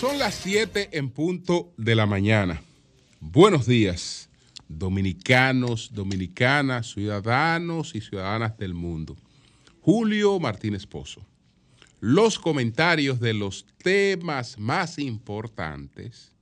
[0.00, 2.62] Son las 7 en punto de la mañana.
[3.20, 4.30] Buenos días,
[4.66, 9.16] dominicanos, dominicanas, ciudadanos y ciudadanas del mundo.
[9.82, 11.29] Julio Martínez Pozo.
[12.00, 16.32] Los comentarios de los temas más importantes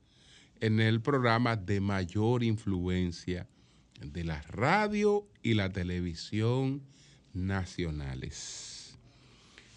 [0.61, 3.49] en el programa de mayor influencia
[4.01, 6.83] de la radio y la televisión
[7.35, 8.97] nacionales.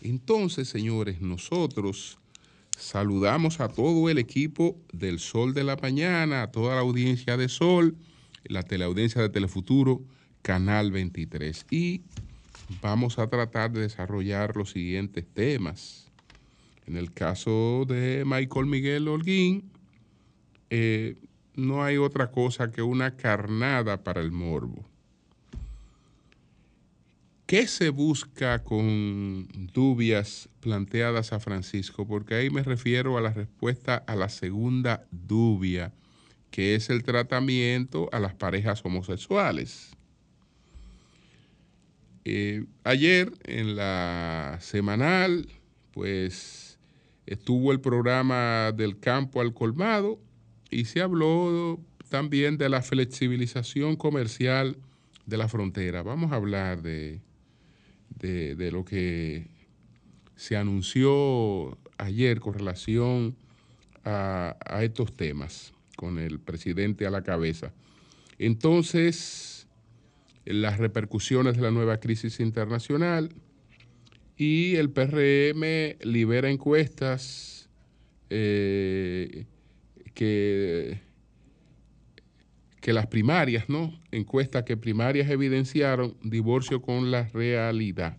[0.02, 2.20] Entonces, señores, nosotros
[2.78, 7.50] saludamos a todo el equipo del Sol de la Mañana, a toda la audiencia de
[7.50, 7.98] Sol,
[8.44, 10.04] la teleaudiencia de Telefuturo,
[10.44, 11.66] Canal 23.
[11.72, 12.02] Y
[12.82, 16.12] vamos a tratar de desarrollar los siguientes temas.
[16.88, 19.72] En el caso de Michael Miguel Holguín,
[20.70, 21.16] eh,
[21.56, 24.86] no hay otra cosa que una carnada para el morbo.
[27.46, 32.08] ¿Qué se busca con dubias planteadas a Francisco?
[32.08, 35.92] Porque ahí me refiero a la respuesta a la segunda dubia,
[36.50, 39.91] que es el tratamiento a las parejas homosexuales.
[42.24, 45.48] Eh, ayer en la semanal,
[45.92, 46.78] pues
[47.26, 50.20] estuvo el programa del campo al colmado
[50.70, 54.78] y se habló también de la flexibilización comercial
[55.26, 56.04] de la frontera.
[56.04, 57.22] Vamos a hablar de,
[58.20, 59.48] de, lo que
[60.36, 63.36] se anunció ayer con relación
[64.04, 67.72] a estos temas, con el presidente a la cabeza.
[68.40, 69.61] Entonces,
[70.54, 73.34] las repercusiones de la nueva crisis internacional
[74.38, 77.70] y el PRM libera encuestas
[78.30, 79.46] eh,
[80.14, 81.00] que,
[82.80, 84.00] que las primarias, ¿no?
[84.12, 88.18] Encuestas que primarias evidenciaron divorcio con la realidad.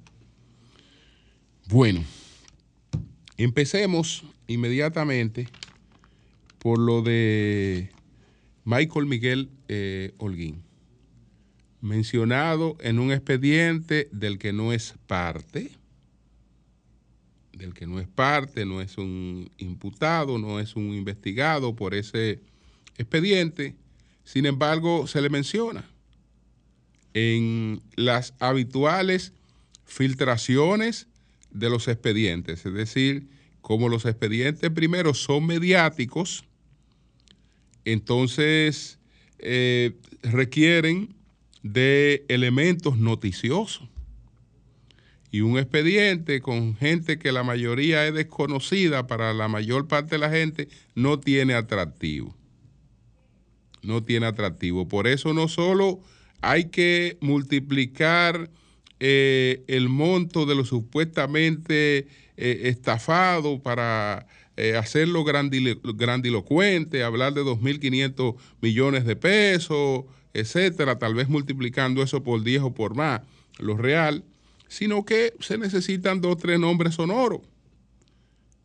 [1.69, 2.05] Bueno,
[3.37, 5.49] empecemos inmediatamente
[6.59, 7.91] por lo de
[8.65, 10.63] Michael Miguel eh, Holguín
[11.83, 15.73] mencionado en un expediente del que no es parte,
[17.53, 22.41] del que no es parte, no es un imputado, no es un investigado por ese
[22.97, 23.75] expediente,
[24.25, 25.85] sin embargo se le menciona
[27.15, 29.33] en las habituales
[29.85, 31.09] filtraciones
[31.51, 33.27] de los expedientes, es decir,
[33.61, 36.45] como los expedientes primero son mediáticos,
[37.85, 38.99] entonces
[39.41, 41.15] eh, requieren
[41.63, 43.89] de elementos noticiosos.
[45.31, 50.19] Y un expediente con gente que la mayoría es desconocida para la mayor parte de
[50.19, 52.37] la gente no tiene atractivo.
[53.83, 54.87] No tiene atractivo.
[54.89, 56.01] Por eso no solo
[56.43, 58.51] hay que multiplicar
[59.01, 62.07] eh, el monto de lo supuestamente
[62.37, 70.05] eh, estafado para eh, hacerlo grandilo grandilocuente, hablar de 2.500 millones de pesos,
[70.35, 73.23] etcétera, tal vez multiplicando eso por 10 o por más,
[73.59, 74.25] lo real,
[74.69, 77.41] sino que se necesitan dos o tres nombres sonoros.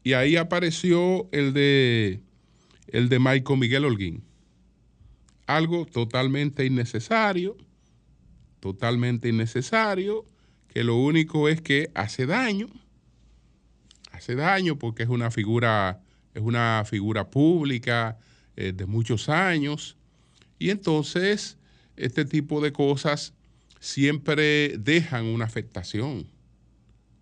[0.04, 2.22] Y ahí apareció el de,
[2.88, 4.24] el de Michael Miguel Holguín.
[5.46, 7.58] Algo totalmente innecesario,
[8.62, 10.26] totalmente innecesario,
[10.70, 12.68] que lo único es que hace daño,
[14.12, 16.02] hace daño porque es una figura,
[16.34, 18.18] es una figura pública
[18.56, 19.98] eh, de muchos años,
[20.60, 21.56] y entonces
[21.97, 23.34] este tipo de cosas
[23.80, 26.28] siempre dejan una afectación.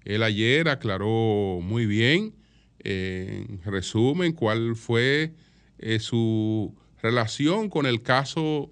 [0.04, 2.36] Él ayer aclaró muy bien,
[2.80, 5.34] en resumen, cuál fue
[5.80, 8.72] eh, su relación con el caso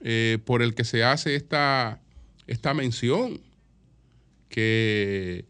[0.00, 2.00] eh, por el que se hace esta,
[2.48, 3.40] esta mención,
[4.48, 5.46] que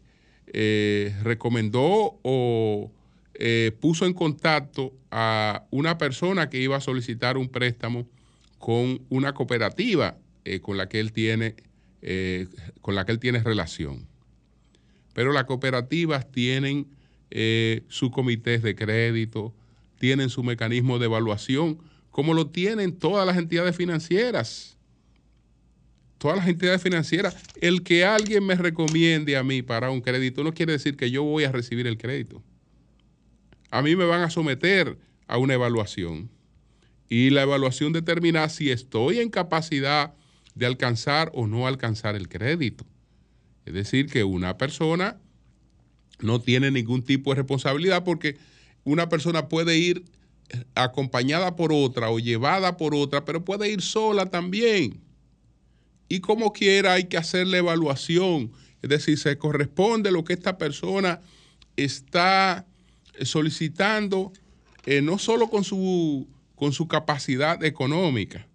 [0.47, 2.91] eh, recomendó o
[3.81, 8.07] puso en contacto a una persona que iba a solicitar un préstamo
[8.63, 11.57] con una cooperativa eh, con la que él tiene
[12.01, 12.47] eh,
[12.79, 14.07] con la que él tiene relación.
[15.13, 16.87] Pero las cooperativas tienen
[17.29, 19.53] eh, sus comités de crédito,
[19.99, 21.77] tienen su mecanismo de evaluación,
[22.09, 24.77] como lo tienen todas las entidades financieras.
[26.17, 27.35] Todas las entidades financieras.
[27.59, 31.23] El que alguien me recomiende a mí para un crédito no quiere decir que yo
[31.23, 32.41] voy a recibir el crédito.
[33.71, 36.29] A mí me van a someter a una evaluación
[37.09, 40.13] y la evaluación determina si estoy en capacidad
[40.55, 42.85] de alcanzar o no alcanzar el crédito.
[43.65, 45.17] Es decir, que una persona
[46.19, 48.37] no tiene ningún tipo de responsabilidad porque
[48.83, 50.05] una persona puede ir
[50.75, 54.99] acompañada por otra o llevada por otra, pero puede ir sola también.
[56.09, 58.51] Y como quiera hay que hacer la evaluación,
[58.81, 61.21] es decir, se corresponde lo que esta persona
[61.75, 62.65] está
[63.21, 64.31] solicitando,
[64.85, 68.47] eh, no solo con su, con su capacidad económica,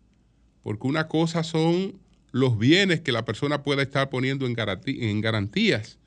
[0.63, 1.99] porque una cosa son
[2.31, 5.99] los bienes que la persona pueda estar poniendo en, garantías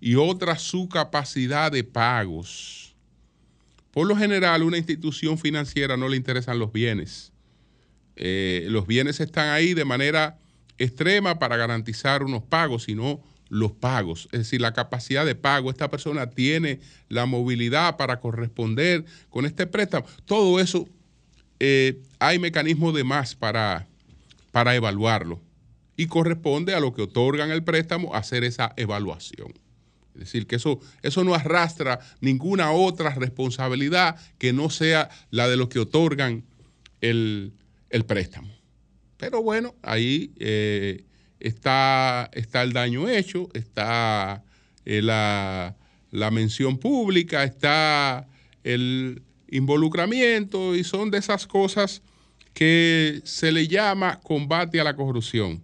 [0.00, 2.94] y otra su capacidad de pagos.
[3.90, 7.32] Por lo general, a una institución financiera no le interesan los bienes.
[8.16, 10.38] Eh, los bienes están ahí de manera
[10.76, 15.70] extrema para garantizar unos pagos, sino los pagos, es decir, la capacidad de pago.
[15.70, 20.06] Esta persona tiene la movilidad para corresponder con este préstamo.
[20.26, 20.88] Todo eso
[21.60, 23.86] eh, hay mecanismos de más para,
[24.52, 25.40] para evaluarlo
[25.96, 29.52] y corresponde a lo que otorgan el préstamo hacer esa evaluación.
[30.14, 35.56] Es decir, que eso, eso no arrastra ninguna otra responsabilidad que no sea la de
[35.56, 36.44] los que otorgan
[37.00, 37.52] el,
[38.06, 38.48] préstamo.
[39.16, 41.04] Pero bueno, ahí eh,
[41.40, 44.44] está, está el daño hecho, está
[44.84, 45.76] eh, la,
[46.10, 48.26] la mención pública, está
[48.64, 52.02] el involucramiento y son de esas cosas
[52.54, 55.62] que se le llama combate a la corrupción,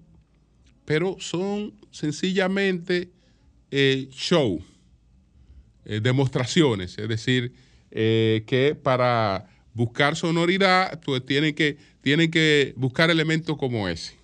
[0.85, 3.11] pero son sencillamente
[3.71, 4.63] eh, show,
[5.85, 7.53] eh, demostraciones, es decir,
[7.91, 14.15] eh, que para buscar sonoridad, pues tienen que, tienen que buscar elementos como ese.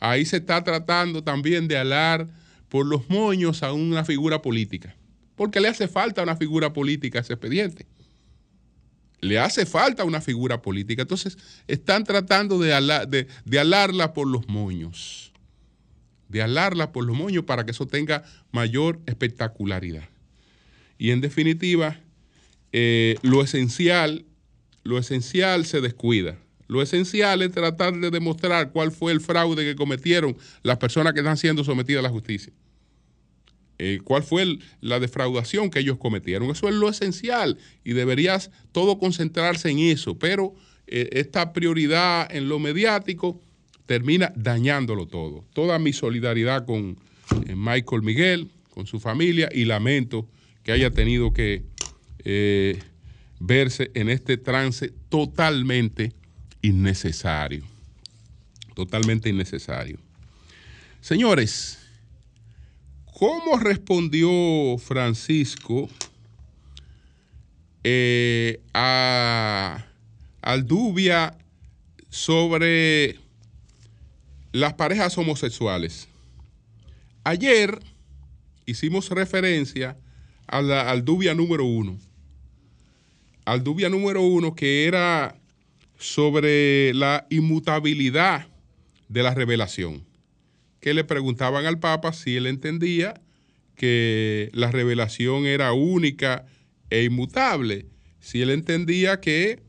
[0.00, 2.28] Ahí se está tratando también de alar
[2.68, 4.94] por los moños a una figura política,
[5.36, 7.86] porque le hace falta una figura política a ese expediente.
[9.20, 11.02] Le hace falta una figura política.
[11.02, 11.36] Entonces,
[11.66, 15.28] están tratando de, de alarla por los moños
[16.28, 18.22] de alarla por los moños para que eso tenga
[18.52, 20.08] mayor espectacularidad.
[20.98, 21.98] Y en definitiva,
[22.72, 24.24] eh, lo esencial,
[24.84, 26.36] lo esencial se descuida.
[26.66, 31.20] Lo esencial es tratar de demostrar cuál fue el fraude que cometieron las personas que
[31.20, 32.52] están siendo sometidas a la justicia.
[33.78, 36.50] Eh, cuál fue la defraudación que ellos cometieron.
[36.50, 40.18] Eso es lo esencial y deberías todo concentrarse en eso.
[40.18, 40.54] Pero
[40.88, 43.40] eh, esta prioridad en lo mediático
[43.86, 45.44] termina dañándolo todo.
[45.52, 46.98] Toda mi solidaridad con
[47.46, 50.28] eh, Michael Miguel, con su familia, y lamento
[50.62, 51.64] que haya tenido que
[53.40, 56.12] verse en este trance totalmente
[56.60, 57.64] innecesario.
[58.74, 59.98] Totalmente innecesario.
[61.00, 61.78] Señores,
[63.18, 65.88] ¿cómo respondió Francisco
[67.82, 69.84] eh, a
[70.40, 71.36] Aldubia
[72.10, 73.18] sobre
[74.52, 76.08] las parejas homosexuales.
[77.24, 77.80] Ayer
[78.66, 79.96] hicimos referencia
[80.46, 81.98] a la, al dubia número uno.
[83.44, 85.36] Al dubia número uno que era
[85.98, 88.46] sobre la inmutabilidad
[89.08, 90.07] de la revelación.
[90.80, 93.20] Que le preguntaban al Papa si él entendía
[93.74, 96.46] que la revelación era única
[96.90, 97.86] e inmutable.
[98.20, 99.60] Si él entendía que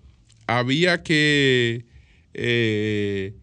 [0.47, 1.85] había que
[2.33, 3.33] eh,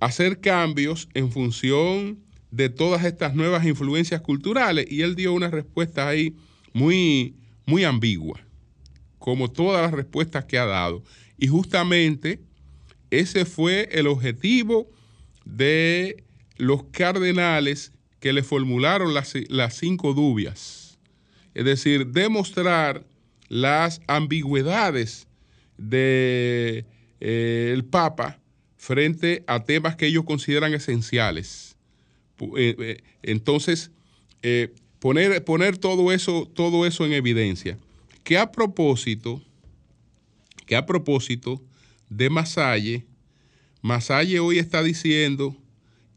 [0.00, 2.18] hacer cambios en función
[2.50, 4.86] de todas estas nuevas influencias culturales.
[4.90, 6.34] Y él dio una respuesta ahí
[6.72, 7.34] muy,
[7.66, 8.40] muy ambigua,
[9.18, 11.02] como todas las respuestas que ha dado.
[11.38, 12.40] Y justamente
[13.10, 14.90] ese fue el objetivo
[15.44, 16.24] de
[16.60, 19.34] los cardenales que le formularon las,
[19.74, 20.98] cinco dubias.
[21.54, 23.04] Es decir, demostrar
[23.48, 25.26] las ambigüedades
[25.78, 26.86] del de,
[27.20, 28.38] eh, Papa
[28.76, 31.76] frente a temas que ellos consideran esenciales.
[32.56, 33.90] Eh, eh, entonces,
[34.98, 37.78] poner, poner todo, eso, todo eso en evidencia.
[38.22, 39.42] Que a propósito,
[40.66, 41.60] que a propósito
[42.10, 43.06] de Masalle,
[43.80, 45.56] Masalle hoy está diciendo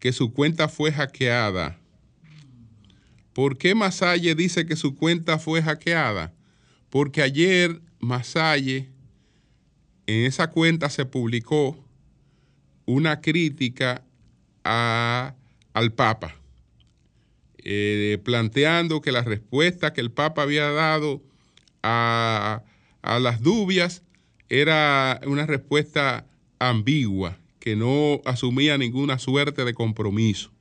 [0.04, 1.80] que su cuenta fue hackeada.
[3.32, 6.34] ¿Por qué Masalle dice que su cuenta fue hackeada?
[6.90, 8.90] Porque ayer Masalle
[10.06, 11.82] en esa cuenta se publicó
[12.86, 14.04] una crítica
[14.64, 16.36] al Papa,
[17.60, 21.24] eh, planteando que la respuesta que el Papa había dado
[21.82, 22.62] a,
[23.02, 24.04] a las dubias
[24.50, 26.28] era una respuesta
[26.60, 30.51] ambigua, que no asumía ninguna suerte de compromiso.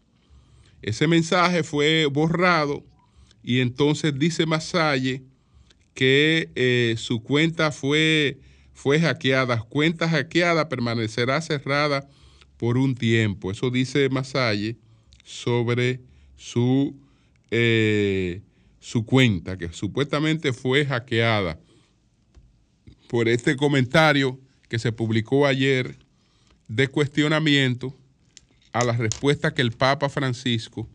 [0.82, 2.84] Ese mensaje fue borrado
[3.42, 5.24] y entonces dice Masalle
[5.94, 8.38] que eh, su cuenta fue
[8.72, 9.62] fue hackeada.
[9.62, 12.08] Cuenta hackeada permanecerá cerrada
[12.56, 13.50] por un tiempo.
[13.50, 14.76] Eso dice Masalle
[15.24, 15.98] sobre
[16.36, 16.94] su,
[17.50, 18.42] eh,
[18.78, 21.58] su cuenta, que supuestamente fue hackeada
[23.08, 25.96] por este comentario que se publicó ayer
[26.74, 27.94] de cuestionamiento
[28.72, 30.88] a la respuesta que el Papa Francisco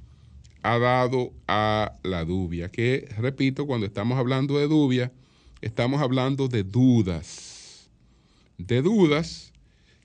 [0.63, 5.11] ha dado a la dubia, que repito, cuando estamos hablando de dubia,
[5.61, 7.89] estamos hablando de dudas,
[8.57, 9.53] de dudas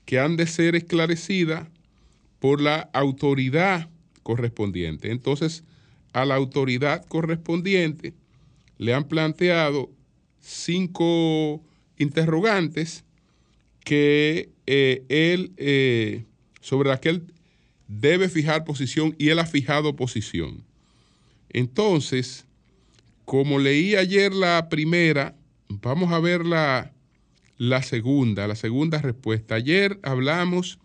[0.05, 1.67] que han de ser esclarecidas
[2.39, 3.89] por la autoridad
[4.21, 5.09] correspondiente.
[5.09, 5.63] Entonces,
[6.13, 8.13] a la autoridad correspondiente
[8.77, 9.89] le han planteado
[10.39, 11.63] cinco
[11.97, 13.05] interrogantes
[13.83, 16.25] que eh, él, eh,
[16.61, 17.23] sobre la que él
[17.87, 20.63] debe fijar posición y él ha fijado posición.
[21.49, 22.45] Entonces,
[23.25, 25.35] como leí ayer la primera,
[25.69, 26.93] vamos a ver la,
[27.57, 29.55] la segunda, la segunda respuesta.
[29.55, 30.79] Ayer hablamos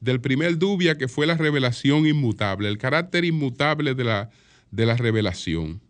[0.00, 4.30] del primer dubia que fue la revelación inmutable, el carácter inmutable de la,
[4.70, 5.80] de la revelación.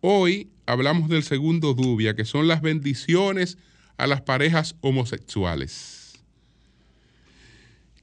[0.00, 3.58] Hoy hablamos del segundo dubia, que son las bendiciones
[4.00, 6.18] a las parejas homosexuales.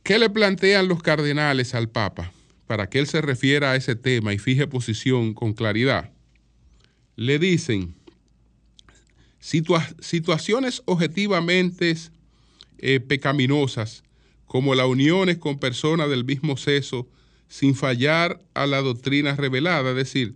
[0.04, 2.32] ¿Qué le plantean los cardenales al Papa
[2.68, 6.12] para que él se refiera a ese tema y fije posición con claridad?
[7.16, 7.96] Le dicen,
[9.40, 11.96] situaciones objetivamente
[12.78, 14.04] eh, pecaminosas
[14.46, 17.08] como la uniones con personas del mismo sexo
[17.48, 19.90] sin fallar a la doctrina revelada.
[19.90, 20.36] Es decir,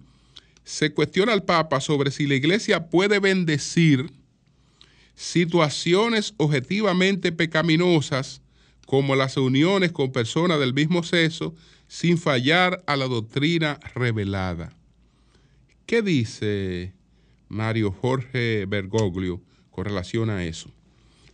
[0.63, 4.09] se cuestiona al Papa sobre si la iglesia puede bendecir
[5.15, 8.41] situaciones objetivamente pecaminosas
[8.85, 11.55] como las uniones con personas del mismo sexo
[11.87, 14.75] sin fallar a la doctrina revelada.
[15.85, 16.93] ¿Qué dice
[17.49, 20.69] Mario Jorge Bergoglio con relación a eso?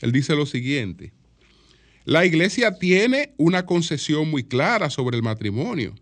[0.02, 1.14] Él dice lo siguiente,
[2.06, 5.94] la iglesia tiene una concesión muy clara sobre el matrimonio,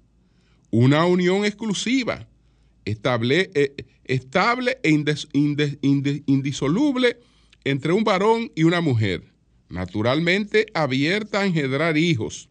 [0.72, 2.28] una unión exclusiva,
[2.86, 4.92] estable, eh, estable e
[6.28, 7.18] indisoluble
[7.66, 9.24] entre un varón y una mujer,
[9.70, 12.48] naturalmente abierta a engendrar hijos.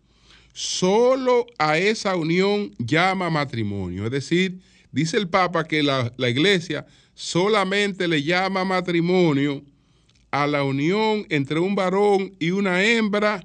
[0.53, 4.05] Solo a esa unión llama matrimonio.
[4.05, 4.61] Es decir,
[4.93, 9.65] dice el Papa que la, la iglesia solamente le llama matrimonio
[10.31, 13.45] a la unión entre un varón y una hembra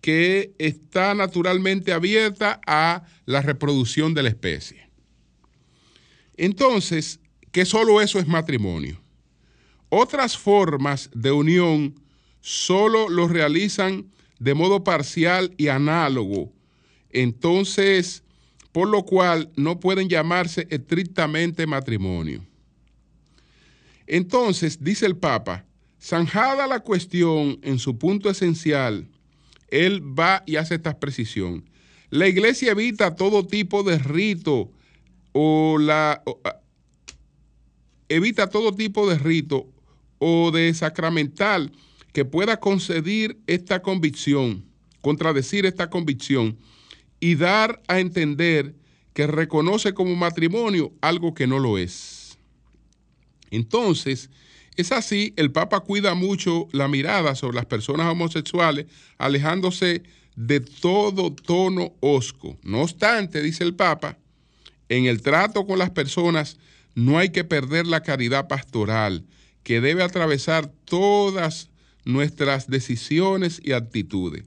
[0.00, 4.88] que está naturalmente abierta a la reproducción de la especie.
[6.36, 7.20] Entonces,
[7.52, 9.01] que solo eso es matrimonio.
[9.94, 12.00] Otras formas de unión
[12.40, 16.50] solo lo realizan de modo parcial y análogo.
[17.10, 18.22] Entonces,
[18.72, 22.42] por lo cual no pueden llamarse estrictamente matrimonio.
[24.06, 25.66] Entonces, dice el Papa,
[26.00, 29.06] zanjada la cuestión en su punto esencial,
[29.68, 31.68] él va y hace esta precisión.
[32.08, 34.70] La iglesia evita todo tipo de rito
[35.32, 36.22] o la
[38.08, 39.68] evita todo tipo de rito
[40.24, 41.72] o de sacramental
[42.12, 44.64] que pueda conceder esta convicción,
[45.00, 46.56] contradecir esta convicción
[47.18, 48.76] y dar a entender
[49.14, 52.38] que reconoce como matrimonio algo que no lo es.
[53.50, 54.30] Entonces,
[54.76, 58.86] es así, el Papa cuida mucho la mirada sobre las personas homosexuales,
[59.18, 60.04] alejándose
[60.36, 62.56] de todo tono osco.
[62.62, 64.18] No obstante, dice el Papa,
[64.88, 66.58] en el trato con las personas
[66.94, 69.24] no hay que perder la caridad pastoral,
[69.62, 71.70] que debe atravesar todas
[72.04, 74.44] nuestras decisiones y actitudes.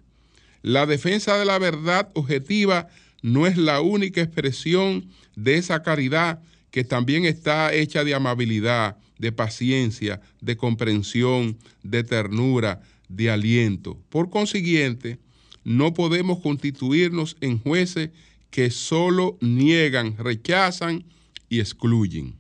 [0.62, 2.88] La defensa de la verdad objetiva
[3.22, 6.42] no es la única expresión de esa caridad
[6.72, 14.02] que también está hecha de amabilidad, de paciencia, de comprensión, de ternura, de aliento.
[14.10, 15.20] Por consiguiente,
[15.64, 18.10] no podemos constituirnos en jueces
[18.50, 21.06] que solo niegan, rechazan
[21.50, 22.36] y excluyen.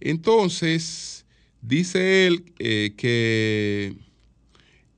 [0.00, 1.26] Entonces,
[1.60, 3.96] Dice él eh, que,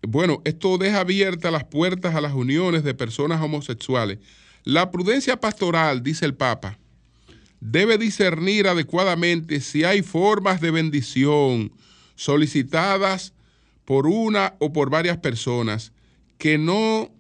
[0.03, 4.19] bueno, esto deja abiertas las puertas a las uniones de personas homosexuales.
[4.65, 6.79] La prudencia pastoral, dice el Papa,
[7.61, 11.73] debe discernir adecuadamente si hay formas de bendición
[12.15, 13.33] solicitadas
[13.85, 15.93] por una o por varias personas
[16.39, 17.11] que no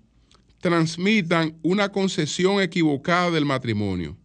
[0.61, 4.16] transmitan una concesión equivocada del matrimonio.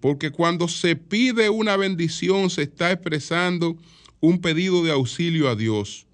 [0.00, 3.76] Porque cuando se pide una bendición se está expresando
[4.24, 6.06] un pedido de auxilio a Dios,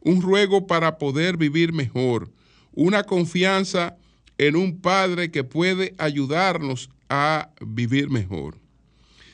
[0.00, 2.30] un ruego para poder vivir mejor,
[2.72, 3.96] una confianza
[4.38, 8.56] en un Padre que puede ayudarnos a vivir mejor.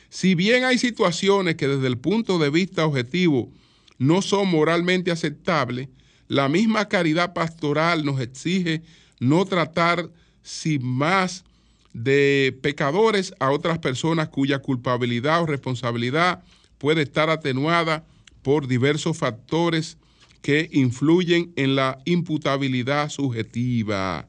[0.08, 3.50] Si bien hay situaciones que desde el punto de vista objetivo
[3.98, 5.88] no son moralmente aceptables,
[6.28, 8.82] la misma caridad pastoral nos exige
[9.20, 10.08] no tratar
[10.42, 11.44] sin más
[11.92, 16.42] de pecadores a otras personas cuya culpabilidad o responsabilidad
[16.78, 18.06] puede estar atenuada
[18.42, 19.96] por diversos factores
[20.42, 24.28] que influyen en la imputabilidad subjetiva.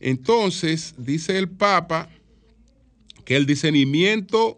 [0.00, 2.10] Entonces, dice el Papa
[3.24, 4.56] que el discernimiento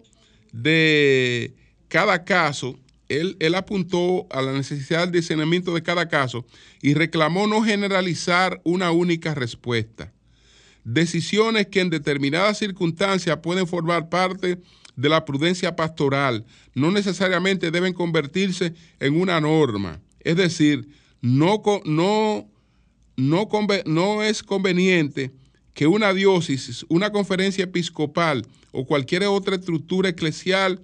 [0.52, 1.54] de
[1.88, 2.78] cada caso,
[3.08, 6.44] él, apuntó a la necesidad del discernimiento de cada caso
[6.82, 10.12] y reclamó no generalizar una única respuesta.
[10.82, 14.58] Decisiones que en determinadas circunstancias pueden formar parte
[14.96, 20.00] de la prudencia pastoral no necesariamente deben convertirse en una norma.
[20.20, 20.88] Es decir,
[21.20, 22.48] no, no,
[23.16, 23.48] no,
[23.84, 25.30] no es conveniente
[25.74, 30.80] que una diócesis, una conferencia episcopal o cualquier otra estructura eclesial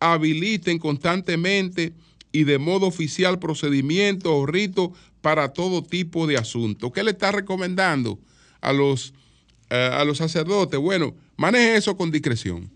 [0.00, 1.94] habiliten constantemente
[2.30, 4.90] y de modo oficial procedimientos o ritos
[5.20, 6.92] para todo tipo de asuntos.
[6.92, 8.18] ¿Qué le está recomendando
[8.60, 9.14] a los,
[9.70, 10.78] eh, a los sacerdotes?
[10.78, 12.73] Bueno, maneje eso con discreción.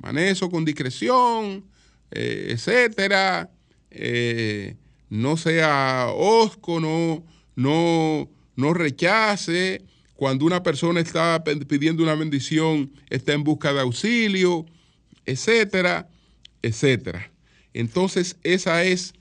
[0.00, 1.64] Maneje eso con discreción,
[2.10, 3.50] eh, etcétera.
[3.90, 4.76] Eh,
[5.08, 7.24] no sea osco, no,
[7.56, 9.82] no, no rechace
[10.14, 14.66] cuando una persona está pidiendo una bendición, está en busca de auxilio,
[15.24, 16.08] etcétera,
[16.62, 17.30] etcétera.
[17.72, 19.14] Entonces, esa es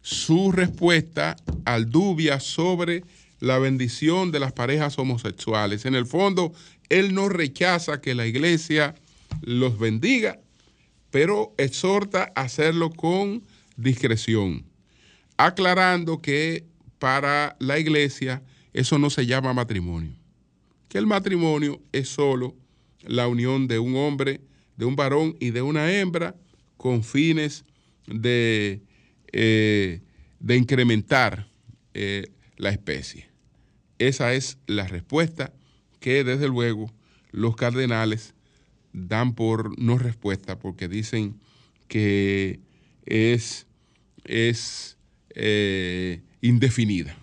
[0.00, 3.02] su respuesta al dubia sobre
[3.40, 5.86] la bendición de las parejas homosexuales.
[5.86, 6.52] En el fondo,
[6.88, 8.94] él no rechaza que la iglesia
[9.44, 10.40] los bendiga,
[11.10, 13.44] pero exhorta a hacerlo con
[13.76, 14.64] discreción,
[15.36, 16.64] aclarando que
[16.98, 20.24] para la iglesia eso no se llama matrimonio
[20.94, 22.54] que el matrimonio es solo
[23.02, 24.40] la unión de un hombre,
[24.76, 26.36] de un varón y de una hembra
[26.76, 27.64] con fines
[28.06, 28.80] de,
[29.32, 30.02] eh,
[30.38, 31.48] de incrementar
[31.94, 33.26] eh, la especie.
[33.98, 35.52] Esa es la respuesta
[35.98, 36.92] que desde luego
[37.32, 38.33] los cardenales
[38.94, 41.34] dan por no respuesta porque dicen
[41.88, 42.60] que
[43.04, 43.66] es,
[44.24, 44.96] es
[45.34, 47.18] eh, indefinida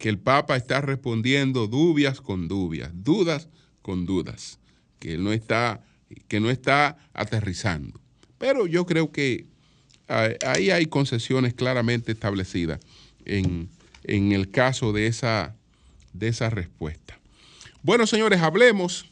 [0.00, 3.48] que el Papa está respondiendo dudas con dudas, dudas
[3.82, 4.58] con dudas,
[4.98, 5.84] que no está,
[6.26, 8.00] que no está aterrizando.
[8.38, 9.46] Pero yo creo que
[10.08, 12.80] ahí hay concesiones claramente establecidas
[13.26, 13.68] en,
[14.04, 15.54] el caso de esa,
[16.14, 17.18] de esa respuesta.
[17.82, 19.09] Bueno, señores, hablemos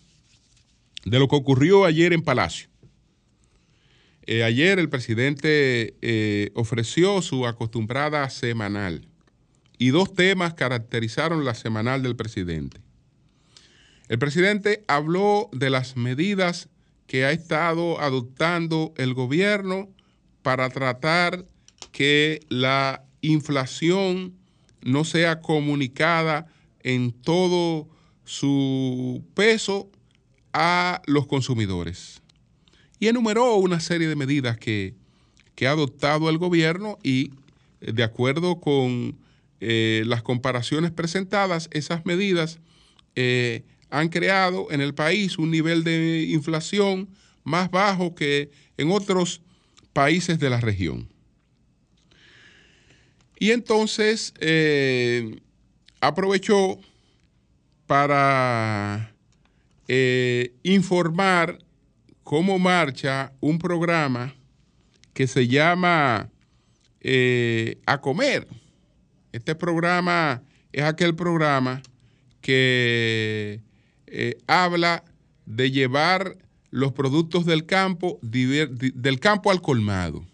[1.05, 2.69] de lo que ocurrió ayer en Palacio.
[4.27, 9.09] Eh, ayer el presidente eh, ofreció su acostumbrada semanal
[9.79, 12.81] y dos temas caracterizaron la semanal del presidente.
[14.09, 16.69] El presidente habló de las medidas
[17.07, 19.89] que ha estado adoptando el gobierno
[20.43, 21.47] para tratar
[21.93, 24.35] que la inflación
[24.83, 26.47] no sea comunicada
[26.83, 27.89] en todo
[28.25, 29.91] su peso
[30.53, 32.21] a los consumidores.
[32.99, 34.95] Y enumeró una serie de medidas que,
[35.55, 37.33] que ha adoptado el gobierno y
[37.81, 39.17] de acuerdo con
[39.61, 42.59] eh, las comparaciones presentadas, esas medidas
[43.17, 47.09] eh, han creado en el país un nivel de inflación
[47.43, 49.41] más bajo que en otros
[49.93, 51.09] países de la región.
[53.41, 55.41] Y entonces eh,
[56.01, 56.79] aprovechó
[57.87, 59.13] para
[60.63, 61.59] informar
[62.23, 64.35] cómo marcha un programa
[65.15, 66.31] que se llama
[67.87, 68.47] A Comer
[69.33, 71.83] este programa es aquel programa
[72.41, 73.61] que
[74.07, 75.05] eh, habla
[75.47, 76.37] de llevar
[76.71, 80.25] los productos del campo, del campo al colmado.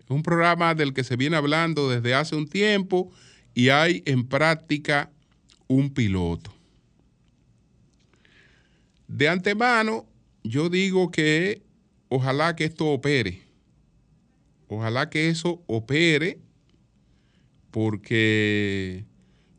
[0.00, 3.10] Es un programa del que se viene hablando desde hace un tiempo
[3.54, 5.10] y hay en práctica
[5.66, 6.52] un piloto.
[9.12, 10.06] De antemano,
[10.42, 11.60] yo digo que
[12.08, 13.42] ojalá que esto opere.
[14.68, 16.38] Ojalá que eso opere
[17.70, 19.04] porque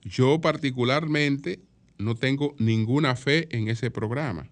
[0.01, 1.59] yo particularmente
[1.99, 4.49] no tengo ninguna fe en ese programa,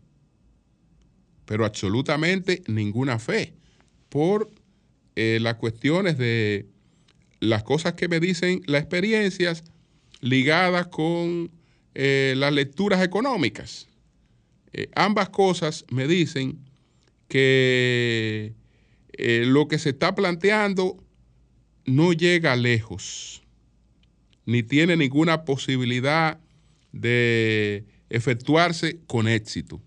[1.46, 3.56] pero absolutamente ninguna fe,
[4.08, 4.52] por
[5.16, 6.68] eh, las cuestiones de
[7.40, 9.64] las cosas que me dicen las experiencias
[10.20, 11.50] ligadas con
[11.96, 13.88] eh, las lecturas económicas.
[14.74, 16.60] Eh, ambas cosas me dicen
[17.28, 18.54] que
[19.18, 20.98] lo que se está planteando
[21.86, 23.42] no llega lejos
[24.46, 26.40] ni tiene ninguna posibilidad
[26.92, 29.82] de efectuarse con éxito.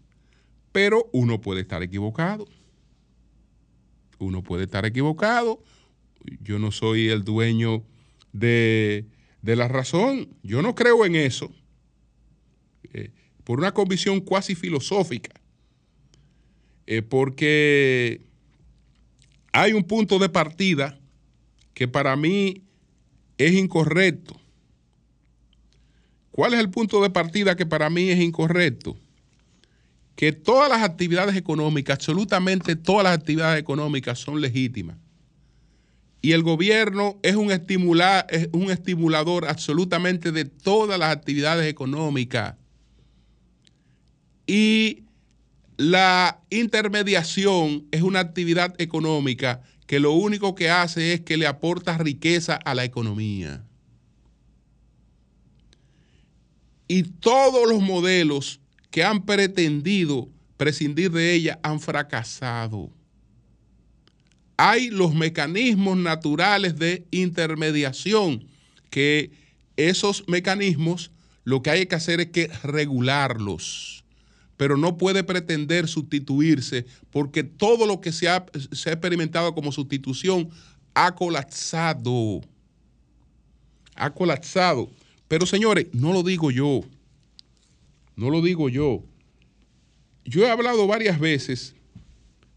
[0.73, 2.47] Pero uno puede estar equivocado.
[4.19, 5.63] Uno puede estar equivocado.
[6.41, 7.85] Yo no soy el dueño
[8.33, 9.07] de,
[9.43, 10.29] la razón.
[10.43, 11.53] Yo no creo en eso.
[12.93, 13.11] Eh,
[13.45, 15.33] por una convicción cuasi filosófica.
[16.87, 18.21] Eh, porque
[19.53, 20.99] hay un punto de partida
[21.73, 22.63] que para mí
[23.39, 24.41] es incorrecto.
[26.31, 28.97] ¿Cuál es el punto de partida que para mí es incorrecto?
[30.17, 34.97] Que todas las actividades económicas, absolutamente todas las actividades económicas son legítimas.
[36.21, 42.57] Y el gobierno es un, es un estimulador absolutamente de todas las actividades económicas.
[44.47, 45.05] Y
[45.77, 51.99] la intermediación es una actividad económica que lo único que hace es que le aporta
[51.99, 53.65] riqueza a la economía.
[56.87, 62.91] Y todos los modelos que han pretendido prescindir de ella han fracasado.
[64.57, 68.47] Hay los mecanismos naturales de intermediación,
[68.91, 69.33] que
[69.77, 71.11] esos mecanismos
[71.43, 74.04] lo que hay que hacer es que regularlos
[74.57, 79.73] pero no puede pretender sustituirse porque todo lo que se ha, se ha experimentado como
[79.73, 80.51] sustitución
[80.95, 82.41] ha colapsado.
[83.97, 84.91] Ha colapsado.
[85.29, 86.83] Pero señores, no lo digo yo.
[88.17, 89.03] No lo digo yo.
[90.25, 91.75] Yo he hablado varias veces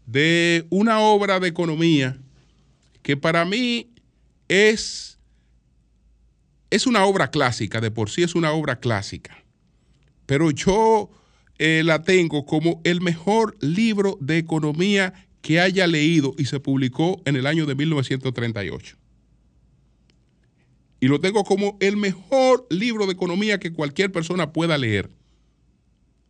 [0.06, 2.18] de una obra de economía
[3.02, 3.90] que para mí
[4.48, 5.18] es,
[6.70, 9.44] es una obra clásica, de por sí es una obra clásica.
[10.26, 11.10] Pero yo
[11.58, 17.20] eh, la tengo como el mejor libro de economía que haya leído y se publicó
[17.24, 18.96] en el año de 1938.
[21.00, 25.10] Y lo tengo como el mejor libro de economía que cualquier persona pueda leer.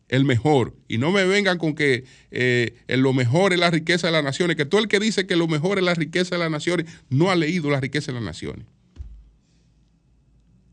[0.07, 0.75] El mejor.
[0.87, 4.55] Y no me vengan con que eh, lo mejor es la riqueza de las naciones,
[4.55, 7.29] que todo el que dice que lo mejor es la riqueza de las naciones no
[7.29, 8.65] ha leído la riqueza de las naciones.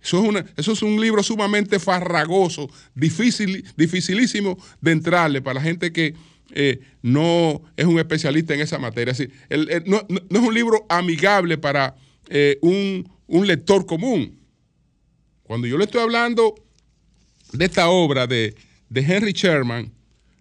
[0.06, 5.62] Eso es, una, eso es, un libro sumamente farragoso, difícil, dificilísimo de entrarle para la
[5.62, 6.14] gente que
[6.52, 9.12] eh, no es un especialista en esa materia.
[9.48, 11.96] El, no, no, es un libro amigable para
[12.28, 14.38] eh, un, un, lector común.
[15.42, 16.54] Cuando yo le estoy hablando
[17.52, 18.54] de esta obra de,
[18.88, 19.92] de Henry Sherman,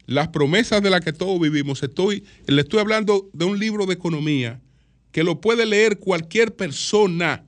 [0.05, 3.95] Las promesas de las que todos vivimos, estoy, le estoy hablando de un libro de
[3.95, 4.61] economía
[5.11, 7.43] que lo puede leer cualquier persona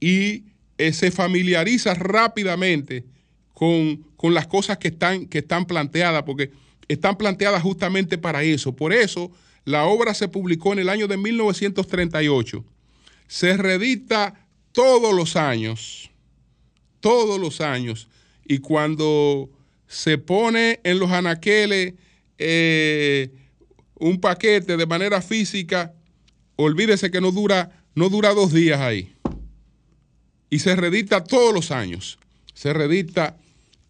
[0.00, 0.51] y
[0.82, 3.04] eh, se familiariza rápidamente
[3.54, 6.50] con, con, las cosas que están, que están planteadas, porque
[6.88, 8.74] están planteadas justamente para eso.
[8.74, 9.30] Por eso
[9.64, 12.64] la obra se publicó en el año de 1938.
[13.28, 14.34] Se reedita
[14.72, 16.10] todos los años,
[16.98, 18.08] todos los años,
[18.44, 19.50] y cuando
[19.86, 21.94] se pone en los anaqueles
[22.38, 23.30] eh,
[24.00, 25.92] un paquete de manera física,
[26.56, 29.11] olvídese que no dura, no dura dos días ahí
[30.52, 32.18] y se reedita todos los años.
[32.52, 33.38] Se reedita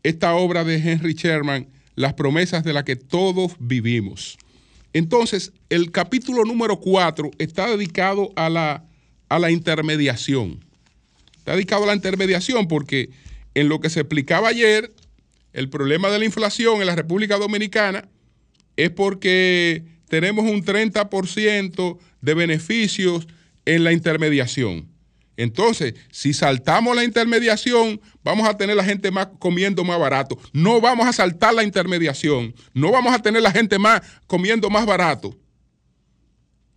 [0.05, 4.39] esta obra de Henry Sherman, Las promesas de las que todos vivimos.
[4.93, 8.85] Entonces, el capítulo número 4 está dedicado a la,
[9.29, 10.65] a la intermediación.
[11.37, 13.11] Está dedicado a la intermediación porque
[13.55, 14.93] en lo que se explicaba ayer,
[15.53, 18.09] el problema de la inflación en la República Dominicana
[18.77, 23.27] es porque tenemos un 30% de beneficios
[23.65, 24.92] en la intermediación.
[25.37, 30.39] Entonces, si saltamos la intermediación, vamos a tener la gente más comiendo más barato.
[30.53, 32.55] No vamos a saltar la intermediación.
[32.75, 35.37] No vamos a tener la gente más comiendo más barato.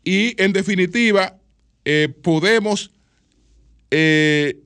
[0.03, 1.37] Y en definitiva,
[1.83, 2.91] eh, podemos
[3.91, 4.59] eh,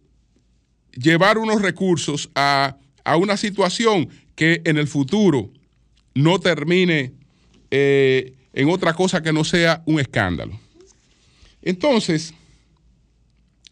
[0.93, 5.49] llevar unos recursos a, a, una situación que en el futuro
[6.13, 7.13] no termine
[7.71, 10.60] eh, en otra cosa que no sea un escándalo.
[11.62, 12.34] Entonces,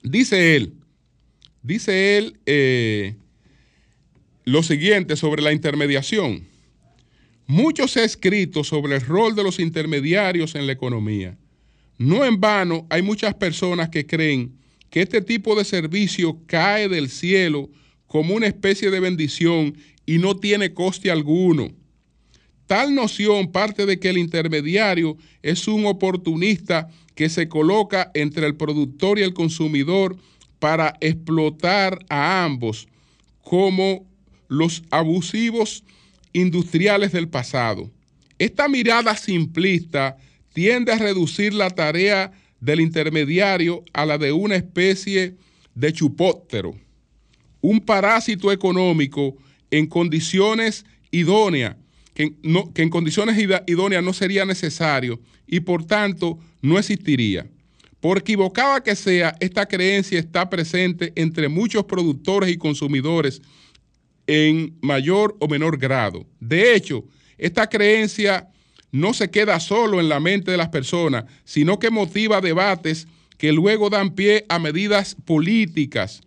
[0.10, 0.74] dice él,
[1.62, 3.16] dice él eh,
[4.46, 6.48] lo siguiente sobre la intermediación.
[7.46, 11.38] Mucho se ha escrito sobre el rol de los intermediarios en la economía.
[11.98, 14.58] No en vano hay muchas personas que creen
[14.90, 17.70] que este tipo de servicio cae del cielo
[18.06, 21.70] como una especie de bendición y no tiene coste alguno.
[22.66, 28.56] Tal noción parte de que el intermediario es un oportunista que se coloca entre el
[28.56, 30.16] productor y el consumidor
[30.60, 32.88] para explotar a ambos,
[33.42, 34.06] como
[34.48, 35.84] los abusivos
[36.32, 37.90] industriales del pasado.
[38.38, 40.16] Esta mirada simplista
[40.54, 45.36] tiende a reducir la tarea del intermediario a la de una especie
[45.74, 46.76] de chupóptero,
[47.62, 49.36] un parásito económico
[49.72, 51.78] en condiciones idóneas,
[52.18, 57.46] que, no, que en condiciones idóneas no sería necesario y por tanto no existiría.
[58.00, 63.40] Por equivocada que sea, esta creencia está presente entre muchos productores y consumidores
[64.26, 66.26] en mayor o menor grado.
[66.40, 67.04] De hecho,
[67.38, 68.48] esta creencia
[68.92, 73.52] no se queda solo en la mente de las personas, sino que motiva debates que
[73.52, 76.22] luego dan pie a medidas políticas.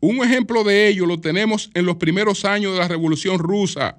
[0.00, 3.98] Un ejemplo de ello lo tenemos en los primeros años de la Revolución Rusa.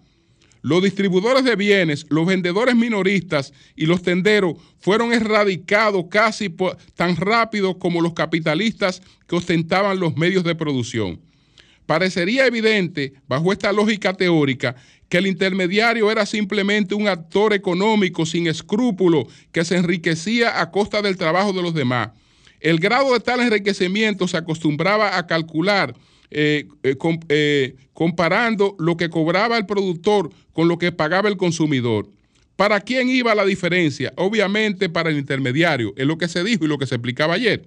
[0.62, 6.54] Los distribuidores de bienes, los vendedores minoristas y los tenderos fueron erradicados casi
[6.96, 11.22] tan rápido como los capitalistas que ostentaban los medios de producción.
[11.86, 14.76] Parecería evidente, bajo esta lógica teórica,
[15.08, 21.02] que el intermediario era simplemente un actor económico sin escrúpulo que se enriquecía a costa
[21.02, 22.12] del trabajo de los demás.
[22.60, 25.96] El grado de tal enriquecimiento se acostumbraba a calcular
[26.32, 26.96] eh, eh,
[27.30, 32.08] eh, comparando lo que cobraba el productor con lo que pagaba el consumidor.
[32.56, 34.14] ¿Para quién iba la diferencia?
[34.16, 37.64] Obviamente para el intermediario, es lo que se dijo y lo que se explicaba ayer.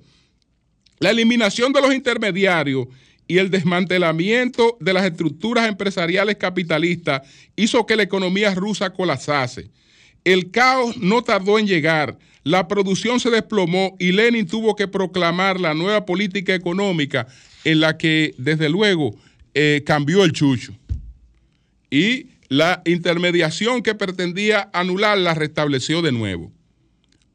[0.99, 2.87] La eliminación de los intermediarios
[3.27, 7.23] y el desmantelamiento de las estructuras empresariales capitalistas
[7.57, 9.71] hizo que la economía rusa colapsase.
[10.25, 15.59] El caos no tardó en llegar, la producción se desplomó y Lenin tuvo que proclamar
[15.59, 17.27] la nueva política económica
[17.65, 19.17] en la que, desde luego,
[19.55, 20.77] eh, cambió el chucho.
[21.91, 26.53] Y la intermediación que pretendía anular la restableció de nuevo.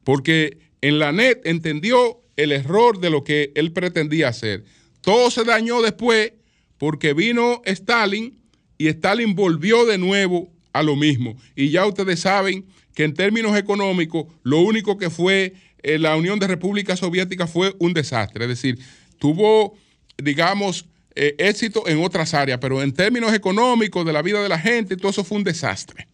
[0.04, 4.64] Porque en la net entendió el error de lo que él pretendía hacer.
[5.00, 6.32] Todo se dañó después
[6.78, 8.38] porque vino Stalin
[8.78, 11.36] y Stalin volvió de nuevo a lo mismo.
[11.56, 16.38] Y ya ustedes saben que en términos económicos lo único que fue eh, la Unión
[16.38, 18.44] de Repúblicas Soviéticas fue un desastre.
[18.44, 18.78] Es decir,
[19.18, 19.76] tuvo,
[20.22, 24.58] digamos, eh, éxito en otras áreas, pero en términos económicos de la vida de la
[24.58, 26.08] gente, todo eso fue un desastre.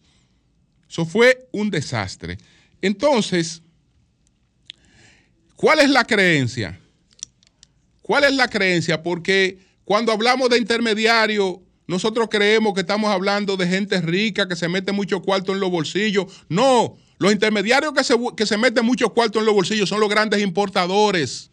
[0.89, 2.37] Eso fue un desastre.
[2.81, 3.61] Entonces,
[5.55, 6.79] ¿cuál es la creencia?
[8.01, 9.01] ¿Cuál es la creencia?
[9.01, 14.67] Porque cuando hablamos de intermediario, nosotros creemos que estamos hablando de gente rica que se
[14.67, 16.25] mete mucho cuarto en los bolsillos.
[16.49, 20.09] No, los intermediarios que se, que se meten mucho cuarto en los bolsillos son los
[20.09, 21.51] grandes importadores.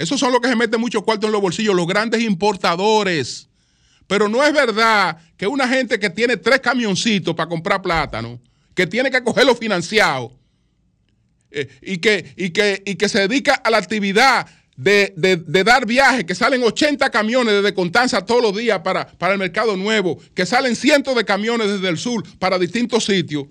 [0.00, 3.50] Esos son los que se meten mucho cuarto en los bolsillos, los grandes importadores.
[4.06, 8.40] Pero no es verdad que una gente que tiene tres camioncitos para comprar plátano,
[8.74, 10.32] que tiene que cogerlo financiado
[11.50, 15.12] eh, y, que, y, que, y que se dedica a la actividad de,
[15.66, 19.76] dar viajes, que salen 80 camiones desde Constanza todos los días para, para el mercado
[19.76, 23.44] nuevo, que salen cientos de camiones desde el sur para distintos sitios.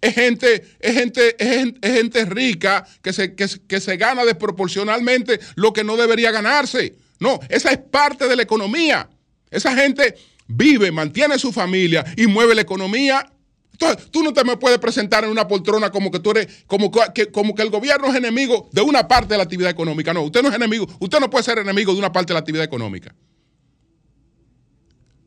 [0.00, 5.72] Es gente, es gente, es, gente rica que se, que, que se gana desproporcionalmente lo
[5.72, 6.94] que no debería ganarse.
[7.18, 9.08] No, esa es parte de la economía.
[9.50, 10.14] Esa gente
[10.46, 13.32] vive, mantiene su familia y mueve la economía
[13.80, 16.90] entonces, tú no te me puedes presentar en una poltrona como que tú eres, como
[16.90, 20.12] que, como que el gobierno es enemigo de una parte de la actividad económica.
[20.12, 22.40] No, usted no es enemigo, usted no puede ser enemigo de una parte de la
[22.40, 23.14] actividad económica.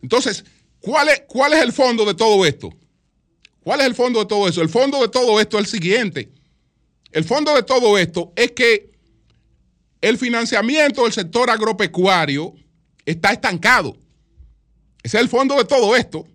[0.02, 0.44] Entonces,
[0.82, 2.74] ¿cuál es, cuál es el fondo de todo esto?
[3.64, 4.62] ¿Cuál es el fondo de todo eso?
[4.62, 6.32] El fondo de todo esto es el siguiente.
[7.12, 8.92] El fondo de todo esto es que
[10.02, 12.56] el financiamiento del sector agropecuario
[13.06, 13.96] está estancado.
[15.04, 16.26] Ese es el fondo de todo esto.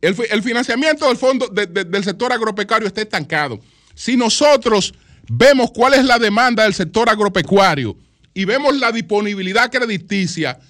[0.00, 3.58] El, financiamiento del fondo del sector agropecuario está estancado.
[3.94, 4.94] Si nosotros
[5.28, 7.96] vemos cuál es la demanda del sector agropecuario
[8.34, 10.60] y vemos la disponibilidad crediticia,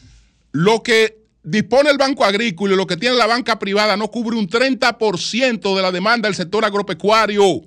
[0.52, 4.37] lo que dispone el Banco Agrícola y lo que tiene la banca privada no cubre
[4.37, 7.62] un 30% de la demanda del sector agropecuario.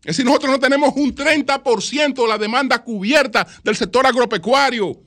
[0.00, 5.02] Es decir, nosotros no tenemos un 30% de la demanda cubierta del sector agropecuario.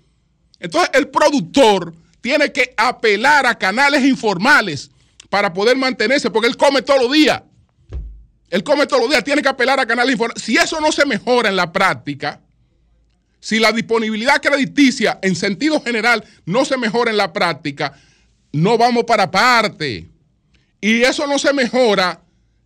[0.60, 4.92] Entonces, el productor tiene que apelar a canales informales
[5.30, 7.42] para poder mantenerse, porque él come todos los días.
[8.50, 10.44] Él come todos los días, tiene que apelar a canales informales.
[10.44, 12.42] Si eso no se mejora en la práctica,
[13.40, 17.94] si la disponibilidad crediticia en sentido general no se mejora en la práctica,
[18.52, 20.08] no vamos para parte.
[20.82, 22.22] Y eso no se mejora,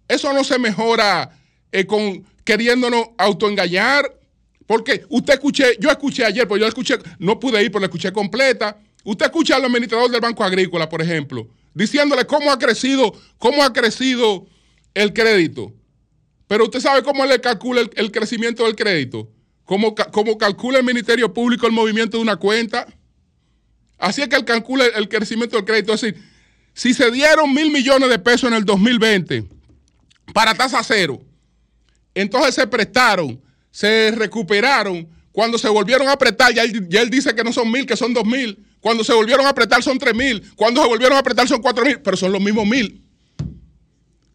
[0.08, 1.32] eso no se mejora
[1.72, 4.18] eh, con queriéndonos autoengañar.
[4.66, 8.14] Porque usted escuché, yo escuché ayer, pues yo escuché, no pude ir, pero la escuché
[8.14, 8.78] completa.
[9.04, 13.74] Usted escucha al administrador del Banco Agrícola, por ejemplo, diciéndole cómo ha crecido, cómo ha
[13.74, 14.46] crecido
[14.94, 15.74] el crédito.
[16.48, 19.31] Pero usted sabe cómo le calcula el, crecimiento del crédito.
[19.72, 22.86] ¿Cómo, ¿Cómo, calcula el Ministerio Público el movimiento de una cuenta.
[23.98, 25.94] Así es que él calcula el crecimiento del crédito.
[25.94, 26.22] Es decir,
[26.74, 29.46] si se dieron mil millones de pesos en el 2020
[30.34, 31.22] para tasa cero,
[32.14, 35.08] entonces se prestaron, se recuperaron.
[35.32, 38.26] Cuando se volvieron a prestar, ya él, dice que no son mil, que son dos
[38.26, 38.66] mil.
[38.82, 40.52] Cuando se volvieron a apretar son 3 mil.
[40.58, 42.02] Cuando se volvieron a apretar son 4 mil.
[42.02, 43.02] Pero son los mismos mil.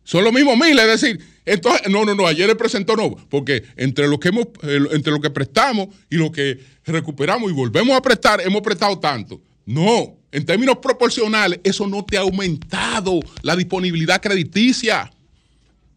[0.02, 0.78] Son los mismos mil.
[0.78, 2.26] Es decir, entonces, no, no, no.
[2.26, 3.14] Ayer él presentó no.
[3.30, 7.54] Porque entre lo que, hemos, eh, entre lo que prestamos y lo que recuperamos y
[7.54, 9.40] volvemos a prestar, hemos prestado tanto.
[9.64, 10.16] No.
[10.32, 15.10] En términos proporcionales, eso no te ha aumentado la disponibilidad crediticia.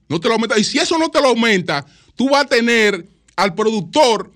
[0.07, 0.57] No te lo aumenta.
[0.57, 1.83] Y si eso no te lo aumenta,
[2.15, 4.31] tú vas a tener al productor,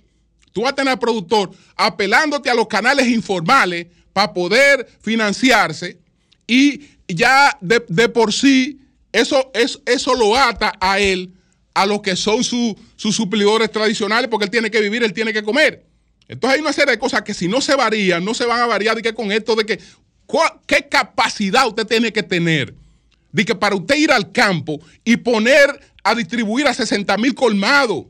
[0.51, 5.99] tú vas a tener al productor apelándote a los canales informales para poder financiarse
[6.47, 8.79] y ya de, de por sí
[9.13, 11.33] eso, eso, eso lo ata a él
[11.73, 15.31] a lo que son su- sus suplidores tradicionales porque él tiene que vivir, él tiene
[15.33, 15.85] que comer.
[16.27, 18.65] Entonces hay una serie de cosas que si no se varían, no se van a
[18.67, 19.79] variar de que con esto de que
[20.25, 22.75] ¿cuál- qué capacidad usted tiene que tener
[23.31, 28.05] de que para usted ir al campo y poner a distribuir a 60 mil colmados.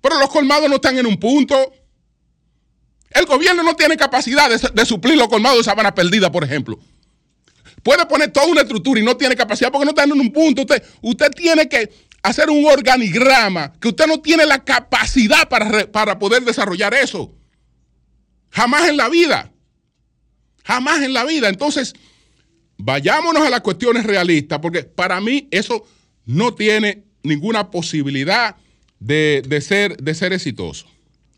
[0.00, 1.54] Pero los colmados no están en un punto.
[3.10, 6.78] El gobierno no tiene capacidad de, de suplir los colmados de sabana perdida, por ejemplo.
[7.84, 10.62] Puede poner toda una estructura y no tiene capacidad porque no está en un punto.
[10.62, 11.92] Usted, usted tiene que
[12.22, 17.30] hacer un organigrama que usted no tiene la capacidad para, para poder desarrollar eso.
[18.50, 19.52] Jamás en la vida.
[20.64, 21.50] Jamás en la vida.
[21.50, 21.92] Entonces,
[22.78, 25.86] vayámonos a las cuestiones realistas, porque para mí eso
[26.24, 28.56] no tiene ninguna posibilidad
[28.98, 30.86] de, de ser, de ser exitoso.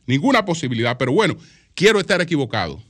[0.06, 0.96] Ninguna posibilidad.
[0.96, 1.36] Pero bueno,
[1.74, 2.80] quiero estar equivocado.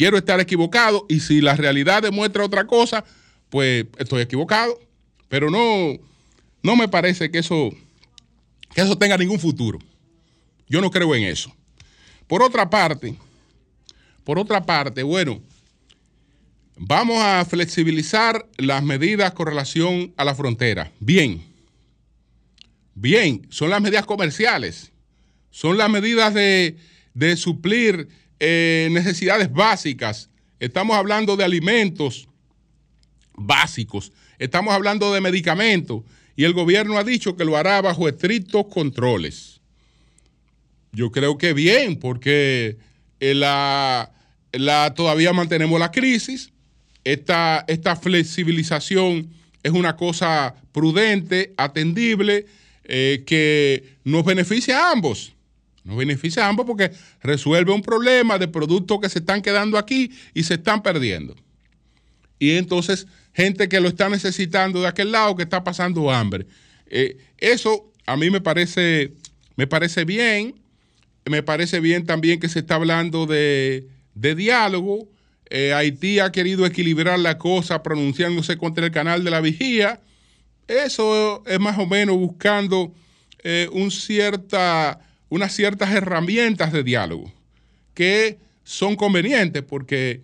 [0.00, 3.04] Quiero estar equivocado y si la realidad demuestra otra cosa,
[3.50, 4.80] pues estoy equivocado.
[5.28, 5.98] Pero no,
[6.62, 7.68] no me parece que eso,
[8.74, 9.78] que eso tenga ningún futuro.
[10.66, 11.54] Yo no creo en eso.
[12.26, 13.14] Por otra parte,
[14.24, 15.42] por otra parte, bueno,
[16.78, 20.90] vamos a flexibilizar las medidas con relación a la frontera.
[20.98, 21.44] Bien,
[22.94, 24.92] bien, son las medidas comerciales,
[25.50, 26.78] son las medidas de,
[27.12, 28.08] de suplir
[28.40, 30.30] eh, necesidades básicas.
[30.58, 32.28] Estamos hablando de alimentos
[33.34, 36.02] básicos, estamos hablando de medicamentos
[36.36, 39.60] y el gobierno ha dicho que lo hará bajo estrictos controles.
[40.92, 42.78] Yo creo que bien, porque
[43.20, 44.10] eh, la,
[44.96, 46.52] todavía mantenemos la crisis.
[47.04, 49.30] Esta, esta flexibilización
[49.62, 52.46] es una cosa prudente, atendible,
[52.84, 55.34] eh, que nos beneficia a ambos.
[55.90, 60.12] Nos beneficia a ambos porque resuelve un problema de productos que se están quedando aquí
[60.34, 61.34] y se están perdiendo.
[62.38, 66.46] Y entonces, gente que lo está necesitando de aquel lado, que está pasando hambre.
[66.86, 69.14] Eh, eso a mí me parece,
[69.56, 70.54] me parece bien.
[71.24, 75.08] Me parece bien también que se está hablando de, de diálogo.
[75.50, 80.00] Eh, Haití ha querido equilibrar la cosa pronunciándose contra el canal de la vigía.
[80.68, 82.94] Eso es más o menos buscando
[83.42, 85.00] eh, un cierta,
[85.30, 87.32] unas ciertas herramientas de diálogo
[87.94, 90.20] que son convenientes porque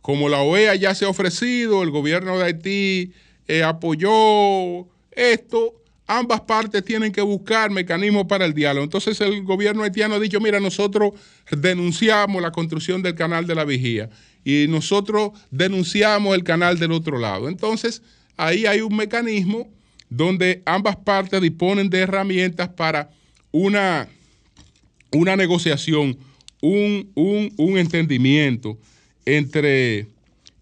[0.00, 3.12] como la OEA ya se ha ofrecido, el gobierno de Haití
[3.48, 5.74] eh, apoyó esto,
[6.06, 8.84] ambas partes tienen que buscar mecanismos para el diálogo.
[8.84, 11.12] Entonces el gobierno haitiano ha dicho, mira, nosotros
[11.50, 14.08] denunciamos la construcción del canal de la vigía
[14.44, 17.48] y nosotros denunciamos el canal del otro lado.
[17.48, 18.02] Entonces
[18.36, 19.68] ahí hay un mecanismo
[20.08, 23.10] donde ambas partes disponen de herramientas para
[23.52, 24.08] una,
[25.12, 26.18] una negociación,
[26.62, 28.78] un, un- un entendimiento
[29.24, 30.06] entre,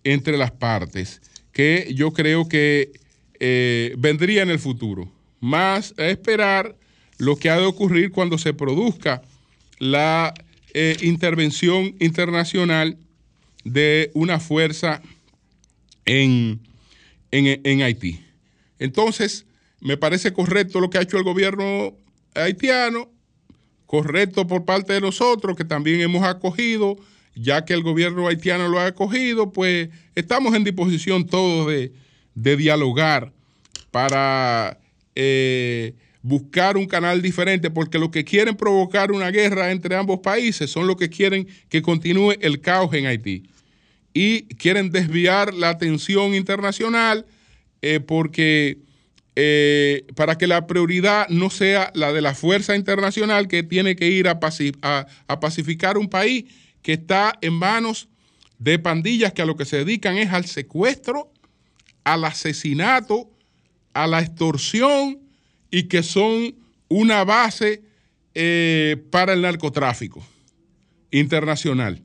[0.05, 1.21] entre las partes
[1.53, 2.93] que yo creo que
[3.41, 5.11] eh, vendría en el futuro.
[5.41, 6.77] Más a esperar
[7.19, 9.23] lo que ha de ocurrir cuando se produzca
[9.79, 10.35] la
[10.75, 12.97] eh, intervención internacional
[13.65, 15.03] de una fuerza
[16.05, 16.61] en,
[17.31, 18.21] en, en Haití.
[18.79, 19.47] Entonces,
[19.81, 21.95] me parece correcto lo que ha hecho el gobierno
[22.35, 23.11] haitiano,
[23.89, 26.99] correcto por parte de nosotros, que también hemos acogido,
[27.35, 31.91] ya que el gobierno haitiano lo ha acogido, pues estamos en disposición todos de,
[32.35, 33.33] dialogar
[33.91, 34.79] para
[35.15, 40.71] eh, buscar un canal diferente, porque los que quieren provocar una guerra entre ambos países
[40.71, 43.45] son los que quieren que continúe el caos en Haití.
[44.13, 47.25] Y quieren desviar la atención internacional
[47.81, 48.77] eh, porque
[49.41, 54.09] eh, para que la prioridad no sea la de la fuerza internacional que tiene que
[54.09, 56.47] ir a, paci- a- a pacificar un país
[56.83, 58.09] que está en manos
[58.59, 61.33] de pandillas que a lo que se dedican es al secuestro,
[62.03, 63.31] al asesinato,
[63.95, 65.21] a la extorsión
[65.71, 66.57] y que son
[66.89, 67.85] una base
[68.35, 70.27] eh, para el narcotráfico
[71.13, 72.03] internacional.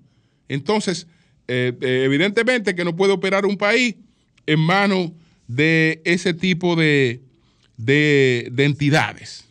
[0.50, 1.08] Entonces,
[1.48, 3.96] eh, evidentemente que no puede operar un país
[4.46, 5.12] en manos
[5.48, 7.22] de ese tipo de,
[7.78, 9.46] de- de entidades.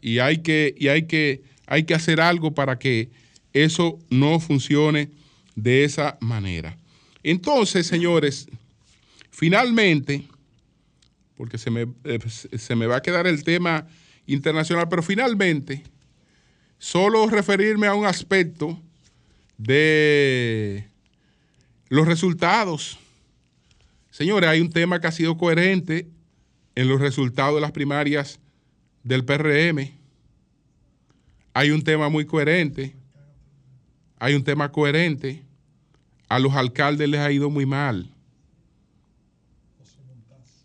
[0.00, 3.08] Y hay que, y hay que, hay que hacer algo para que
[3.52, 5.10] eso no funcione
[5.56, 6.76] de esa manera.
[7.22, 8.48] Entonces, señores,
[9.30, 10.22] finalmente,
[11.36, 12.18] porque se me, eh,
[12.56, 13.86] se me va a quedar el tema
[14.26, 15.82] internacional, pero finalmente,
[16.78, 18.80] solo referirme a un aspecto
[19.56, 20.84] de
[21.88, 22.98] los resultados.
[24.18, 26.08] Señores, hay un tema que ha sido coherente
[26.74, 28.40] en los resultados de las primarias
[29.04, 29.92] del PRM.
[31.54, 32.96] Hay un tema muy coherente.
[34.18, 35.44] Hay un tema coherente.
[36.28, 38.12] A los alcaldes les ha ido muy mal.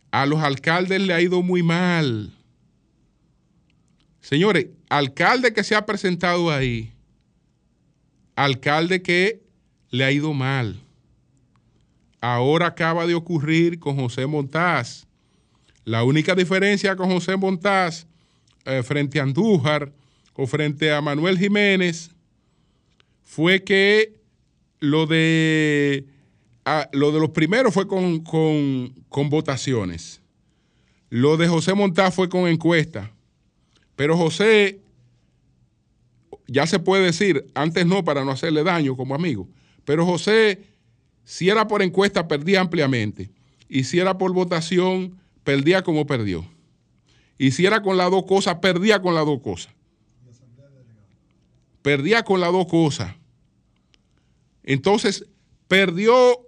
[0.10, 2.34] A los alcaldes le ha ido muy mal.
[4.20, 6.92] Señores, alcalde que se ha presentado ahí,
[8.36, 9.44] alcalde que
[9.92, 10.84] le ha ido mal.
[12.24, 15.06] Ahora acaba de ocurrir con José Montaz.
[15.84, 18.08] La única diferencia con José Montaz
[18.64, 19.92] eh, frente a Andújar
[20.34, 22.12] o frente a Manuel Jiménez
[23.24, 24.14] fue que
[24.80, 26.06] lo de,
[26.64, 30.22] ah, lo de los primeros fue con, con, con votaciones.
[31.10, 33.12] Lo de José Montaz fue con encuesta.
[33.98, 34.80] Pero José,
[36.48, 39.50] ya se puede decir, antes no para no hacerle daño como amigo,
[39.84, 40.73] pero José,
[41.24, 43.30] si era por encuesta, perdía ampliamente.
[43.70, 46.46] Y si era por votación, perdía como perdió.
[47.38, 49.74] Y si era con las dos cosas, perdía con las dos cosas.
[51.82, 53.16] Perdía con las dos cosas.
[54.64, 55.26] Entonces,
[55.68, 56.48] perdió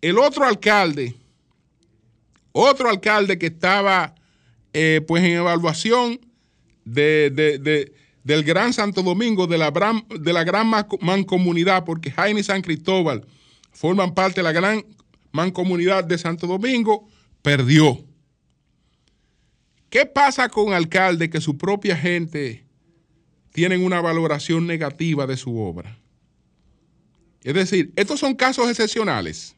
[0.00, 1.14] el otro alcalde,
[2.52, 4.14] otro alcalde que estaba
[4.72, 6.20] eh, pues en evaluación
[6.84, 7.92] de, de, de,
[8.22, 9.72] del Gran Santo Domingo, de la,
[10.20, 13.26] de la gran mancomunidad, porque Jaime San Cristóbal
[13.78, 14.84] forman parte de la gran
[15.30, 17.06] mancomunidad de Santo Domingo,
[17.42, 18.04] perdió.
[19.88, 22.64] ¿Qué pasa con alcalde que su propia gente
[23.52, 25.96] tienen una valoración negativa de su obra?
[27.44, 29.54] Es decir, estos son casos excepcionales.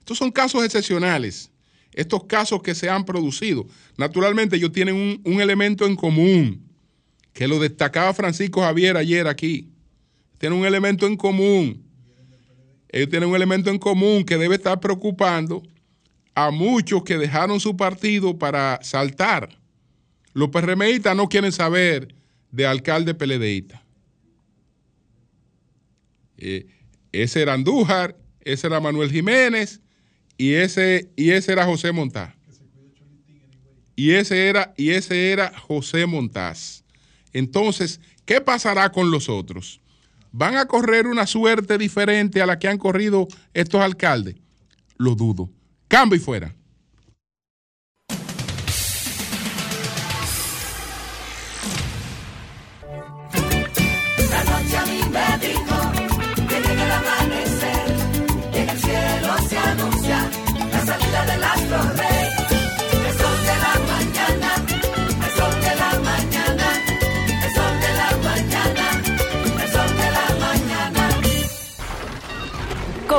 [0.00, 1.52] Estos son casos excepcionales.
[1.92, 3.64] Estos casos que se han producido.
[3.96, 6.68] Naturalmente ellos tienen un, un elemento en común,
[7.32, 9.68] que lo destacaba Francisco Javier ayer aquí.
[10.38, 11.87] Tienen un elemento en común.
[12.90, 15.62] Ellos tienen un elemento en común que debe estar preocupando
[16.34, 19.58] a muchos que dejaron su partido para saltar.
[20.32, 22.14] Los PRMistas no quieren saber
[22.50, 23.82] de alcalde peledeísta.
[26.36, 26.66] Eh,
[27.12, 29.80] ese era Andújar, ese era Manuel Jiménez
[30.36, 32.34] y ese, y ese era José Montaz.
[33.96, 36.84] Y ese era, y ese era José Montaz.
[37.32, 39.80] Entonces, ¿qué pasará con los otros?
[40.32, 44.36] ¿Van a correr una suerte diferente a la que han corrido estos alcaldes?
[44.96, 45.50] Lo dudo.
[45.88, 46.54] Cambio y fuera.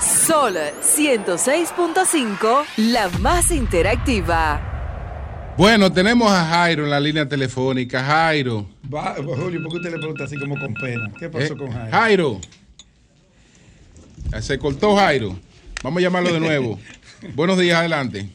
[0.00, 5.52] Sol 106.5, la más interactiva.
[5.58, 8.02] Bueno, tenemos a Jairo en la línea telefónica.
[8.02, 8.64] Jairo.
[8.90, 11.12] Va, Julio, ¿por qué usted le pregunta así como con pena?
[11.18, 11.90] ¿Qué pasó Eh, con Jairo?
[11.90, 12.40] Jairo.
[14.40, 15.36] Se cortó Jairo.
[15.82, 16.78] Vamos a llamarlo de nuevo.
[17.34, 18.26] Buenos días, adelante.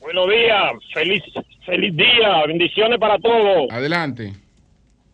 [0.00, 1.22] Buenos días, feliz,
[1.64, 3.70] feliz día, bendiciones para todos.
[3.70, 4.32] Adelante.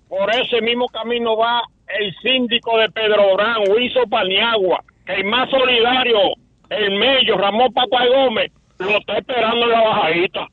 [0.09, 1.62] Por ese mismo camino va
[1.99, 6.18] el síndico de Pedro Orán, Huizo Paniagua, que el más solidario,
[6.68, 10.49] el Mello, Ramón Papá Gómez, lo está esperando en la bajadita.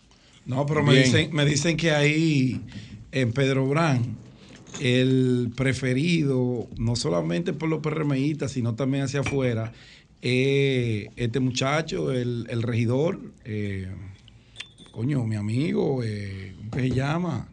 [0.45, 2.61] No, pero me dicen, me dicen que ahí
[3.11, 4.17] en Pedro Brán,
[4.79, 9.73] el preferido, no solamente por los PRMistas, sino también hacia afuera,
[10.21, 13.87] eh, este muchacho, el, el regidor, eh,
[14.91, 17.47] coño, mi amigo, eh, ¿cómo que se llama?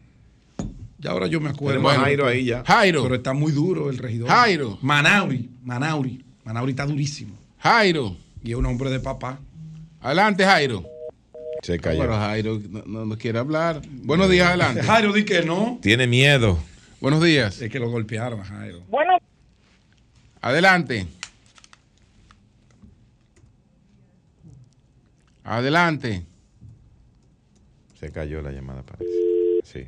[0.99, 1.79] Ya ahora yo me acuerdo.
[1.79, 2.63] Tenemos a Jairo ahí ya.
[2.65, 3.03] Jairo.
[3.03, 4.27] Pero está muy duro el regidor.
[4.29, 4.77] Jairo.
[4.81, 6.23] Manauri, Manauri.
[6.43, 7.37] Manauri está durísimo.
[7.59, 8.17] Jairo.
[8.43, 9.39] Y es un hombre de papá.
[10.01, 10.83] Adelante, Jairo.
[11.61, 11.97] Se cayó.
[11.99, 13.81] Bueno, Jairo no, no- no quiere hablar.
[14.03, 14.81] Buenos días, adelante.
[14.83, 15.77] Jairo, di que no.
[15.81, 16.57] Tiene miedo.
[16.99, 17.61] Buenos días.
[17.61, 18.81] Es que lo golpearon a Jairo.
[18.89, 19.17] Bueno,
[20.41, 21.07] Adelante.
[25.47, 26.23] Adelante.
[27.95, 29.09] Se cayó la llamada, parece.
[29.63, 29.79] Sí.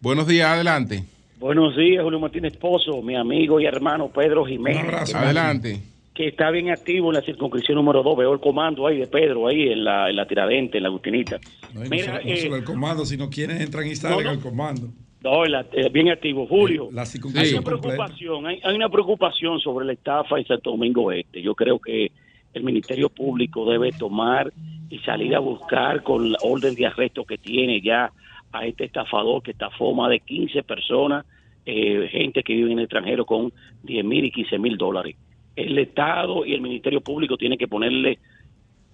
[0.00, 1.04] Buenos días, adelante.
[1.38, 4.80] Buenos días, Julio Martínez Pozo, mi amigo y hermano Pedro Jiménez.
[4.82, 5.18] Un abrazo.
[5.18, 5.80] Adelante.
[6.14, 8.16] Que está bien activo en la circunscripción número 2.
[8.16, 11.38] Veo el comando ahí de Pedro, ahí en la, en la tiradente, en la Agustinita.
[11.74, 14.24] No, Mira, solo, no eh, solo el comando, si no quieren entran y salen No,
[14.24, 14.30] no.
[14.30, 14.88] al comando.
[15.22, 16.46] no, la- eh, bien activo.
[16.46, 17.96] Julio, La hay circunscripción una completa.
[17.96, 21.42] preocupación, hay, hay una preocupación sobre la estafa en Santo Domingo Este.
[21.42, 22.10] Yo creo que
[22.56, 24.52] el Ministerio Público debe tomar
[24.88, 28.10] y salir a buscar con la orden de arresto que tiene ya
[28.52, 31.26] a este estafador que estafó más de 15 personas,
[31.66, 33.52] eh, gente que vive en el extranjero con
[33.82, 35.16] 10 mil y 15 mil dólares.
[35.54, 38.18] El Estado y el Ministerio Público tienen que ponerle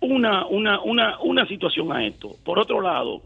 [0.00, 2.30] una, una, una, una situación a esto.
[2.44, 3.22] Por otro lado,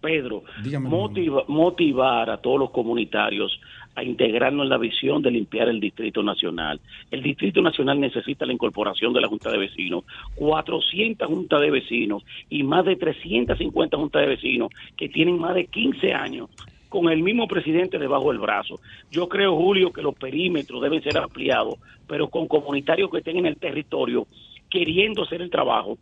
[0.00, 0.44] Pedro,
[0.88, 3.60] motiva- motivar a todos los comunitarios
[3.96, 6.80] a integrarnos en la visión de limpiar el Distrito Nacional.
[7.10, 10.04] El Distrito Nacional necesita la incorporación de la Junta de Vecinos,
[10.36, 15.66] 400 juntas de vecinos y más de 350 juntas de vecinos que tienen más de
[15.66, 16.50] 15 años
[16.88, 18.80] con el mismo presidente debajo del brazo.
[19.10, 21.76] Yo creo, Julio, que los perímetros deben ser ampliados,
[22.06, 24.26] pero con comunitarios que estén en el territorio
[24.70, 25.98] queriendo hacer el trabajo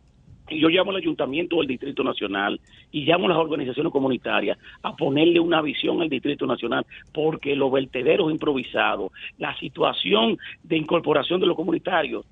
[0.49, 2.59] y yo llamo al Ayuntamiento del Distrito Nacional
[2.91, 7.71] y llamo a las organizaciones comunitarias a ponerle una visión al Distrito Nacional, porque los
[7.71, 12.25] vertederos improvisados, la situación de incorporación de los comunitarios,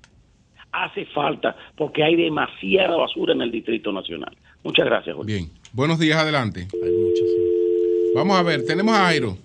[0.72, 4.36] hace falta porque hay demasiada basura en el Distrito Nacional.
[4.62, 5.32] Muchas gracias, Jorge.
[5.32, 5.50] Bien.
[5.72, 6.68] Buenos días, adelante.
[6.72, 7.18] Hay muchos.
[7.18, 7.54] sí.
[8.14, 9.36] Vamos a ver, tenemos a Jairo.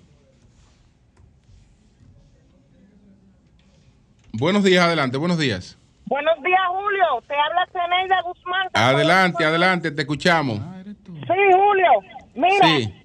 [4.32, 5.79] Buenos días, adelante, buenos días.
[6.10, 7.22] Buenos días, Julio.
[7.28, 8.68] Te habla Zeneida Guzmán.
[8.74, 10.58] Adelante, adelante, te escuchamos.
[11.04, 11.90] Sí, Julio.
[12.34, 13.04] Mira, Sí,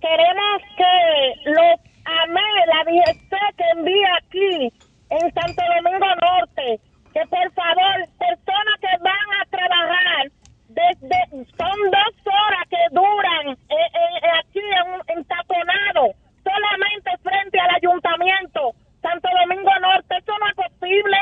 [0.00, 4.72] queremos que los AME, la DGC que envía aquí
[5.10, 6.80] en Santo Domingo Norte,
[7.12, 10.24] que por favor, personas que van a trabajar
[10.68, 11.20] desde,
[11.56, 16.08] son dos horas que duran eh, eh, aquí en, un- en Taponado,
[16.42, 20.16] solamente frente al ayuntamiento Santo Domingo Norte.
[20.16, 21.16] Eso no es posible.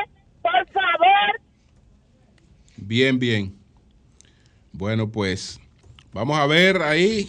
[0.44, 1.40] Por favor.
[2.76, 3.54] bien, bien.
[4.72, 5.58] Bueno, pues
[6.12, 7.28] vamos a ver ahí.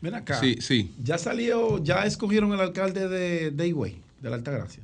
[0.00, 0.38] Ven acá.
[0.40, 0.90] Sí, sí.
[1.02, 4.82] Ya salió, ya escogieron el alcalde de, de Higüey, de la Altagracia.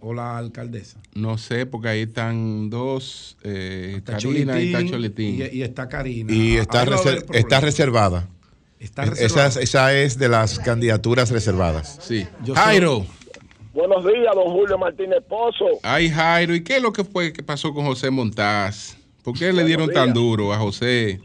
[0.00, 1.00] O la alcaldesa.
[1.14, 5.40] No sé, porque ahí están dos, eh, Está Karina y está Cholitín.
[5.40, 6.32] Y, y está Karina.
[6.32, 8.28] Y está, reser- reservada.
[8.78, 9.48] Está Es- reservado.
[9.48, 11.98] Esa, esa es de las candidaturas reservadas.
[12.02, 12.26] Sí.
[12.44, 13.06] Yo Jairo.
[13.76, 15.66] Buenos días, don Julio Martínez Pozo.
[15.82, 18.96] Ay, Jairo, ¿y qué es lo que fue que pasó con José Montaz?
[19.22, 21.20] ¿Por qué le dieron tan duro a José,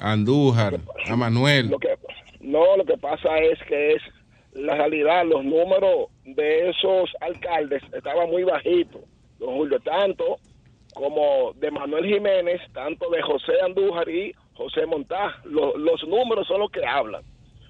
[0.00, 1.68] a Andújar, a Manuel?
[1.68, 1.96] Lo que
[2.40, 4.02] no, lo que pasa es que es
[4.54, 9.02] la realidad, los números de esos alcaldes estaban muy bajitos,
[9.38, 10.38] don Julio, tanto
[10.94, 15.32] como de Manuel Jiménez, tanto de José Andújar y José Montaz.
[15.44, 17.22] Lo- los números son los que hablan.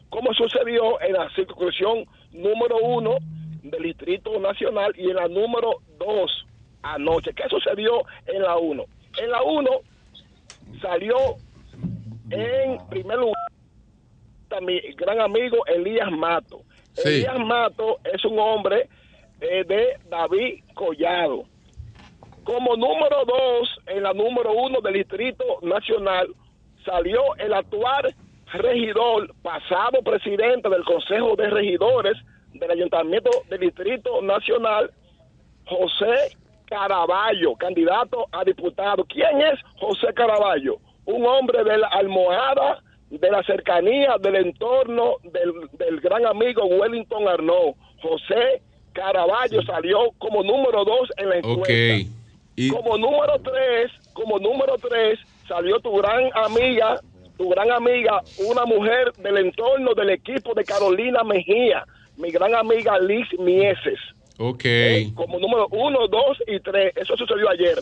[0.09, 3.17] Como sucedió en la circunscripción número uno
[3.65, 6.47] del Distrito Nacional y en la número dos
[6.83, 7.33] anoche.
[7.35, 8.85] ¿Qué sucedió en la uno?
[9.19, 9.71] En la uno
[10.81, 11.17] salió
[12.31, 13.35] en primer lugar
[14.51, 16.63] a mi gran amigo Elías Mato.
[16.93, 17.09] Sí.
[17.09, 18.89] Elías Mato es un hombre
[19.41, 21.45] eh, de David Collado.
[22.45, 26.29] Como número dos, en la número uno del Distrito Nacional,
[26.85, 28.15] salió el actual
[28.53, 32.17] regidor, pasado presidente del Consejo de Regidores
[32.55, 34.91] del Ayuntamiento del Distrito Nacional,
[35.67, 36.37] José
[36.67, 39.05] Caraballo, candidato a diputado.
[39.05, 40.79] ¿Quién es José Caraballo?
[41.05, 47.29] Un hombre de la almohada, de la cercanía, del entorno del, del gran amigo Wellington
[47.29, 47.75] Arnaud.
[48.01, 51.63] José Caraballo salió como número dos en la encuesta.
[51.63, 52.11] Ok.
[52.57, 57.01] Y, Como número tres, como número tres, salió tu gran amiga,
[57.37, 61.85] tu gran amiga, una mujer del entorno del equipo de Carolina Mejía,
[62.17, 63.99] mi gran amiga Liz Mieses.
[64.39, 64.65] ok.
[64.65, 66.93] Eh, como número uno, dos y tres.
[66.97, 67.79] Eso sucedió ayer.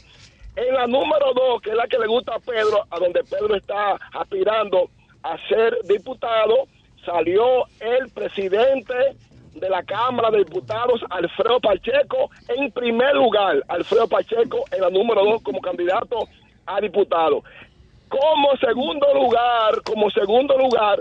[0.57, 3.55] En la número dos, que es la que le gusta a Pedro, a donde Pedro
[3.57, 4.91] está aspirando
[5.22, 6.66] a ser diputado,
[7.07, 8.95] salió el presidente
[9.55, 13.62] de la Cámara de Diputados, Alfredo Pacheco, en primer lugar.
[13.68, 16.28] Alfredo Pacheco en la número dos como candidato
[16.66, 17.43] a diputado.
[18.09, 21.01] Como segundo lugar, como segundo lugar,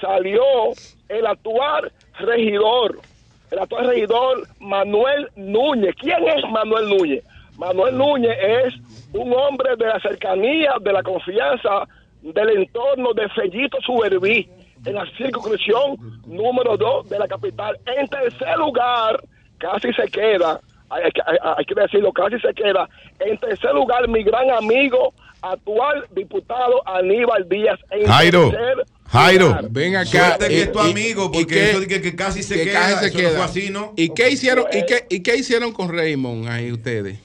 [0.00, 0.42] salió
[1.08, 2.98] el actual regidor,
[3.50, 5.94] el actual regidor Manuel Núñez.
[6.00, 7.24] ¿Quién es Manuel Núñez?
[7.58, 8.74] Manuel Núñez es
[9.12, 11.86] un hombre de la cercanía, de la confianza,
[12.22, 14.48] del entorno de Fellito Suberví,
[14.84, 15.96] en la circunscripción
[16.26, 17.76] número 2 de la capital.
[17.86, 19.20] En tercer lugar,
[19.58, 22.88] casi se queda, hay, hay que- hay- hay que decirlo, casi se queda.
[23.20, 27.78] En tercer lugar, mi gran amigo, actual diputado Aníbal Díaz.
[27.90, 29.58] En Jairo, tercer Jairo.
[29.70, 30.06] Ven acá.
[30.36, 32.64] Suerte que y- es tu amigo, porque qué- eso de que, que casi se que
[32.64, 33.36] queda, casi se eso no queda.
[33.36, 33.92] fue así, ¿no?
[33.96, 37.18] ¿Y qué hicieron, y qué, y qué hicieron con Raymond ahí ustedes?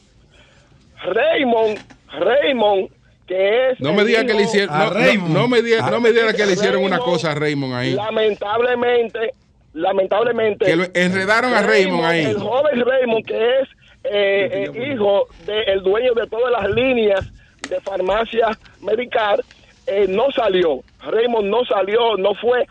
[1.04, 1.80] Raymond,
[2.12, 2.90] Raymond,
[3.28, 3.80] que es.
[3.80, 5.34] No me diga que le hicieron, a no, no, Raymond.
[5.34, 7.94] no me diga, no me diga que le hicieron una cosa a Raymond ahí.
[7.94, 9.34] Lamentablemente,
[9.74, 10.66] lamentablemente.
[10.66, 12.26] Que lo enredaron a Raymond ahí.
[12.26, 13.68] El joven Raymond, que es
[14.04, 17.26] eh, eh, hijo del dueño de todas las líneas
[17.70, 19.44] de farmacia medical,
[19.88, 20.82] eh, no salió.
[21.02, 22.66] Raymond no salió, no fue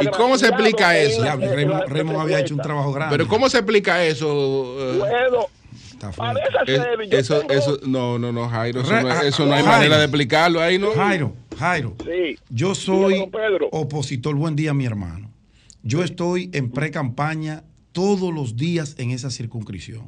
[0.00, 1.24] ¿Y cómo se explica eso?
[1.24, 3.16] la- en Raymond, había hecho un trabajo grande.
[3.16, 4.76] Pero ¿cómo se explica eso?
[4.78, 4.98] eh?
[4.98, 5.46] Bueno,
[6.66, 9.76] Es- eso, eso, no, no, no, Jairo, eso no, es- eso no hay Jairo.
[9.78, 10.92] manera de explicarlo ahí, ¿no?
[10.92, 12.38] Jairo, Jairo, Sí.
[12.48, 13.68] yo soy Pedro.
[13.72, 14.34] opositor.
[14.36, 15.30] Buen día, mi hermano.
[15.82, 20.04] Yo estoy en pre-campaña todos los días en esa circunscripción.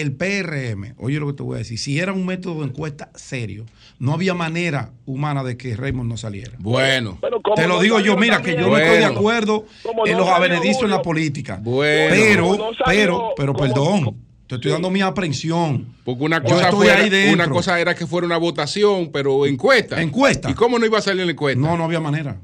[0.00, 3.10] El PRM, oye lo que te voy a decir, si era un método de encuesta
[3.14, 3.64] serio,
[3.98, 6.52] no había manera humana de que Raymond no saliera.
[6.58, 10.06] Bueno, Pero Te lo no digo yo, mira, que yo no estoy de acuerdo Como
[10.06, 11.58] en no los salió abenedicios en la política.
[11.62, 12.14] Bueno.
[12.14, 14.16] Pero, Como no salió- pero, pero, perdón,
[14.46, 15.94] te estoy dando mi aprensión.
[16.04, 20.00] porque una cosa, estoy fuera- una cosa era que fuera una votación, pero encuesta.
[20.02, 20.50] Encuesta.
[20.50, 21.60] ¿Y cómo no iba a salir en la encuesta?
[21.60, 22.36] No, no había manera.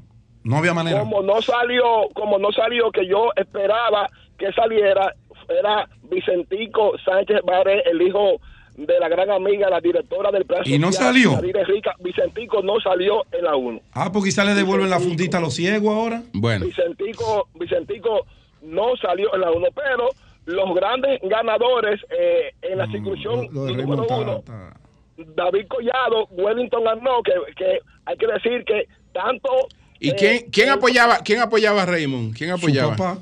[0.43, 0.99] No había manera.
[1.01, 1.83] como no salió,
[2.15, 5.13] como no salió que yo esperaba que saliera,
[5.59, 8.39] era Vicentico Sánchez Baré, el hijo
[8.77, 11.41] de la gran amiga, la directora del plan ¿Y no social, salió?
[11.65, 11.93] Rica.
[11.99, 13.81] Vicentico no salió en la 1.
[13.93, 16.23] Ah, porque quizá le devuelven la fundita a los ciegos ahora.
[16.33, 18.25] Bueno, Vicentico, Vicentico
[18.61, 20.09] no salió en la 1, pero
[20.45, 24.43] los grandes ganadores eh, en la circunscripción Lo de número uno,
[25.35, 29.49] David Collado, Wellington Arnaud, que, que hay que decir que tanto...
[29.99, 32.35] ¿y eh, quién, quién el- apoyaba, quién apoyaba a Raymond?
[32.35, 32.95] ¿Quién su apoyaba?
[32.95, 33.17] papá.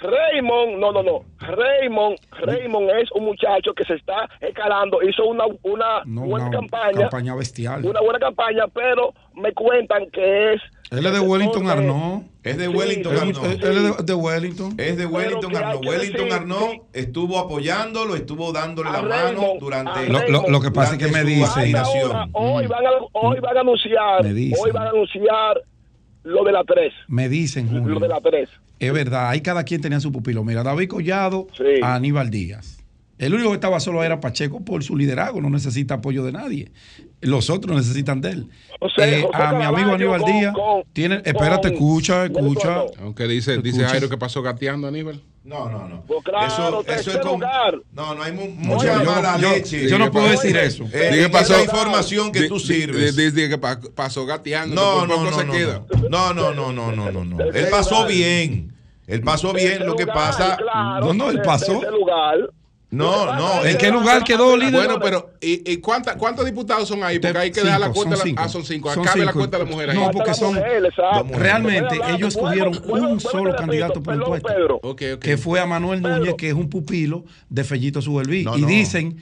[0.00, 1.24] Raymond, no, no, no.
[1.40, 6.56] Raymond, Raymond es un muchacho que se está escalando, hizo una, una No, buena una
[6.58, 7.84] campaña, campaña bestial.
[7.84, 12.22] una buena campaña, pero me cuentan que es Él es de Wellington Entonces, Arnaud.
[12.42, 13.44] Es de Sí, Wellington sí, Arnaud.
[13.44, 14.74] él- es de, de Wellington.
[14.78, 15.86] Es de Wellington Arnaud.
[15.86, 16.80] Wellington decir, Arnaud sí.
[16.94, 20.08] estuvo apoyándolo, estuvo dándole la mano durante.
[20.08, 21.44] Lo, lo- lo que pasa es que me dicen.
[21.44, 22.30] Ahora, aspiración.
[22.32, 25.60] hoy, van a, hoy van a anunciar, hoy van a anunciar
[26.24, 27.98] lo de la 3, Me dicen, lo Julio.
[28.00, 28.48] de la 3.
[28.78, 30.42] Es verdad, ahí cada quien tenía su pupilo.
[30.44, 31.64] Mira, David Collado Sí.
[31.82, 32.79] a Aníbal Díaz.
[33.20, 36.72] El único que estaba solo era Pacheco por su liderazgo, no necesita apoyo de nadie.
[37.20, 38.46] Los otros necesitan de él.
[38.70, 41.16] Eh, José a mi amigo Aníbal con- Díaz con- tiene.
[41.22, 42.74] Espérate, con- escucha, con- escucha.
[42.96, 43.84] con- Aunque dice, dice.
[43.84, 45.20] Jairo que pasó gateando, Aníbal.
[45.44, 46.02] No, no, no.
[46.06, 46.46] Pues claro,
[46.80, 47.34] eso, eso es como.
[47.34, 47.74] lugar.
[47.92, 49.86] No, no hay mu- Oye, mucha yo, mala yo- leche.
[49.88, 50.84] yo no puedo decir eso.
[50.90, 53.16] Eh, Diga, en pasó- esa información que tú sirves.
[53.16, 54.74] di- que pa- pasó gateando.
[54.74, 55.82] No, no, no, se no, queda.
[56.08, 57.40] no, no, no, no, no, no, no.
[57.44, 58.72] Él pasó bien.
[59.06, 59.84] Él pasó bien.
[59.84, 60.56] Lo que pasa.
[60.56, 61.82] claro, No, no, él pasó.
[61.90, 62.48] lugar.
[62.90, 64.72] No, no, ¿en qué lugar quedó líder?
[64.72, 67.20] Bueno, pero ¿y, y cuánta- cuántos diputados son ahí?
[67.20, 68.16] Porque hay que dejar la cuenta.
[68.16, 68.42] son la- cinco.
[68.44, 68.92] ah, son cinco.
[68.92, 70.10] Son Acabe la cuenta de las mujeres No, ahí.
[70.12, 71.38] porque son- Mujer.
[71.40, 74.14] Realmente, ellos escogieron un bueno, solo candidato por
[74.82, 75.02] ok.
[75.20, 76.16] Que fue a Manuel Pedro.
[76.18, 78.42] Núñez, que es un pupilo de Fellito Suberví.
[78.44, 78.66] No, y no.
[78.66, 79.18] dicen,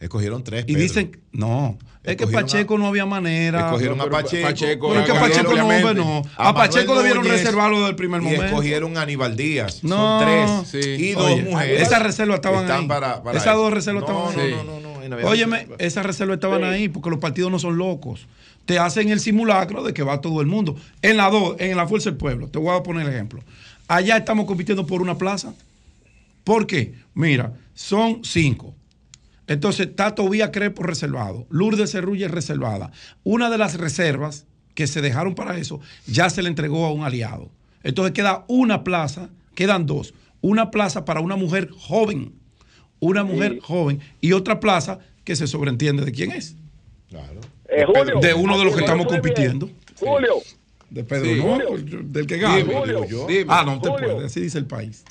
[0.00, 0.64] Escogieron tres.
[0.66, 0.80] y Pedro.
[0.80, 3.66] dicen, no, es que Pacheco a- no había manera.
[3.66, 4.48] Escogieron a pero Pacheco.
[4.48, 6.22] Pacheco- Pero es que Pacheco no, hombre, no.
[6.36, 8.44] A A Pacheco debieron reservarlo desde el primer Y momento.
[8.46, 9.84] escogieron a Aníbal Díaz.
[9.84, 9.96] No.
[10.20, 10.84] Son tres.
[10.84, 10.90] Sí.
[11.04, 11.82] Y dos Oye, mujeres.
[11.82, 12.88] esas reservas estaban están ahí.
[12.88, 14.50] Para, para esas dos reservas no, estaban no, ahí.
[14.52, 17.76] No, no, no, no, no, Óyeme, esas reservas estaban ahí porque los partidos no son
[17.76, 18.26] locos.
[18.64, 20.76] Te hacen el simulacro de que va todo el mundo.
[21.02, 23.42] En la dos, en la Fuerza del Pueblo, te voy a poner el ejemplo.
[23.88, 25.52] Allá estamos compitiendo por una plaza.
[26.44, 26.94] ¿Por qué?
[27.14, 28.74] Mira, son cinco.
[29.50, 32.92] Entonces, Tato Vía Crepo reservado, Lourdes Cerrulla reservada.
[33.24, 37.02] Una de las reservas que se dejaron para eso ya se le entregó a un
[37.02, 37.50] aliado.
[37.82, 40.14] Entonces queda una plaza, quedan dos.
[40.40, 42.32] Una plaza para una mujer joven,
[43.00, 46.54] una mujer joven, y otra plaza que se sobreentiende de quién es.
[47.08, 47.40] Claro.
[47.68, 49.68] Eh, Julio, De uno de los que estamos compitiendo.
[49.98, 50.34] Julio,
[50.90, 51.40] De Pedro, Sí.
[51.42, 52.56] no, del que gana.
[52.56, 53.00] Dime, Julio.
[53.02, 53.26] digo yo.
[53.26, 53.46] Dime.
[53.48, 54.12] Ah, no te Julio.
[54.14, 55.02] puede, así dice el país.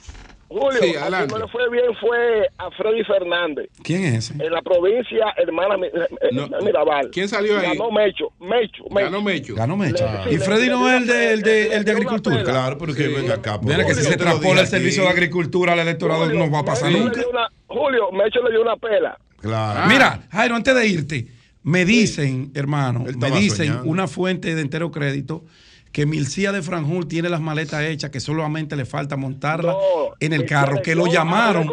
[0.50, 1.32] Julio, Sí, adelante.
[1.34, 3.70] no le fue bien fue a Freddy Fernández.
[3.84, 4.44] ¿Quién es ese?
[4.44, 5.92] En la provincia hermana Mi- eh,
[6.32, 6.48] No.
[6.64, 7.10] Mirabal.
[7.12, 7.68] ¿Quién salió ahí?
[7.78, 9.06] Ganó Mecho, Mecho, Mecho.
[9.06, 9.56] Ganó Mecho.
[9.56, 10.26] Ganó Mecha.
[10.26, 12.44] Le- Y Freddy le- no es el de, el de, el agricultura.
[12.44, 13.60] Claro, pero que venga acá.
[13.62, 16.66] Mira que si se transpola el servicio de agricultura al electorado Julio, no va a
[16.66, 17.22] pasar Mecho nunca.
[17.30, 19.18] una- Julio, Mecho le dio una pela.
[19.40, 19.80] Claro.
[19.84, 19.88] Ah.
[19.88, 21.28] Mira, Jairo, antes de irte,
[21.62, 23.84] me dicen, hermano, me dicen soñando.
[23.90, 25.44] una fuente de entero crédito
[25.92, 30.34] que Milcía de Franjul tiene las maletas hechas, que solamente le falta montarlas No, en
[30.34, 31.68] el Milciades, carro, que lo llamaron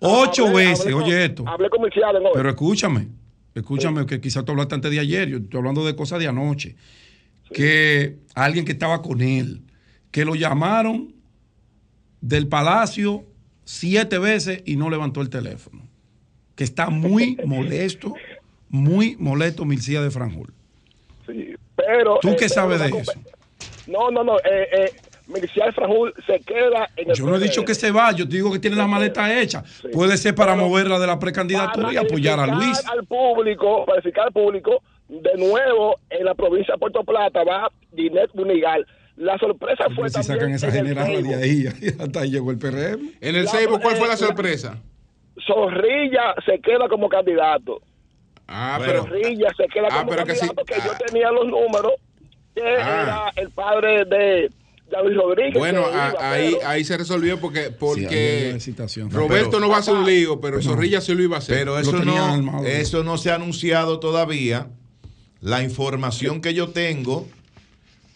[0.00, 1.44] ocho hablé- veces, hablé con- oye esto.
[1.48, 1.80] Hablé con.
[2.34, 3.08] Pero escúchame,
[3.54, 6.76] escúchame, que quizás tú hablaste antes de ayer, yo estoy hablando de cosas de anoche.
[7.52, 9.62] Que alguien que estaba con él,
[10.10, 11.14] que lo llamaron
[12.20, 13.24] del palacio
[13.64, 15.82] siete veces y no levantó el teléfono.
[16.54, 18.14] Que está muy molesto,
[18.68, 20.52] muy molesto Milcía de Franjul.
[21.26, 23.12] Sí, pero, ¿Tú eh, qué pero sabes de eso?
[23.88, 24.36] No, no, no.
[24.38, 24.92] Eh, eh,
[25.26, 28.36] Milciades Franjul se queda en el Yo no he dicho que se va, yo te
[28.36, 29.62] digo que tiene la maleta hecha.
[29.92, 32.82] Puede ser para moverla de la precandidatura y apoyar a Luis.
[32.86, 38.30] al público, para al público, de nuevo en la provincia de Puerto Plata va Dinet
[38.32, 38.86] Bunigal.
[39.16, 41.66] La sorpresa fue Si también sacan esa general de ahí,
[41.98, 43.10] hasta ahí llegó el PRM.
[43.20, 44.78] En el La- Seibo, ¿cuál fue la sorpresa?
[45.46, 47.80] Zorrilla se queda como candidato.
[48.46, 49.02] Ah, pero.
[49.02, 50.40] Zorrilla se queda Ah, como pero que sí.
[50.46, 50.98] candidato que, yo Ah.
[51.06, 51.92] tenía los números
[52.62, 53.02] que Ah.
[53.02, 54.50] era el padre de
[54.90, 55.54] David Rodríguez.
[55.58, 58.58] Bueno, que a- iba, ahí, pero- ahí se resolvió porque, Sí, ahí hay porque.
[59.10, 61.56] Roberto pero- no va a hacer un lío, pero Zorrilla sí lo iba a hacer.
[61.58, 64.68] Pero eso no, eso no se ha anunciado todavía.
[65.40, 67.28] La información que yo tengo,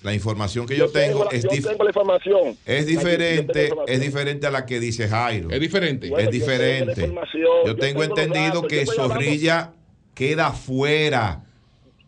[0.02, 2.40] la información que yo, tengo, la- es, yo dif- tengo la información.
[2.48, 3.94] es Yo tengo diferente, información.
[3.94, 5.50] es diferente a la que dice Jairo.
[5.50, 6.08] es diferente.
[6.08, 7.00] Bueno, es yo tengo diferente.
[7.06, 9.70] Yo yo tengo tengo los entendido datos, que yo Zorrilla
[10.14, 11.44] queda fuera.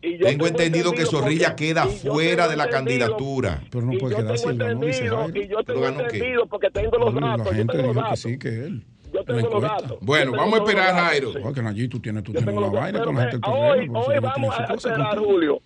[0.05, 3.61] Y yo Tengo entendido que Zorrilla porque- queda fuera de la candidatura.
[3.71, 6.97] Pero no puede quedar tengo si ganó, dice y yo ¿Pero tengo entendido porque tengo
[6.97, 7.37] los datos.
[7.39, 8.19] la yo gente tengo los dijo que datos.
[8.19, 8.85] sí, que él.
[9.13, 9.67] Yo tengo los encuesta.
[9.81, 9.97] datos.
[10.01, 11.31] Bueno, Yo vamos a esperar, Jairo.
[11.33, 11.39] sí.
[11.43, 14.13] Oye, que Nayib, tú tienes, tú tienes una vaina con la gente del eh, Hoy
[14.13, 15.17] ellos vamos a esperar.
[15.17, 15.61] Julio.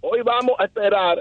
[0.00, 1.20] Hoy vamos a esperar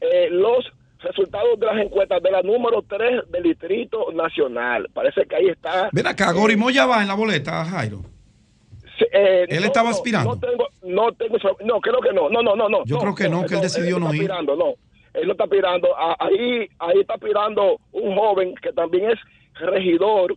[0.00, 0.64] eh, los
[1.00, 4.88] resultados de las encuestas de la número 3 del Distrito Nacional.
[4.92, 5.88] Parece que ahí está.
[5.92, 8.02] Ven acá, Gori Moya va en la boleta, Jairo.
[9.12, 10.34] Eh, ¿Él no, estaba aspirando?
[10.34, 12.84] No tengo, no tengo, no, creo que no, no, no, no, no.
[12.84, 14.22] Yo creo que no, que él decidió no ir.
[14.22, 14.74] aspirando, no,
[15.14, 15.88] él no está aspirando.
[16.18, 19.18] Ahí, ahí está aspirando un joven que también es
[19.54, 20.36] regidor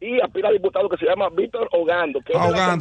[0.00, 2.20] y aspira a diputado que se llama Víctor Ogando.
[2.20, 2.32] Que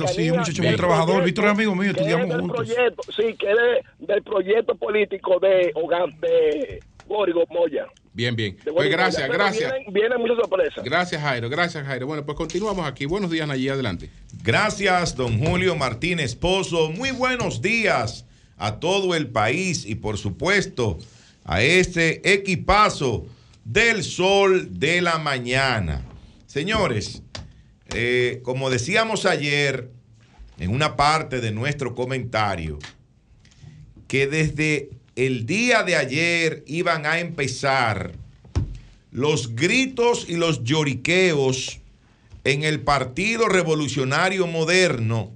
[0.08, 1.24] sí, un muchacho muy trabajador.
[1.24, 2.58] Víctor es amigo mío, estudiamos es del juntos.
[2.66, 7.88] Proyecto, sí, que es de- del proyecto político de Ogando, de Górigo Moya.
[8.14, 8.58] Bien, bien.
[8.74, 9.72] Pues gracias, gracias.
[9.72, 10.84] Vienen, vienen muchas sorpresas.
[10.84, 11.50] Gracias, Jairo.
[11.50, 12.08] Gracias, Jairo.
[12.08, 13.06] Bueno, pues continuamos aquí.
[13.06, 14.10] Buenos días, allí adelante.
[14.44, 16.92] Gracias, don Julio Martínez Pozo.
[16.92, 18.26] Muy buenos días
[18.58, 20.98] a todo el país y por supuesto
[21.46, 23.26] a este equipazo
[23.64, 26.06] del sol de la mañana.
[26.46, 27.24] Señores,
[27.94, 29.92] eh, como decíamos ayer
[30.58, 32.80] en una parte de nuestro comentario,
[34.08, 34.90] que desde
[35.26, 38.14] el día de ayer iban a empezar
[39.12, 41.82] los gritos y los lloriqueos
[42.46, 45.34] en el Partido Revolucionario Moderno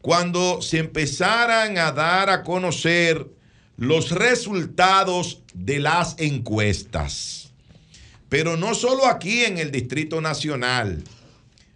[0.00, 3.28] cuando se empezaran a dar a conocer
[3.76, 7.52] los resultados de las encuestas.
[8.30, 11.04] Pero no solo aquí en el Distrito Nacional.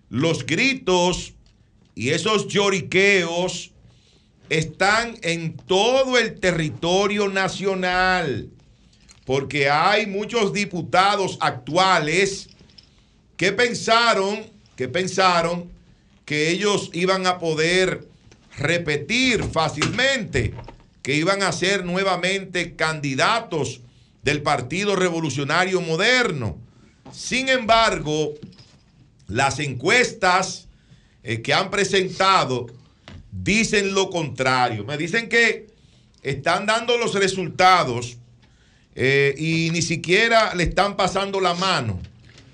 [0.09, 1.35] Los gritos
[1.95, 3.72] y esos lloriqueos
[4.53, 8.51] están en todo el territorio nacional,
[9.25, 12.51] porque hay muchos diputados actuales
[13.39, 14.45] que pensaron,
[14.77, 15.71] que pensaron
[16.27, 18.07] que ellos iban a poder
[18.59, 20.53] repetir fácilmente,
[21.01, 23.81] que iban a ser nuevamente candidatos
[24.23, 26.59] del Partido Revolucionario Moderno.
[27.11, 28.35] Sin embargo,
[29.29, 30.69] las encuestas
[31.23, 32.67] eh, que han presentado
[33.43, 34.85] dicen lo contrario.
[34.85, 35.67] Me dicen que
[36.23, 38.19] están dando los resultados
[38.95, 42.01] eh, y ni siquiera le están pasando la mano.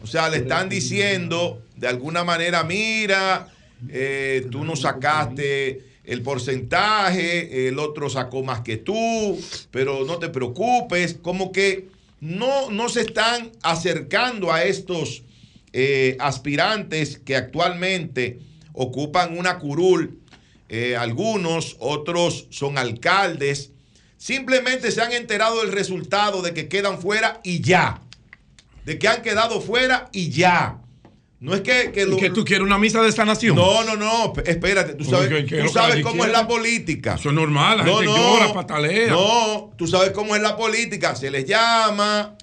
[0.02, 3.48] O sea, le están diciendo de alguna manera, mira,
[3.88, 9.38] eh, tú no sacaste el porcentaje, el otro sacó más que tú,
[9.70, 11.88] pero no te preocupes, como que
[12.20, 15.22] no, no se están acercando a estos
[15.72, 18.38] eh, aspirantes que actualmente
[18.72, 20.18] ocupan una curul,
[20.68, 23.72] eh, algunos, otros son alcaldes,
[24.16, 28.02] simplemente se han enterado del resultado de que quedan fuera y ya,
[28.84, 30.80] de que han quedado fuera y ya.
[31.40, 33.54] No es que, que, ¿Y que tú quieres una misa de esta nación?
[33.54, 36.24] No, no, no, espérate, tú sabes, Oye, ¿qué es tú lo que sabes la cómo
[36.24, 37.14] es la política.
[37.14, 39.10] Eso es normal, la gente llora, patalea.
[39.10, 41.14] No, tú sabes cómo es la política.
[41.14, 42.36] Se les llama,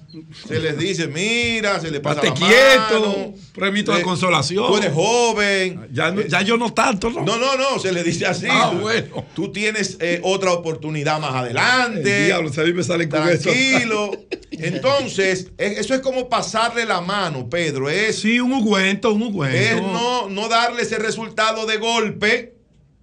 [0.46, 3.34] se les dice, mira, se les pasa la quieto, mano.
[3.54, 4.66] premito de Eh, consolación.
[4.66, 5.88] Tú eres joven.
[5.92, 7.22] Ya, ya yo no tanto, ¿no?
[7.24, 8.46] No, no, no, se le dice así.
[8.48, 9.24] Ah, bueno.
[9.34, 12.18] Tú tienes eh, otra oportunidad más adelante.
[12.20, 13.50] El diablo, a mí me salen con eso.
[13.50, 14.10] Tranquilo.
[14.50, 17.88] Entonces, e- eso es como pasarle la mano, Pedro.
[17.88, 19.56] Es, Sí, un ungüento, un ungüento.
[19.56, 22.54] es no, no darle ese resultado de golpe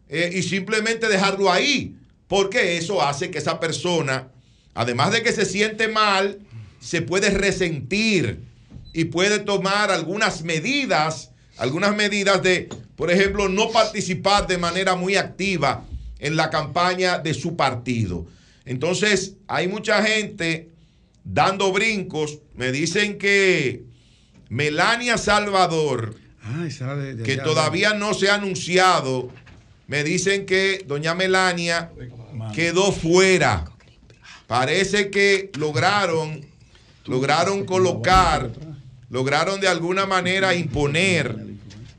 [0.09, 1.95] eh, y simplemente dejarlo ahí.
[2.27, 4.29] Porque eso hace que esa persona,
[4.73, 6.39] además de que se siente mal,
[6.83, 8.39] se puede resentir
[8.91, 15.15] y puede tomar algunas medidas, algunas medidas de, por ejemplo, no participar de manera muy
[15.15, 15.85] activa
[16.19, 18.25] en la campaña de su partido.
[18.65, 20.69] Entonces, hay mucha gente
[21.23, 22.39] dando brincos.
[22.55, 23.83] Me dicen que
[24.49, 29.29] Melania Salvador, Ay, esa de- de que allá, todavía no se ha anunciado,
[29.87, 31.91] me dicen que doña Melania
[32.53, 33.65] quedó fuera.
[34.47, 36.45] Parece que lograron,
[37.05, 38.51] lograron colocar,
[39.09, 41.35] lograron de alguna manera imponer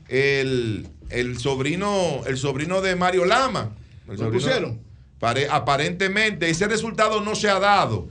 [0.07, 3.71] el, el sobrino, el sobrino de Mario Lama.
[4.09, 4.79] El sobrino- pusieron?
[5.19, 8.09] Pare- aparentemente ese resultado no se ha dado.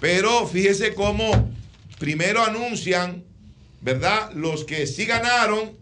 [0.00, 1.50] Pero fíjese cómo
[1.98, 3.24] primero anuncian,
[3.82, 4.32] ¿verdad?
[4.34, 5.72] Los que sí ganaron,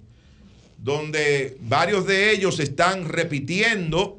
[0.79, 4.19] donde varios de ellos están repitiendo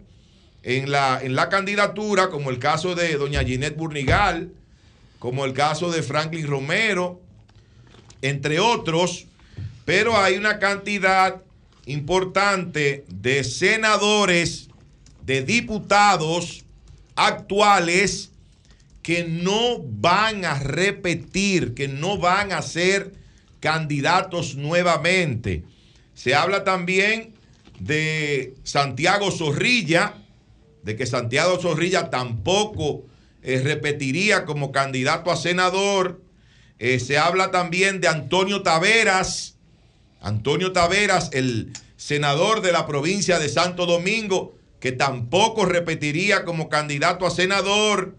[0.63, 4.49] en la, en la candidatura, como el caso de doña Ginette Burnigal,
[5.25, 7.19] como el caso de Franklin Romero,
[8.21, 9.25] entre otros,
[9.83, 11.41] pero hay una cantidad
[11.87, 14.69] importante de senadores,
[15.23, 16.63] de diputados
[17.15, 18.33] actuales
[19.01, 23.11] que no van a repetir, que no van a ser
[23.59, 25.63] candidatos nuevamente.
[26.13, 27.33] Se habla también
[27.79, 30.13] de Santiago Zorrilla,
[30.83, 33.05] de que Santiago Zorrilla tampoco
[33.45, 36.21] eh, repetiría como candidato a senador.
[36.79, 39.55] Eh, se habla también de Antonio Taveras,
[40.19, 47.25] Antonio Taveras, el senador de la provincia de Santo Domingo, que tampoco repetiría como candidato
[47.25, 48.15] a senador.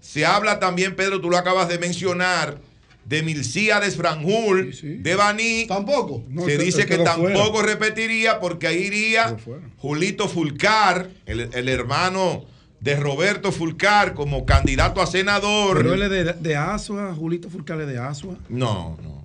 [0.00, 2.60] Se habla también, Pedro, tú lo acabas de mencionar,
[3.04, 5.66] de Milcíades Franjul, de Baní.
[5.66, 6.24] Tampoco.
[6.44, 7.66] se se- dice que tampoco fuera.
[7.68, 9.36] repetiría porque ahí iría
[9.78, 12.44] Julito Fulcar, el, el hermano
[12.80, 15.78] de Roberto Fulcar, como candidato a senador.
[15.78, 18.36] Pero él es de, de Asua, Julito Fulcar es de Asua.
[18.48, 19.17] No, no.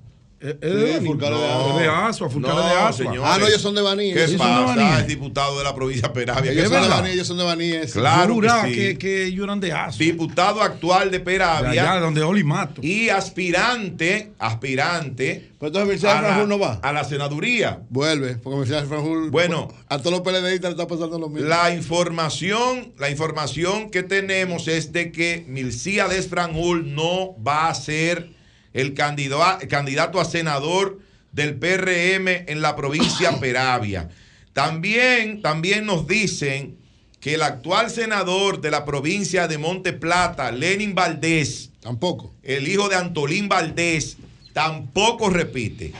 [0.43, 2.93] Es de, Fulcar es de no, es de Asua, Fulcar es de No, Asua.
[3.05, 3.21] señores.
[3.23, 4.13] Ah, no, ellos son de Baní.
[4.13, 4.99] ¿Qué de pasa?
[4.99, 6.51] Es diputado de la provincia de Peravia.
[6.51, 6.89] Ellos ¿Qué son de?
[6.89, 7.71] Baní, ellos son de Baní.
[7.93, 8.75] Claro que sí.
[8.75, 9.97] que, que ellos eran de Asua.
[10.05, 11.69] Diputado actual de De Peravia.
[11.69, 12.81] allá, donde Oli Mato.
[12.83, 16.79] y aspirante, aspirante Pero entonces Mercedes Franjul no va.
[16.81, 17.79] a la senaduría.
[17.89, 19.29] Vuelve, porque Mercedes Franjul.
[19.31, 19.69] Bueno.
[19.87, 21.47] A todos los PLDistas le está pasando lo mismo.
[21.47, 28.29] La información, la información que tenemos es de que Milcíades Franjul no va a ser
[28.73, 30.99] el candidato, a senador
[31.31, 34.09] del PRM en la provincia Peravia.
[34.53, 36.77] También, también nos dicen
[37.19, 42.33] que el actual senador de la provincia de Monte Plata, Lenin Valdés, Tampoco.
[42.43, 44.17] el hijo de Antolín Valdés,
[44.53, 45.93] tampoco repite.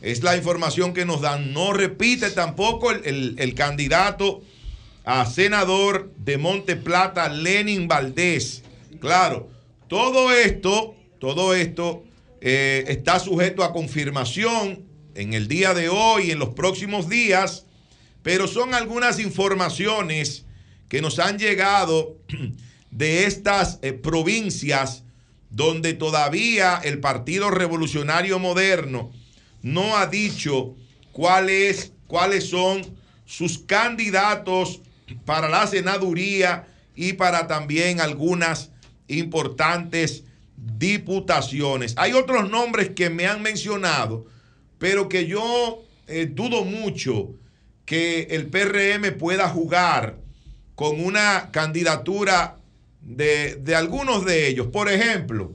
[0.00, 1.52] Es la información que nos dan.
[1.52, 4.42] No repite tampoco el, el- el candidato
[5.04, 8.62] a senador de Monte Plata, Lenin Valdés.
[9.00, 9.50] Claro,
[9.88, 12.04] todo esto, todo esto
[12.40, 14.84] eh, está sujeto a confirmación
[15.14, 17.66] en el día de hoy, en los próximos días,
[18.22, 20.46] pero son algunas informaciones
[20.88, 22.16] que nos han llegado
[22.90, 25.04] de estas eh, provincias
[25.50, 29.12] donde todavía el Partido Revolucionario Moderno
[29.62, 30.76] no ha dicho
[31.12, 32.82] cuáles, cuáles son
[33.26, 34.80] sus candidatos
[35.24, 38.70] para la senaduría y para también algunas
[39.08, 40.24] importantes
[40.78, 41.94] diputaciones.
[41.96, 44.26] Hay otros nombres que me han mencionado,
[44.78, 47.34] pero que yo eh, dudo mucho
[47.84, 50.18] que el PRM pueda jugar
[50.74, 52.58] con una candidatura
[53.00, 54.68] de, de algunos de ellos.
[54.68, 55.54] Por ejemplo,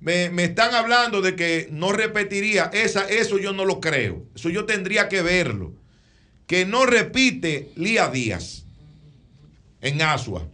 [0.00, 4.48] me, me están hablando de que no repetiría, esa, eso yo no lo creo, eso
[4.50, 5.74] yo tendría que verlo.
[6.46, 8.64] Que no repite Lía Díaz
[9.82, 10.48] en Asua.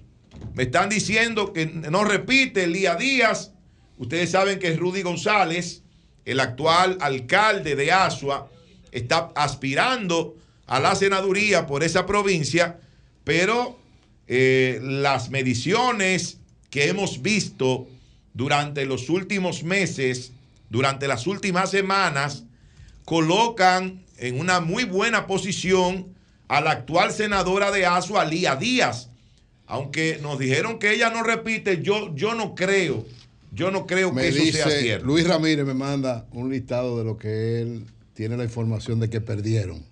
[0.54, 3.53] Me están diciendo que no repite Lía Díaz.
[3.98, 5.82] Ustedes saben que Rudy González,
[6.24, 8.50] el actual alcalde de Asua,
[8.92, 10.36] está aspirando
[10.66, 12.80] a la senaduría por esa provincia,
[13.24, 13.78] pero
[14.26, 16.38] eh, las mediciones
[16.70, 17.86] que hemos visto
[18.32, 20.32] durante los últimos meses,
[20.70, 22.44] durante las últimas semanas,
[23.04, 26.14] colocan en una muy buena posición
[26.48, 29.10] a la actual senadora de Asua, Lía Díaz.
[29.66, 33.06] Aunque nos dijeron que ella no repite, yo, yo no creo,
[33.54, 35.06] yo no creo que eso sea cierto.
[35.06, 37.84] Luis Ramírez me manda un listado de lo que él
[38.14, 39.84] tiene la información de que perdieron.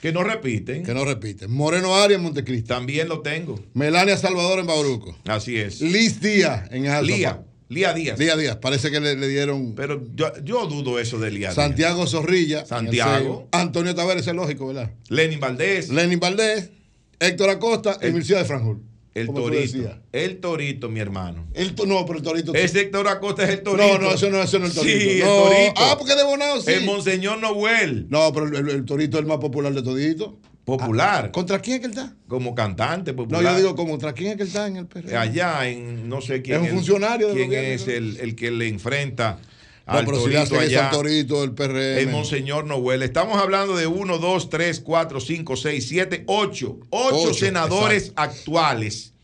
[0.00, 0.82] Que no repiten.
[0.82, 1.50] Que no repiten.
[1.50, 2.66] Moreno Arias en Montecristi.
[2.68, 3.60] También lo tengo.
[3.74, 5.16] Melania Salvador en Bauruco.
[5.26, 5.80] Así es.
[5.82, 7.02] Liz Díaz en Alfa.
[7.02, 8.18] Lía, Lía Díaz.
[8.18, 8.56] Lía Díaz.
[8.56, 11.54] Parece que le, le dieron Pero yo, yo dudo eso de Lía Díaz.
[11.54, 12.64] Santiago Zorrilla.
[12.64, 13.46] Santiago.
[13.52, 14.90] Antonio Tavares, es lógico, ¿verdad?
[15.10, 15.90] Lenin Valdés.
[15.90, 16.70] Lenin Valdés.
[17.18, 18.80] Héctor Acosta y El- Mircea de Franjul.
[19.14, 19.98] El Torito.
[20.12, 21.46] El Torito, mi hermano.
[21.54, 22.54] El no, pero el Torito.
[22.54, 23.98] Ese Héctor Acosta es el Torito.
[23.98, 24.98] no, no, eso no, eso no es el Torito.
[25.00, 25.42] Sí, el No.
[25.42, 25.72] Torito.
[25.76, 26.70] Ah, porque de Bonao sí.
[26.70, 28.06] El Monseñor Noel.
[28.08, 30.38] No, pero el, el- el Torito es el más popular de todito.
[30.64, 31.32] Popular.
[31.32, 32.14] ¿Contra quién es que él está?
[32.28, 33.42] como cantante No, popular.
[33.42, 35.16] yo digo, ¿contra quién es que él está en el PRM?
[35.16, 36.64] Allá en no sé quién.
[36.64, 37.92] Es un funcionario ¿Quién gobierno, es ¿no?
[37.94, 39.38] el, el que le enfrenta
[39.86, 40.88] No, al pero Torito allá?
[40.88, 41.98] al Torito, el PRM.
[41.98, 43.02] El Monseñor Noel.
[43.02, 46.78] Estamos hablando de 1, 2, 3, 4, 5, 6, 7, 8.
[46.90, 49.14] 8 Ocho, senadores actuales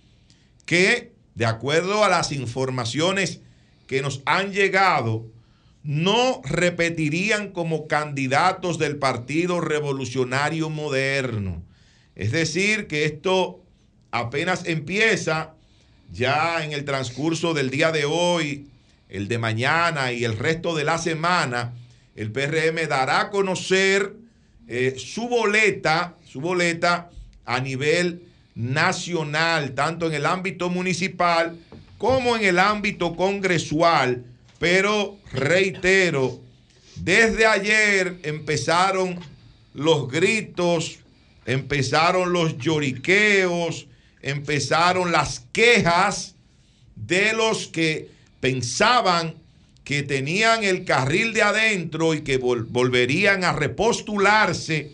[0.65, 3.41] que, de acuerdo a las informaciones
[3.87, 5.27] que nos han llegado,
[5.85, 11.63] no repetirían como candidatos del Partido Revolucionario Moderno.
[12.17, 13.63] Es decir, que esto
[14.11, 15.55] apenas empieza,
[16.11, 18.67] ya en el transcurso del día de hoy,
[19.09, 21.75] el de mañana y el resto de la semana,
[22.15, 24.15] el PRM dará a conocer
[24.69, 27.11] eh, su boleta, su boleta
[27.45, 28.23] a nivel
[28.55, 31.59] nacional, tanto en el ámbito municipal
[31.99, 34.25] como en el ámbito congresual,
[34.59, 36.41] pero reitero,
[36.97, 39.21] desde ayer empezaron
[39.75, 40.99] los gritos,
[41.45, 43.87] empezaron los lloriqueos,
[44.23, 46.35] empezaron las quejas
[46.95, 49.34] de los que pensaban
[49.84, 54.93] que tenían el carril de adentro y que vol- volverían a repostularse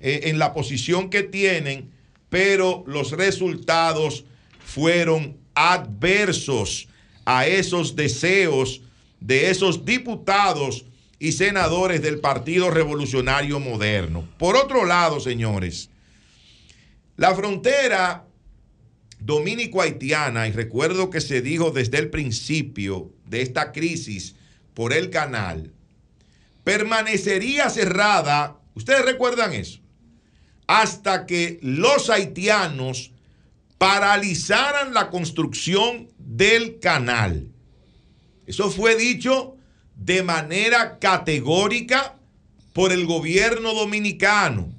[0.00, 1.90] eh, en la posición que tienen,
[2.28, 4.24] pero los resultados
[4.64, 6.88] fueron adversos
[7.24, 8.82] a esos deseos
[9.20, 10.84] de esos diputados
[11.18, 14.28] y senadores del Partido Revolucionario Moderno.
[14.38, 15.90] Por otro lado, señores,
[17.16, 18.24] la frontera
[19.20, 24.34] dominico-haitiana, y recuerdo que se dijo desde el principio de esta crisis
[24.74, 25.72] por el canal,
[26.64, 29.80] permanecería cerrada, ustedes recuerdan eso,
[30.66, 33.12] hasta que los haitianos
[33.78, 37.48] paralizaran la construcción del canal.
[38.46, 39.56] Eso fue dicho
[39.96, 42.16] de manera categórica
[42.72, 44.72] por el gobierno dominicano.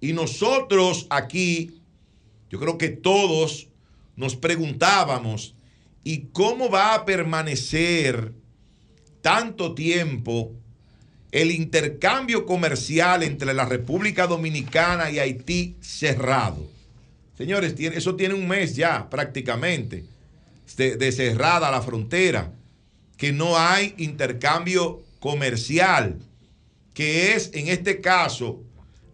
[0.00, 1.79] Y nosotros aquí,
[2.50, 3.68] yo creo que todos
[4.16, 5.54] nos preguntábamos,
[6.04, 8.32] ¿y cómo va a permanecer
[9.22, 10.52] tanto tiempo
[11.30, 16.68] el intercambio comercial entre la República Dominicana y Haití cerrado?
[17.38, 20.04] Señores, eso tiene un mes ya prácticamente
[20.76, 22.52] de cerrada la frontera,
[23.16, 26.18] que no hay intercambio comercial,
[26.94, 28.62] que es en este caso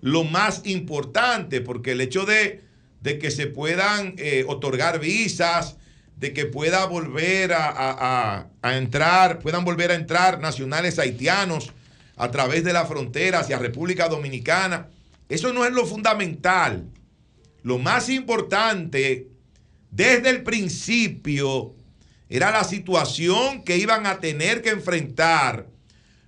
[0.01, 2.66] lo más importante, porque el hecho de,
[3.07, 5.77] de que se puedan eh, otorgar visas,
[6.17, 11.73] de que pueda volver a, a- entrar, puedan volver a entrar nacionales haitianos
[12.17, 14.89] a través de la frontera hacia República Dominicana,
[15.29, 16.89] eso no es lo fundamental.
[17.63, 19.29] Lo más importante
[19.93, 21.75] desde el principio
[22.29, 25.69] era la situación que iban a tener que enfrentar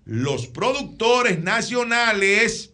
[0.05, 2.73] los productores nacionales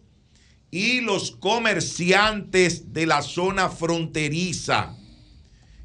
[0.75, 4.93] y los comerciantes de la zona fronteriza.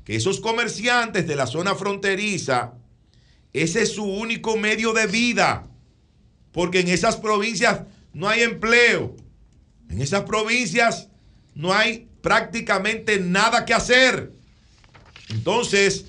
[0.04, 2.72] Que esos comerciantes de la zona fronteriza,
[3.52, 5.68] ese es su único medio de vida,
[6.50, 7.82] porque en esas provincias
[8.12, 9.14] no hay empleo,
[9.88, 11.06] en esas provincias
[11.54, 14.32] no hay prácticamente nada que hacer.
[15.28, 16.06] Entonces,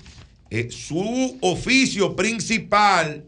[0.50, 3.26] eh, su oficio principal,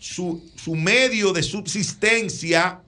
[0.00, 2.80] su, su medio de subsistencia,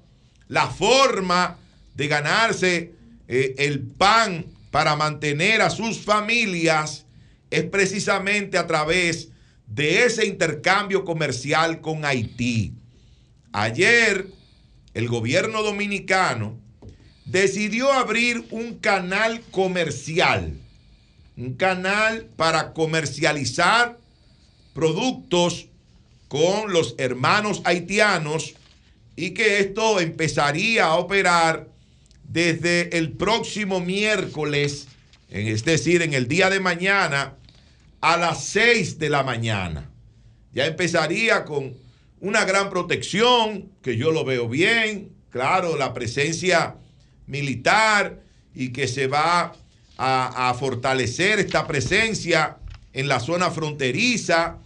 [0.48, 1.58] la forma
[1.98, 2.92] de ganarse
[3.26, 7.06] eh, el pan para mantener a sus familias,
[7.50, 9.30] es precisamente a través
[9.66, 12.72] de ese intercambio comercial con Haití.
[13.52, 14.28] Ayer,
[14.94, 16.56] el gobierno dominicano
[17.24, 20.52] decidió abrir un canal comercial,
[21.36, 23.98] un canal para comercializar
[24.72, 25.66] productos
[26.28, 28.54] con los hermanos haitianos
[29.16, 31.66] y que esto empezaría a operar
[32.28, 34.86] desde el próximo miércoles,
[35.30, 37.34] es decir, en el día de mañana,
[38.00, 39.90] a las 6 de la mañana.
[40.52, 41.74] Ya empezaría con
[42.20, 46.76] una gran protección, que yo lo veo bien, claro, la presencia
[47.26, 48.20] militar
[48.54, 49.54] y que se va
[49.96, 52.58] a, fortalecer esta presencia
[52.92, 54.58] en la zona fronteriza.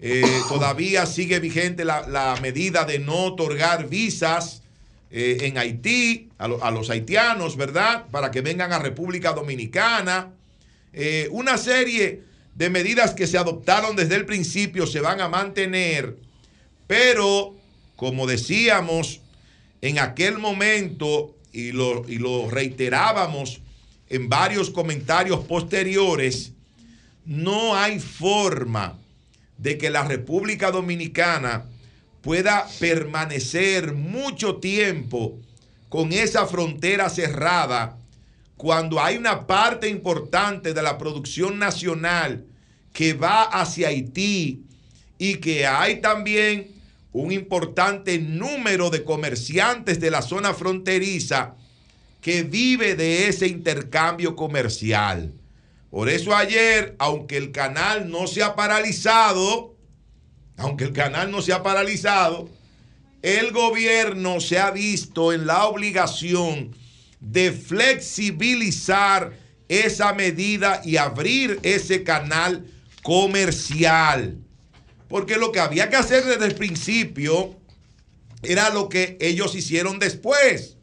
[0.00, 4.59] Eh, todavía sigue vigente la medida de no otorgar visas
[5.10, 8.06] eh, en Haití a, lo- a los haitianos, ¿verdad?
[8.10, 10.30] Para que vengan a República Dominicana.
[10.92, 12.22] Eh, una serie
[12.54, 16.16] de medidas que se adoptaron desde el principio se van a mantener,
[16.86, 17.54] pero
[17.96, 19.20] como decíamos
[19.82, 23.60] en aquel momento y lo, y lo reiterábamos
[24.08, 26.52] en varios comentarios posteriores,
[27.24, 28.98] no hay forma
[29.58, 31.64] de que la República Dominicana
[32.22, 35.38] pueda permanecer mucho tiempo
[35.88, 37.96] con esa frontera cerrada
[38.56, 42.44] cuando hay una parte importante de la producción nacional
[42.92, 44.64] que va hacia Haití
[45.18, 46.68] y que hay también
[47.12, 51.54] un importante número de comerciantes de la zona fronteriza
[52.20, 55.32] que vive de ese intercambio comercial.
[55.90, 59.69] Por eso ayer, aunque el canal no se ha paralizado,
[60.60, 62.50] aunque el canal no se ha paralizado,
[63.22, 66.76] el gobierno se ha visto en la obligación
[67.18, 69.32] de flexibilizar
[69.68, 72.66] esa medida y abrir ese canal
[73.02, 74.36] comercial.
[75.08, 77.56] Porque lo que había que hacer desde el principio
[78.42, 80.76] era lo que ellos hicieron después.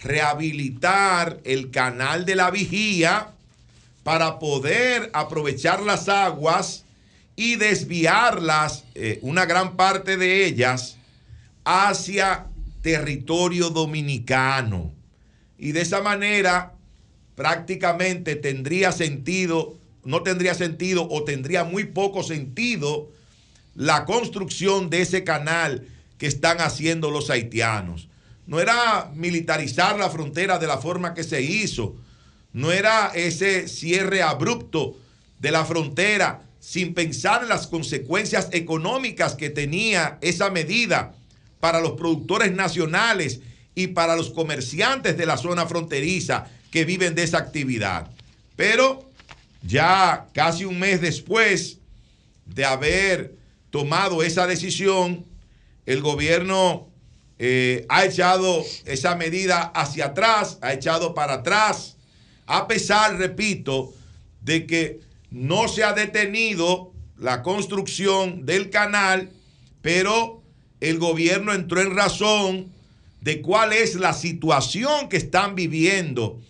[0.00, 3.32] Rehabilitar el canal de la vigía
[4.04, 6.81] para poder aprovechar las aguas
[7.36, 10.96] y desviarlas, eh, una gran parte de ellas,
[11.64, 12.46] hacia
[12.82, 14.92] territorio dominicano.
[15.58, 16.74] Y de esa manera
[17.34, 19.74] prácticamente tendría sentido,
[20.04, 23.10] no tendría sentido o tendría muy poco sentido
[23.74, 25.86] la construcción de ese canal
[26.18, 28.08] que están haciendo los haitianos.
[28.46, 31.96] No era militarizar la frontera de la forma que se hizo,
[32.52, 34.96] no era ese cierre abrupto
[35.38, 41.12] de la frontera sin pensar en las consecuencias económicas que tenía esa medida
[41.58, 43.40] para los productores nacionales
[43.74, 48.12] y para los comerciantes de la zona fronteriza que viven de esa actividad.
[48.54, 49.10] Pero
[49.62, 51.78] ya casi un mes después
[52.46, 53.34] de haber
[53.70, 55.26] tomado esa decisión,
[55.84, 56.88] el gobierno
[57.40, 61.96] eh, ha echado esa medida hacia atrás, ha echado para atrás,
[62.46, 63.92] a pesar, repito,
[64.42, 69.30] de que no se ha detenido la construcción del canal,
[69.80, 70.42] pero
[70.80, 72.72] el gobierno entró en razón
[73.20, 76.40] de cuál es la situación que están viviendo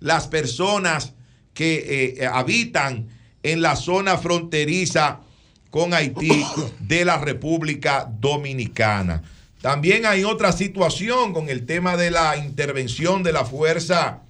[0.00, 1.14] las personas
[1.54, 3.08] que eh, habitan
[3.42, 5.20] en la zona fronteriza
[5.70, 6.44] con Haití
[6.80, 9.22] de la República Dominicana.
[9.60, 14.20] También hay otra situación con el tema de la intervención de la Fuerza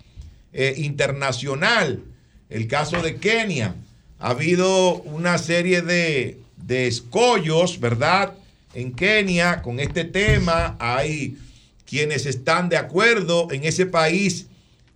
[0.53, 2.03] eh, Internacional.
[2.49, 3.75] El caso de Kenia.
[4.21, 8.35] Ha habido una serie de, de escollos, ¿verdad?
[8.75, 10.77] En Kenia con este tema.
[10.81, 11.39] Hay
[11.87, 14.47] quienes están de acuerdo en ese país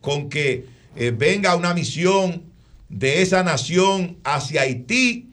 [0.01, 0.67] con que
[0.97, 2.43] eh, venga una misión
[2.89, 5.29] de esa nación hacia Haití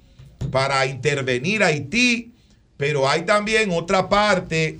[0.51, 2.31] para intervenir Haití,
[2.77, 4.77] pero hay también otra parte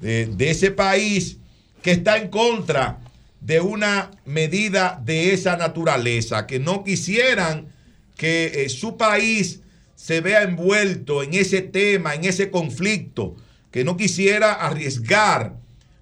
[0.00, 1.36] de, de ese país
[1.82, 2.98] que está en contra
[3.40, 7.75] de una medida de esa naturaleza, que no quisieran
[8.16, 9.60] que eh, su país
[9.94, 13.36] se vea envuelto en ese tema, en ese conflicto,
[13.70, 15.54] que no quisiera arriesgar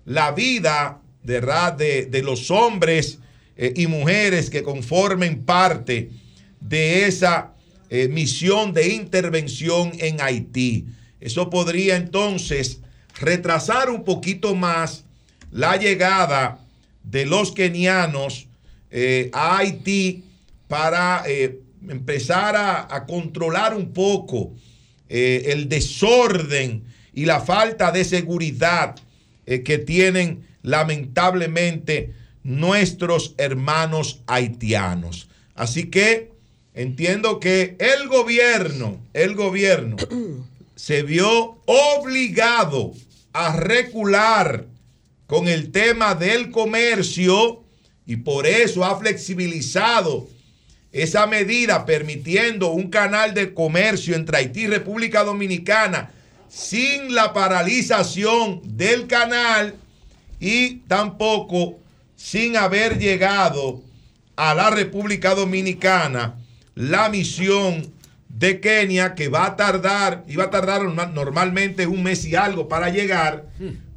[0.05, 3.19] la vida de, de, de los hombres
[3.57, 6.11] eh, y mujeres que conformen parte
[6.61, 7.55] de esa
[7.91, 10.87] eh, misión de intervención en Haití.
[11.21, 12.81] Eso podría entonces
[13.19, 15.05] retrasar un poquito más
[15.51, 16.59] la llegada
[17.03, 18.49] de los kenianos
[19.33, 20.23] a Haití
[20.69, 21.25] para
[21.89, 24.53] empezar a, controlar un poco
[25.09, 28.97] el desorden y la falta de seguridad
[29.45, 35.29] que tienen lamentablemente nuestros hermanos haitianos.
[35.55, 36.31] Así que
[36.75, 39.97] entiendo que el gobierno, el gobierno
[40.77, 42.93] se vio obligado
[43.33, 44.67] a recular
[45.27, 47.63] con el tema del comercio
[48.07, 50.29] y por eso ha flexibilizado
[50.95, 56.13] esa medida permitiendo un canal de comercio entre Haití y República Dominicana
[56.49, 59.75] sin la paralización del canal
[60.39, 61.81] y tampoco
[62.15, 63.83] sin haber llegado
[64.37, 66.37] a la República Dominicana
[66.77, 67.93] la misión
[68.29, 72.89] de Kenia que va a tardar, iba a tardar normalmente un mes y algo para
[72.91, 73.47] llegar,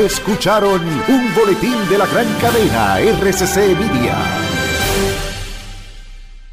[0.03, 4.17] Escucharon un boletín de la gran cadena RCC Media.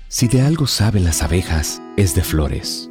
[0.08, 2.90] Si de algo saben las abejas, es de flores.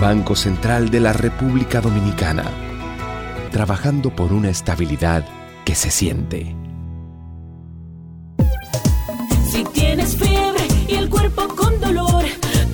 [0.00, 2.44] Banco Central de la República Dominicana.
[3.50, 5.24] Trabajando por una estabilidad
[5.64, 6.54] que se siente.
[9.50, 12.24] Si tienes fiebre y el cuerpo con dolor,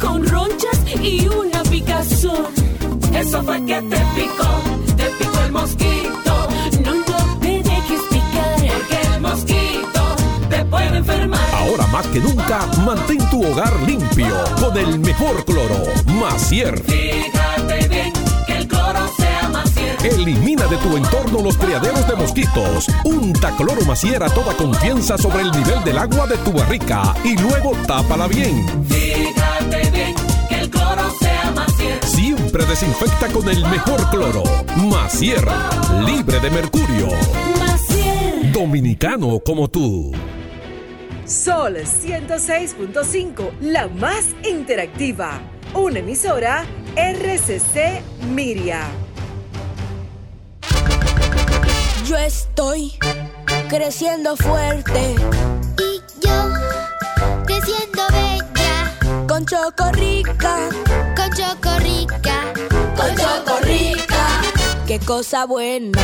[0.00, 2.46] con ronchas y una picazón.
[3.14, 5.91] Eso fue que te picó, te picó el mosquito.
[11.92, 16.82] Más que nunca, mantén tu hogar limpio con el mejor cloro, Macier.
[16.84, 18.12] Fíjate bien
[18.46, 20.04] que el cloro sea más cierto.
[20.06, 22.86] Elimina de tu entorno los criaderos de mosquitos.
[23.04, 27.36] Unta cloro Macier a toda confianza sobre el nivel del agua de tu barrica y
[27.36, 28.64] luego tápala bien.
[28.88, 30.14] Fíjate bien
[30.48, 32.06] que el cloro sea más cierto.
[32.06, 34.44] Siempre desinfecta con el mejor cloro,
[34.76, 35.46] Macier,
[36.06, 37.08] libre de mercurio.
[37.60, 38.50] Macier.
[38.50, 40.12] Dominicano como tú.
[41.26, 45.40] Sol 106.5, la más interactiva.
[45.72, 46.64] Una emisora
[46.96, 48.82] RCC Miria.
[52.04, 52.98] Yo estoy
[53.68, 55.14] creciendo fuerte.
[55.78, 56.52] Y yo
[57.46, 59.26] creciendo bella.
[59.28, 60.68] Con Chocorrica.
[61.16, 62.52] Con Chocorrica.
[62.96, 64.42] Con Chocorrica.
[64.88, 65.98] Qué cosa buena.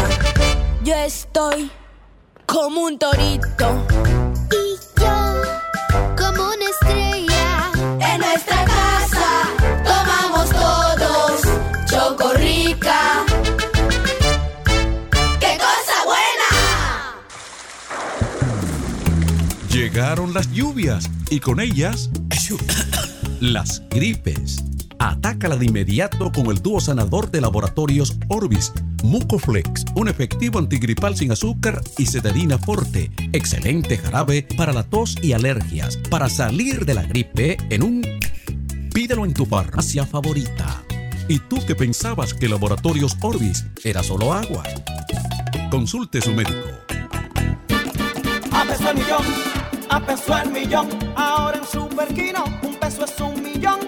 [0.85, 1.71] Yo estoy
[2.47, 3.85] como un torito.
[6.19, 7.71] Como una estrella.
[8.01, 9.31] En nuestra casa
[9.85, 11.43] tomamos todos
[11.89, 13.25] Chocorrica.
[15.41, 16.51] ¡Qué cosa buena!
[19.71, 22.11] Llegaron las lluvias y con ellas
[23.41, 24.65] las gripes.
[24.99, 28.73] Atácala de inmediato con el dúo sanador de laboratorios Orbis,
[29.05, 33.13] Mucoflex, un efectivo antigripal sin azúcar y cetadina forte.
[33.33, 35.97] Excelente jarabe para la tos y alergias.
[36.11, 38.03] Para salir de la gripe en un...
[38.93, 40.83] Pídelo en tu farmacia favorita.
[41.29, 44.65] ¿Y tú que pensabas que Laboratorios Orbis era solo agua?
[45.71, 46.67] Consulte su médico.
[48.51, 49.25] A peso el millón,
[49.91, 50.89] a peso el millón.
[51.15, 53.88] Ahora en Superquino, un peso es un millón.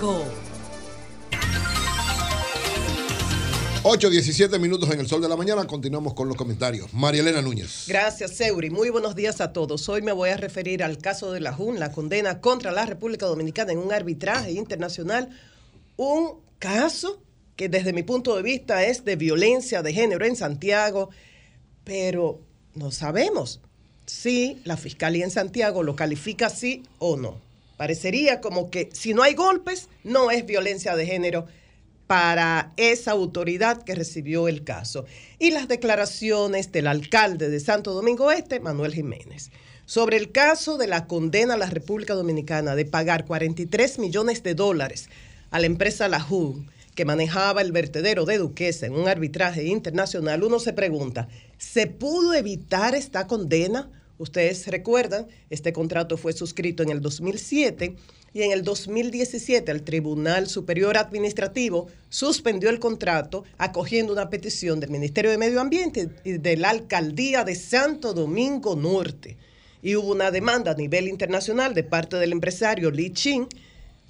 [0.00, 0.50] Sol 106.5.
[3.82, 5.66] 8, 17 minutos en el sol de la mañana.
[5.66, 6.92] Continuamos con los comentarios.
[6.92, 7.84] María Elena Núñez.
[7.86, 8.70] Gracias, Seuri.
[8.70, 9.88] Muy buenos días a todos.
[9.88, 13.26] Hoy me voy a referir al caso de la JUN, la condena contra la República
[13.26, 15.30] Dominicana en un arbitraje internacional.
[15.96, 17.22] Un caso
[17.56, 21.10] que desde mi punto de vista es de violencia de género en Santiago,
[21.84, 22.40] pero
[22.74, 23.60] no sabemos
[24.06, 27.49] si la Fiscalía en Santiago lo califica así o no.
[27.80, 31.46] Parecería como que si no hay golpes, no es violencia de género
[32.06, 35.06] para esa autoridad que recibió el caso.
[35.38, 39.50] Y las declaraciones del alcalde de Santo Domingo Este, Manuel Jiménez,
[39.86, 44.54] sobre el caso de la condena a la República Dominicana de pagar 43 millones de
[44.54, 45.08] dólares
[45.50, 50.44] a la empresa La JUN, que manejaba el vertedero de Duquesa en un arbitraje internacional,
[50.44, 53.88] uno se pregunta, ¿se pudo evitar esta condena?
[54.20, 57.96] Ustedes recuerdan, este contrato fue suscrito en el 2007
[58.34, 64.90] y en el 2017 el Tribunal Superior Administrativo suspendió el contrato acogiendo una petición del
[64.90, 69.38] Ministerio de Medio Ambiente y de la Alcaldía de Santo Domingo Norte.
[69.82, 73.48] Y hubo una demanda a nivel internacional de parte del empresario Li Chin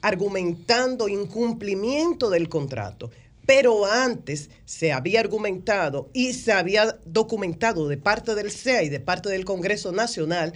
[0.03, 3.13] argumentando incumplimiento del contrato.
[3.47, 9.01] Pero antes se había argumentado y se había documentado de parte del CEA y de
[9.01, 10.53] parte del Congreso Nacional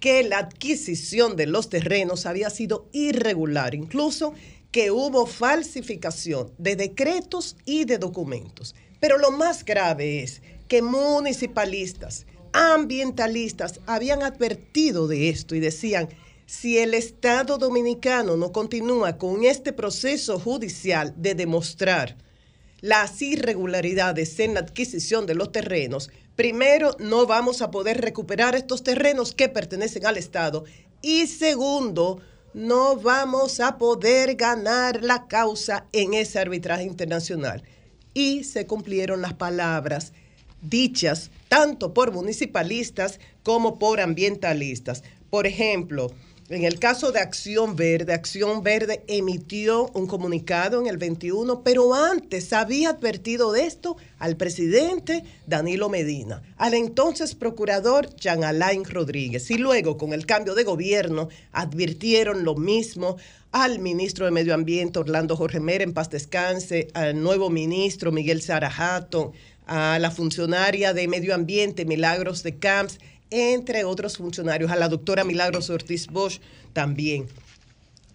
[0.00, 4.34] que la adquisición de los terrenos había sido irregular, incluso
[4.70, 8.74] que hubo falsificación de decretos y de documentos.
[9.00, 16.08] Pero lo más grave es que municipalistas, ambientalistas habían advertido de esto y decían,
[16.46, 22.16] si el Estado dominicano no continúa con este proceso judicial de demostrar
[22.80, 28.82] las irregularidades en la adquisición de los terrenos, primero no vamos a poder recuperar estos
[28.82, 30.64] terrenos que pertenecen al Estado
[31.00, 32.20] y segundo,
[32.54, 37.62] no vamos a poder ganar la causa en ese arbitraje internacional.
[38.14, 40.12] Y se cumplieron las palabras
[40.62, 45.02] dichas tanto por municipalistas como por ambientalistas.
[45.30, 46.12] Por ejemplo,
[46.50, 51.94] en el caso de Acción Verde, Acción Verde emitió un comunicado en el 21, pero
[51.94, 59.50] antes había advertido de esto al presidente Danilo Medina, al entonces procurador Jean Alain Rodríguez,
[59.50, 63.16] y luego con el cambio de gobierno advirtieron lo mismo
[63.50, 68.42] al ministro de Medio Ambiente Orlando Jorge Mera, en paz descanse, al nuevo ministro Miguel
[68.42, 69.32] Sarajato,
[69.66, 72.98] a la funcionaria de Medio Ambiente Milagros de Camps,
[73.30, 76.40] entre otros funcionarios, a la doctora Milagros Ortiz Bosch
[76.72, 77.26] también.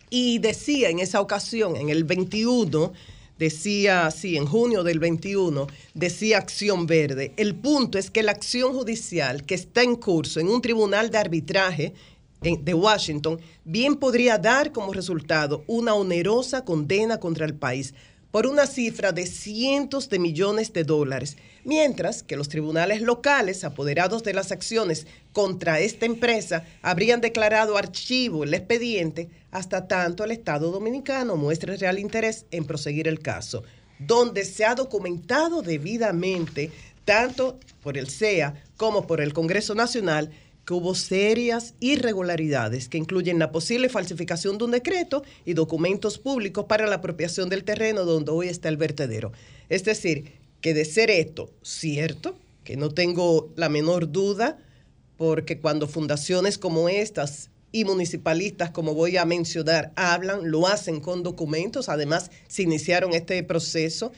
[0.09, 2.93] Y decía en esa ocasión, en el 21,
[3.37, 7.33] decía, sí, en junio del 21, decía Acción Verde.
[7.37, 11.17] El punto es que la acción judicial que está en curso en un tribunal de
[11.17, 11.93] arbitraje
[12.41, 17.93] de Washington bien podría dar como resultado una onerosa condena contra el país
[18.31, 24.23] por una cifra de cientos de millones de dólares, mientras que los tribunales locales apoderados
[24.23, 30.71] de las acciones contra esta empresa habrían declarado archivo el expediente hasta tanto el Estado
[30.71, 33.63] dominicano muestre real interés en proseguir el caso,
[33.97, 36.71] donde se ha documentado debidamente
[37.05, 40.31] tanto por el CEA como por el Congreso Nacional
[40.69, 46.65] que hubo serias irregularidades que incluyen la posible falsificación de un decreto y documentos públicos
[46.69, 49.31] para la apropiación del terreno donde hoy está el vertedero.
[49.67, 54.59] Es decir, que de ser esto cierto, que no tengo la menor duda,
[55.17, 61.23] porque cuando fundaciones como estas y municipalistas, como voy a mencionar, hablan, lo hacen con
[61.23, 64.11] documentos, además se iniciaron este proceso,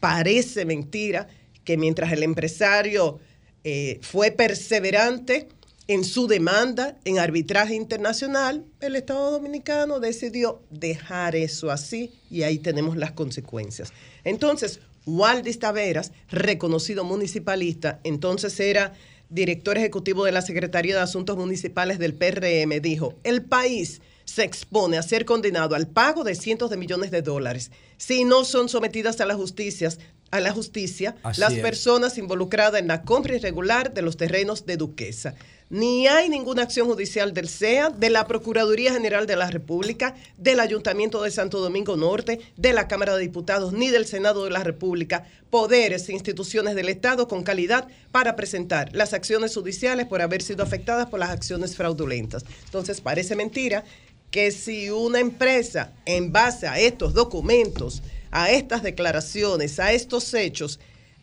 [0.00, 1.28] parece mentira
[1.62, 3.18] que mientras el empresario
[3.64, 5.48] eh, fue perseverante
[5.90, 12.58] en su demanda en arbitraje internacional, el Estado Dominicano decidió dejar eso así y ahí
[12.58, 13.92] tenemos las consecuencias.
[14.22, 18.92] Entonces, Waldis Taveras, reconocido municipalista, entonces era
[19.30, 24.96] director ejecutivo de la Secretaría de Asuntos Municipales del PRM, dijo, el país se expone
[24.96, 29.20] a ser condenado al pago de cientos de millones de dólares si no son sometidas
[29.20, 29.90] a la justicia,
[30.30, 31.60] a la justicia Así las es.
[31.60, 35.34] personas involucradas en la compra irregular de los terrenos de Duquesa.
[35.70, 40.58] Ni hay ninguna acción judicial del CEA, de la Procuraduría General de la República, del
[40.58, 44.64] Ayuntamiento de Santo Domingo Norte, de la Cámara de Diputados, ni del Senado de la
[44.64, 50.42] República, poderes e instituciones del Estado con calidad para presentar las acciones judiciales por haber
[50.42, 52.44] sido afectadas por las acciones fraudulentas.
[52.64, 53.84] Entonces, parece mentira
[54.32, 58.02] que si una empresa, en base a estos documentos,
[58.32, 60.80] a estas declaraciones, a estos hechos,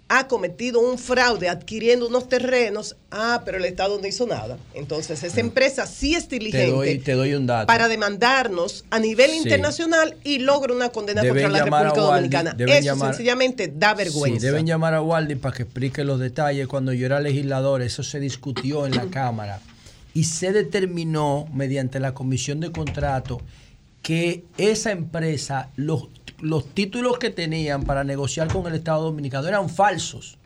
[0.09, 4.57] ha cometido un fraude adquiriendo unos terrenos, ah, pero el Estado no hizo nada.
[4.73, 7.67] Entonces, esa empresa sí es Te diligente doy, te doy un dato.
[7.67, 9.37] para demandarnos a nivel Sí.
[9.39, 12.53] internacional y logra una condena Deben contra la República Dominicana.
[12.53, 14.39] deben Eso llamar- sencillamente da vergüenza.
[14.39, 16.67] Sí, deben llamar a Waldi para que explique los detalles.
[16.67, 19.59] Cuando yo era legislador, eso se discutió en la Cámara
[20.13, 23.41] y se determinó mediante la comisión de contrato
[24.01, 26.03] que esa empresa, los,
[26.41, 30.37] los títulos que tenían para negociar con el Estado Dominicano eran falsos.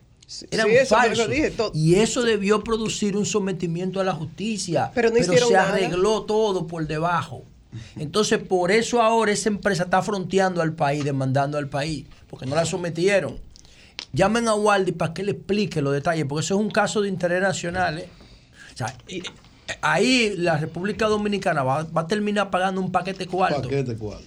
[0.50, 1.30] Eran sí, eso yo lo falsos.
[1.30, 4.92] dije, y eso debió producir un sometimiento a la justicia.
[4.96, 5.70] Pero no hicieron se nada.
[5.74, 7.44] arregló todo por debajo.
[7.98, 12.56] Entonces, por eso ahora esa empresa está fronteando al país, demandando al país, porque no
[12.56, 13.38] la sometieron.
[14.14, 17.08] Llamen a Waldi para que le explique los detalles, porque eso es un caso de
[17.10, 18.00] interés nacional.
[18.00, 18.10] ¿eh?
[18.74, 19.24] O sea, y- eh,
[19.82, 23.62] ahí la República Dominicana va, va a terminar pagando un paquete cuarto.
[23.64, 24.26] Paquete cuarto.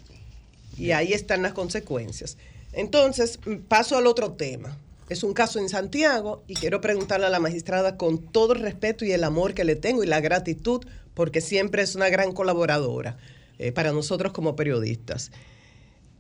[0.79, 2.37] Y ahí están las consecuencias.
[2.73, 3.39] Entonces,
[3.69, 4.77] paso al otro tema.
[5.09, 9.05] Es un caso en Santiago y quiero preguntarle a la magistrada con todo el respeto
[9.05, 13.19] y el amor que le tengo y la gratitud, porque siempre es una gran colaboradora
[13.59, 15.31] eh, para nosotros como periodistas.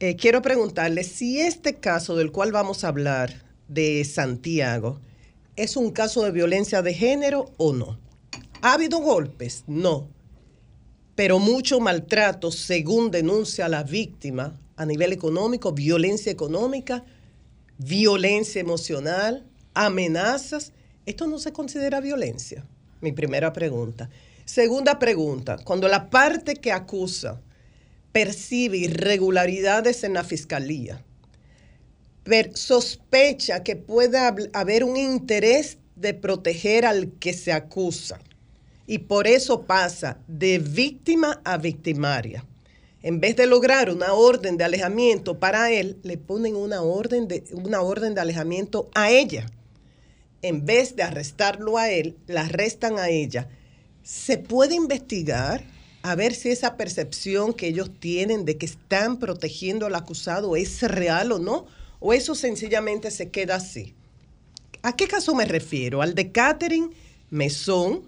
[0.01, 5.01] Eh, quiero preguntarle si este caso del cual vamos a hablar de Santiago
[5.57, 7.99] es un caso de violencia de género o no.
[8.61, 9.65] ¿Ha habido golpes?
[9.67, 10.14] No
[11.15, 17.05] pero mucho maltrato, según denuncia la víctima, a nivel económico, violencia económica,
[17.79, 20.73] violencia emocional, amenazas.
[21.07, 22.65] ¿Esto no se considera violencia?
[23.01, 24.11] Mi primera pregunta.
[24.45, 27.41] Segunda pregunta, cuando la parte que acusa
[28.13, 31.03] percibe irregularidades en la fiscalía,
[32.55, 38.19] sospecha que pueda hab- haber un interés de proteger al que se acusa
[38.87, 42.45] y por eso pasa de víctima a victimaria.
[43.03, 47.45] En vez de lograr una orden de alejamiento para él, le ponen una orden de,
[47.53, 49.47] una orden de alejamiento a ella.
[50.41, 53.49] En vez de arrestarlo a él, la arrestan a ella.
[54.03, 55.65] Se puede investigar
[56.03, 60.83] a ver si esa percepción que ellos tienen de que están protegiendo al acusado es
[60.83, 61.67] real o no,
[62.01, 63.95] o eso sencillamente se queda así.
[64.83, 66.03] ¿A qué caso me refiero?
[66.03, 66.91] Al de Catherine
[67.31, 68.03] Mesón.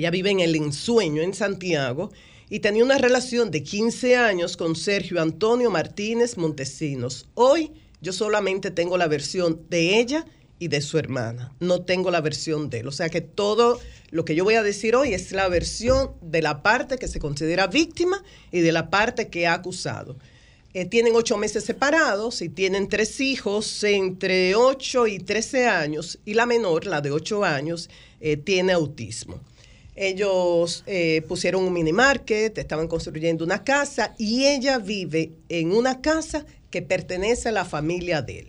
[0.00, 2.10] Ella vive en el ensueño en Santiago
[2.48, 7.28] y tenía una relación de 15 años con Sergio Antonio Martínez Montesinos.
[7.34, 10.24] Hoy yo solamente tengo la versión de ella
[10.58, 11.54] y de su hermana.
[11.60, 12.88] No tengo la versión de él.
[12.88, 13.78] O sea que todo
[14.10, 17.20] lo que yo voy a decir hoy es la versión de la parte que se
[17.20, 20.16] considera víctima y de la parte que ha acusado.
[20.72, 26.32] Eh, tienen ocho meses separados y tienen tres hijos entre 8 y 13 años y
[26.32, 27.90] la menor, la de 8 años,
[28.22, 29.42] eh, tiene autismo.
[30.02, 36.00] Ellos eh, pusieron un mini market, estaban construyendo una casa y ella vive en una
[36.00, 38.48] casa que pertenece a la familia de él.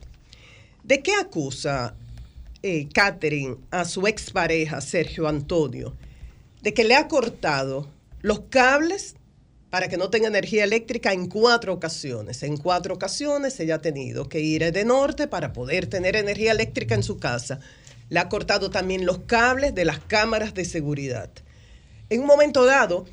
[0.81, 1.93] ¿De qué acusa
[2.63, 5.93] eh, Catherine a su expareja Sergio Antonio?
[6.61, 7.89] De que le ha cortado
[8.21, 9.15] los cables
[9.69, 12.43] para que no tenga energía eléctrica en cuatro ocasiones.
[12.43, 16.95] En cuatro ocasiones ella ha tenido que ir de norte para poder tener energía eléctrica
[16.95, 17.59] en su casa.
[18.11, 21.29] Le ha cortado también los cables de las cámaras de seguridad.
[22.09, 23.05] En un momento dado,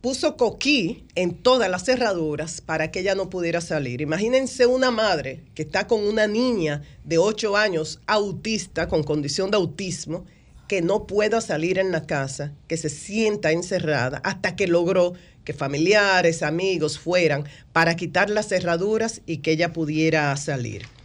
[0.00, 4.00] puso coquí en todas las cerraduras para que ella no pudiera salir.
[4.00, 9.58] Imagínense una madre que está con una niña de 8 años autista, con condición de
[9.58, 10.24] autismo,
[10.68, 15.12] que no pueda salir en la casa, que se sienta encerrada hasta que logró
[15.44, 20.95] que familiares, amigos fueran para quitar las cerraduras y que ella pudiera salir.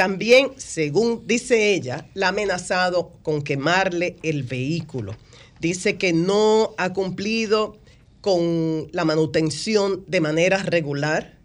[0.00, 5.14] También, según dice ella, la ha amenazado con quemarle el vehículo.
[5.60, 7.76] Dice que no ha cumplido
[8.22, 11.36] con la manutención de manera regular,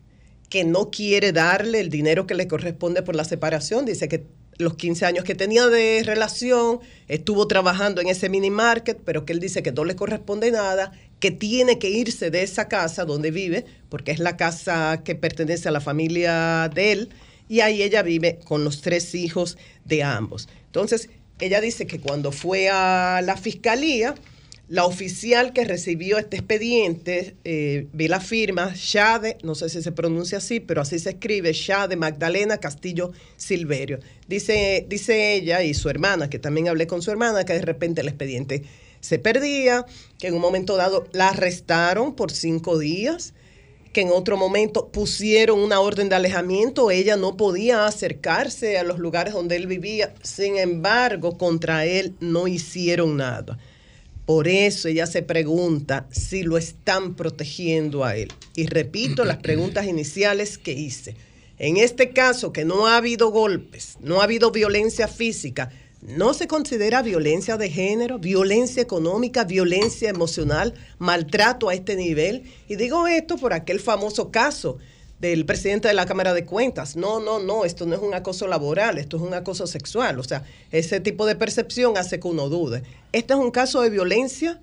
[0.47, 3.83] que no quiere darle el dinero que le corresponde por la separación.
[3.83, 4.25] Dice que
[4.57, 6.79] los 15 años que tenía de relación,
[7.09, 10.93] estuvo trabajando en ese mini market, pero que él dice que no le corresponde nada,
[11.19, 15.67] que tiene que irse de esa casa donde vive, porque es la casa que pertenece
[15.67, 17.09] a la familia de él,
[17.47, 20.47] y ahí ella vive con los tres hijos de ambos.
[20.67, 21.09] Entonces,
[21.39, 24.15] ella dice que cuando fue a la fiscalía,
[24.67, 29.91] la oficial que recibió este expediente, eh, vi la firma, Shade, no sé si se
[29.91, 33.99] pronuncia así, pero así se escribe, Shade Magdalena Castillo Silverio.
[34.27, 38.01] Dice, dice ella y su hermana, que también hablé con su hermana, que de repente
[38.01, 38.63] el expediente
[39.01, 39.85] se perdía,
[40.17, 43.34] que en un momento dado la arrestaron por cinco días,
[43.95, 48.99] que en otro momento pusieron una orden de alejamiento, ella no podía acercarse a los
[48.99, 53.57] lugares donde él vivía, sin embargo, contra él no hicieron nada.
[54.25, 58.33] Por eso ella se pregunta si lo están protegiendo a él.
[58.53, 61.15] Y repito las preguntas iniciales que hice.
[61.57, 65.71] En este caso, que no ha habido golpes, no ha habido violencia física,
[66.07, 72.43] no se considera violencia de género, violencia económica, violencia emocional, maltrato a este nivel.
[72.67, 74.77] Y digo esto por aquel famoso caso
[75.19, 76.95] del presidente de la Cámara de Cuentas.
[76.95, 80.19] No, no, no, esto no es un acoso laboral, esto es un acoso sexual.
[80.19, 82.83] O sea, ese tipo de percepción hace que uno dude.
[83.11, 84.61] ¿Este es un caso de violencia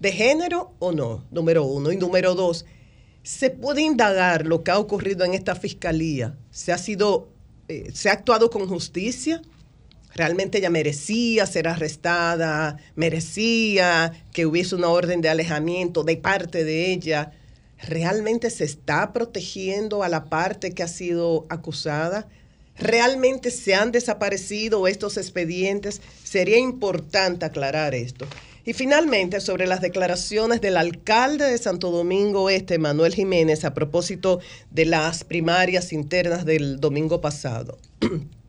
[0.00, 1.24] de género o no?
[1.30, 1.90] Número uno.
[1.90, 2.66] Y número dos,
[3.24, 6.36] ¿se puede indagar lo que ha ocurrido en esta fiscalía?
[6.52, 7.30] ¿Se ha sido,
[7.66, 9.42] eh, se ha actuado con justicia?
[10.14, 16.92] Realmente ella merecía ser arrestada, merecía que hubiese una orden de alejamiento de parte de
[16.92, 17.32] ella.
[17.86, 22.28] ¿Realmente se está protegiendo a la parte que ha sido acusada?
[22.76, 26.00] ¿Realmente se han desaparecido estos expedientes?
[26.24, 28.26] Sería importante aclarar esto.
[28.66, 34.40] Y finalmente, sobre las declaraciones del alcalde de Santo Domingo Este, Manuel Jiménez, a propósito
[34.70, 37.78] de las primarias internas del domingo pasado.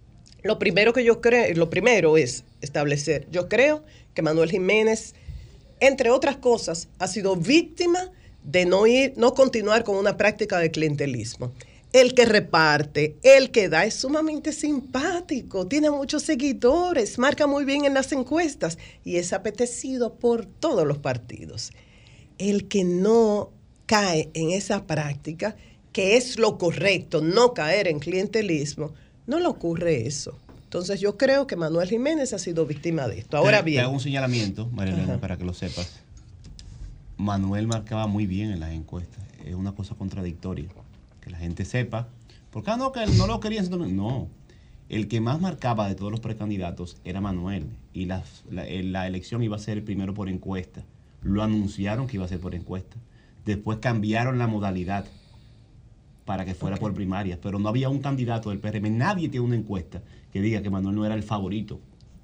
[0.46, 5.16] Lo primero que yo creo, lo primero es establecer, yo creo que Manuel Jiménez,
[5.80, 8.12] entre otras cosas, ha sido víctima
[8.44, 11.52] de no ir, no continuar con una práctica de clientelismo.
[11.94, 17.86] El que reparte, el que da es sumamente simpático, tiene muchos seguidores, marca muy bien
[17.86, 21.72] en las encuestas y es apetecido por todos los partidos.
[22.38, 23.50] El que no
[23.88, 25.56] cae en esa práctica,
[25.92, 28.94] que es lo correcto, no caer en clientelismo,
[29.28, 30.38] no le ocurre eso.
[30.66, 33.38] Entonces yo creo que Manuel Jiménez ha sido víctima de esto.
[33.38, 33.78] Ahora Te- bien.
[33.80, 36.00] Te hago un señalamiento, María Elena, para que lo sepas.
[37.18, 39.20] Manuel marcaba muy bien en las encuestas.
[39.46, 40.68] es una cosa contradictoria.
[41.22, 42.08] Que la gente sepa.
[42.52, 43.62] Porque ah, no, que no lo quería.
[43.64, 44.28] No.
[44.90, 47.68] El que más marcaba de todos los precandidatos era Manuel.
[47.94, 50.84] Y la, la- eh, la elección iba a ser primero por encuesta.
[51.22, 52.98] Lo anunciaron que iba a ser por encuesta.
[53.46, 55.06] Después cambiaron la modalidad
[56.26, 57.40] para que fuera por primarias.
[57.42, 58.98] Pero no había un candidato del PRM.
[58.98, 60.02] Nadie tiene una encuesta
[60.34, 61.80] que diga que Manuel no era el favorito.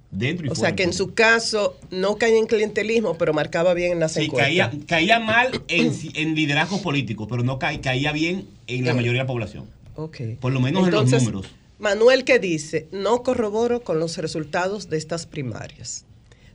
[0.10, 3.73] Dentro y O fuera sea que en su caso no caía en clientelismo, pero marcaba
[3.73, 4.48] bien en las Sí, encuestas.
[4.48, 9.22] caía, caía mal en, en liderazgos políticos, pero no caía, caía bien en la mayoría
[9.22, 9.65] de la población.
[9.95, 10.18] Ok.
[10.41, 11.45] Por lo menos en los números.
[11.80, 16.06] Manuel que dice, no corroboro con los resultados de estas primarias.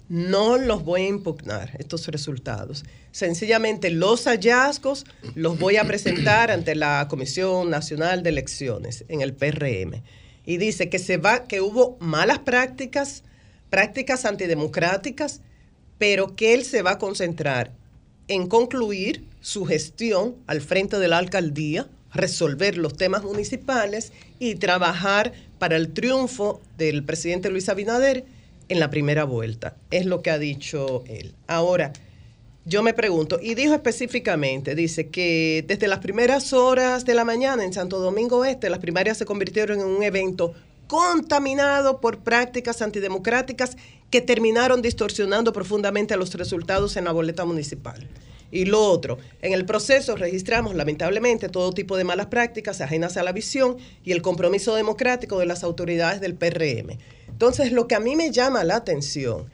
[0.09, 2.85] No los voy a impugnar, estos resultados.
[3.11, 5.05] Sencillamente los hallazgos
[5.35, 10.03] los voy a presentar ante la Comisión Nacional de Elecciones, en el PRM.
[10.45, 13.25] Y dice que, se va, que hubo malas prácticas,
[13.69, 15.41] prácticas antidemocráticas,
[15.99, 17.73] pero que él se va a concentrar
[18.29, 25.33] en concluir su gestión al frente de la alcaldía, resolver los temas municipales y trabajar
[25.59, 28.25] para el triunfo del presidente Luis Abinader
[28.69, 29.77] en la primera vuelta.
[29.91, 31.35] Es lo que ha dicho él.
[31.47, 31.93] Ahora,
[32.65, 37.63] yo me pregunto, y dijo específicamente, dice que desde las primeras horas de la mañana
[37.63, 40.53] en Santo Domingo Este, las primarias se convirtieron en un evento
[40.89, 43.77] contaminado por prácticas antidemocráticas
[44.11, 48.09] que terminaron distorsionando profundamente los resultados en la boleta municipal.
[48.51, 53.23] Y lo otro, en el proceso registramos lamentablemente todo tipo de malas prácticas ajenas a
[53.23, 56.99] la visión y el compromiso democrático de las autoridades del PRM.
[57.37, 59.51] Entonces, lo que a mí me llama la atención,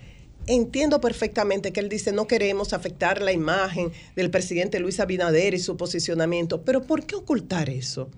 [0.47, 5.59] entiendo perfectamente que él dice no queremos afectar la imagen del presidente Luis Abinader y
[5.59, 8.09] su posicionamiento, pero ¿por qué ocultar eso?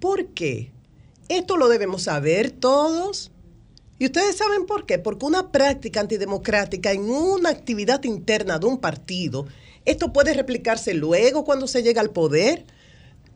[0.00, 0.70] ¿Por qué?
[1.28, 3.30] Esto lo debemos saber todos.
[3.98, 4.98] Y ustedes saben por qué.
[4.98, 9.44] Porque una práctica antidemocrática en una actividad interna de un partido,
[9.84, 12.64] esto puede replicarse luego cuando se llega al poder.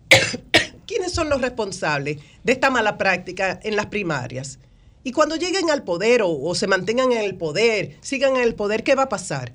[0.86, 4.58] ¿Quiénes son los responsables de esta mala práctica en las primarias?
[5.04, 8.82] Y cuando lleguen al poder o, se mantengan en el poder, sigan en el poder,
[8.82, 9.52] ¿qué va a pasar?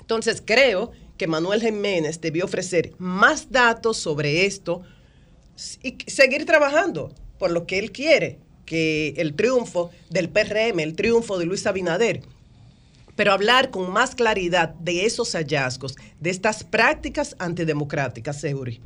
[0.00, 4.82] Entonces creo que Manuel Jiménez debió ofrecer más datos sobre esto
[5.82, 11.38] y seguir trabajando por lo que él quiere, que el triunfo del PRM, el triunfo
[11.38, 12.22] de Luis Abinader,
[13.14, 18.80] pero hablar con más claridad de esos hallazgos, de estas prácticas antidemocráticas, Seuri.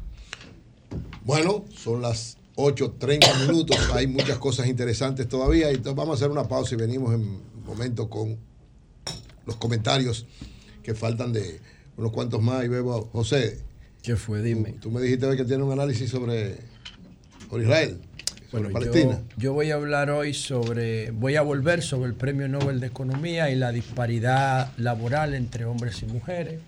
[1.24, 3.76] Bueno, son las 8.30 minutos.
[3.94, 5.68] Hay muchas cosas interesantes todavía.
[5.70, 8.38] Entonces vamos a hacer una pausa y venimos en un momento con
[9.46, 10.26] los comentarios
[10.82, 11.60] que faltan de
[11.96, 12.64] unos cuantos más.
[12.64, 13.60] Y veo, José.
[14.02, 14.42] ¿Qué fue?
[14.42, 14.72] Dime.
[14.72, 16.56] Tú, tú me dijiste hoy que tiene un análisis sobre,
[17.48, 18.00] sobre Israel,
[18.50, 19.22] sobre Bueno, Palestina.
[19.36, 22.86] Yo, yo voy a hablar hoy sobre, voy a volver sobre el Premio Nobel de
[22.86, 26.60] Economía y la disparidad laboral entre hombres y mujeres.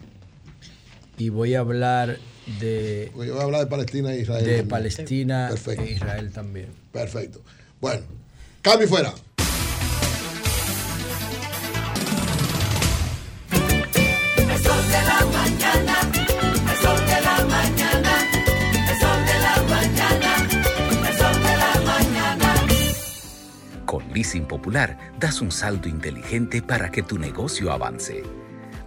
[1.18, 2.18] Y voy a hablar
[2.60, 4.44] de, Porque yo voy a hablar de Palestina e Israel.
[4.44, 4.68] de también.
[4.68, 5.82] Palestina Perfecto.
[5.84, 6.66] e Israel también.
[6.92, 7.40] Perfecto.
[7.80, 8.02] Bueno,
[8.62, 9.12] cambio fuera.
[13.52, 18.14] El sol de la mañana, el sol de la mañana,
[18.90, 20.30] el sol de la mañana,
[21.08, 22.54] el sol de la mañana.
[23.86, 28.22] Con Leasing Popular das un salto inteligente para que tu negocio avance.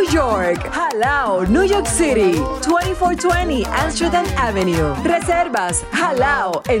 [0.00, 0.58] New York.
[0.72, 2.32] Halao, New York City.
[2.62, 4.94] 2420 Amsterdam Avenue.
[5.04, 6.80] Reservas halaonyc.com.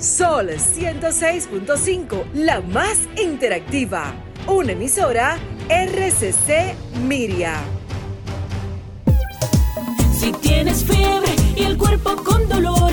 [0.00, 4.14] Sol 106.5, la más interactiva.
[4.46, 5.36] Una emisora
[5.68, 6.74] RCC
[7.06, 7.60] Miria.
[10.18, 12.92] Si tienes fiebre y el cuerpo con dolor,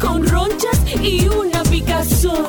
[0.00, 2.48] con ronchas y una picazón,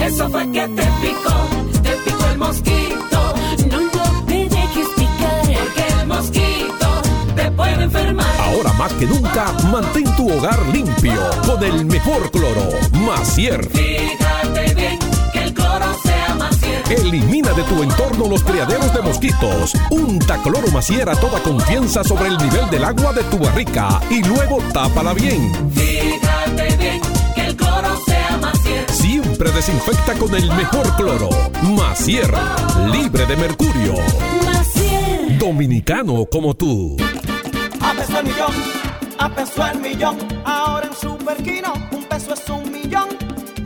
[0.00, 3.34] eso fue que te picó, te picó el mosquito.
[3.70, 7.02] No, no te dejes picar, porque el mosquito
[7.36, 8.43] te puede enfermar.
[8.84, 13.66] Más que nunca, mantén tu hogar limpio con el mejor cloro, Macier.
[13.70, 14.98] Fíjate bien
[15.32, 16.90] que el cloro sea más cierto.
[16.90, 19.72] Elimina de tu entorno los criaderos de mosquitos.
[19.90, 24.22] Unta cloro Macier a toda confianza sobre el nivel del agua de tu barrica y
[24.22, 25.50] luego tápala bien.
[25.72, 27.00] Fíjate bien
[27.34, 28.92] que el cloro sea más cierto.
[28.92, 31.30] Siempre desinfecta con el mejor cloro,
[31.62, 32.30] Macier,
[32.92, 33.94] libre de mercurio.
[34.44, 35.38] Macier.
[35.38, 36.98] Dominicano como tú.
[38.06, 38.52] Peso el millón,
[39.18, 40.18] a peso el millón.
[40.44, 43.08] Ahora en Superquino, un peso es un millón.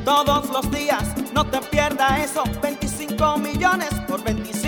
[0.04, 1.02] Todos los días,
[1.34, 2.44] no te pierdas eso.
[2.62, 4.67] 25 millones por 25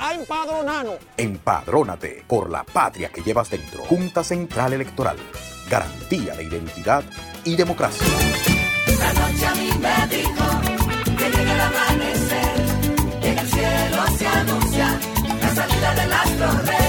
[0.00, 0.96] a empadronarnos.
[1.16, 3.84] Empadrónate por la patria que llevas dentro.
[3.84, 5.16] Junta Central Electoral.
[5.68, 7.04] Garantía de identidad
[7.44, 8.06] y democracia.
[8.98, 10.44] La noche a mí me dijo
[11.16, 15.00] que llega el amanecer, que en el cielo se anuncia
[15.40, 16.79] la salida del astro rey.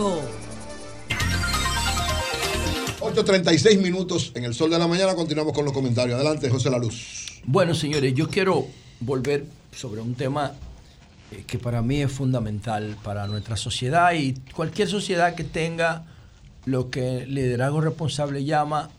[0.00, 0.20] 106.5.
[3.00, 5.14] 8.36 minutos en el sol de la mañana.
[5.14, 6.16] Continuamos con los comentarios.
[6.16, 7.40] Adelante, José La Luz.
[7.44, 8.66] Bueno, señores, yo quiero
[9.00, 10.52] volver sobre un tema
[11.32, 16.06] eh, que para mí es fundamental para nuestra sociedad y cualquier sociedad que tenga
[16.66, 18.90] lo que el liderazgo responsable llama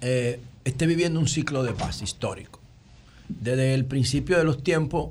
[0.00, 2.60] eh, esté viviendo un ciclo de paz histórico.
[3.28, 5.10] Desde el principio de los tiempos,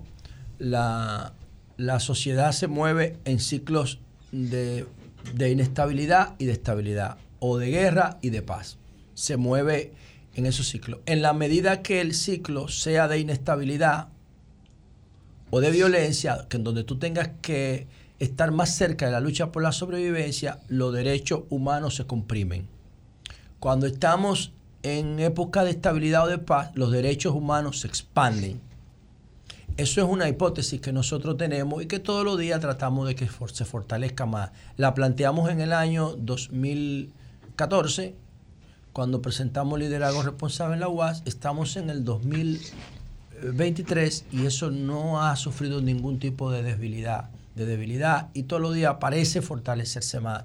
[0.59, 1.33] la,
[1.77, 3.99] la sociedad se mueve en ciclos
[4.31, 4.85] de,
[5.33, 8.77] de inestabilidad y de estabilidad, o de guerra y de paz.
[9.13, 9.93] Se mueve
[10.35, 10.99] en esos ciclos.
[11.05, 14.09] En la medida que el ciclo sea de inestabilidad
[15.49, 17.87] o de violencia, que en donde tú tengas que
[18.19, 22.67] estar más cerca de la lucha por la sobrevivencia, los derechos humanos se comprimen.
[23.59, 24.53] Cuando estamos
[24.83, 28.61] en época de estabilidad o de paz, los derechos humanos se expanden.
[29.79, 33.29] Eso es una hipótesis que nosotros tenemos y que todos los días tratamos de que
[33.53, 34.51] se fortalezca más.
[34.75, 38.13] La planteamos en el año 2014,
[38.91, 45.37] cuando presentamos liderazgo responsable en la UAS, estamos en el 2023 y eso no ha
[45.37, 50.43] sufrido ningún tipo de debilidad, de debilidad y todos los días parece fortalecerse más.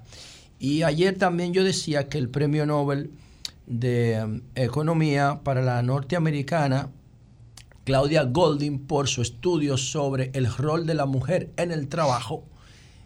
[0.59, 3.11] Y ayer también yo decía que el premio Nobel
[3.67, 6.87] de um, Economía para la norteamericana,
[7.85, 12.43] Claudia Golding, por su estudio sobre el rol de la mujer en el trabajo,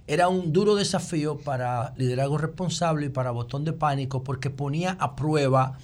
[0.08, 5.18] era un duro desafío para liderazgo responsable y para botón de pánico porque ponía a
[5.18, 5.78] prueba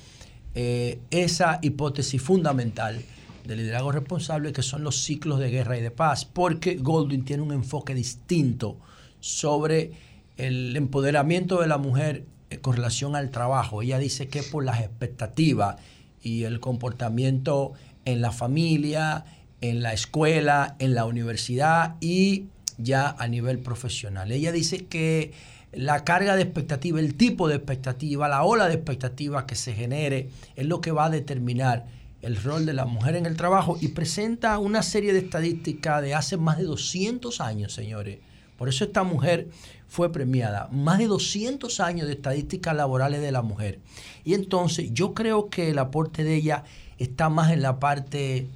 [0.56, 3.04] eh, esa hipótesis fundamental
[3.46, 7.44] de liderazgo responsable que son los ciclos de guerra y de paz, porque Goldwyn tiene
[7.44, 8.78] un enfoque distinto
[9.20, 9.92] sobre
[10.38, 13.82] el empoderamiento de la mujer eh, con relación al trabajo.
[13.82, 15.76] Ella dice que por las expectativas
[16.22, 17.74] y el comportamiento
[18.06, 19.26] en la familia,
[19.62, 22.46] en la escuela, en la universidad y
[22.78, 24.32] ya a nivel profesional.
[24.32, 25.34] Ella dice que
[25.72, 30.30] la carga de expectativa, el tipo de expectativa, la ola de expectativa que se genere,
[30.56, 31.86] es lo que va a determinar
[32.22, 36.16] el rol de la mujer en el trabajo y presenta una serie de estadísticas de
[36.16, 38.20] hace más de 200 años, señores.
[38.58, 39.50] Por eso esta mujer
[39.88, 40.70] fue premiada.
[40.72, 43.80] Más de 200 años de estadísticas laborales de la mujer.
[44.24, 46.64] Y entonces yo creo que el aporte de ella
[46.98, 48.48] está más en la parte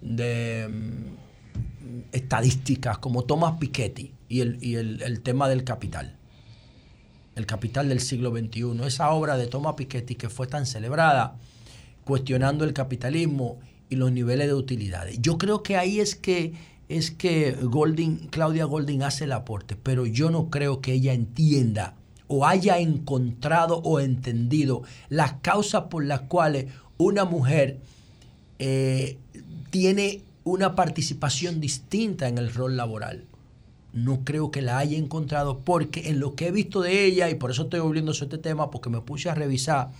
[0.00, 6.14] de mm, estadísticas, como Thomas Piketty y, el, y el- tema del capital.
[7.34, 8.86] El capital del siglo XXI.
[8.86, 11.36] Esa obra de Thomas Piketty que fue tan celebrada,
[12.04, 13.58] cuestionando el capitalismo
[13.90, 15.18] y los niveles de utilidades.
[15.20, 16.54] Yo creo que ahí es que
[16.88, 17.56] es que
[18.30, 21.94] Claudia Golding hace el aporte, pero yo no creo que ella entienda
[22.28, 26.66] o haya encontrado o entendido las causas por las cuales
[26.98, 27.78] una mujer
[28.58, 29.18] eh,
[29.70, 33.24] tiene una participación distinta en el rol laboral.
[33.92, 37.34] No creo que la haya encontrado porque en lo que he visto de ella, y
[37.34, 39.90] por eso estoy volviendo sobre este tema, porque me puse a revisar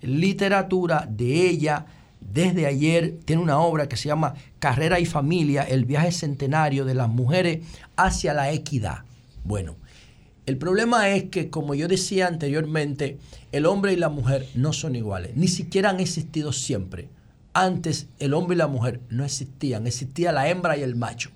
[0.00, 1.86] literatura de ella
[2.20, 3.18] desde ayer.
[3.24, 7.66] Tiene una obra que se llama Carrera y Familia, el viaje centenario de las mujeres
[7.96, 9.00] hacia la equidad.
[9.44, 9.76] Bueno,
[10.46, 13.18] el problema es que, como yo decía anteriormente,
[13.52, 17.08] el hombre y la mujer no son iguales, ni siquiera han existido siempre.
[17.52, 21.30] Antes el hombre y la mujer no existían, existía la hembra y el macho.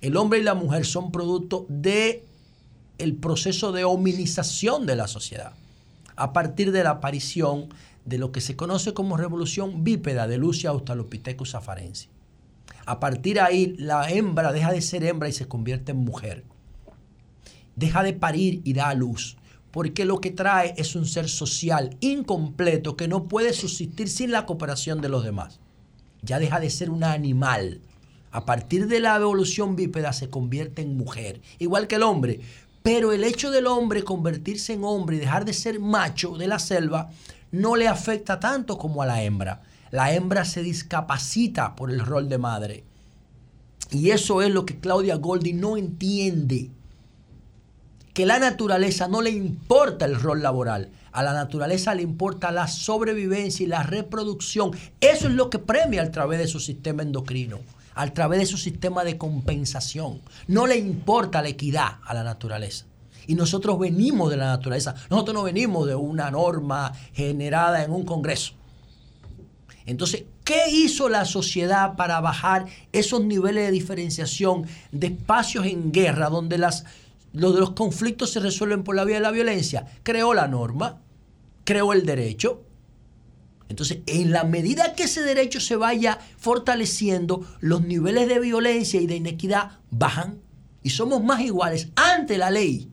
[0.00, 2.24] El hombre y la mujer son producto de
[2.98, 5.52] el proceso de hominización de la sociedad
[6.16, 7.68] a partir de la aparición
[8.04, 12.08] de lo que se conoce como revolución bípeda de Lucia Australopithecus afarensis.
[12.84, 16.44] A partir de ahí, la hembra deja de ser hembra y se convierte en mujer.
[17.76, 19.36] Deja de parir y da a luz,
[19.70, 24.46] porque lo que trae es un ser social incompleto que no puede subsistir sin la
[24.46, 25.60] cooperación de los demás.
[26.22, 27.80] Ya deja de ser un animal.
[28.30, 32.40] A partir de la evolución bípeda se convierte en mujer, igual que el hombre.
[32.82, 36.58] Pero el hecho del hombre convertirse en hombre y dejar de ser macho de la
[36.58, 37.10] selva
[37.50, 39.62] no le afecta tanto como a la hembra.
[39.90, 42.84] La hembra se discapacita por el rol de madre.
[43.90, 46.70] Y eso es lo que Claudia Golding no entiende.
[48.12, 50.90] Que la naturaleza no le importa el rol laboral.
[51.12, 54.70] A la naturaleza le importa la sobrevivencia y la reproducción.
[55.00, 57.60] Eso es lo que premia a través de su sistema endocrino,
[57.94, 60.20] a través de su sistema de compensación.
[60.46, 62.86] No le importa la equidad a la naturaleza.
[63.26, 64.94] Y nosotros venimos de la naturaleza.
[65.10, 68.54] Nosotros no venimos de una norma generada en un congreso.
[69.86, 76.28] Entonces, ¿qué hizo la sociedad para bajar esos niveles de diferenciación de espacios en guerra
[76.28, 76.84] donde las,
[77.32, 79.86] los, los conflictos se resuelven por la vía de la violencia?
[80.02, 81.00] Creó la norma,
[81.64, 82.64] creó el derecho.
[83.68, 89.06] Entonces, en la medida que ese derecho se vaya fortaleciendo, los niveles de violencia y
[89.06, 90.40] de inequidad bajan
[90.82, 92.90] y somos más iguales ante la ley.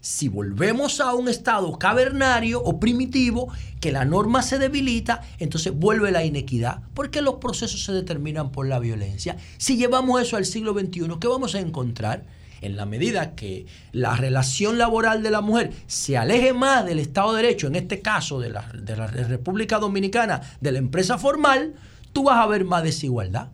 [0.00, 6.10] Si volvemos a un estado cavernario o primitivo, que la norma se debilita, entonces vuelve
[6.10, 9.36] la inequidad, porque los procesos se determinan por la violencia.
[9.58, 12.24] Si llevamos eso al siglo XXI, ¿qué vamos a encontrar?
[12.60, 17.34] En la medida que la relación laboral de la mujer se aleje más del Estado
[17.34, 21.74] de Derecho, en este caso de la, de la República Dominicana, de la empresa formal,
[22.12, 23.48] tú vas a ver más desigualdad,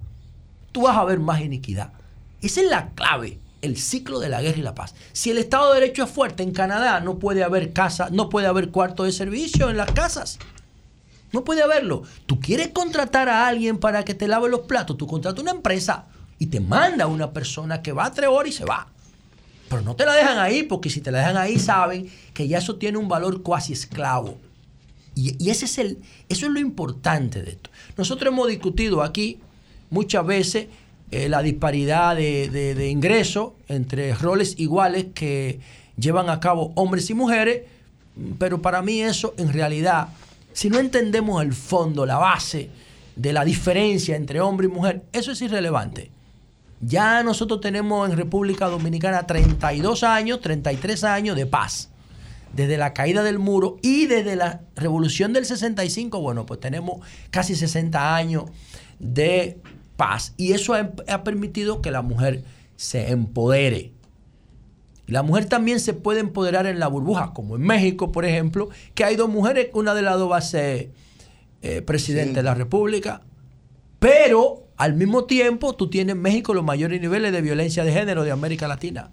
[0.73, 1.93] tú vas a ver más iniquidad.
[2.43, 4.95] Esa es la clave el ciclo de la guerra y la paz.
[5.13, 8.47] Si el Estado de Derecho es fuerte en Canadá, no puede haber casa, no puede
[8.47, 10.39] haber cuarto de servicio en las casas.
[11.33, 12.03] No puede haberlo.
[12.27, 16.07] Tú quieres contratar a alguien para que te lave los platos, tú contratas una empresa
[16.39, 18.87] y te manda una persona que va a tres horas y se va.
[19.69, 22.59] Pero no te la dejan ahí, porque si te la dejan ahí saben que ya
[22.59, 24.39] eso tiene un valor cuasi esclavo.
[25.15, 25.99] Y, ese es el,
[26.29, 27.71] eso es lo importante de esto.
[27.97, 29.41] Nosotros hemos discutido aquí
[29.91, 30.67] muchas veces
[31.11, 35.61] eh, la disparidad de, de, de ingresos entre roles iguales que
[35.97, 37.63] llevan a cabo hombres y mujeres,
[38.39, 40.09] pero para mí eso en realidad,
[40.53, 42.69] si no entendemos el fondo, la base
[43.17, 46.11] de la diferencia entre hombre y mujer, eso es irrelevante.
[46.81, 51.91] Ya nosotros tenemos en República Dominicana 32 años, 33 años de paz.
[52.53, 57.01] Desde la caída del muro y desde la revolución del 65, bueno, pues tenemos
[57.31, 58.45] casi 60 años
[58.99, 59.61] de
[59.97, 60.33] paz.
[60.37, 62.45] Y eso ha, ha permitido que la mujer
[62.77, 63.93] se empodere.
[65.07, 69.05] La mujer también se puede empoderar en la burbuja, como en México, por ejemplo, que
[69.05, 70.91] hay dos mujeres, una de las dos va a ser
[71.63, 72.37] eh, presidente sí.
[72.37, 73.23] de la República,
[73.99, 78.25] pero al mismo tiempo tú tienes en México los mayores niveles de violencia de género
[78.25, 79.11] de América Latina,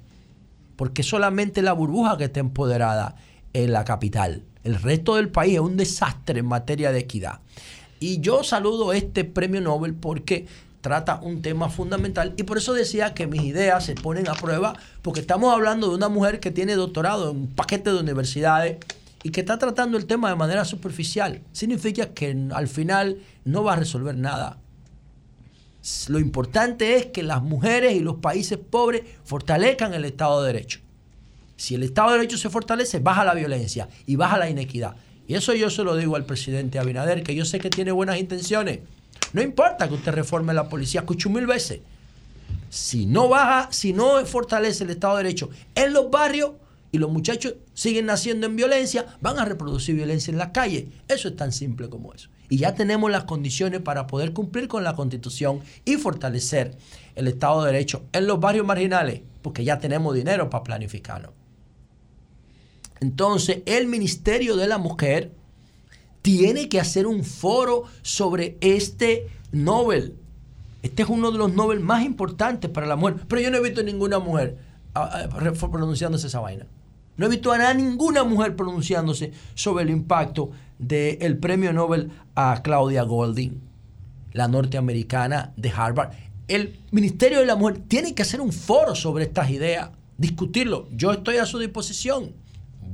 [0.75, 3.15] porque solamente la burbuja que está empoderada
[3.53, 4.43] en la capital.
[4.63, 7.39] El resto del país es un desastre en materia de equidad.
[7.99, 10.47] Y yo saludo este premio Nobel porque
[10.81, 14.73] trata un tema fundamental y por eso decía que mis ideas se ponen a prueba
[15.01, 18.77] porque estamos hablando de una mujer que tiene doctorado en un paquete de universidades
[19.23, 21.41] y que está tratando el tema de manera superficial.
[21.53, 24.57] Significa que al final no va a resolver nada.
[26.07, 30.79] Lo importante es que las mujeres y los países pobres fortalezcan el Estado de Derecho.
[31.57, 34.95] Si el Estado de Derecho se fortalece, baja la violencia y baja la inequidad.
[35.27, 38.17] Y eso yo se lo digo al presidente Abinader, que yo sé que tiene buenas
[38.17, 38.79] intenciones.
[39.33, 41.81] No importa que usted reforme la policía, escucho mil veces.
[42.69, 46.51] Si no baja, si no fortalece el Estado de Derecho en los barrios
[46.91, 50.85] y los muchachos siguen naciendo en violencia, van a reproducir violencia en las calles.
[51.09, 52.29] Eso es tan simple como eso.
[52.53, 56.77] Y ya tenemos las condiciones para poder cumplir con la Constitución y fortalecer
[57.15, 61.33] el Estado de Derecho en los barrios marginales, porque ya tenemos dinero para planificarlo.
[62.99, 65.31] Entonces, el Ministerio de la Mujer
[66.21, 70.15] tiene que hacer un foro sobre este Nobel.
[70.83, 73.15] Este es uno de los Nobel más importantes para la mujer.
[73.27, 74.59] Pero yo no he visto ninguna mujer
[74.93, 76.67] ah, ah, pronunciándose esa vaina.
[77.17, 83.03] No he visto a ninguna mujer pronunciándose sobre el impacto del premio Nobel a Claudia
[83.03, 83.61] Golding,
[84.31, 86.11] la norteamericana de Harvard.
[86.47, 90.87] El Ministerio de la Mujer tiene que hacer un foro sobre estas ideas, discutirlo.
[90.91, 92.33] Yo estoy a su disposición.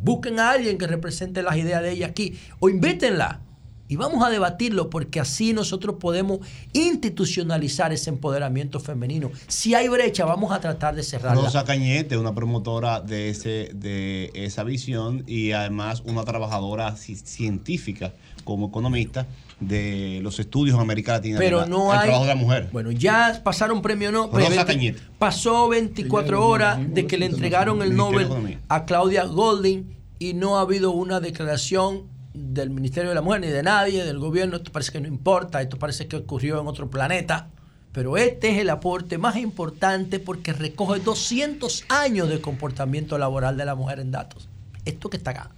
[0.02, 3.42] Busquen a alguien que represente las ideas de ella aquí o invítenla
[3.90, 6.40] y vamos a debatirlo porque así nosotros podemos
[6.74, 9.32] institucionalizar ese empoderamiento femenino.
[9.48, 11.42] Si hay brecha, vamos a tratar de cerrarla.
[11.42, 18.14] Rosa Cañete, una promotora de, ese, de esa visión y además una trabajadora científica
[18.44, 19.26] como economista
[19.60, 22.70] de los estudios en América Latina pero no hay, trabajo de la mujer.
[22.72, 25.00] Bueno, ya pasaron premio no, Rosa 20 Cañete.
[25.18, 30.62] pasó 24 horas de que le entregaron el Nobel a Claudia Golding y no ha
[30.62, 34.94] habido una declaración del Ministerio de la Mujer ni de nadie, del gobierno, esto parece
[34.94, 37.50] que no importa, esto parece que ocurrió en otro planeta.
[37.92, 43.66] Pero este es el aporte más importante porque recoge 200 años de comportamiento laboral de
[43.66, 44.48] la mujer en datos.
[44.86, 45.52] Esto que está acá.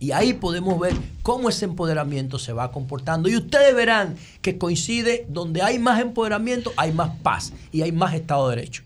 [0.00, 3.28] Y ahí podemos ver cómo ese empoderamiento se va comportando.
[3.28, 8.14] Y ustedes verán que coincide donde hay más empoderamiento, hay más paz y hay más
[8.14, 8.82] Estado de Derecho.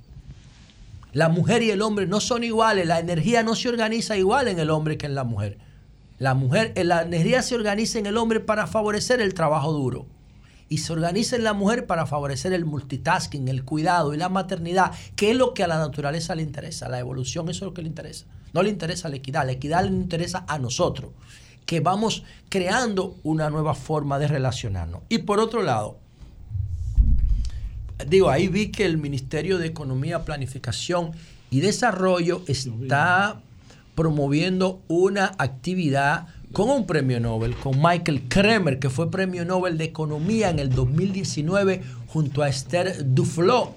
[1.12, 4.59] La mujer y el hombre no son iguales, la energía no se organiza igual en
[4.59, 5.59] el hombre que en la mujer.
[6.19, 10.07] La mujer, eh, la energía se organiza en el hombre para favorecer el trabajo duro.
[10.69, 14.93] Y se organiza en la mujer para favorecer el multitasking, el cuidado y la maternidad,
[15.16, 16.89] que es lo que a la naturaleza le interesa.
[16.89, 18.27] La evolución, eso es lo que le interesa.
[18.53, 21.12] No le interesa la equidad, la equidad le interesa a nosotros,
[21.65, 25.03] que vamos creando una nueva forma de relacionarnos.
[25.09, 25.99] Y por otro lado,
[28.07, 31.12] digo, ahí vi que el Ministerio de Economía, Planificación
[31.51, 33.40] y Desarrollo está
[34.03, 39.87] promoviendo una actividad con un premio Nobel, con Michael Kremer, que fue premio Nobel de
[39.87, 43.75] Economía en el 2019 junto a Esther Duflo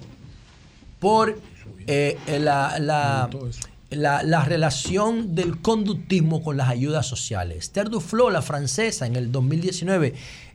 [1.00, 1.40] por
[1.88, 3.28] eh, la, la-
[3.90, 7.58] la- la relación del conductismo con las ayudas sociales.
[7.58, 10.14] Esther Duflo, la francesa, en el 2019,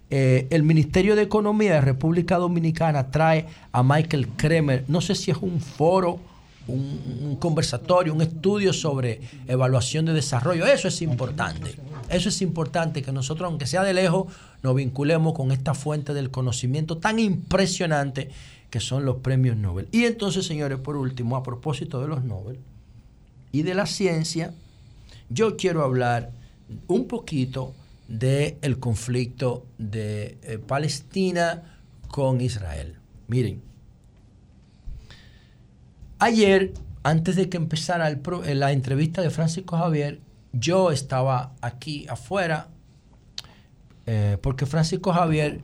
[0.10, 5.30] eh, el Ministerio de Economía de República Dominicana trae a Michael Kremer, no sé si
[5.30, 6.20] es un foro,
[6.68, 10.66] un, conversatorio, un estudio sobre evaluación de desarrollo.
[10.66, 11.76] Eso es importante.
[12.10, 14.32] Eso es importante que nosotros, aunque sea de lejos,
[14.64, 18.30] nos vinculemos con esta fuente del conocimiento tan impresionante
[18.70, 19.88] que son los premios Nobel.
[19.92, 22.60] Y entonces, señores, por último, a propósito de los Nobel
[23.52, 24.54] y de la ciencia,
[25.30, 26.32] yo quiero hablar
[26.88, 27.74] un poquito
[28.08, 32.96] del conflicto de eh, Palestina con Israel.
[33.28, 33.62] Miren,
[36.20, 36.74] ayer,
[37.04, 40.20] antes de que empezara el pro- eh, la entrevista de Francisco Javier,
[40.54, 42.68] yo estaba aquí afuera
[44.06, 45.60] eh, porque Francisco Javier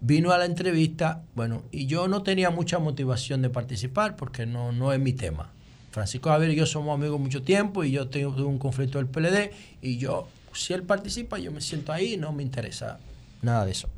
[0.00, 4.72] vino a la entrevista, bueno, y yo no tenía mucha motivación de participar porque no,
[4.72, 5.50] no es mi tema.
[5.92, 9.52] Francisco Javier y yo somos amigos mucho tiempo y yo tengo un conflicto del PLD
[9.80, 12.98] y yo, si él participa, yo me siento ahí, no me interesa
[13.42, 13.88] nada de eso.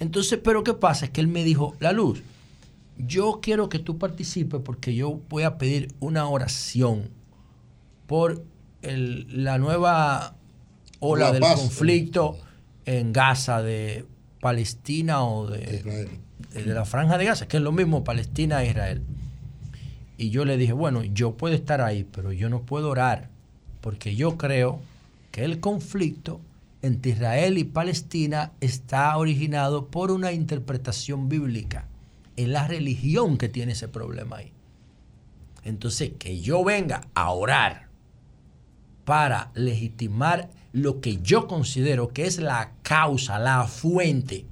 [0.00, 1.06] Entonces, pero ¿qué pasa?
[1.06, 2.22] Es que él me dijo, La Luz,
[2.98, 7.10] yo quiero que tú participes porque yo voy a pedir una oración
[8.06, 8.42] por
[8.82, 10.34] el- la nueva
[11.00, 11.60] ola La del paz.
[11.60, 12.38] conflicto
[12.86, 14.04] en Gaza de
[14.40, 16.08] Palestina o de,
[16.54, 19.02] de la franja de Gaza, que es lo mismo Palestina e Israel.
[20.16, 23.28] Y yo le dije, bueno, yo puedo estar ahí, pero yo no puedo orar,
[23.80, 24.80] porque yo creo
[25.30, 26.40] que el conflicto
[26.82, 31.86] entre Israel y Palestina está originado por una interpretación bíblica.
[32.38, 34.52] Es la religión que tiene ese problema ahí.
[35.64, 37.88] Entonces, que yo venga a orar
[39.04, 44.46] para legitimar lo que yo considero que es la causa, la fuente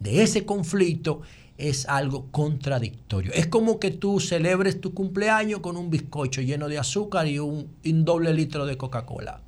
[0.00, 1.20] de ese conflicto,
[1.58, 3.32] es algo contradictorio.
[3.32, 7.68] Es como que tú celebres tu cumpleaños con un bizcocho lleno de azúcar y un,
[7.84, 9.42] un doble litro de Coca-Cola.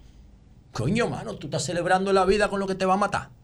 [0.71, 3.40] Coño, mano, tú estás celebrando la vida con lo que te va a matar.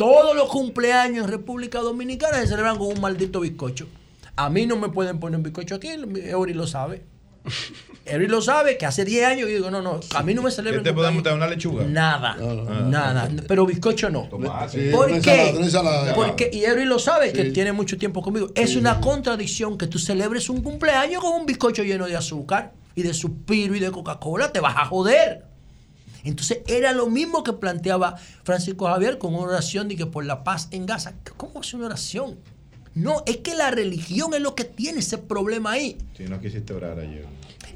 [0.00, 3.86] Todos los cumpleaños en República Dominicana se celebran con un maldito bizcocho.
[4.34, 7.02] A mí no me pueden poner un bizcocho aquí, Eury lo sabe.
[8.06, 10.48] Eury lo sabe, que hace 10 años yo digo, no, no, a mí no me
[10.48, 11.84] ¿Qué celebran te podemos dar una lechuga?
[11.84, 12.86] Nada, Ah.
[12.88, 13.28] nada.
[13.46, 14.26] Pero bizcocho no.
[14.70, 15.16] sí, ¿Por qué?
[15.16, 16.14] ensalada, una ensalada.
[16.14, 18.48] Porque, y Eury lo sabe, que tiene mucho tiempo conmigo.
[18.54, 23.02] Es una contradicción que tú celebres un cumpleaños con un bizcocho lleno de azúcar y
[23.02, 24.50] de suspiro y de Coca-Cola.
[24.50, 25.49] Te vas a joder.
[26.24, 30.44] Entonces era lo mismo que planteaba Francisco Javier con una oración de que por la
[30.44, 31.14] paz en Gaza.
[31.36, 32.38] ¿Cómo es una oración?
[32.94, 35.96] No, es que la religión es lo que tiene ese problema ahí.
[36.16, 37.24] Si no quisiste orar ayer.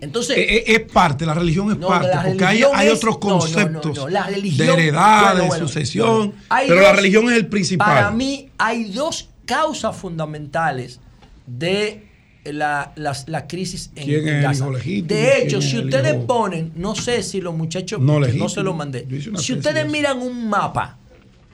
[0.01, 2.95] Entonces, Eh, eh, es parte, la religión es No, parte, porque hay, religión hay es-
[2.95, 6.17] otros no, no, no, conceptos no, la religión- de heredad, bueno, de bueno, sucesión,
[6.49, 6.65] bueno.
[6.67, 7.87] Pero la religión es el principal.
[7.87, 10.99] Para mí hay dos causas fundamentales
[11.47, 12.09] de
[12.53, 12.93] la,
[13.27, 14.65] la crisis en, ¿Quién en es el Gaza.
[14.65, 15.09] hijo legítimo?
[15.09, 18.63] De ¿Quién hecho, si ustedes hijo- ponen, no sé si los muchachos, No no se
[18.63, 19.07] lo mandé,
[19.39, 20.99] si ustedes de miran un mapa,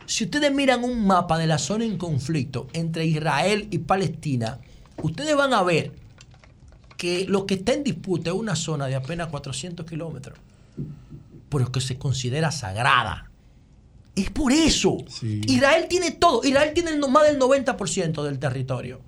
[0.06, 4.58] si ustedes miran un mapa de la zona en conflicto entre Israel y Palestina,
[5.02, 5.92] ustedes van a ver
[6.96, 10.38] que lo que está en disputa es una zona de apenas 400 kilómetros,
[11.48, 13.30] pero que se considera sagrada.
[14.16, 14.98] Es por eso.
[15.22, 16.42] Israel tiene todo.
[16.44, 19.00] Israel tiene más del 90% del territorio.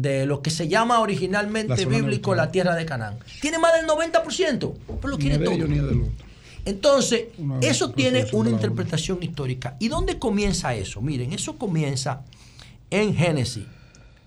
[0.00, 3.18] De lo que se llama La originalmente bíblico la tierra de Canaán.
[3.40, 5.56] Tiene más del 90%, pero lo Ni quiere todo.
[6.64, 9.76] Entonces, Una eso tiene una interpretación histórica.
[9.78, 11.00] ¿Y dónde comienza eso?
[11.00, 12.22] Miren, eso comienza
[12.90, 13.64] en Génesis.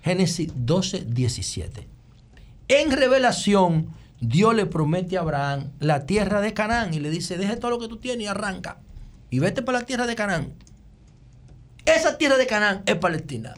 [0.03, 1.87] Génesis 12, 17.
[2.67, 7.57] En revelación, Dios le promete a Abraham la tierra de Canaán y le dice, deja
[7.57, 8.77] todo lo que tú tienes y arranca.
[9.29, 10.53] Y vete para la tierra de Canaán.
[11.85, 13.53] Esa tierra de Canaán es Palestina.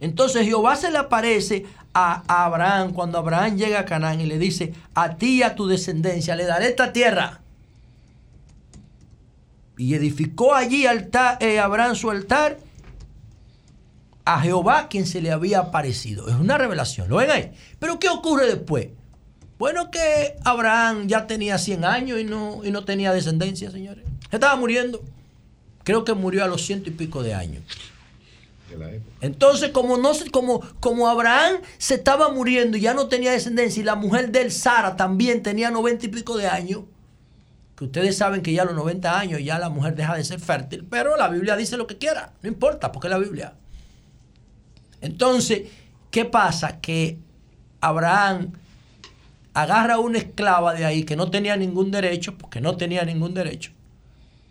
[0.00, 4.72] Entonces Jehová se le aparece a, Abraham cuando Abraham llega a Canaán y le dice,
[4.94, 7.40] a ti y a tu descendencia le daré esta tierra.
[9.76, 12.58] Y edificó allí altar, eh, Abraham su altar
[14.24, 16.28] a Jehová quien se le había aparecido.
[16.28, 17.52] Es una revelación, ¿lo ven ahí?
[17.78, 18.88] Pero ¿qué ocurre después?
[19.58, 24.04] Bueno, que Abraham ya tenía 100 años y no, y no tenía descendencia, señores.
[24.30, 25.02] Se estaba muriendo.
[25.82, 27.64] Creo que murió a los ciento y pico de años.
[29.20, 33.84] Entonces, como, no, como, como Abraham se estaba muriendo y ya no tenía descendencia, y
[33.84, 36.82] la mujer de Sara, también tenía noventa y pico de años,
[37.76, 40.40] que ustedes saben que ya a los 90 años ya la mujer deja de ser
[40.40, 43.54] fértil, pero la Biblia dice lo que quiera, no importa, porque es la Biblia.
[45.00, 45.68] Entonces,
[46.10, 46.80] ¿qué pasa?
[46.80, 47.18] Que
[47.80, 48.52] Abraham
[49.54, 53.32] agarra a una esclava de ahí que no tenía ningún derecho, porque no tenía ningún
[53.32, 53.70] derecho,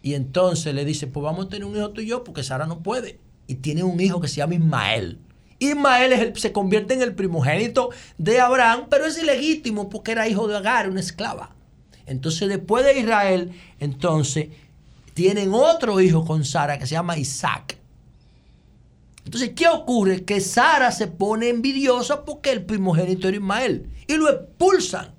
[0.02, 2.66] y entonces le dice, pues vamos a tener un hijo tú y yo, porque Sara
[2.66, 3.20] no puede.
[3.48, 5.20] Y tiene un hijo que se llama Ismael.
[5.60, 10.58] Ismael se convierte en el primogénito de Abraham, pero es ilegítimo porque era hijo de
[10.58, 11.56] Agar, una esclava.
[12.06, 14.50] Entonces después de Israel, entonces
[15.14, 17.78] tienen otro hijo con Sara que se llama Isaac.
[19.26, 20.24] Entonces, ¿qué ocurre?
[20.24, 25.12] Que Sara se pone envidiosa porque el primogénito era Ismael y lo expulsan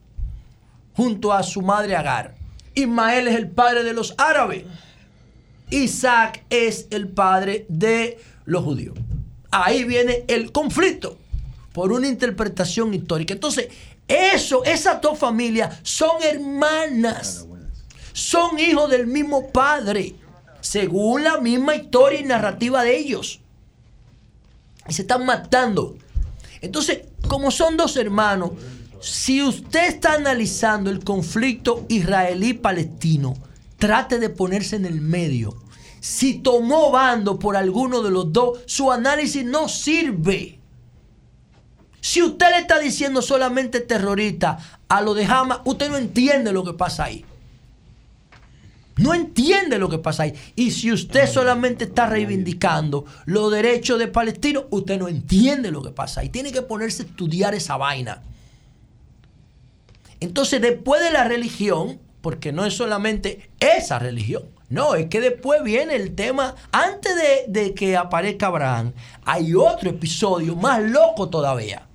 [0.95, 2.35] junto a su madre Agar.
[2.75, 4.65] Ismael es el padre de los árabes.
[5.71, 8.97] Isaac es el padre de los judíos.
[9.51, 11.19] Ahí viene el conflicto
[11.73, 13.35] por una interpretación histórica.
[13.35, 13.69] Entonces,
[14.07, 17.47] eso, esas dos familias son hermanas.
[18.13, 20.15] Son hijos del mismo padre,
[20.61, 23.41] según la misma historia y narrativa de ellos.
[24.89, 25.97] Y se están matando.
[26.61, 28.53] Entonces, como son dos hermanos,
[29.01, 33.37] si usted está analizando el conflicto israelí-palestino,
[33.79, 35.57] trate de ponerse en el medio.
[36.01, 40.59] Si tomó bando por alguno de los dos, su análisis no sirve.
[42.01, 46.65] Si usted le está diciendo solamente terrorista a lo de Hamas, usted no entiende lo
[46.65, 47.25] que pasa ahí.
[48.97, 50.35] No entiende lo que pasa ahí.
[50.57, 55.91] Y si usted solamente está reivindicando los derechos de palestinos, usted no entiende lo que
[55.91, 56.31] pasa ahí.
[56.31, 58.23] Tiene que ponerse a estudiar esa vaina.
[60.21, 65.63] Entonces, después de la religión, porque no es solamente esa religión, no, es que después
[65.63, 67.15] viene el tema, antes
[67.47, 68.93] de, que aparezca Abraham,
[69.25, 71.87] hay otro episodio más loco todavía,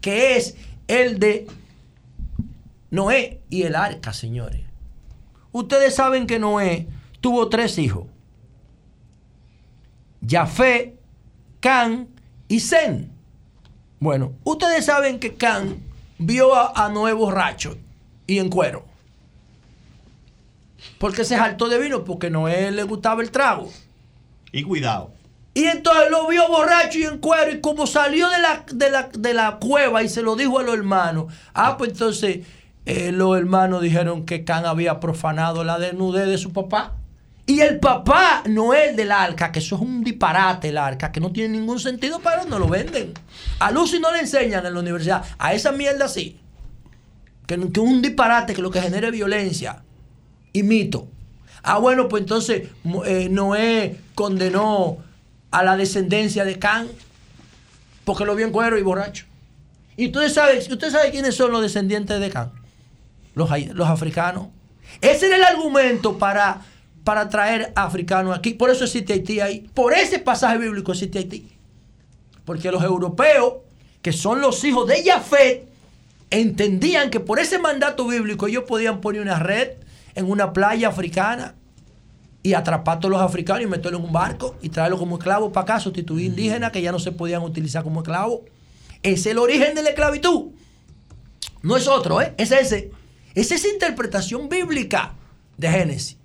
[0.00, 0.56] que es
[0.88, 1.46] el de
[2.90, 4.62] Noé y el arca, señores.
[5.52, 6.88] Ustedes saben que Noé
[7.20, 8.08] tuvo tres hijos.
[10.28, 10.96] Jafé,
[11.60, 12.08] Can
[12.48, 13.12] y Zen.
[14.00, 15.78] Bueno, ustedes saben que Can
[16.18, 17.78] vio a, a Noé borracho
[18.26, 18.95] y en cuero.
[20.98, 22.04] ¿Por qué se saltó de vino?
[22.04, 23.70] Porque Noé le gustaba el trago.
[24.52, 25.12] Y cuidado.
[25.56, 27.50] Y entonces lo vio borracho y en cuero.
[27.50, 30.62] Y como salió de la, de la, de la cueva y se lo dijo a
[30.62, 31.32] los hermanos.
[31.54, 32.40] Ah, pues entonces
[32.84, 36.96] eh, los hermanos dijeron que Can había profanado la desnudez de su papá.
[37.46, 41.32] Y el papá Noel del arca, que eso es un disparate el arca, que no
[41.32, 43.14] tiene ningún sentido, pero no lo venden.
[43.58, 45.24] A Lucy no le enseñan en la universidad.
[45.38, 46.38] A esa mierda sí.
[47.46, 49.85] Que, que es un disparate que lo que genera es violencia
[50.56, 51.06] y mito.
[51.62, 52.68] Ah, bueno, pues entonces
[53.04, 54.98] eh, Noé condenó
[55.50, 56.88] a la descendencia de Can
[58.04, 59.26] porque lo vio en cuero y borracho.
[59.98, 62.52] Y ustedes saben, usted sabe quiénes son los descendientes de Can.
[63.34, 64.46] Los, los africanos.
[65.02, 66.62] Ese era el argumento para,
[67.04, 68.54] para traer africanos aquí.
[68.54, 69.68] Por eso existe Haití ahí.
[69.74, 71.50] Por ese pasaje bíblico existe Haití.
[72.46, 73.56] Porque los europeos,
[74.00, 75.68] que son los hijos de Jafet,
[76.30, 79.72] entendían que por ese mandato bíblico ellos podían poner una red
[80.16, 81.54] en una playa africana
[82.42, 85.52] y atrapar a todos los africanos y meterlos en un barco y traerlos como esclavos
[85.52, 88.40] para acá, sustituir indígenas que ya no se podían utilizar como esclavos.
[89.02, 90.52] Es el origen de la esclavitud.
[91.62, 92.34] No es otro, ¿eh?
[92.38, 92.90] Es ese.
[93.34, 95.14] Es esa interpretación bíblica
[95.58, 96.16] de Génesis.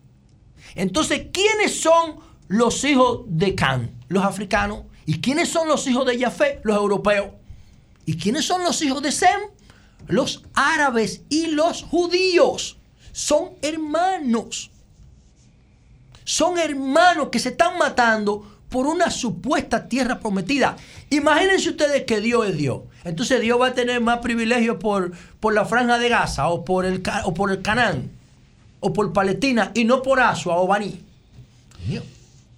[0.76, 3.92] Entonces, ¿quiénes son los hijos de Can?
[4.08, 4.84] Los africanos.
[5.06, 6.62] ¿Y quiénes son los hijos de Jafé?
[6.64, 7.32] Los europeos.
[8.06, 9.42] ¿Y quiénes son los hijos de Sem?
[10.08, 12.78] Los árabes y los judíos.
[13.12, 14.72] Son hermanos.
[16.24, 20.78] Son hermanos que se están matando por una supuesta tierra prometida.
[21.10, 22.82] Imagínense ustedes que Dios es Dios.
[23.04, 26.86] Entonces Dios va a tener más privilegios por, por la franja de Gaza o por
[26.86, 28.12] el, o por el Canaán
[28.80, 31.02] o por Palestina y no por Asua o Baní.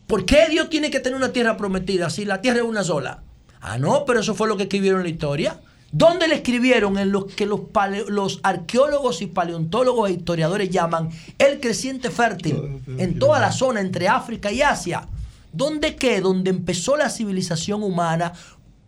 [0.07, 3.21] ¿Por qué Dios tiene que tener una tierra prometida si la tierra es una sola?
[3.61, 5.59] Ah, no, pero eso fue lo que escribieron en la historia.
[5.95, 12.09] ¿Dónde le escribieron en lo que los arqueólogos y paleontólogos e historiadores llaman el creciente
[12.09, 15.07] fértil en toda la zona entre África y Asia?
[15.51, 16.19] ¿Dónde qué?
[16.19, 18.33] Donde empezó la civilización humana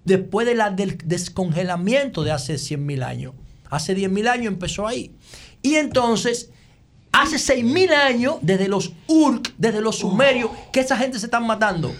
[0.03, 3.33] después de la- del descongelamiento de hace 100.000 años.
[3.69, 5.11] Hace 10.000 años empezó ahí.
[5.61, 6.49] Y entonces,
[7.11, 11.93] hace 6.000 años, desde los Urk, desde los sumerios, que esa gente se están matando.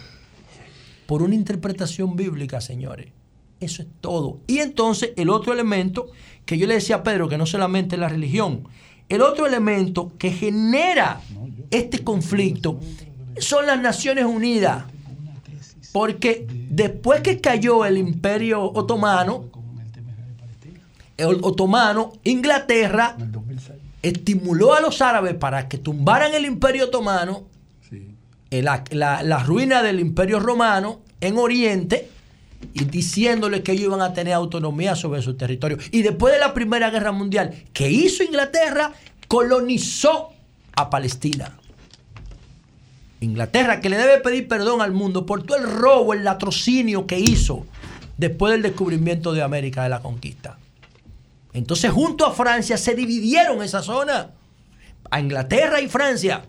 [1.06, 3.10] Por una interpretación bíblica, señores.
[3.66, 4.38] Eso es todo.
[4.48, 6.08] Y entonces, el otro elemento
[6.46, 8.68] que yo le decía a Pedro, que no solamente es la religión,
[9.10, 11.22] el otro elemento que genera
[11.72, 12.80] este conflicto
[13.40, 14.84] son las Naciones Unidas.
[15.92, 19.46] Porque después que cayó el imperio otomano,
[21.18, 23.16] el otomano, Inglaterra
[24.04, 27.44] estimuló a los árabes para que tumbaran el imperio otomano,
[28.52, 32.10] la, la- la ruina del imperio romano en Oriente,
[32.74, 35.78] y diciéndole que ellos iban a tener autonomía sobre su territorio.
[35.92, 38.94] Y después de la Primera Guerra Mundial, ¿qué hizo Inglaterra?
[39.28, 40.30] Colonizó
[40.76, 41.58] a Palestina.
[43.22, 47.20] Inglaterra, que le debe pedir perdón al mundo por todo el robo, el latrocinio que
[47.20, 47.66] hizo
[48.18, 50.58] después del descubrimiento de América, de la conquista.
[51.54, 54.32] Entonces, junto a Francia, se dividieron esa zona.
[55.10, 56.44] A Inglaterra y Francia.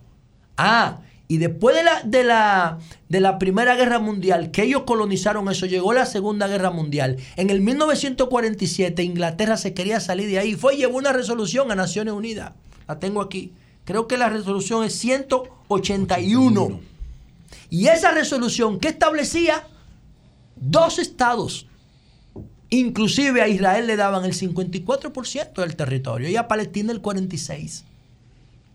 [0.57, 0.99] Ah,
[1.29, 2.79] y después de la, de la,
[3.09, 7.17] de la Primera Guerra Mundial, que ellos colonizaron eso, llegó la Segunda Guerra Mundial.
[7.37, 10.55] En el 1947, Inglaterra se quería salir de ahí.
[10.55, 12.53] Fue y llevó una resolución a Naciones Unidas.
[12.87, 13.53] La tengo aquí.
[13.85, 16.81] Creo que la resolución es 181.
[17.71, 19.67] Y esa resolución que establecía
[20.55, 21.67] dos estados.
[22.71, 27.83] Inclusive a Israel le daban el 54% del territorio y a Palestina el 46%.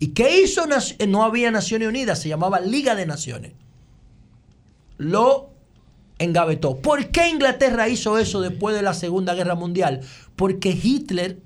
[0.01, 0.63] ¿Y qué hizo?
[0.97, 3.53] Eh, No había Naciones Unidas, se llamaba Liga de Naciones.
[4.97, 5.51] Lo
[6.17, 6.77] engavetó.
[6.77, 10.01] ¿Por qué Inglaterra hizo eso después de la Segunda Guerra Mundial?
[10.35, 11.37] Porque Hitler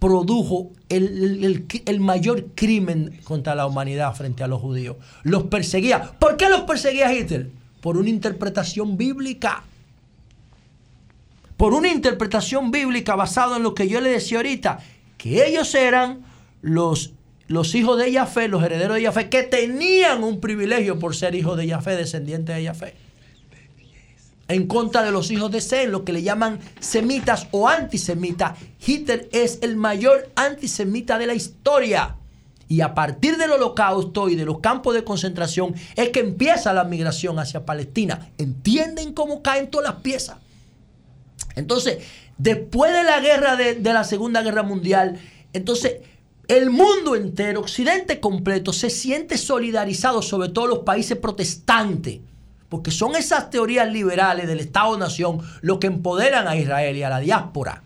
[0.00, 4.96] produjo el- el- el mayor crimen contra la humanidad frente a los judíos.
[5.22, 6.02] Los perseguía.
[6.18, 7.50] ¿Por qué los perseguía Hitler?
[7.80, 9.62] Por una interpretación bíblica.
[11.56, 14.80] Por una interpretación bíblica basada en lo que yo le decía ahorita,
[15.18, 16.22] que ellos eran
[16.62, 17.12] los,
[17.52, 21.56] los hijos de Yahvé, los herederos de Yahvé, que tenían un privilegio por ser hijos
[21.58, 22.94] de Yahvé, descendientes de Yahvé
[24.48, 28.58] en contra de los hijos de Sem, lo que le llaman semitas o antisemitas.
[28.84, 32.16] Hitler es el mayor antisemita de la historia.
[32.68, 36.84] Y a partir del holocausto y de los campos de concentración es que empieza la
[36.84, 38.30] migración hacia Palestina.
[38.38, 40.36] ¿Entienden cómo caen todas las piezas?
[41.54, 41.98] Entonces,
[42.38, 45.18] después de la guerra de la Segunda Guerra Mundial,
[45.52, 45.96] entonces
[46.52, 52.20] el mundo entero, Occidente completo, se siente solidarizado, sobre todo los países protestantes,
[52.68, 57.20] porque son esas teorías liberales del Estado-Nación lo que empoderan a Israel y a la
[57.20, 57.82] diáspora.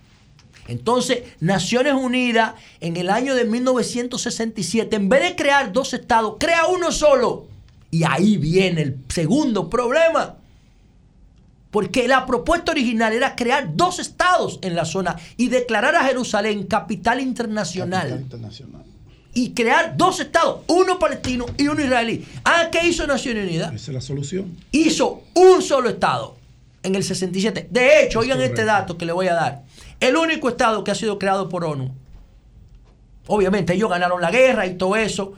[0.66, 6.66] Entonces, Naciones Unidas, en el año de 1967, en vez de crear dos estados, crea
[6.66, 7.46] uno solo.
[7.92, 10.38] Y ahí viene el segundo problema.
[11.76, 16.62] Porque la propuesta original era crear dos estados en la zona y declarar a Jerusalén
[16.64, 18.08] capital internacional.
[19.34, 22.26] Y crear dos estados, uno palestino y uno israelí.
[22.46, 23.74] Ah, ¿qué hizo Naciones Unidas?
[23.74, 24.56] Esa es la solución.
[24.72, 26.36] hizo un solo estado
[26.82, 27.68] en el 67.
[27.70, 29.62] De hecho, oigan este dato que le voy a dar.
[30.00, 31.92] El único estado que ha sido creado por ONU.
[33.26, 35.34] Obviamente ellos ganaron la guerra y todo eso,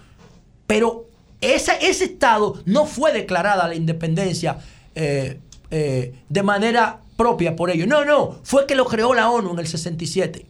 [0.69, 1.07] pero
[1.41, 4.59] esa- ese estado no fue declarada la independencia
[4.95, 5.41] eh,
[5.71, 7.87] eh, de manera propia por ellos.
[7.87, 10.47] No, no, fue que lo creó la ONU en el 67,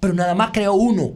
[0.00, 1.12] pero nada más creó uno.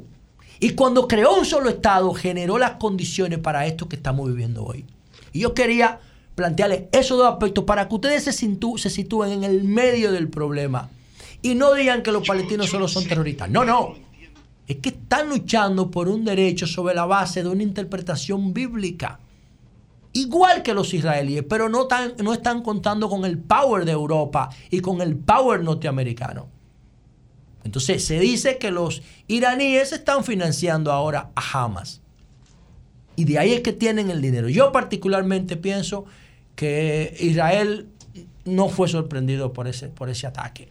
[0.59, 4.87] Y cuando creó un solo estado, generó las condiciones para esto que estamos viviendo hoy.
[5.33, 6.01] Y yo quería
[6.35, 10.89] plantearles esos dos aspectos para que ustedes se, se sitúen en el medio del problema.
[11.43, 13.51] Y no digan que los palestinos solo son terroristas.
[13.51, 13.95] No, no.
[14.67, 19.21] Es que están luchando por un derecho sobre la base de una interpretación bíblica.
[20.17, 24.49] Igual que los israelíes, pero no, tan- no están contando con el power de Europa
[24.71, 26.49] y con el power norteamericano.
[27.65, 32.01] Entonces se dice que los iraníes están financiando ahora a Hamas.
[33.17, 34.49] Y de ahí es que tienen el dinero.
[34.49, 36.05] Yo particularmente pienso
[36.55, 37.89] que Israel
[38.45, 40.69] no fue sorprendido por ese, por ese ataque.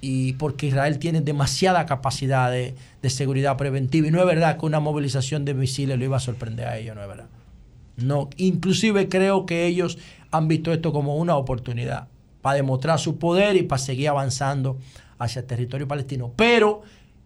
[0.00, 4.06] Y porque Israel tiene demasiada capacidad de, de seguridad preventiva.
[4.06, 6.94] Y no es verdad que una movilización de misiles lo iba a sorprender a ellos,
[6.94, 7.26] no es verdad.
[7.96, 9.98] No, inclusive creo que ellos
[10.30, 12.08] han visto esto como una oportunidad
[12.42, 14.78] para demostrar su poder y para seguir avanzando
[15.18, 16.32] hacia el territorio palestino.
[16.36, 16.82] Pero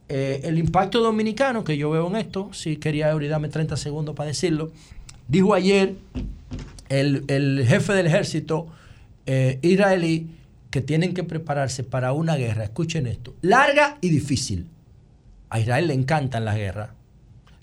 [0.08, 4.14] eh, el impacto dominicano que yo veo en esto, si quería Eury, dame 30 segundos
[4.14, 4.70] para decirlo,
[5.26, 5.96] dijo ayer
[6.88, 8.68] el, el jefe del ejército
[9.26, 10.30] eh, israelí
[10.70, 14.66] que tienen que prepararse para una guerra, escuchen esto, larga y difícil.
[15.50, 16.90] A Israel le encantan las guerras.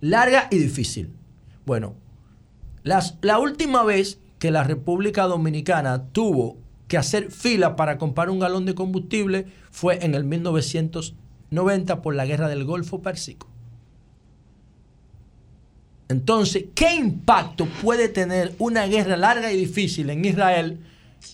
[0.02, 1.10] Larga y difícil.
[1.65, 1.94] Bueno,
[2.86, 6.56] las- la última vez que la República Dominicana tuvo
[6.88, 12.26] que hacer fila para comprar un galón de combustible fue en el 1990 por la
[12.26, 13.48] guerra del Golfo Pérsico.
[16.07, 20.80] Entonces, ¿qué impacto puede tener una guerra larga y difícil en Israel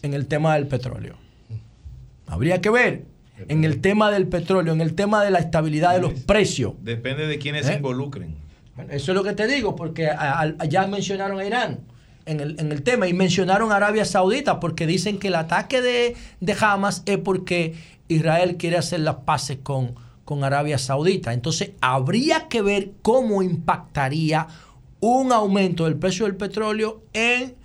[0.02, 1.16] en el tema del petróleo?
[2.28, 3.06] Habría que ver
[3.50, 6.74] en el tema del petróleo, en el tema de la estabilidad de los precios.
[6.82, 7.70] Depende de quiénes ¿Eh?
[7.72, 8.36] se involucren.
[8.90, 10.10] Eso es lo que te digo, porque
[10.70, 11.80] ya mencionaron a Irán
[12.26, 16.16] en el, en el tema y mencionaron Arabia Saudita porque dicen que el ataque de,
[16.40, 17.76] de Hamas es porque
[18.08, 19.96] Israel quiere hacer las paces con,
[20.26, 21.34] con Arabia Saudita.
[21.34, 24.48] Entonces habría que ver cómo impactaría
[25.00, 27.56] un aumento del precio del petróleo en,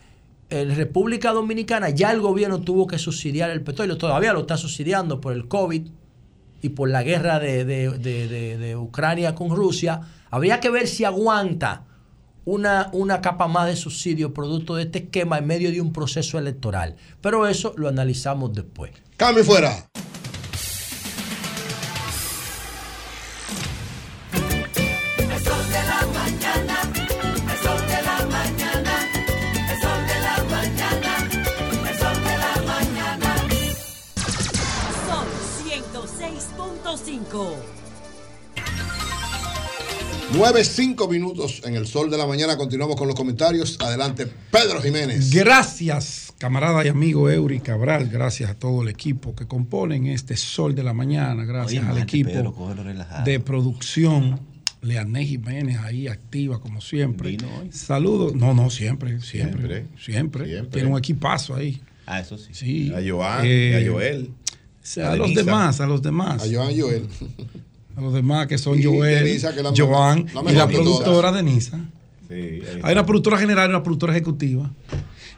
[0.48, 1.90] en República Dominicana.
[1.90, 5.86] Ya el gobierno tuvo que subsidiar el petróleo, todavía lo está subsidiando por el COVID
[6.62, 10.00] y por la guerra de- de- de- de Ucrania con Rusia,
[10.30, 11.84] habría que ver si aguanta
[12.44, 16.38] una, una capa más de subsidio producto de este esquema en medio de un proceso
[16.38, 16.96] electoral.
[17.20, 18.92] Pero eso lo analizamos después.
[19.16, 19.86] Cambio fuera.
[40.36, 42.58] 9, 5 minutos en el sol de la mañana.
[42.58, 43.78] Continuamos con los comentarios.
[43.80, 45.30] Adelante, Pedro Jiménez.
[45.30, 48.10] Gracias, camarada y amigo Eury Cabral.
[48.10, 51.44] Gracias a todo el equipo que componen este Sol de la Mañana.
[51.46, 52.54] Gracias Oye, al mate, equipo Pedro,
[53.24, 54.38] de producción.
[54.82, 57.38] Leanés Jiménez ahí activa como siempre.
[57.72, 58.34] Saludos.
[58.34, 59.58] No, no, siempre, siempre.
[59.66, 59.86] Siempre.
[59.98, 60.46] Siempre.
[60.46, 60.70] Siempre.
[60.70, 61.80] Tiene un equipazo ahí.
[62.04, 62.50] Ah, eso sí.
[62.52, 62.92] Sí.
[62.94, 64.30] A Joan, Eh, a Joel.
[65.02, 66.42] A, a los demás, a los demás.
[66.42, 67.08] A Joan y Joel.
[67.96, 70.66] A los demás que son Y Joel, Denisa, que es la Joan la y la
[70.66, 71.80] de productora Denisa.
[72.28, 74.70] Sí, ahí Hay una productora general y una productora ejecutiva.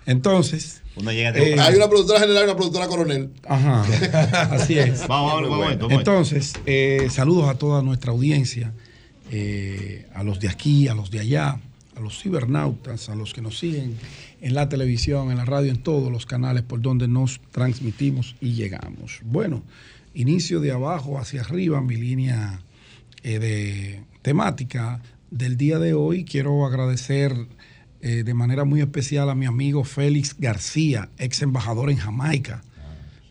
[0.06, 0.82] Entonces.
[0.96, 3.30] Uno llega eh, Hay una productora general y una productora coronel.
[3.46, 3.82] Ajá,
[4.50, 5.06] así es.
[5.06, 5.92] Vamos, vamos, vamos, vamos.
[5.92, 8.72] Entonces, eh, saludos a toda nuestra audiencia,
[9.30, 11.60] eh, a los de aquí, a los de allá,
[11.94, 13.96] a los cibernautas, a los que nos siguen
[14.40, 18.54] en la televisión, en la radio, en todos los canales por donde nos transmitimos y
[18.54, 19.20] llegamos.
[19.24, 19.62] Bueno,
[20.18, 22.60] inicio de abajo hacia arriba, mi línea
[23.22, 25.00] eh, de temática
[25.30, 26.24] del día de hoy.
[26.24, 27.32] Quiero agradecer
[28.00, 32.62] eh, de manera muy especial a mi amigo Félix García, ex embajador en Jamaica.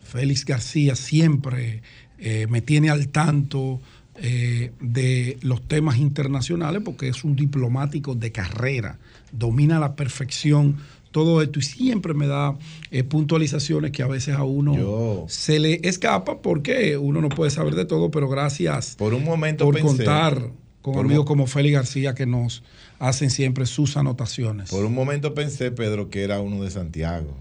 [0.02, 1.82] Félix García siempre
[2.18, 3.80] eh, me tiene al tanto
[4.20, 8.98] de los temas internacionales porque es un diplomático de carrera,
[9.30, 10.78] domina a la perfección
[11.10, 12.56] todo esto y siempre me da
[12.90, 17.74] eh, puntualizaciones que a veces a uno se le escapa porque uno no puede saber
[17.74, 20.50] de todo, pero gracias Por un momento por pensé- contar
[20.82, 22.62] con por amigos mo- como Félix García que nos
[22.98, 24.70] hacen siempre sus anotaciones.
[24.70, 27.34] Por un momento pensé, Pedro, que era uno de Santiago.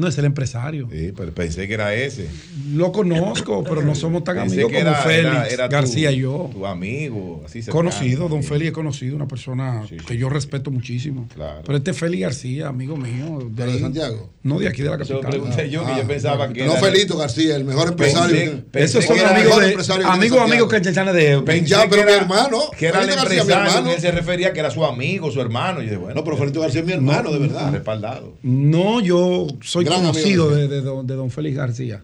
[0.00, 0.88] No es el empresario.
[0.90, 2.26] Sí, pero pensé que era ese.
[2.72, 5.72] Lo conozco, pero no somos tan Pensé amigos que como era- Félix era- era tu-
[5.74, 6.48] García y yo.
[6.52, 7.90] Tu amigo, así cercano.
[7.90, 11.28] Conocido, don Félix es conocido, una persona que yo respeto muchísimo.
[11.64, 13.38] Pero este es Félix García, amigo mío.
[13.50, 14.30] De, ¿De Santiago?
[14.42, 15.20] No, de aquí de la capital.
[15.20, 18.34] pregunté yo, que yo pensaba que No era- Felito García, el mejor empresario.
[18.36, 21.80] Pensé- que- Esos que son era amigos de que amigos, amigos canchachanes de Pensé Ya,
[21.90, 23.88] pero que mi era- hermano, Que era el Felito García, mi empresario, hermano.
[23.90, 25.80] que él se refería que era su amigo, su hermano.
[25.80, 26.14] Y yo dije, bueno.
[26.14, 27.70] No, pero Felito García es mi hermano, de verdad.
[27.72, 28.34] Respaldado.
[28.42, 32.02] No, yo soy Gran conocido amigo de, de don, de don Félix García.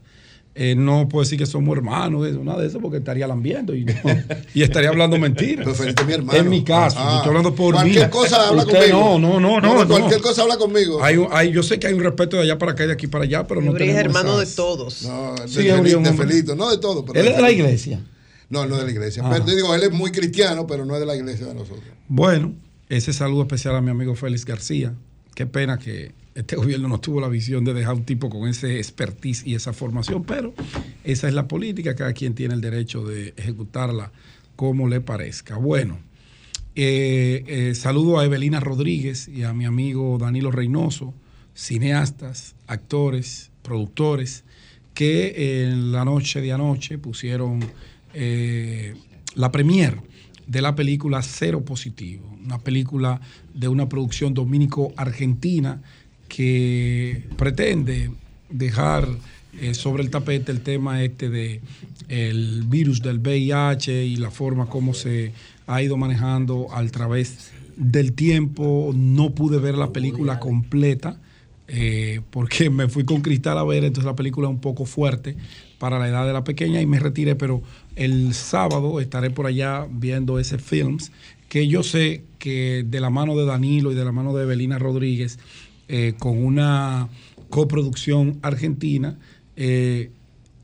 [0.58, 3.84] Eh, no puedo decir que somos hermanos, de nada de eso, porque estaría lambiendo y,
[3.84, 3.92] no-
[4.54, 5.68] y estaría hablando mentiras.
[5.80, 6.38] Es mi hermano.
[6.38, 7.08] En mi caso, Ah.
[7.10, 7.80] yo estoy hablando por mí.
[7.80, 9.18] Cualquier cosa habla Usted conmigo.
[9.18, 9.86] No, no, no, no.
[9.86, 10.98] Cualquier cosa habla conmigo.
[11.02, 13.24] Hay, yo sé que hay un respeto de allá para acá y de aquí para
[13.24, 15.02] allá, pero no Uri es tenemos hermano de todos.
[15.02, 17.04] No, de, Sí, es de Felito, no de todo.
[17.04, 18.00] pero Él es de la iglesia.
[18.48, 19.22] No, no de la iglesia.
[19.26, 19.30] Ah.
[19.32, 21.84] Pero te digo, él es muy cristiano, pero no es de la iglesia de nosotros.
[22.08, 22.54] Bueno,
[22.88, 24.94] ese saludo especial a mi amigo Félix García.
[25.34, 28.76] Qué pena que este gobierno no tuvo la visión de dejar un tipo con ese
[28.76, 30.52] expertise y esa formación, pero
[31.02, 34.12] esa es la política, cada quien tiene el derecho de ejecutarla
[34.54, 35.56] como le parezca.
[35.56, 35.98] Bueno,
[36.74, 41.14] eh, eh, saludo a Evelina Rodríguez y a mi amigo Danilo Reynoso,
[41.54, 44.44] cineastas, actores, productores,
[44.92, 47.60] que en la noche de anoche pusieron
[48.12, 48.94] eh,
[49.34, 50.02] la premier
[50.46, 53.22] de la película Cero Positivo, una película
[53.54, 55.82] de una producción dominico-argentina
[56.28, 58.10] que pretende
[58.50, 59.08] dejar
[59.60, 61.60] eh, sobre el tapete el tema este de
[62.08, 65.32] el virus del VIH y la forma como se
[65.66, 68.92] ha ido manejando a través del tiempo.
[68.94, 71.18] No pude ver la película completa
[71.68, 75.36] eh, porque me fui con Cristal a ver, entonces la película es un poco fuerte
[75.78, 77.62] para la edad de la pequeña y me retiré, pero
[77.96, 81.12] el sábado estaré por allá viendo ese films
[81.48, 84.78] que yo sé que de la mano de Danilo y de la mano de Evelina
[84.78, 85.38] Rodríguez,
[85.88, 87.08] eh, con una
[87.50, 89.18] coproducción argentina,
[89.56, 90.10] eh,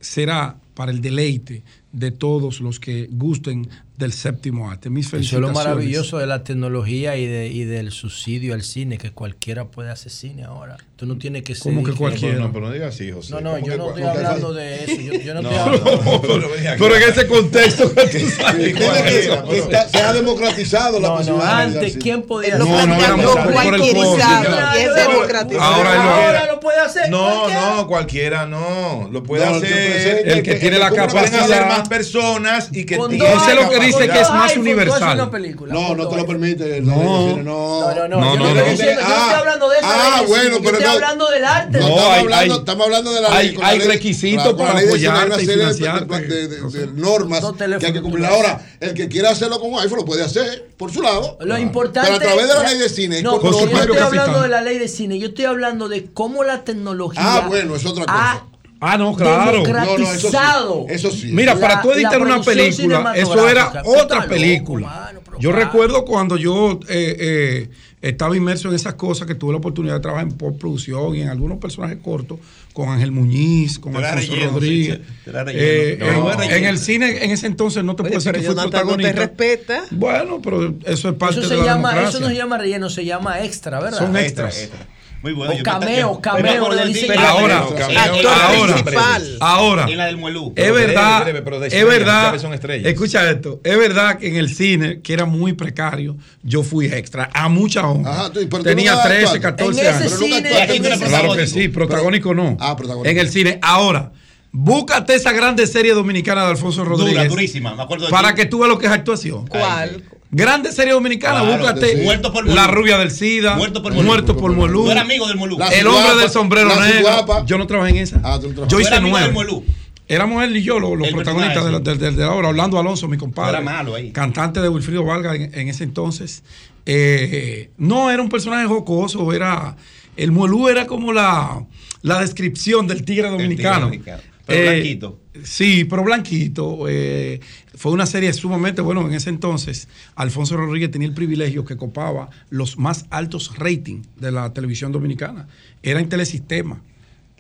[0.01, 1.63] será para el deleite
[1.93, 4.89] de todos los que gusten del séptimo arte.
[4.91, 5.49] Mis Eso es felicitaciones.
[5.65, 9.91] lo maravilloso de la tecnología y, de, y del subsidio al cine, que cualquiera puede
[9.91, 10.77] hacer cine ahora.
[10.97, 11.73] Tú no tienes que ser...
[11.73, 12.39] ¿Cómo que cualquiera?
[12.39, 13.33] No, pero no digas así, José.
[13.35, 15.01] No, no, ¿Cómo yo no estoy hablando de eso.
[15.01, 16.03] Yo, yo no, No, estoy hablando...
[16.05, 16.51] no, pero.
[16.79, 18.69] Pero en ese contexto que tú sabes.
[18.71, 21.99] Y tiene que- que está- se ha democratizado la posibilidad de antes, hacer.
[22.03, 25.63] ¿quién podía lo No, no, como Ahora- democratizado.
[25.63, 27.11] Ahora él lo- Ahora lo puede hacer.
[27.11, 29.09] No, no, cualquiera no.
[29.13, 30.29] Lo puede hacer.
[30.29, 31.82] El que tiene la capacidad.
[31.89, 35.31] Personas y que tiene Ese es lo que dice que es más universal.
[35.69, 36.81] No, no te lo permite.
[36.81, 37.37] No.
[37.43, 37.43] no.
[37.43, 38.21] No, no, no.
[38.21, 38.61] No, yo no, no, no.
[38.61, 39.87] estoy Ah, hablando de eso.
[39.91, 41.79] ah, bueno, pero estoy no- hablando del arte.
[41.81, 43.57] No, No, estamos, hablando, hay- estamos hablando de la ley.
[43.63, 47.45] hay requisitos para ley de cine, hay apoyarte una serie de- de normas
[47.79, 48.27] que hay que cumplir.
[48.27, 51.37] Ahora, el que quiera hacerlo con un iPhone lo puede hacer por su lado.
[51.41, 53.23] Lo importante Pero a través de la ley de cine.
[53.23, 55.19] No, yo estoy hablando de la ley de cine.
[55.19, 57.23] Yo estoy hablando de cómo la tecnología.
[57.25, 58.45] Ah, bueno, es otra cosa.
[58.85, 59.63] Ah, no, claro.
[59.63, 60.87] democratizado.
[60.89, 61.29] Eso sí.
[61.33, 64.87] Mira, La- para tú editar una película, eso era otra película.
[64.89, 65.65] mano, yo claro.
[65.67, 67.69] recuerdo cuando yo eh, eh,
[68.03, 71.29] estaba inmerso en esas cosas, que tuve la oportunidad de trabajar en postproducción y en
[71.29, 72.39] algunos personajes cortos,
[72.73, 74.99] con Ángel Muñiz, con Alfonso relleno, Rodríguez.
[75.25, 75.31] sí, sí.
[75.55, 78.71] Eh, No, en- el cine, en ese entonces, no te puedo decir que Jonathan no
[78.71, 79.13] te protagonista.
[79.21, 79.85] respeta.
[79.93, 82.91] Bueno, pero eso es parte Eso de se la llama, eso no se llama relleno,
[82.91, 83.99] se llama extra, ¿verdad?
[83.99, 84.59] Son Extra, extras.
[84.59, 84.87] extra.
[85.23, 85.55] Muy bueno.
[85.55, 87.19] O cameo, yo- cameo, de dicen ti.
[87.19, 88.01] Ahora, Cameo, cameo.
[88.01, 89.37] actor ahora, principal.
[89.41, 90.49] ahora, En la del Muelú.
[90.49, 92.43] es Pero verdad, breve, breve, pero de es estrellas, verdad, ¿sabes?
[92.43, 92.93] Son estrellas.
[92.93, 97.31] escucha esto, es verdad que en el cine, que era muy precario, yo fui extra,
[97.33, 98.31] a mucha honra.
[98.35, 99.41] Pero Tenía nunca 13, actuaste.
[99.41, 100.03] 14 En ese años.
[100.13, 101.61] Pero nunca cine, actuaste en en ese una Claro que protagónico.
[101.61, 102.57] sí, protagónico no.
[102.59, 103.11] Ah, protagónico.
[103.11, 103.59] En el cine.
[103.63, 104.11] Ahora,
[104.51, 107.15] búscate esa grande serie dominicana de Alfonso Rodríguez.
[107.15, 107.75] Dura, durísima.
[107.75, 108.35] Me acuerdo de Para ti.
[108.43, 109.47] que tú veas lo que es actuación.
[109.47, 110.03] ¿Cuál?
[110.35, 112.03] Grande serie dominicana, Claro, búscate sí.
[112.03, 112.57] Muerto por Molú.
[112.57, 114.07] La rubia del SIDA, Muerto por Molú.
[114.07, 114.85] Muerto por Molú.
[114.87, 115.59] Tú eras amigo del Molú.
[115.59, 117.45] La El hombre del sombrero negro.
[117.45, 118.21] Yo no trabajé en esa.
[118.25, 118.67] Ah, tú no.
[118.67, 119.31] Yo hice nueve.
[119.31, 119.63] Molú.
[120.09, 122.49] Éramos él y yo los, los El protagonistas de la, de- de- de la obra.
[122.49, 123.51] Orlando Alonso, mi compadre.
[123.51, 124.11] Era malo ahí.
[124.11, 126.43] Cantante de Wilfrido Valga en, en ese entonces.
[126.87, 129.33] Eh, no, era un personaje jocoso.
[129.35, 129.77] Era,
[130.17, 131.65] el Molú era como la,
[132.03, 133.87] la descripción del tigre dominicano.
[133.87, 134.23] dominicano.
[134.47, 135.19] Pero Eh, blanquito.
[135.45, 136.87] Sí, pero blanquito.
[136.89, 137.41] eh,
[137.75, 142.31] fue una serie sumamente, bueno, en ese entonces Alfonso Rodríguez tenía el privilegio que copaba
[142.51, 145.47] los más altos ratings de la televisión dominicana.
[145.83, 146.81] Era en telesistema.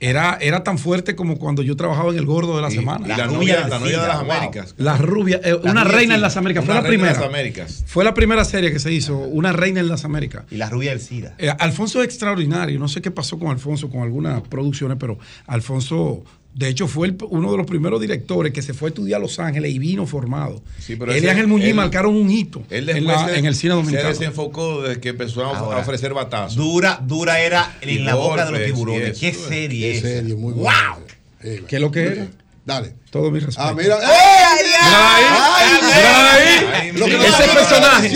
[0.04, 3.04] Era, era tan fuerte como cuando yo trabajaba en El Gordo de la Y- Semana.
[3.06, 4.32] y la La novia, rubia la del novia de las wow.
[4.32, 4.74] Américas.
[4.76, 6.36] La rubia, eh, La una reina en las.
[6.36, 7.12] Américas, fue Una la de primera.
[7.12, 7.84] las Américas.
[7.86, 10.42] Fue la primera serie que se hizo, una reina en las Américas.
[10.50, 11.36] Y la rubia del SIDA.
[11.38, 16.24] Eh, Alfonso es extraordinario, no sé qué pasó con Alfonso con algunas producciones, pero Alfonso
[16.54, 19.22] De hecho, fue el- uno de los primeros directores que se fue a estudiar a
[19.22, 20.62] Los Ángeles y vino formado.
[20.98, 23.54] pero él y Ángel Muñiz él- marcaron un hito Él en, la- se- en el
[23.54, 24.08] cine Se dominicano.
[24.10, 26.56] desenfocó desde que empezó a, Ahora, a ofrecer batazos.
[26.56, 29.18] Dura, dura era Y en la boca de los tiburones.
[29.18, 30.02] Qué serie Qué es.
[30.02, 30.62] serie, muy ¡Wow!
[30.62, 31.66] buena.
[31.66, 32.28] ¿Qué es lo que era?
[32.64, 32.94] Dale.
[33.10, 33.60] Todo mi respeto.
[33.68, 33.96] Ah, mira.
[34.00, 35.74] ¡Ay, ¡Ay!
[35.90, 36.90] ¡Ay!
[36.94, 38.08] Ese personaje.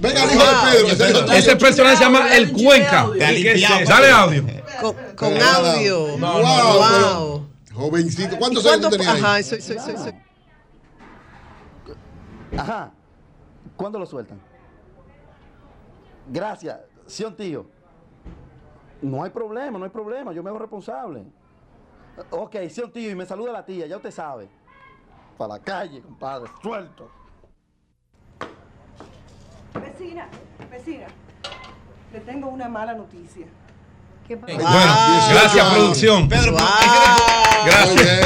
[0.00, 1.26] Venga, el hijo de Pedro.
[1.26, 3.08] ese- Ese personaje se llama El Cuenca.
[3.18, 4.44] Dale audio.
[5.14, 6.16] Con, audio.
[6.18, 7.31] Wow.
[7.74, 8.38] Jovencito.
[8.38, 9.20] ¿Cuántos años tú tenías ahí?
[9.20, 10.14] Ajá, soy, soy, soy, soy.
[12.58, 12.92] Ajá.
[13.76, 14.40] ¿Cuándo lo sueltan?
[16.28, 16.80] Gracias.
[17.06, 17.66] Sí, un tío.
[19.00, 20.32] No hay problema, no hay problema.
[20.32, 21.24] Yo me hago responsable.
[22.30, 23.10] Ok, sí, un tío.
[23.10, 24.48] Y me saluda la tía, ya usted sabe.
[25.36, 26.50] Para la calle, compadre.
[26.62, 27.10] Suelto.
[29.74, 30.28] Vecina,
[30.70, 31.06] vecina,
[32.12, 33.46] le tengo una mala noticia.
[34.46, 34.54] ¿Qué?
[34.54, 34.96] Bueno,
[35.30, 36.28] gracias, producción.
[36.28, 36.56] Pedro,
[37.64, 38.20] Gracias.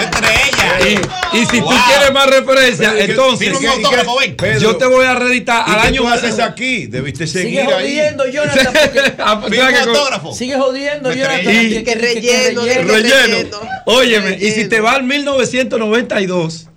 [0.00, 1.02] Entre ellas.
[1.32, 1.70] Y, y si Wow.
[1.70, 4.36] tú quieres más referencia, Pero, ¿y qué- entonces firma un autógrafo, ven.
[4.36, 6.86] Pedro, yo te voy a reeditar ¿y al qué año tú haces aquí?
[6.86, 7.82] Debiste seguir Sigue ahí.
[7.82, 8.72] jodiendo, Jonathan.
[8.72, 10.34] porque- Ah, pues, ¿sabes qué?
[10.34, 11.40] Sigue jodiendo, Jonathan.
[11.40, 13.58] que- Que que- que relleno, Relleno.
[13.86, 16.68] Óyeme, y si te va al 1992,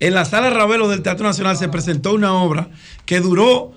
[0.00, 2.68] en la sala Ravelo del Teatro Nacional se presentó una obra
[3.06, 3.72] que duró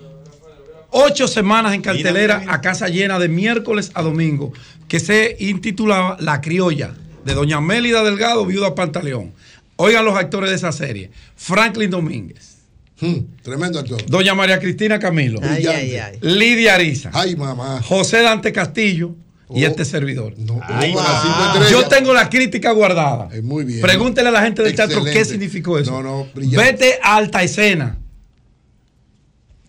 [0.91, 4.51] ocho semanas en cartelera a casa llena de miércoles a domingo,
[4.87, 6.93] que se intitulaba La Criolla,
[7.25, 9.33] de doña Mélida Delgado, viuda Pantaleón.
[9.75, 11.09] Oigan los actores de esa serie.
[11.35, 12.57] Franklin Domínguez.
[12.99, 14.03] Hmm, tremendo actor.
[14.07, 15.39] Doña María Cristina Camilo.
[15.41, 16.17] Ay, ay, ay.
[16.21, 17.11] Lidia Ariza.
[17.13, 17.81] Ay, mamá.
[17.81, 19.15] José Dante Castillo
[19.51, 19.67] y Oh.
[19.67, 20.35] este servidor.
[20.63, 21.71] Ay, estrellas.
[21.71, 23.29] Yo tengo la crítica guardada.
[23.41, 23.79] muy bien.
[23.79, 25.31] Pregúntele a la gente del teatro qué Excelente.
[25.31, 25.91] significó eso.
[25.91, 26.57] No, no, brillante.
[26.71, 27.97] Vete a alta escena.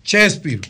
[0.05, 0.61] Shakespeare.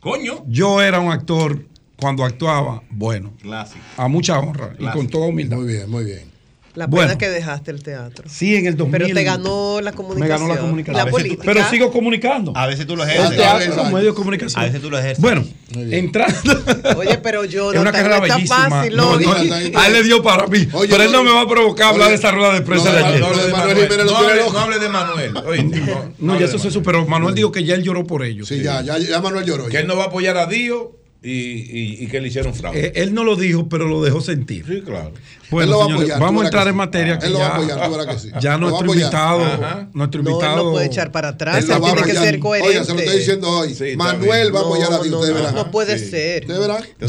[0.00, 0.44] Coño.
[0.46, 1.64] Yo era un actor
[2.00, 3.80] cuando actuaba, bueno, Clásico.
[3.96, 5.56] a mucha honra y con toda humildad.
[5.56, 6.37] Muy bien, muy bien.
[6.78, 7.08] La Bueno.
[7.08, 8.28] pena que dejaste el teatro.
[8.30, 8.92] Sí, en el 2000.
[9.02, 10.38] Pero te ganó la Me comunicación.
[10.38, 10.96] ganó la comunicación.
[10.96, 11.42] La tú- política.
[11.44, 12.52] pero sigo comunicando.
[12.56, 13.36] A veces tú lo El ejerces.
[13.36, 14.62] teatro, los medios de comunicación.
[14.62, 15.20] A veces tú lo ejerces.
[15.20, 15.44] Bueno,
[15.74, 16.62] entrando.
[16.96, 18.70] Oye, pero yo Es no una carrera está bellísima.
[18.70, 19.32] fácil, No, no,
[19.80, 20.68] a él le dio para mí.
[20.72, 22.96] Oye, pero él no me va a provocar hablar de esa rueda de prensa no,
[22.98, 23.20] de ayer.
[23.20, 24.52] no, No hable de Manuel no hable- loco.
[24.52, 25.36] no hable de Manuel.
[25.46, 27.06] Oye, no, No, ya eso se superó.
[27.06, 28.46] Manuel dijo que ya él lloró por ello.
[28.46, 29.66] Sí, ya, ya, ya Manuel lloró.
[29.66, 32.86] Que él no va a apoyar a Dio y, y, y que le hicieron fraude.
[32.86, 34.64] Eh, él no lo dijo, pero lo dejó sentir.
[34.66, 35.12] Sí, claro.
[35.50, 36.76] Bueno, Él lo va a señores, apoyar, vamos a entrar en sí.
[36.76, 37.18] materia.
[37.18, 38.28] que Él lo va a ya- apoyar, tú verás que sí.
[38.40, 39.88] Ya Lo nuestro invitado, Ajá.
[39.94, 40.64] nuestro No, él invitado.
[40.64, 41.58] no puede echar para atrás.
[41.68, 42.68] Él tiene que ser coherente.
[42.70, 43.74] Oiga, se lo estoy diciendo hoy.
[43.74, 46.10] Sí, Manuel va a apoyar a No, ti, no, no, no puede Sí.
[46.10, 46.46] ser.
[46.46, 46.54] Yo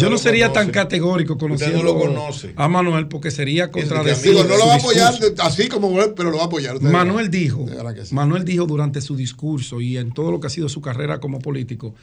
[0.01, 0.65] no no sería conoce.
[0.65, 2.53] tan categórico Usted conociendo no lo conoce.
[2.55, 6.37] a Manuel porque sería Digo, no lo va a apoyar así como él, pero lo
[6.37, 6.81] va a apoyar.
[6.81, 7.65] Manuel dijo.
[8.11, 11.39] Manuel dijo durante su discurso y en todo lo que ha sido su carrera como
[11.39, 11.93] político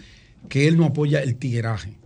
[0.48, 1.97] que él no apoya el tigueraje.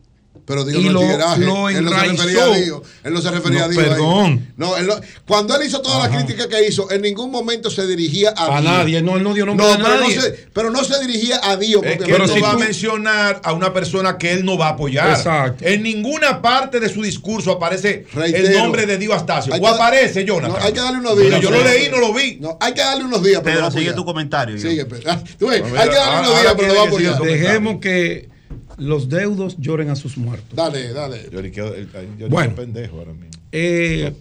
[0.47, 1.41] Pero digo, Y no lo- el tigueraje.
[1.43, 2.81] lo él no se refería a Dios.
[3.05, 3.85] Él no se refería No, a Dios.
[3.85, 3.89] ahí.
[3.91, 4.47] perdón.
[4.57, 4.95] No, él no-
[5.25, 8.61] cuando él hizo toda la crítica que hizo, en ningún momento se dirigía a, A
[8.61, 8.73] Dios.
[8.73, 10.17] nadie, no, él no dio nombre No, de pero, nadie.
[10.17, 11.83] No se, pero no se dirigía a Dios.
[11.85, 14.45] Es porque que Pero no si va tú- a mencionar a una persona que él
[14.45, 15.11] no va a apoyar.
[15.11, 15.65] Exacto.
[15.65, 19.55] En ninguna parte de su discurso aparece el nombre de Dio Astacio.
[19.55, 20.59] Hay O que- aparece, Jonathan.
[20.59, 21.29] No, hay que darle unos días.
[21.31, 22.39] Pero yo lo leí, no lo vi.
[22.41, 23.41] No, hay que darle unos días.
[23.45, 24.59] pero a sigue tu comentario.
[24.59, 25.13] Sigue, Pedro.
[25.39, 27.23] Tú ves, No, hay que darle unos días, pero lo va a apoyar.
[27.23, 28.30] Dejemos que
[28.81, 30.55] los deudos lloren a sus muertos.
[30.57, 31.29] Dale, dale.
[31.33, 31.89] Yo le quedo- el-
[32.19, 32.55] yo Bueno.
[32.55, 33.31] pendejo ahora mismo.
[33.53, 34.13] Eh,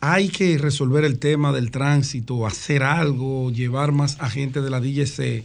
[0.00, 5.44] hay que resolver el tema del tránsito, hacer algo, llevar más agentes de la DGC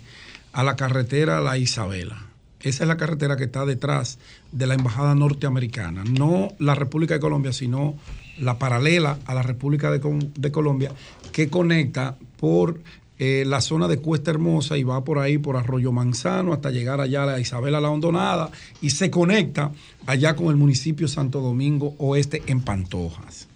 [0.53, 2.25] a la carretera La Isabela.
[2.59, 4.19] Esa es la carretera que está detrás
[4.51, 6.03] de la Embajada Norteamericana.
[6.03, 7.95] No la República de Colombia, sino
[8.37, 10.91] la paralela a la República de, Com- de Colombia
[11.31, 12.79] que conecta por
[13.23, 16.99] eh, la zona de Cuesta Hermosa y va por ahí, por Arroyo Manzano, hasta llegar
[17.01, 18.49] allá a la Isabela La Hondonada
[18.81, 19.71] y se conecta
[20.07, 23.47] allá con el municipio Santo Domingo Oeste en Pantojas.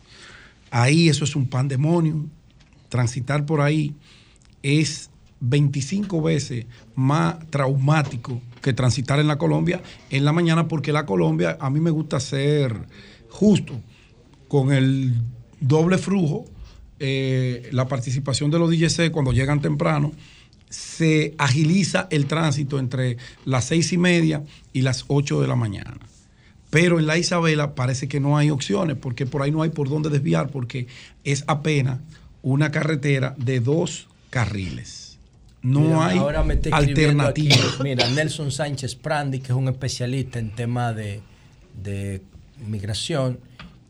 [0.69, 2.29] Ahí eso es un pandemonium.
[2.89, 3.95] Transitar por ahí
[4.61, 5.09] es
[5.39, 9.81] 25 veces más traumático que transitar en la Colombia
[10.11, 12.85] en la mañana, porque la Colombia a mí me gusta ser
[13.29, 13.81] justo
[14.47, 15.15] con el
[15.59, 16.45] doble flujo,
[16.99, 20.11] eh, la participación de los DGC cuando llegan temprano,
[20.69, 24.43] se agiliza el tránsito entre las seis y media
[24.73, 25.97] y las 8 de la mañana.
[26.69, 29.89] Pero en la Isabela parece que no hay opciones, porque por ahí no hay por
[29.89, 30.87] dónde desviar, porque
[31.23, 31.99] es apenas
[32.41, 35.17] una carretera de dos carriles.
[35.61, 37.55] No Mira, hay ahora me alternativa.
[37.55, 41.21] aquí, mira, Nelson Sánchez Prandi, que es un especialista en tema de,
[41.81, 42.21] de
[42.67, 43.39] migración,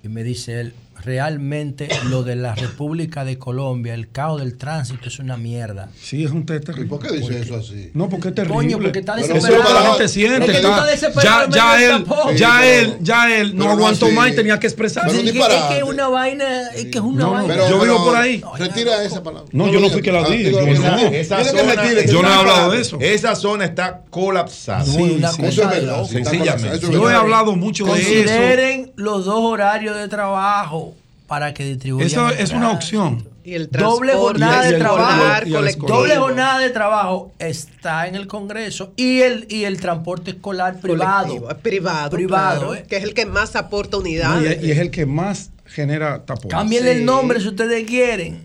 [0.04, 0.74] y me dice él,
[1.06, 5.90] realmente lo de la República de Colombia, el caos del tránsito es una mierda.
[6.02, 6.90] Sí, es un test terrible.
[6.90, 7.92] ¿Por qué dice eso así?
[7.94, 8.56] No, porque es terrible.
[8.56, 9.64] Coño, porque está Eso desesperado.
[9.64, 10.46] es lo que la gente siente.
[10.46, 12.36] Es que tú está- ya, ya él, tapón.
[12.36, 15.04] ya Sí, él, ya él no aguantó más y tenía que expresar.
[15.06, 15.60] Pero Es que, disparate.
[15.60, 17.54] es que es una vaina, es que es una No, vaina.
[17.54, 18.44] Pero- yo vivo por ahí.
[18.58, 19.48] Retira esa palabra.
[19.52, 20.52] No, yo no fui que la Ah, dije.
[20.52, 20.98] Yo esa- no.
[21.08, 22.98] Esa Dile que zona, retire, Yo no he hablado de eso.
[23.00, 24.84] Esa zona está colapsada.
[24.86, 24.92] Sí,
[25.36, 25.46] sí.
[25.46, 26.04] Eso es verdad.
[26.06, 26.78] sí, Sencillamente.
[26.78, 28.00] eso Yo he hablado mucho de eso.
[28.10, 30.95] Consideren los dos horarios de trabajo
[31.28, 32.08] para que distribuyan.
[32.08, 33.28] Eso es una opción.
[33.44, 35.46] Y el Doble transporte jornada de escolar, trabajo.
[35.46, 35.88] y el colectivo.
[35.88, 41.26] Doble jornada de trabajo está en el Congreso y el, y el transporte escolar privado.
[41.28, 42.10] Colectivo, es privado.
[42.10, 42.86] Privado, claro, eh.
[42.90, 44.58] Que es el que más aporta unidades.
[44.58, 46.52] es, y es el que más genera tapones.
[46.52, 47.00] Cámbienle Sí.
[47.00, 48.42] el nombre si ustedes quieren,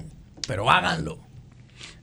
[0.46, 1.18] pero háganlo.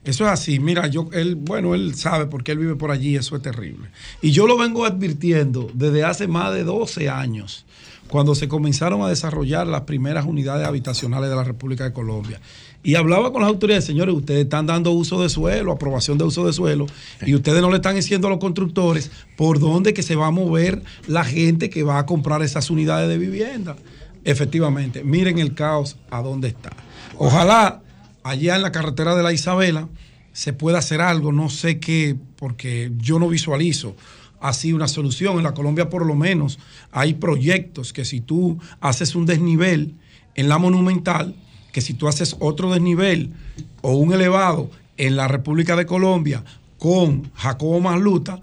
[0.04, 0.58] Eso es así.
[0.58, 3.90] Mira, yo, él, bueno, él sabe porque él vive por allí, eso es terrible.
[4.22, 7.66] Y yo lo vengo advirtiendo desde hace más de 12 años,
[8.08, 12.40] cuando se comenzaron a desarrollar las primeras unidades habitacionales de la República de Colombia.
[12.82, 16.46] Y hablaba con las autoridades, señores, ustedes están dando uso de suelo, aprobación de uso
[16.46, 16.86] de suelo,
[17.26, 20.30] y ustedes no le están diciendo a los constructores por dónde que se va a
[20.30, 23.76] mover la gente que va a comprar esas unidades de vivienda.
[24.24, 26.70] Efectivamente, miren el caos a dónde está.
[27.16, 27.82] Ojalá
[28.22, 29.88] allá en la carretera de la Isabela
[30.32, 33.96] se pueda hacer algo, no sé qué, porque yo no visualizo
[34.40, 35.38] así una solución.
[35.38, 36.58] En la Colombia por lo menos
[36.92, 39.94] hay proyectos que si tú haces un desnivel
[40.34, 41.34] en la monumental,
[41.72, 43.32] que si tú haces otro desnivel
[43.82, 46.44] o un elevado en la República de Colombia
[46.78, 48.40] con Jacobo Masluta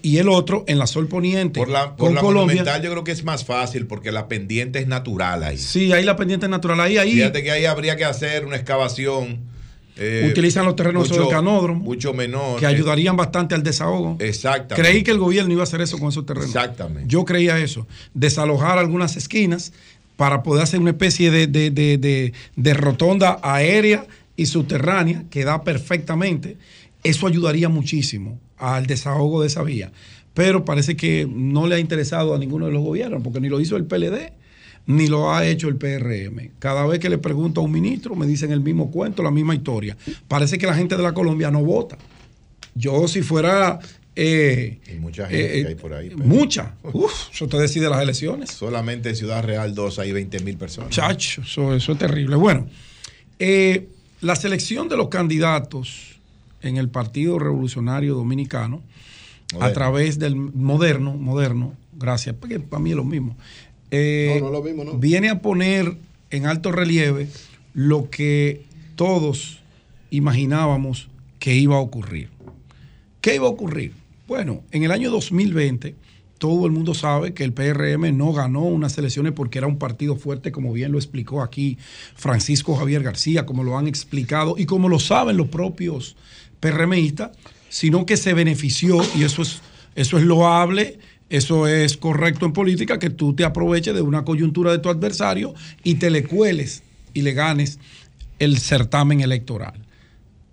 [0.00, 2.56] y el otro en la Sol Poniente Por la, por con la Colombia.
[2.56, 5.58] monumental yo creo que es más fácil porque la pendiente es natural ahí.
[5.58, 7.12] Sí, ahí la pendiente natural, ahí, ahí.
[7.12, 9.51] Fíjate que ahí habría que hacer una excavación.
[9.96, 11.80] Eh, Utilizan los terrenos mucho- del canódromo.
[11.80, 12.58] Mucho menor.
[12.58, 14.16] que ayudarían bastante al desahogo.
[14.20, 14.74] Exactamente.
[14.88, 16.48] Creí que el gobierno iba a hacer eso con esos terrenos.
[16.48, 17.04] Exactamente.
[17.08, 17.86] Yo creía eso.
[18.14, 19.72] Desalojar algunas esquinas
[20.16, 24.06] para poder hacer una especie de, de- de- de- de rotonda aérea
[24.36, 26.56] y subterránea que da perfectamente.
[27.04, 29.92] Eso ayudaría muchísimo al desahogo de esa vía.
[30.34, 33.60] Pero parece que no le ha interesado a ninguno de los gobiernos, porque ni lo
[33.60, 34.32] hizo el PLD,
[34.86, 36.50] ni lo ha hecho el PRM.
[36.58, 39.54] Cada vez que le pregunto a un ministro, me dicen el mismo cuento, la misma
[39.54, 39.96] historia.
[40.28, 41.96] Parece que la gente de la Colombia no vota.
[42.74, 43.78] Yo si fuera...
[44.16, 46.10] eh, Y mucha gente eh, que hay por ahí.
[46.10, 46.74] Mucha.
[46.92, 48.50] Uf, eso te decide las elecciones.
[48.50, 50.90] Solamente en Ciudad Real 2 hay 20 mil personas.
[50.90, 52.36] Chacho, eso, eso es terrible.
[52.36, 52.66] Bueno,
[53.38, 53.88] eh,
[54.20, 56.18] la selección de los candidatos
[56.62, 58.82] en el Partido Revolucionario Dominicano,
[59.60, 63.36] a través del moderno, moderno, gracias, porque para mí es lo mismo,
[63.92, 64.94] eh, No, no lo mismo, no.
[64.94, 65.96] viene a poner
[66.30, 67.28] en alto relieve
[67.74, 68.64] lo que
[68.96, 69.60] todos
[70.10, 71.08] imaginábamos
[71.38, 72.28] que iba a ocurrir.
[73.20, 73.92] ¿Qué iba a ocurrir?
[74.26, 75.94] Bueno, en el año 2020
[76.38, 80.16] todo el mundo sabe que el PRM no ganó unas elecciones porque era un partido
[80.16, 81.78] fuerte, como bien lo explicó aquí
[82.16, 86.16] Francisco Javier García, como lo han explicado y como lo saben los propios
[86.58, 87.30] PRMistas,
[87.68, 89.60] sino que se benefició, y eso es,
[89.94, 90.98] eso es loable,
[91.32, 95.54] eso es correcto en política, que tú te aproveches de una coyuntura de tu adversario
[95.82, 96.82] y te le cueles
[97.14, 97.78] y le ganes
[98.38, 99.74] el certamen electoral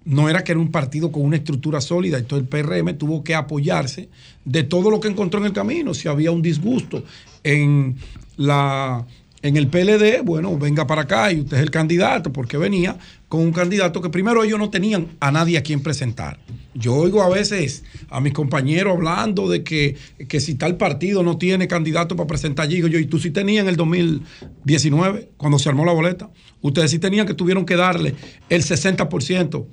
[0.09, 3.35] no era que era un partido con una estructura sólida, entonces el PRM tuvo que
[3.35, 4.09] apoyarse
[4.43, 5.93] de todo lo que encontró en el camino.
[5.93, 7.03] Si había un disgusto
[7.43, 7.95] en,
[8.35, 9.05] la,
[9.43, 12.97] en el PLD, bueno, venga para acá y usted es el candidato, porque venía
[13.29, 16.39] con un candidato que primero ellos no tenían a nadie a quien presentar.
[16.73, 19.95] Yo oigo a veces a mis compañeros hablando de que,
[20.27, 23.29] que si tal partido no tiene candidato para presentar allí, digo yo, ¿y tú sí
[23.29, 26.31] tenías en el 2019, cuando se armó la boleta?
[26.61, 28.15] Ustedes sí tenían que tuvieron que darle
[28.49, 29.65] el 60%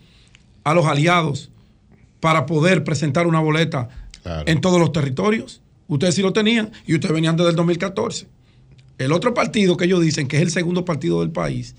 [0.63, 1.51] a los aliados
[2.21, 3.89] para poder presentar una boleta
[4.45, 5.63] en todos los territorios.
[5.89, 8.27] Ustedes sí lo tenían y ustedes venían desde el 2014.
[8.99, 11.75] El otro partido que ellos dicen que es el segundo partido del país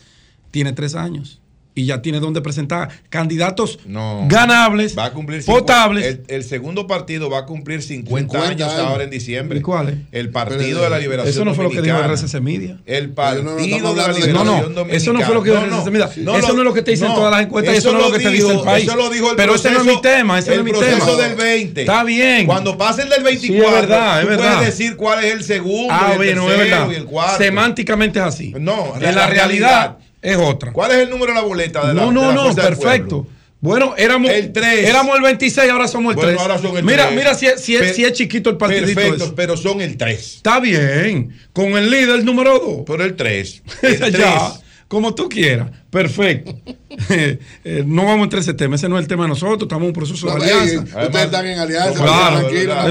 [0.49, 1.41] tiene tres años
[1.77, 3.79] y ya tiene donde presentar candidatos
[4.27, 6.05] ganables, Va a cumplir potables.
[6.05, 8.85] El, el segundo partido va a cumplir 50, 50 años, años.
[8.87, 9.59] ahora en diciembre.
[9.59, 9.95] ¿Y cuál es?
[10.11, 11.97] El Partido de la Liberación Eso no fue lo que dijo.
[11.97, 12.77] RCC Media.
[12.85, 14.93] El no, no, Partido de la Liberación No, no, Dominicana.
[14.93, 16.05] eso no fue lo que dijo RCC Media.
[16.15, 18.11] Eso no es lo que te dicen todas las encuestas y eso no es lo
[18.17, 18.87] que te dice el país.
[18.87, 20.79] Eso lo dijo el Pero ese no es mi tema, ese el no es mi
[20.79, 21.27] proceso tema.
[21.27, 21.81] del 20.
[21.81, 22.45] Está bien.
[22.47, 23.37] Cuando pase el del 24,
[23.69, 24.55] Sí, es verdad, es tú verdad.
[24.57, 26.91] puedes decir cuál es el segundo, Ah, y el bueno, es tercero verdad.
[26.91, 27.37] y el cuarto.
[27.43, 28.53] Semánticamente es así.
[28.59, 30.71] No, en la, realidad, es otra.
[30.71, 33.27] ¿Cuál es el número de la boleta de la No, de no, la no, perfecto.
[33.59, 34.87] Bueno, éramos El tres.
[34.87, 36.41] Éramos el 26, ahora somos el Bueno, 3.
[36.41, 37.17] ahora son el mira, tres.
[37.17, 39.33] mira si es, si es- si es chiquito el partidito Perfecto, ese.
[39.35, 40.35] pero son el 3.
[40.35, 41.35] Está bien.
[41.53, 42.85] Con el líder número 2.
[42.85, 43.63] Por el 3.
[44.11, 44.51] ya.
[44.87, 45.69] Como tú quieras.
[45.89, 46.55] Perfecto.
[47.11, 48.75] Eh, eh, no vamos a entrar en ese tema.
[48.75, 49.61] Ese no es el tema de nosotros.
[49.61, 51.03] Estamos en un proceso No, de ey, alianza.
[51.05, 52.41] ustedes están en alianza, Claro.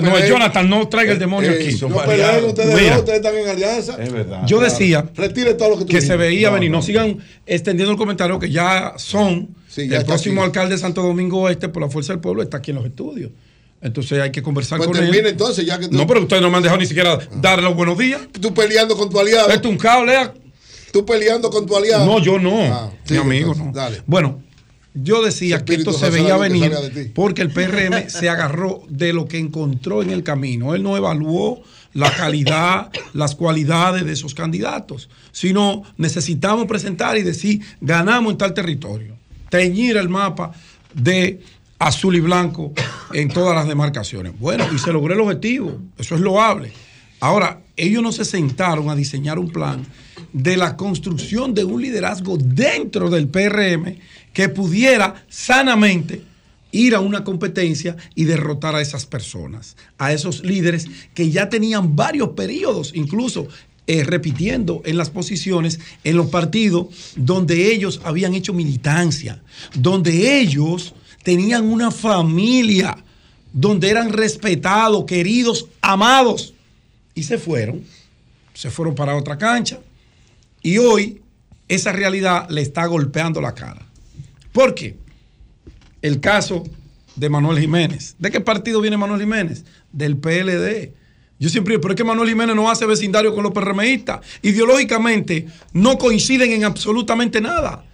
[0.01, 0.29] no Eh.
[0.29, 1.77] Jonathan, no traiga el demonio Eh, aquí.
[1.89, 3.97] No peleen ustedes Mira, ustedes están en alianza.
[4.01, 4.43] Es verdad.
[4.47, 6.71] Yo decía Retire todo lo que tú que se veía No, venir.
[6.71, 6.83] No, no.
[6.85, 9.49] sigan extendiendo el comentario que ya son.
[9.77, 10.47] ya el próximo aquí.
[10.51, 13.33] alcalde de Santo Domingo Oeste, por la fuerza del pueblo, está aquí en los estudios.
[13.83, 15.27] Entonces hay que conversar Pues con termina él.
[15.27, 17.75] entonces, ya que tú- No, pero ustedes no me han dejado ni siquiera darle los
[17.75, 18.21] buenos días.
[18.41, 19.49] Tú peleando con tu aliado.
[19.51, 20.33] Esto es un caos, Lea.
[20.97, 22.07] Tú peleando con tu aliado.
[22.07, 22.59] No, yo no.
[22.59, 23.73] Ah, mi amigo, entonces, no.
[23.73, 24.03] Dale.
[24.07, 24.41] Bueno,
[24.95, 26.73] yo decía que esto se veía venir
[27.15, 30.75] porque el PRM se agarró de lo que encontró en el camino.
[30.75, 31.63] Él no evaluó
[31.93, 38.55] la calidad, las cualidades de esos candidatos, sino necesitamos presentar y decir, ganamos en tal
[38.55, 39.19] territorio.
[39.51, 40.53] Teñir el mapa
[40.95, 41.43] de
[41.79, 42.73] azul y blanco
[43.13, 44.33] en todas las demarcaciones.
[44.41, 45.79] Bueno, y se logró el objetivo.
[45.99, 46.73] Eso es loable.
[47.21, 49.85] Ahora, ellos no se sentaron a diseñar un plan
[50.37, 53.97] de la construcción de un liderazgo dentro del PRM
[54.35, 56.21] que pudiera sanamente
[56.73, 61.97] ir a una competencia y derrotar a esas personas, a esos líderes que ya tenían
[61.97, 63.49] varios periodos, incluso
[63.87, 69.41] eh, repitiendo en las posiciones, en los partidos donde ellos habían hecho militancia,
[69.75, 70.93] donde ellos
[71.23, 72.99] tenían una familia,
[73.55, 76.53] donde eran respetados, queridos, amados,
[77.15, 77.85] y se fueron,
[78.53, 79.81] se fueron para otra cancha,
[80.67, 81.23] y hoy
[81.69, 83.87] esa realidad le está golpeando la cara.
[84.51, 84.97] ¿Por qué?
[86.03, 86.65] El caso
[87.15, 88.17] de Manuel Jiménez.
[88.19, 89.65] ¿De qué partido viene Manuel Jiménez?
[89.93, 90.93] Del PLD.
[91.39, 94.23] Yo siempre digo, pero es que Manuel Jiménez no hace vecindario con los PRMistas.
[94.43, 97.85] Ideológicamente no coinciden en absolutamente nada.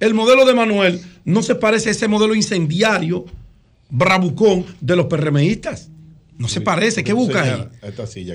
[0.00, 3.26] El modelo de Manuel no se parece a ese modelo incendiario,
[3.90, 5.90] bravucón de los PRMistas.
[6.38, 7.04] No se parece.
[7.04, 7.68] ¿Qué busca ahí?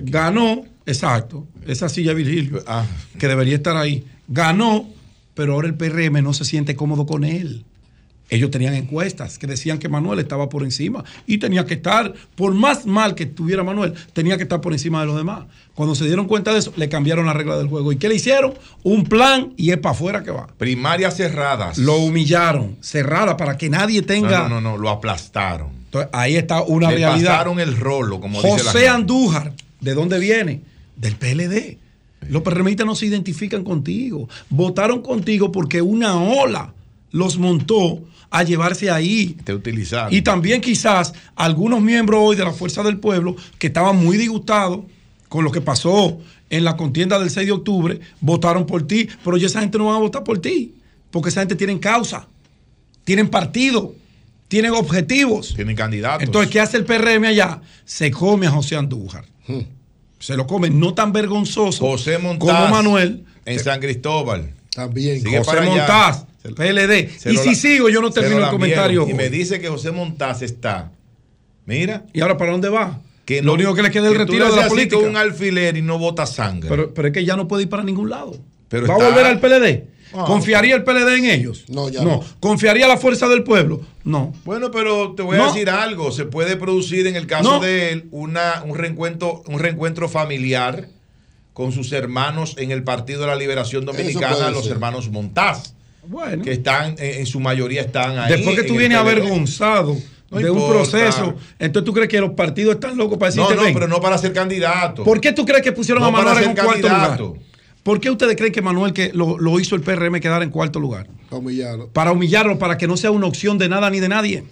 [0.03, 2.85] Ganó, exacto, esa silla Virgilio, Ah.
[3.19, 4.03] que debería estar ahí.
[4.27, 4.87] Ganó,
[5.35, 7.63] pero ahora el PRM no se siente cómodo con él.
[8.29, 12.53] Ellos tenían encuestas que decían que Manuel estaba por encima y tenía que estar, por
[12.53, 15.45] más mal que estuviera Manuel, tenía que estar por encima de los demás.
[15.73, 17.93] Cuando se dieron cuenta de eso, le cambiaron la regla del juego.
[17.93, 18.53] ¿Y qué le hicieron?
[18.83, 20.47] Un plan y es para afuera que va.
[20.57, 21.77] Primarias cerradas.
[21.77, 24.39] Lo humillaron, cerrada para que nadie tenga.
[24.39, 25.69] No, no, no, no, lo aplastaron.
[25.85, 27.29] Entonces, ahí está una Le realidad.
[27.31, 28.89] pasaron el rolo, como dice la José.
[28.89, 30.59] Andújar, ¿de dónde viene?
[30.97, 31.77] Del PLD.
[32.29, 34.27] Los PRMistas no se identifican contigo.
[34.49, 36.73] Votaron contigo porque una ola
[37.11, 39.37] los montó a llevarse ahí.
[39.43, 40.13] Te utilizaron.
[40.13, 44.81] Y también quizás algunos miembros hoy de la Fuerza del Pueblo que estaban muy disgustados
[45.29, 46.19] con lo que pasó
[46.49, 49.87] en la contienda del 6 de octubre, votaron por ti, pero ya esa gente no
[49.87, 50.75] va a votar por ti,
[51.11, 52.27] porque esa gente tiene causa,
[53.03, 53.93] tienen partido,
[54.47, 55.53] tienen objetivos.
[55.55, 56.23] Tienen candidatos.
[56.23, 57.61] Entonces, ¿qué hace el PRM allá?
[57.83, 59.25] Se come a José Andújar.
[60.19, 62.47] Se lo come, no tan vergonzoso José Montaz.
[62.47, 63.23] como Manuel.
[63.45, 64.53] En San Cristóbal.
[64.73, 65.21] También.
[65.21, 65.65] Sigue José allá.
[65.69, 67.09] Montaz, lo- PLD.
[67.17, 69.07] se Y lo si la- sigo, yo no termino lo el comentario.
[69.09, 70.91] Y me dice que José Montaz está.
[71.65, 72.05] Mira.
[72.13, 72.99] ¿Y ahora para dónde va?
[73.25, 74.67] Que Lo no- único que le queda es el que tú retiro le de la
[74.69, 74.95] política.
[74.97, 76.69] con un alfiler y no bota sangre.
[76.69, 78.37] Pero, pero es que ya no puede ir para ningún lado.
[78.69, 79.83] Pero ¿Va está- a volver al PLD?
[80.13, 81.65] Ah, ¿Confiaría el PLD en ellos?
[81.67, 82.09] No, ya no.
[82.17, 82.23] no.
[82.39, 83.81] ¿Confiaría la fuerza del pueblo?
[84.03, 84.33] No.
[84.45, 85.47] Bueno, pero te voy a No.
[85.47, 86.11] decir algo.
[86.11, 87.59] Se puede producir en el caso No.
[87.59, 90.87] de él una, un, reencuentro, un reencuentro familiar
[91.53, 94.73] con sus hermanos en el Partido de la Liberación Dominicana, los ser.
[94.73, 95.73] hermanos Montaz,
[96.07, 96.43] Bueno.
[96.43, 98.31] que están, en, en su mayoría están ahí.
[98.31, 99.97] Después que tú vienes avergonzado
[100.31, 103.55] No de un proceso, entonces tú crees que los partidos están locos para No, decirte
[103.55, 103.73] no, ven.
[103.73, 105.03] pero no para ser candidato.
[105.03, 107.23] ¿Por qué tú crees que pusieron No a Manuel en un cuarto candidato.
[107.25, 107.41] lugar?
[107.87, 110.77] ¿Por qué ustedes creen que Manuel que lo, lo hizo el PRM quedar en cuarto
[110.77, 111.07] lugar?
[111.29, 111.87] Para humillarlo.
[111.87, 114.43] Para humillarlo, para que no sea una opción de nada ni de nadie.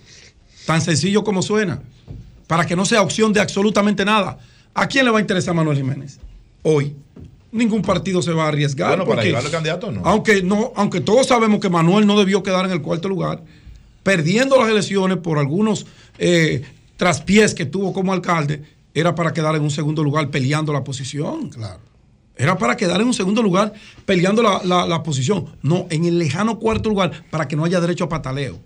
[0.65, 1.81] Tan sencillo como suena.
[2.47, 4.37] Para que no sea opción de absolutamente nada.
[4.73, 6.17] ¿A quién le va a interesar Manuel Jiménez?
[6.63, 6.95] Hoy.
[7.51, 8.87] Ningún partido se va a arriesgar.
[8.91, 10.01] Bueno, para porque- llevarlo candidato, no.
[10.05, 13.43] Aunque, no, aunque todos sabemos que Manuel no debió quedar en el cuarto lugar,
[14.01, 15.85] perdiendo las elecciones por algunos
[16.19, 16.61] eh,
[16.95, 21.49] traspiés que tuvo como alcalde, era para quedar en un segundo lugar peleando la posición.
[21.49, 21.81] Claro.
[22.37, 23.73] Era para quedar en un segundo lugar
[24.05, 25.45] peleando la, la- la posición.
[25.61, 28.59] No, en el lejano cuarto lugar para que no haya derecho a pataleo.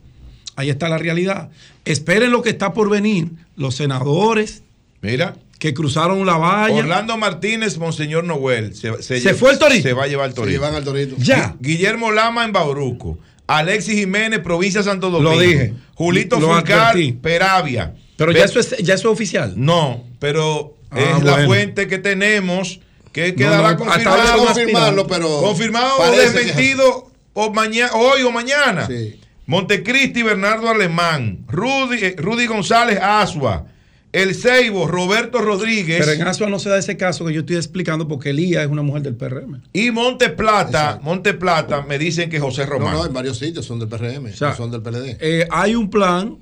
[0.56, 1.50] Ahí está la realidad.
[1.86, 3.28] Esperen lo que está por venir.
[3.56, 4.64] Los senadores
[5.02, 5.36] Mira.
[5.60, 6.76] que cruzaron la valla.
[6.76, 8.76] Orlando Martínez, Monseñor Noel.
[8.76, 9.84] Se, ¿Se fue el Torito?
[9.84, 10.52] Se va a llevar el Se Torito.
[10.60, 11.16] llevan al Torito.
[11.20, 11.54] Ya.
[11.60, 13.18] Gui- Guillermo Lama en Bauruco.
[13.48, 15.34] Alexis Jiménez, provincia de Santo Domingo.
[15.36, 15.74] Lo dije.
[15.96, 16.96] Julito Lo Fulcar.
[17.22, 17.94] Peravia.
[18.18, 19.54] Pero Pe- ya eso, es, ya eso es oficial.
[19.56, 22.80] No, pero Ah, es la fuente que tenemos
[23.12, 24.46] que quedará no, confirmado.
[24.46, 28.88] confirmarlo, pero confirmado o desmentido o mañana, hoy o mañana.
[28.88, 29.20] Sí.
[29.50, 33.66] Montecristi, Bernardo Alemán, Rudy, eh, Rudy González Asua,
[34.12, 36.06] El Ceibo, Roberto Rodríguez.
[36.06, 38.70] Pero en Asua no se da ese caso que yo estoy explicando porque Elías es
[38.70, 39.64] una mujer del PRM.
[39.74, 42.94] Y Monte Plata, Monte Plata, me dicen que José Román.
[42.94, 45.18] No, no, en varios sitios son del PRM, sea, no son del PLD.
[45.20, 46.38] Eh, hay un plan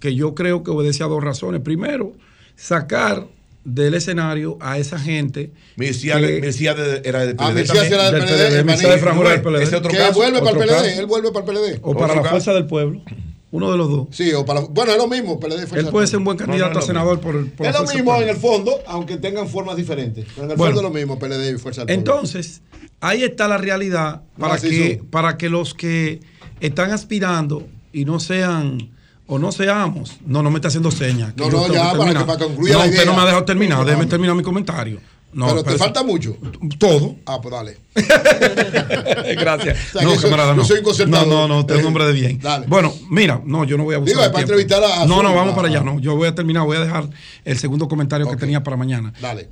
[0.00, 1.60] que yo creo que obedece a dos razones.
[1.60, 2.12] Primero,
[2.56, 3.28] sacar
[3.64, 5.52] del escenario a esa gente.
[5.76, 7.66] De- era del Ah, PLD.
[7.66, 8.38] Sí era del también.
[8.38, 9.42] PLD, de Franjura del.
[9.42, 9.62] PLD.
[9.62, 10.14] Ese otro que caso.
[10.14, 11.00] vuelve para el PLD, caso.
[11.00, 11.78] él vuelve para el PLD.
[11.82, 12.30] O para la caso.
[12.30, 13.02] fuerza del pueblo.
[13.50, 14.08] Uno de los dos.
[14.10, 14.60] Sí, o para.
[14.60, 15.60] Bueno, es lo mismo, PLD.
[15.66, 16.38] fuerza Él del puede ser un pueblo.
[16.38, 18.72] buen candidato no, a no, senador por, el- por Es lo mismo en el fondo,
[18.86, 20.26] aunque tengan formas diferentes.
[20.34, 20.74] Pero en el Bueno.
[20.74, 22.12] fondo es lo mismo, PLD y fuerza del pueblo.
[22.14, 22.60] Entonces,
[23.00, 25.06] ahí está la realidad para, que, son.
[25.08, 26.20] para que los que
[26.60, 28.90] están aspirando y no sean
[29.28, 31.32] o no seamos, no, no me está haciendo señas.
[31.36, 33.04] No, no, ya, para que- para que concluya No, la usted idea.
[33.06, 34.08] no me ha dejado terminar, No, déjeme no.
[34.10, 35.00] terminar mi comentario.
[35.30, 36.36] No, pero te falta mucho.
[36.78, 37.16] Todo.
[37.26, 37.76] Ah, pues dale.
[39.38, 39.78] Gracias.
[39.94, 40.64] O sea, no, camarada, yo no.
[40.64, 40.80] soy.
[41.06, 42.38] No, no, no, usted es un hombre de bien.
[42.40, 42.66] Dale.
[42.66, 44.60] Bueno, mira, no, yo no voy a abusar Digo, es para tiempo.
[44.60, 45.98] entrevistar a- No, no, vamos a- para allá, no.
[46.00, 47.08] Yo voy a terminar, voy a dejar
[47.44, 49.12] el segundo comentario que tenía para mañana.
[49.20, 49.50] Dale.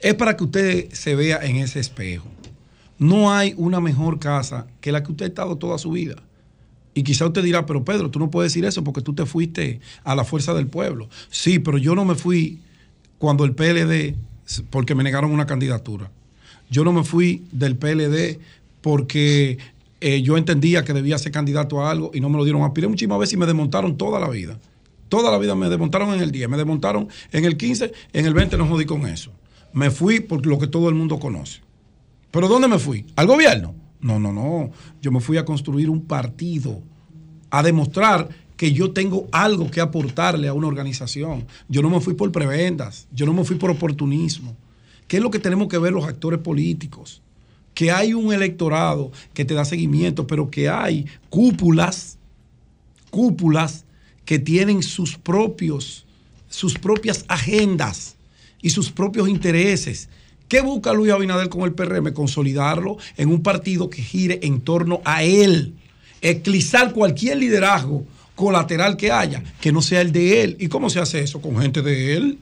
[0.00, 2.26] Es para que usted se vea en ese espejo.
[2.98, 6.16] No hay una mejor casa que la que usted ha estado toda su vida.
[6.94, 9.80] Y quizá usted dirá, pero Pedro, tú no puedes decir eso porque tú te fuiste
[10.04, 11.08] a la fuerza del pueblo.
[11.30, 12.60] Sí, pero yo no me fui
[13.18, 14.16] cuando el PLD,
[14.70, 16.10] porque me negaron una candidatura.
[16.70, 18.38] Yo no me fui del PLD
[18.80, 19.58] porque
[20.00, 22.62] eh, yo entendía que debía ser candidato a algo y no me lo dieron.
[22.62, 24.58] Aspiré muchísimas veces y me desmontaron toda la vida.
[25.08, 28.34] Toda la vida me desmontaron en el 10, me desmontaron en el 15, en el
[28.34, 29.30] 20 no jodí con eso.
[29.72, 31.60] Me fui por lo que todo el mundo conoce.
[32.30, 33.04] ¿Pero dónde me fui?
[33.14, 33.74] ¿Al gobierno?
[34.02, 34.70] No, no, no.
[35.00, 36.82] Yo me fui a construir un partido,
[37.50, 41.46] a demostrar que yo tengo algo que aportarle a una organización.
[41.68, 44.56] Yo no me fui por prebendas, yo no me fui por oportunismo.
[45.08, 47.22] ¿Qué es lo que tenemos que ver los actores políticos?
[47.74, 52.18] Que hay un electorado que te da seguimiento, pero que hay cúpulas,
[53.10, 53.84] cúpulas
[54.24, 56.06] que tienen sus propios,
[56.48, 58.16] sus propias agendas
[58.60, 60.08] y sus propios intereses.
[60.52, 62.12] ¿Qué busca Luis Abinader con el PRM?
[62.12, 65.72] Consolidarlo en un partido que gire en torno a él.
[66.20, 70.58] Eclizar cualquier liderazgo colateral que haya, que no sea el de él.
[70.60, 71.40] ¿Y cómo se hace eso?
[71.40, 72.38] Con gente de él.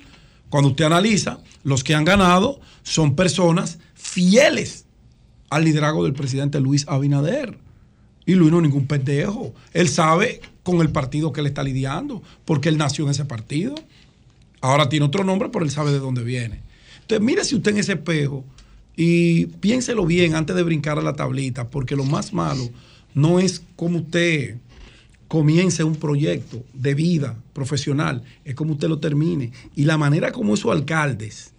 [0.48, 4.86] Cuando usted analiza, los que han ganado son personas fieles
[5.48, 7.58] al liderazgo del presidente Luis Abinader.
[8.26, 9.54] Y Luis no es ningún pendejo.
[9.72, 13.76] Él sabe con el partido que él está lidiando, porque él nació en ese partido.
[14.60, 16.68] Ahora tiene otro nombre, pero él sabe de dónde viene.
[17.10, 18.44] Entonces, mírese usted en ese espejo
[18.94, 22.70] y piénselo bien antes de brincar a la tablita, porque lo más malo
[23.14, 24.58] no es como usted
[25.26, 29.50] comience un proyecto de vida profesional, es como usted lo termine.
[29.74, 31.52] Y la manera como esos alcaldes,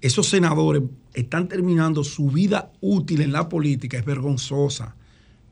[0.00, 0.82] esos senadores
[1.14, 4.94] están terminando su vida útil en la política es vergonzosa.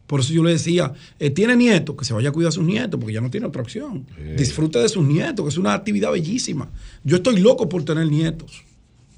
[0.07, 2.65] Por eso yo le decía, eh, tiene nietos, que se vaya a cuidar a sus
[2.65, 4.07] nietos, porque ya no tiene otra opción.
[4.37, 6.69] Disfrute de sus nietos, que es una actividad bellísima.
[7.03, 8.65] Yo estoy loco por tener nietos.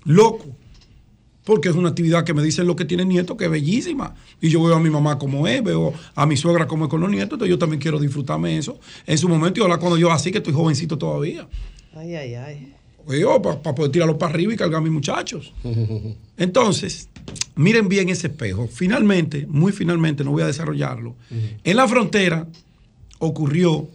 [0.04, 0.56] Loco.
[1.44, 4.14] Porque es una actividad que me dicen los que tienen nietos que es bellísima.
[4.40, 7.00] Y yo veo a mi mamá como es, veo a mi suegra como es con
[7.00, 10.12] los nietos, entonces yo también quiero disfrutarme eso en su momento y ahora cuando yo
[10.12, 11.48] así que estoy jovencito todavía.
[11.94, 12.74] Ay, ay, ay.
[13.08, 15.52] Yo, para poder tirarlos para arriba y cargar a mis muchachos.
[16.36, 17.08] Entonces,
[17.56, 18.68] miren bien ese espejo.
[18.68, 21.16] Finalmente, muy finalmente, no voy a desarrollarlo.
[21.64, 22.46] En la frontera
[23.18, 23.88] ocurrió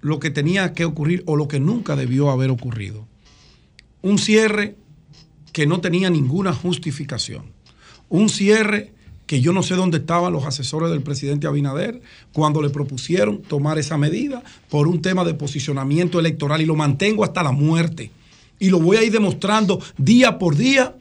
[0.00, 3.06] lo que tenía que ocurrir o lo que nunca debió haber ocurrido.
[4.00, 4.76] Un cierre
[5.52, 7.44] que no tenía ninguna justificación.
[8.08, 8.92] Un cierre
[9.28, 12.00] que yo no sé dónde estaban los asesores del presidente Abinader
[12.32, 17.24] cuando le propusieron tomar esa medida por un tema de posicionamiento electoral y lo mantengo
[17.24, 18.10] hasta la muerte.
[18.58, 20.96] Y lo voy a ir demostrando día por día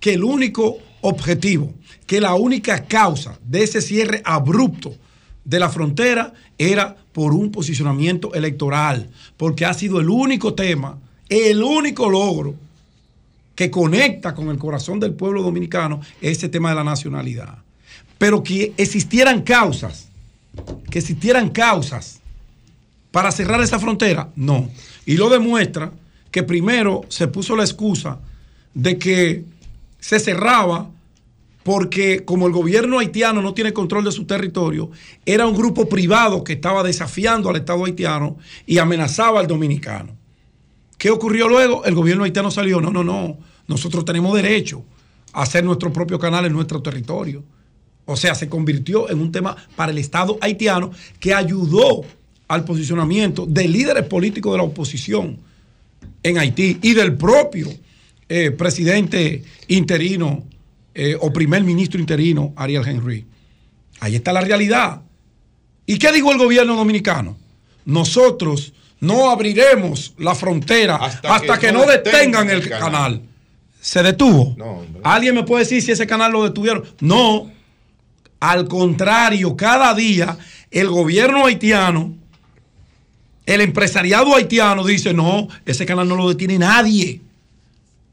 [0.00, 1.72] que el único objetivo,
[2.06, 4.94] que la única causa de ese cierre abrupto
[5.42, 9.08] de la frontera era por un posicionamiento electoral,
[9.38, 10.98] porque ha sido el único tema,
[11.30, 12.54] el único logro
[13.60, 17.58] que conecta con el corazón del pueblo dominicano ese tema de la nacionalidad.
[18.16, 20.08] Pero que existieran causas,
[20.90, 22.20] que existieran causas
[23.10, 24.70] para cerrar esa frontera, no.
[25.04, 25.92] Y lo demuestra
[26.30, 28.18] que primero se puso la excusa
[28.72, 29.44] de que
[29.98, 30.88] se cerraba
[31.62, 34.90] porque como el gobierno haitiano no tiene control de su territorio,
[35.26, 40.16] era un grupo privado que estaba desafiando al Estado haitiano y amenazaba al dominicano.
[40.96, 41.84] ¿Qué ocurrió luego?
[41.84, 44.84] El gobierno haitiano salió, no, no, no, nosotros tenemos derecho
[45.32, 47.44] a hacer nuestro propio canal en nuestro territorio.
[48.04, 50.90] O sea, se convirtió en un tema para el Estado haitiano
[51.20, 52.02] que ayudó
[52.48, 55.38] al posicionamiento de líderes políticos de la oposición
[56.24, 57.68] en Haití y del propio
[58.28, 60.42] eh, presidente interino
[60.92, 63.24] eh, o primer ministro interino, Ariel Henry.
[64.00, 65.02] Ahí está la realidad.
[65.86, 67.36] ¿Y qué dijo el gobierno dominicano?
[67.84, 72.92] Nosotros no abriremos la frontera hasta, Hasta que, que no detengan detengan el el canal.
[72.92, 73.29] canal.
[73.80, 74.54] Se detuvo.
[74.58, 74.82] No.
[75.02, 76.84] ¿Alguien me puede decir si ese canal lo detuvieron?
[77.00, 77.50] No.
[78.40, 80.36] Al contrario, cada día
[80.70, 82.14] el gobierno haitiano,
[83.46, 87.20] el empresariado haitiano dice, no, ese canal no lo detiene nadie.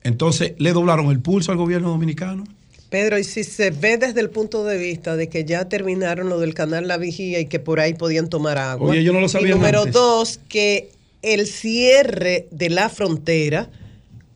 [0.03, 2.45] Entonces, ¿le doblaron el pulso al gobierno dominicano?
[2.89, 6.39] Pedro, y si se ve desde el punto de vista de que ya terminaron lo
[6.39, 8.89] del canal La Vigía y que por ahí podían tomar agua.
[8.91, 9.93] Oye, yo no lo sabía Y número antes.
[9.93, 10.89] dos, que
[11.21, 13.69] el cierre de la frontera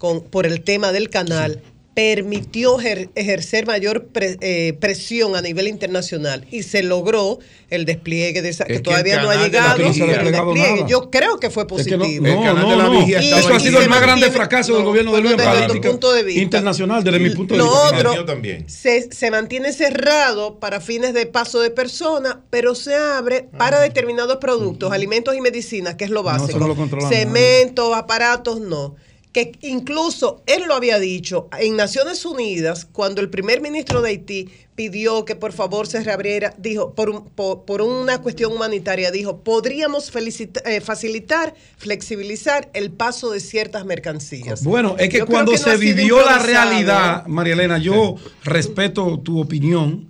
[0.02, 1.62] con, por el tema del canal
[1.94, 7.38] permitió ejer- ejercer mayor pre- eh, presión a nivel internacional y se logró
[7.70, 10.86] el despliegue de esa, que, que todavía no ha de la llegado, Vigía no despliegue.
[10.88, 12.26] Yo creo que fue Es que positivo.
[12.28, 13.08] no, no, no, no.
[13.08, 15.68] Y- Eso ha sido el más grande mantiene- fracaso del no, gobierno de Luis desde
[15.68, 16.42] tu punto de vista.
[16.42, 18.10] internacional, desde mi punto de Lo vista.
[18.10, 23.80] otro, Se, se mantiene cerrado para fines de paso de personas, pero se abre para
[23.82, 26.58] determinados productos, alimentos y medicinas, que es lo básico.
[26.58, 26.76] no lo
[27.10, 28.96] Cemento, aparatos, no.
[29.32, 34.50] Que incluso él lo había dicho en Naciones Unidas, cuando el primer ministro de Haití
[34.76, 39.38] pidió que por favor se reabriera, dijo, por, un- por, por una cuestión humanitaria, dijo,
[39.42, 44.64] podríamos felicita- eh, facilitar, flexibilizar el paso de ciertas mercancías.
[44.66, 49.19] Bueno, es que Yo cuando que no se vivió la realidad, María Elena, yo respeto
[49.19, 50.08] tu opinión,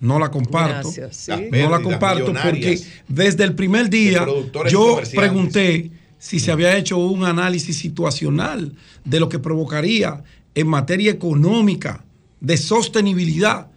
[0.00, 0.90] no la comparto.
[0.90, 1.48] Gracias, sí.
[1.52, 4.26] No la comparto porque desde el primer día
[4.68, 5.90] yo pregunté
[6.24, 12.02] si se había hecho un análisis situacional de lo que provocaría en materia económica,
[12.40, 13.70] de sostenibilidad,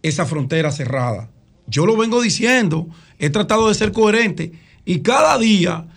[0.00, 1.28] esa frontera cerrada.
[1.66, 2.86] Yo lo vengo diciendo,
[3.18, 4.52] he tratado de ser coherente
[4.84, 5.88] y cada día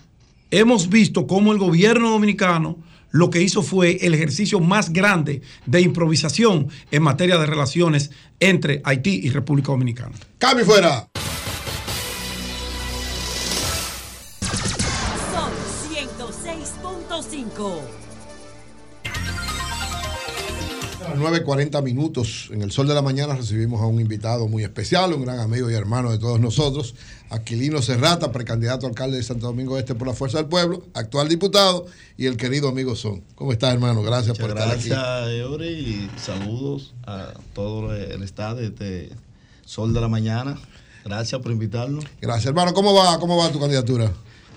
[0.50, 2.80] hemos visto cómo el gobierno dominicano
[3.12, 8.82] lo que hizo fue el ejercicio más grande de improvisación en materia de relaciones entre
[8.86, 10.16] Haití y República Dominicana.
[10.40, 11.08] Cambio fuera.
[21.18, 25.24] 9.40 minutos, en el sol de la mañana, recibimos a un invitado muy especial, un
[25.24, 26.96] gran amigo y hermano de todos nosotros,
[27.30, 31.28] Aquilino Serrata, precandidato a alcalde de Santo Domingo Este por la Fuerza del Pueblo, actual
[31.28, 31.86] diputado,
[32.18, 33.22] y el querido amigo Son.
[33.36, 34.02] ¿Cómo estás, hermano?
[34.04, 34.90] Gracias por estar aquí.
[34.90, 39.10] Gracias, Eury, y saludos a todo el estado de este
[39.66, 40.58] Sol de la Mañana.
[41.04, 42.06] Gracias por invitarnos.
[42.22, 42.74] Gracias, hermano.
[42.74, 44.12] ¿Cómo va, cómo va tu candidatura?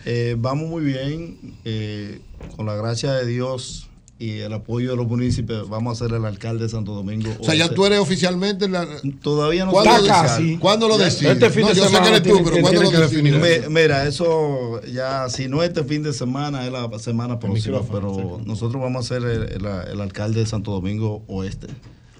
[0.04, 2.20] Eh, vamos muy bien, eh,
[2.56, 3.87] con la gracia de Dios
[4.20, 7.30] y el apoyo de los municipios, vamos a ser el alcalde de Santo Domingo.
[7.38, 7.76] O sea, ya Oeste.
[7.76, 8.84] tú eres oficialmente la...
[9.22, 10.58] Todavía no ¿Cuándo, soy de- oficial.
[10.60, 11.34] ¿Cuándo lo decides?
[11.34, 13.10] Este fin no, de yo sé semana que eres tú, tiene- pero ¿cuándo lo decides?
[13.12, 13.36] definir.
[13.38, 18.40] Me- Mira, eso ya, si no este fin de semana, es la semana próxima, pero
[18.44, 21.68] nosotros vamos a ser el, el- el alcalde de Santo Domingo Oeste.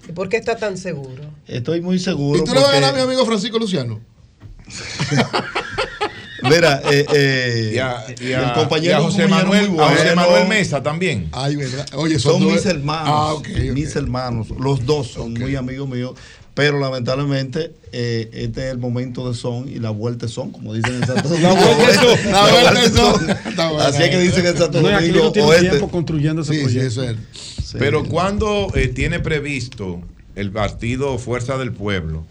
[0.07, 1.21] ¿Y por qué está tan seguro?
[1.47, 2.39] Estoy muy seguro.
[2.39, 3.99] ¿Y tú le vas a porque- ganar a mi amigo Francisco Luciano?
[6.43, 9.89] Mira, eh, eh, Y a- y a- el compañero y a José Manuel- a.
[9.89, 11.27] José Manuel Mesa también.
[11.31, 11.85] Ay, verdad.
[11.93, 13.09] Oye, son, son dos- mis hermanos.
[13.11, 13.73] Ah, ok, ok.
[13.73, 14.47] Mis hermanos.
[14.59, 16.13] Los dos son muy amigos míos.
[16.55, 20.73] Pero lamentablemente, eh, este es el momento de son y la vuelta es son, como
[20.73, 21.55] dicen en Santo Domingo.
[21.55, 22.31] La vuelta es son.
[22.31, 23.29] La vuelta es son.
[23.29, 23.83] Está bueno.
[23.87, 25.23] Así es que dicen en Santo No, Domingo.
[25.23, 25.69] no tiene Oeste.
[25.69, 26.87] tiempo construyendo ese Sí, sí, proyecto.
[26.87, 27.17] eso es.
[27.69, 27.77] Sí.
[27.79, 30.01] Pero cuando tiene previsto
[30.35, 32.25] el partido Fuerza del Pueblo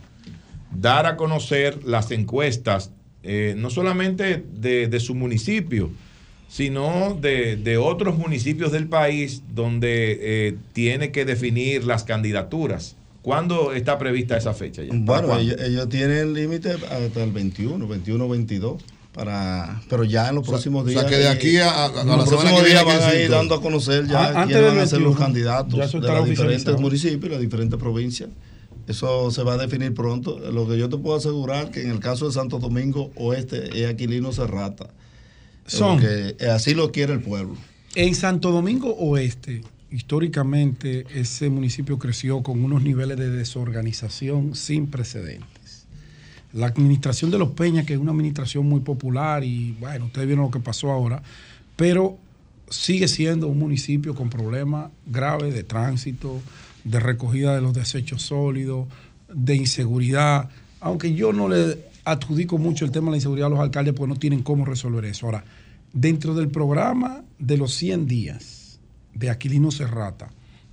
[0.77, 2.91] dar a conocer las encuestas,
[3.23, 5.91] eh, no solamente de, de su municipio,
[6.49, 12.97] sino de, de otros municipios del país donde eh, tiene que definir las candidaturas.
[13.23, 14.83] ¿Cuándo está prevista esa fecha?
[14.91, 18.83] Bueno, ellos, ellos tienen límite hasta el 21, 21, 22.
[19.13, 21.11] Para, pero ya en los O sea, próximos o sea, días.
[21.11, 23.15] que de aquí a- a- a la los semana próximos que viene días van a
[23.17, 26.01] ir dando a conocer Ah, ya antes quiénes van a ser los 21, candidatos ya
[26.01, 28.29] de los diferentes municipios las diferentes provincias.
[28.89, 30.39] Eso se va a definir pronto.
[30.51, 33.89] Lo que yo te puedo asegurar que en el caso de Santo Domingo Oeste es
[33.89, 34.89] Aquilino Serrata.
[35.67, 36.01] Son.
[36.01, 37.55] Porque así lo quiere el pueblo.
[37.95, 45.87] En Santo Domingo Oeste, históricamente, ese municipio creció con unos niveles de desorganización sin precedentes.
[46.55, 50.47] La administración de los Peñas, que es una administración muy popular y bueno, ustedes vieron
[50.47, 51.23] lo que pasó ahora,
[51.77, 52.17] pero
[52.71, 56.41] sigue siendo un municipio con problemas graves de tránsito,
[56.85, 58.89] de recogida de los desechos sólidos,
[59.33, 60.49] de inseguridad,
[60.81, 64.13] aunque yo no le adjudico mucho el tema de la inseguridad a los alcaldes porque
[64.13, 65.27] no tienen cómo resolver eso.
[65.27, 65.45] Ahora,
[65.93, 68.81] dentro del programa de los 100 días
[69.15, 70.31] de Aquilino Serrata,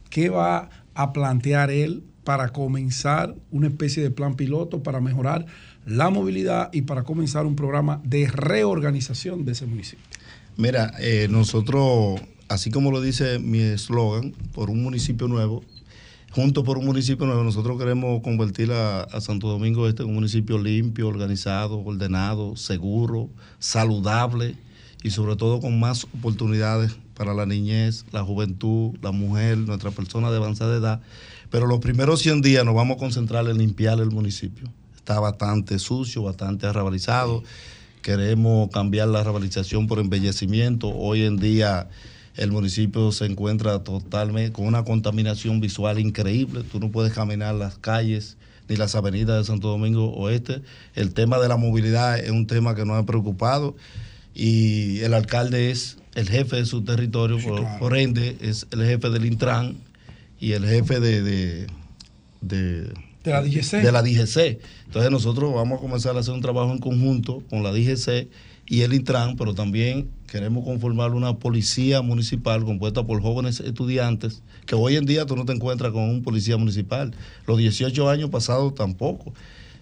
[0.10, 5.46] ¿qué va a plantear él para comenzar una especie de plan piloto para mejorar
[5.86, 10.04] la movilidad y para comenzar un programa de reorganización de ese municipio?
[10.58, 15.64] Mira, eh, nosotros, así como lo dice mi eslogan, por un municipio nuevo,
[16.36, 20.16] juntos por un municipio nuevo, nosotros queremos convertir a, a Santo Domingo Este en un
[20.16, 24.58] municipio limpio, organizado, ordenado, seguro, saludable
[25.02, 30.30] y sobre todo con más oportunidades para la niñez, la juventud, la mujer, nuestra persona
[30.30, 31.02] de avanzada edad.
[31.50, 34.70] Pero los primeros 100 días nos vamos a concentrar en limpiar el municipio.
[34.94, 37.44] Está bastante sucio, bastante arrabalizado.
[38.02, 40.90] Queremos cambiar la arrabalización por embellecimiento.
[40.90, 41.88] Hoy en día
[42.38, 46.64] el municipio se encuentra totalmente con una contaminación visual increíble.
[46.70, 50.62] Tú no puedes caminar las calles ni las avenidas de Santo Domingo Oeste.
[50.96, 53.76] El tema de la movilidad es un tema que nos ha preocupado
[54.34, 59.10] y el alcalde es el jefe de su territorio, por, por ende es el jefe
[59.10, 59.78] del Intran
[60.40, 61.68] y el jefe de, de,
[62.42, 63.82] de, De la DGC.
[63.82, 64.60] de la DGC.
[64.88, 68.28] Entonces nosotros vamos a comenzar a hacer un trabajo en conjunto con la DGC
[68.68, 74.76] y el Intran, pero también queremos conformar una policía municipal compuesta por jóvenes estudiantes, que
[74.76, 77.14] hoy en día tú no te encuentras con un policía municipal.
[77.46, 79.34] Los 18 años pasados tampoco.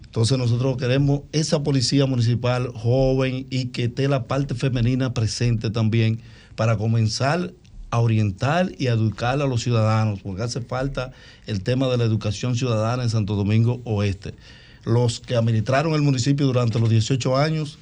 [0.03, 6.19] Entonces nosotros queremos esa policía municipal joven y que esté la parte femenina presente también
[6.55, 7.53] para comenzar
[7.89, 11.11] a orientar y a educar a los ciudadanos, porque hace falta
[11.47, 14.33] el tema de la educación ciudadana en Santo Domingo Oeste.
[14.83, 17.79] Los que administraron el municipio durante los 18 años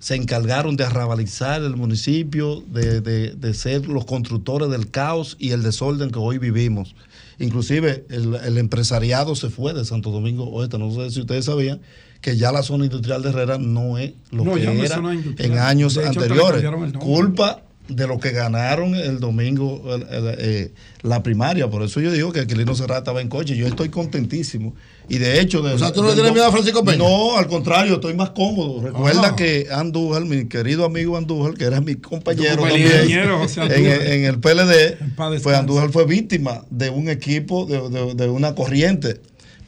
[0.00, 5.50] se encargaron de arrabalizar el municipio, de, de- de ser los constructores del caos y
[5.52, 6.96] el desorden que hoy vivimos.
[7.38, 10.78] Inclusive el, el empresariado se fue de Santo Domingo Oeste.
[10.78, 11.80] No sé si ustedes sabían
[12.20, 14.96] que ya la zona industrial de Herrera no es lo No, que era
[15.38, 16.64] en años hecho, anteriores.
[16.98, 21.68] Culpa de lo que ganaron el domingo el- el- eh, la primaria.
[21.68, 23.56] Por eso yo digo que Aquilino Serra estaba en coche.
[23.56, 24.74] Yo estoy contentísimo.
[25.08, 25.60] Y de hecho...
[25.62, 26.98] de- O sea, ¿tú no tienes miedo a Francisco Peña?
[26.98, 28.80] No, al contrario, estoy más cómodo.
[28.80, 29.36] Recuerda Ah.
[29.36, 34.24] que Andújar, mi querido amigo Andújar, que era mi compañero también ingeniero José en, en
[34.24, 34.96] el PLD,
[35.40, 39.20] fue Andújar fue víctima de un equipo, de, de- de una corriente.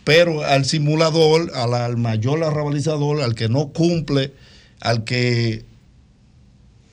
[0.05, 4.33] Pero al simulador, al, al mayor arrabalizador, al que no cumple,
[4.81, 5.65] al que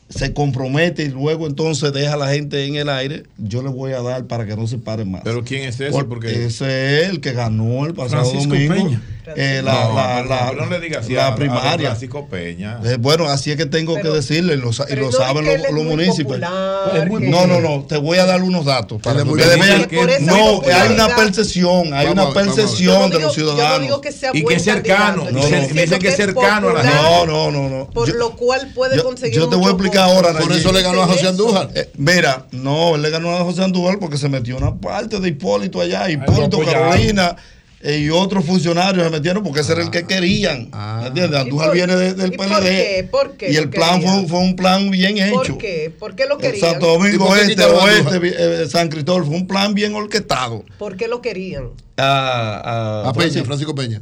[0.09, 3.93] se compromete y luego entonces deja a la gente en el aire, yo le voy
[3.93, 5.21] a dar para que no se paren más.
[5.23, 6.03] ¿Pero quién es ese?
[6.03, 8.73] Porque ese es el que ganó el pasado Francisco domingo.
[8.73, 9.01] Peña.
[9.35, 11.89] Eh, la, No, la- la- pero no le digas así la a- a primaria.
[11.89, 12.79] Francisco Peña.
[12.83, 16.39] Eh, bueno, así es que tengo que decirle, y lo, y saben los, municipios.
[16.39, 19.39] popular, no, no, no, te voy a dar unos datos para Él es que muy
[19.39, 19.87] ustedes popular.
[19.89, 19.99] vean.
[19.99, 23.99] Por esa No, hay una percepción, hay Vamos una percepción de digo- los ciudadanos.
[24.33, 25.25] y que es cercano.
[25.25, 26.97] diciendo que es cercano a la gente.
[26.97, 27.87] popular, No, no, no, no.
[27.89, 30.33] Por Yo- lo cual puede yo, conseguir yo te voy a explicar ahora.
[30.33, 31.69] Por eso le ganó a José Andújar.
[31.75, 35.27] Eh, mira, no, él le ganó a José Andújar porque se metió una parte de
[35.29, 36.89] Hipólito allá, Hipólito, apoyaron.
[36.89, 37.41] Carolina eh,
[37.81, 40.69] y otros funcionarios se metieron porque ese era el que querían.
[40.69, 41.39] ¿me ¿Entiendes?
[41.39, 42.61] Andújar por- viene de- del y por PLD.
[42.65, 43.07] qué?
[43.09, 45.33] ¿Por qué Y el plan fue, fue un plan bien hecho.
[45.33, 45.93] ¿Por qué?
[45.97, 46.71] ¿Por qué lo querían?
[46.71, 48.25] Santo Domingo ¿Y por Este, Oeste, Andújar?
[48.25, 50.65] eh, San Cristóbal, fue un plan bien orquestado.
[50.77, 51.69] ¿Por qué lo querían?
[51.97, 54.01] A, A Peña, Francisco Peña.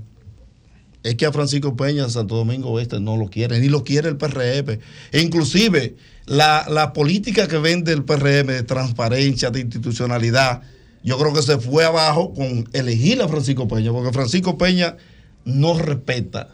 [1.04, 4.18] Es que a Francisco Peña, Santo Domingo Oeste, no lo quiere, ni lo quiere el
[4.18, 4.80] PRM.
[5.12, 10.62] E inclusive, la, la política que vende el PRM de transparencia, de institucionalidad,
[11.08, 14.98] yo creo que se fue abajo con elegir a Francisco Peña, porque Francisco Peña
[15.46, 16.50] no respeta,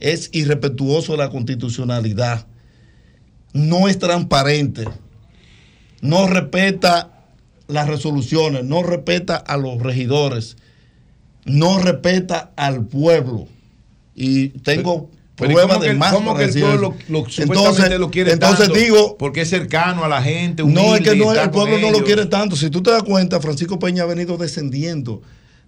[0.00, 2.46] es irrespetuoso de la constitucionalidad,
[3.54, 4.84] no es transparente,
[6.02, 7.24] no respeta
[7.68, 10.58] las resoluciones, no respeta a los regidores,
[11.46, 13.48] no respeta al pueblo.
[14.14, 17.18] Y tengo Pero ¿y pruebas cómo de que- más cómo que el pueblo lo,
[17.98, 18.74] lo quiere entonces tanto?
[18.80, 22.02] digo, porque es cercano a la gente, no es que no, el pueblo no lo
[22.04, 22.56] quiere tanto.
[22.56, 25.22] Si tú te das cuenta, Francisco Peña ha venido descendiendo.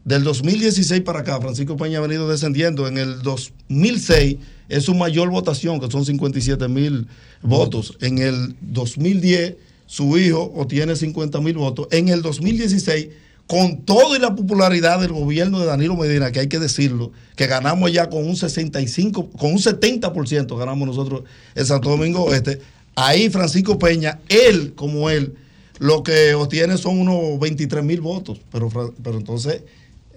[0.04, 2.88] Del 2016 para acá, Francisco Peña ha venido descendiendo.
[2.88, 4.36] En el 2006
[4.70, 7.06] es su mayor votación, que son 57 mil
[7.42, 7.98] votos.
[8.00, 11.88] En el 2010, su hijo obtiene 50 mil votos.
[11.90, 13.08] En el 2016,
[13.48, 17.46] con todo y la popularidad del gobierno de Danilo Medina, que hay que decirlo, que
[17.46, 21.22] ganamos ya con un 65, con un 70% ganamos nosotros
[21.54, 22.60] en Santo Domingo Oeste.
[22.94, 25.34] Ahí Francisco Peña, él como él,
[25.78, 28.38] lo que obtiene son unos 23 mil votos.
[28.52, 28.68] Pero,
[29.02, 29.62] pero entonces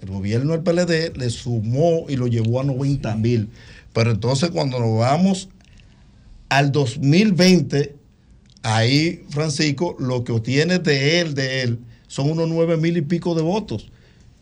[0.02, 3.48] el gobierno del PLD le sumó y lo llevó a 90 mil.
[3.94, 5.48] Pero entonces cuando nos vamos
[6.50, 7.96] al 2020,
[8.62, 11.78] ahí Francisco lo que obtiene de él, de él,
[12.12, 13.88] son unos 9 mil y pico de votos.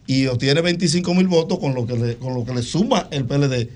[0.09, 3.27] Y obtiene 25 mil votos con lo, que le, con lo que le suma el
[3.27, 3.69] PLD.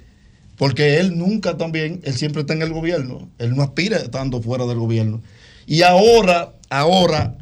[0.57, 3.29] Porque él nunca también, él siempre está en el gobierno.
[3.39, 5.23] Él no aspira estando fuera del gobierno.
[5.69, 7.39] Y ahora, ahora,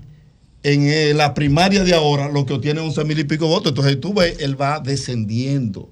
[0.63, 3.71] en eh, la primaria de ahora, lo que obtiene 11 mil y pico votos.
[3.71, 5.89] Entonces tú ves, él va descendiendo,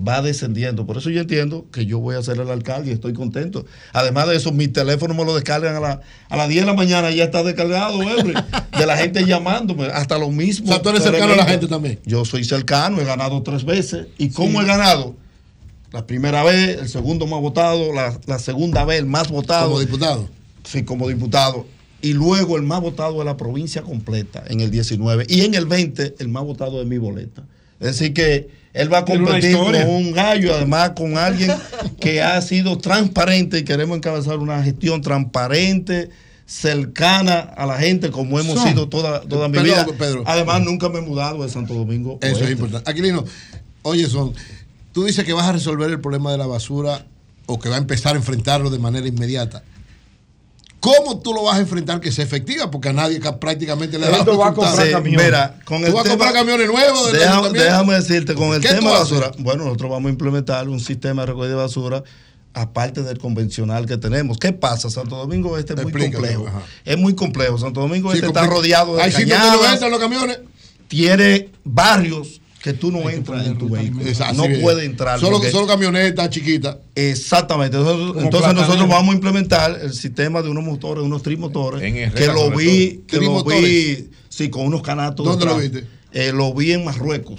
[0.00, 0.86] va descendiendo.
[0.86, 3.66] Por eso yo entiendo que yo voy a ser el alcalde y estoy contento.
[3.92, 6.74] Además de eso, mi teléfono me lo descargan a, la- a las 10 de la
[6.74, 8.34] mañana, ya está descargado, Every,
[8.78, 10.68] de la gente llamándome, hasta lo mismo.
[10.68, 11.98] O sea, tú eres cercano a la gente también.
[12.04, 14.06] Yo soy cercano, he ganado tres veces.
[14.18, 15.16] ¿Y cómo he ganado?
[15.90, 19.68] La primera vez, el segundo más votado, la, la segunda vez el más votado.
[19.68, 20.28] Como diputado.
[20.64, 21.66] sí, como diputado.
[22.02, 25.26] Y luego el más votado de la provincia completa en el 19.
[25.28, 27.42] Y en el 20, el más votado de mi boleta.
[27.80, 31.52] Es decir, que él va a competir con un gallo, además con alguien
[32.00, 36.10] que ha sido transparente y queremos encabezar una gestión transparente,
[36.46, 38.68] cercana a la gente, como hemos Son.
[38.68, 39.98] sido toda, toda mi Perdón, vida.
[39.98, 40.22] Pedro.
[40.26, 42.18] Además, nunca me he mudado de Santo Domingo.
[42.22, 42.90] Eso es importante.
[42.90, 43.24] Aquilino,
[43.82, 44.32] oye, son,
[44.92, 47.04] tú dices que vas a resolver el problema de la basura
[47.46, 49.62] o que va a empezar a enfrentarlo de manera inmediata.
[50.80, 52.70] ¿Cómo tú lo vas a enfrentar que sea efectiva?
[52.70, 55.24] Porque a nadie ca- prácticamente le da va a comprar camiones.
[55.26, 57.20] Mira, con ¿Tú el vas a tema- comprar camiones nuevos del
[57.52, 61.22] Déjame, decirte, con el ¿Qué tema de basura, bueno, nosotros vamos a implementar un sistema
[61.22, 62.04] de recogida de basura
[62.54, 64.38] aparte del convencional que tenemos.
[64.38, 64.88] ¿Qué pasa?
[64.88, 66.46] Santo Domingo Este es muy complejo.
[66.46, 66.62] ajá.
[66.84, 67.58] Es muy complejo.
[67.58, 70.38] Santo Domingo Sí, Este está rodeado de Hay sitios donde no cañadas, entran los camiones.
[70.88, 74.04] tiene barrios que tú no entras en tu vehículo.
[74.06, 75.20] Exacto, no puedes entrar.
[75.20, 76.76] Solo, solo camionetas chiquitas.
[76.94, 77.76] Exactamente.
[77.76, 82.50] Entonces, nosotros vamos a implementar el sistema de unos motores, unos trimotores, Herrera, que lo
[82.50, 85.24] vi, que lo vi, sí, con unos canatos.
[85.24, 85.72] ¿Dónde lo detrás.
[85.82, 85.88] viste?
[86.12, 87.38] Eh, lo vi en Marruecos.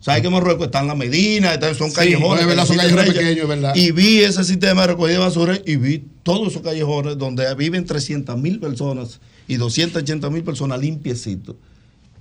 [0.00, 2.42] ¿Sabes que en Marruecos están las Medinas, están, son Sí, callejones?
[2.42, 3.74] es verdad, son callejones pequeños, es verdad.
[3.74, 7.84] Y vi ese sistema de recogida de basura y vi todos esos callejones donde viven
[7.84, 11.56] 300 mil personas y 280 mil personas limpiecitos.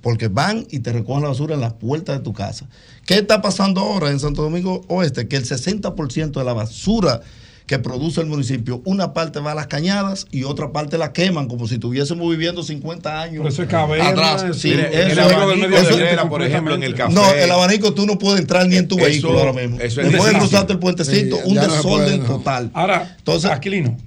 [0.06, 2.67] Porque van y te recogen la basura en la puerta de tu casa.
[3.08, 5.27] ¿Qué está pasando ahora en Santo Domingo Oeste?
[5.27, 7.22] Que el 60% de la basura
[7.66, 11.48] que produce el municipio, una parte va a las cañadas y otra parte la queman,
[11.48, 13.38] como si estuviésemos viviendo 50 años.
[13.38, 14.45] Pero eso es caverna, atrás.
[14.59, 17.11] Sí, el abanico del medio eso- de Herrera, por ejemplo, en el café.
[17.11, 19.77] No, el abanico tú no puedes entrar ni en tu Eso- vehículo ahora mismo.
[19.80, 22.25] eso es Después de cruzarte el puentecito, Sí, un desorden puede, no.
[22.25, 22.69] total.
[22.75, 23.98] Ahora, Entonces- Aquilino,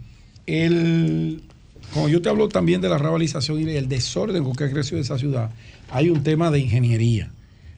[0.46, 1.42] el,
[1.92, 5.00] como yo te hablo también de la revalización y el desorden con que ha crecido
[5.00, 5.50] esa ciudad,
[5.90, 7.30] hay un tema de ingeniería,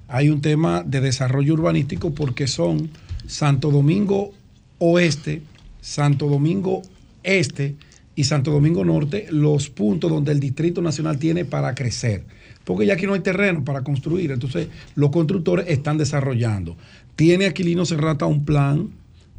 [0.08, 2.90] hay un tema de desarrollo urbanístico porque son
[3.26, 4.32] Santo Domingo
[4.78, 5.42] Oeste,
[5.80, 6.82] Santo Domingo
[7.22, 7.76] Este
[8.16, 12.24] y Santo Domingo Norte los puntos donde el Distrito Nacional tiene para crecer.
[12.64, 16.76] Porque ya aquí no hay terreno para construir, entonces los constructores están desarrollando.
[17.16, 18.90] Tiene Aquilino Serrata un plan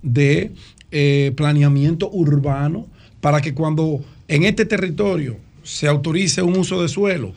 [0.01, 0.51] de
[0.91, 2.87] eh, planeamiento urbano
[3.19, 7.33] para que cuando en este territorio se autorice un uso de suelo,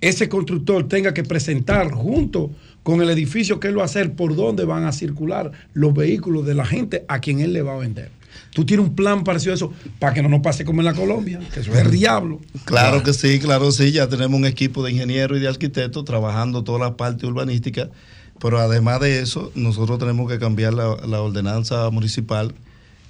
[0.00, 2.50] ese constructor tenga que presentar junto
[2.82, 6.46] con el edificio que él va a hacer por dónde van a circular los vehículos
[6.46, 8.10] de la gente a quien él le va a vender.
[8.52, 10.94] Tú tienes un plan parecido a eso para que no nos pase como en la
[10.94, 12.40] Colombia, que eso es el diablo.
[12.64, 13.92] Claro que sí, claro sí.
[13.92, 17.90] Ya tenemos un equipo de ingenieros y de arquitectos trabajando toda la parte urbanística.
[18.40, 22.54] Pero además de eso, nosotros tenemos que cambiar la, la ordenanza municipal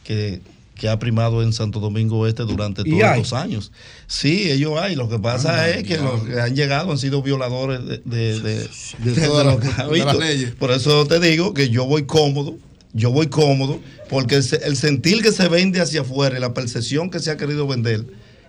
[0.04, 0.40] que,
[0.78, 3.72] que ha primado en Santo Domingo Oeste durante ¿Y todos los años.
[4.06, 4.94] Sí, ellos hay.
[4.94, 8.68] Lo que pasa es que los que han llegado han sido violadores de, de- de-
[9.04, 9.46] De todas
[9.88, 10.52] las- leyes.
[10.54, 12.56] Por eso te digo que yo voy cómodo,
[12.94, 17.18] yo voy cómodo, porque el sentir que se vende hacia afuera y la percepción que
[17.18, 18.06] se ha querido vender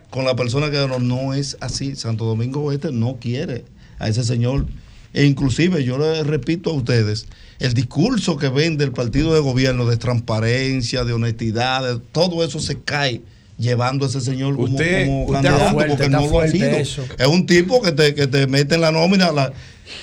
[0.09, 1.95] con la persona que no, no es así.
[1.95, 3.65] Santo Domingo Oeste no quiere
[3.99, 4.65] a ese señor.
[5.13, 7.25] E inclusive yo le repito a ustedes,
[7.59, 12.59] el discurso que vende el partido de gobierno de transparencia, de honestidad, de- todo eso
[12.59, 13.21] se cae
[13.57, 16.65] llevando a ese señor como, Usted- como usted candidato fuerte, porque no lo ha sido.
[16.69, 17.03] eso.
[17.17, 19.31] Es un tipo que te, que te mete en la nómina.
[19.33, 19.51] La,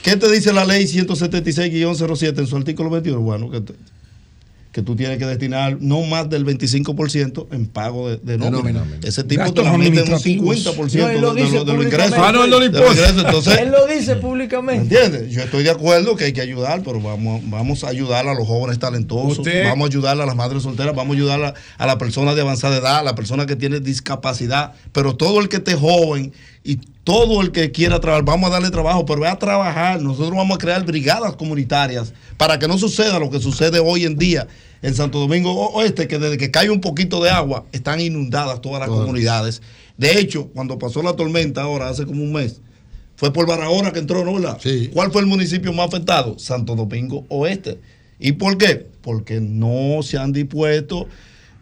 [0.02, 3.20] ¿Qué te dice la ley 176-07 en su artículo 21?
[3.20, 3.74] Bueno, que, te-
[4.76, 8.84] que tú tienes que destinar no más del 25% en pago de, de nómina.
[9.02, 10.76] Ese tipo Gastos te la mete en un administrativos.
[10.76, 12.14] 50% No, él lo de, dice lo- de los ingresos.
[12.18, 13.08] Ah, no, él no le importa.
[13.08, 14.94] Entonces, Él lo dice públicamente.
[14.94, 15.34] ¿Me entiendes?
[15.34, 18.46] Yo estoy de acuerdo que hay que ayudar, pero vamos, vamos a ayudar a los
[18.46, 21.86] jóvenes talentosos, Usted- vamos a ayudar a las madres solteras, vamos a ayudar a, a
[21.86, 25.56] la persona de avanzada edad, a la persona que tiene discapacidad, pero todo el que
[25.56, 26.34] esté joven
[26.66, 30.02] y todo el que quiera trabajar, vamos a darle trabajo, pero ve a trabajar.
[30.02, 34.18] Nosotros vamos a crear brigadas comunitarias para que no suceda lo que sucede hoy en
[34.18, 34.48] día
[34.82, 38.80] en Santo Domingo Oeste, que desde que cae un poquito de agua están inundadas todas
[38.80, 39.62] las comunidades.
[39.96, 42.60] De hecho, cuando pasó la tormenta ahora, hace como un mes,
[43.14, 44.32] fue por Barahona que entró, ¿no?
[44.92, 46.38] ¿Cuál fue el municipio más afectado?
[46.40, 47.78] Santo Domingo Oeste.
[48.18, 48.86] ¿Y por qué?
[49.02, 51.06] Porque no se han dispuesto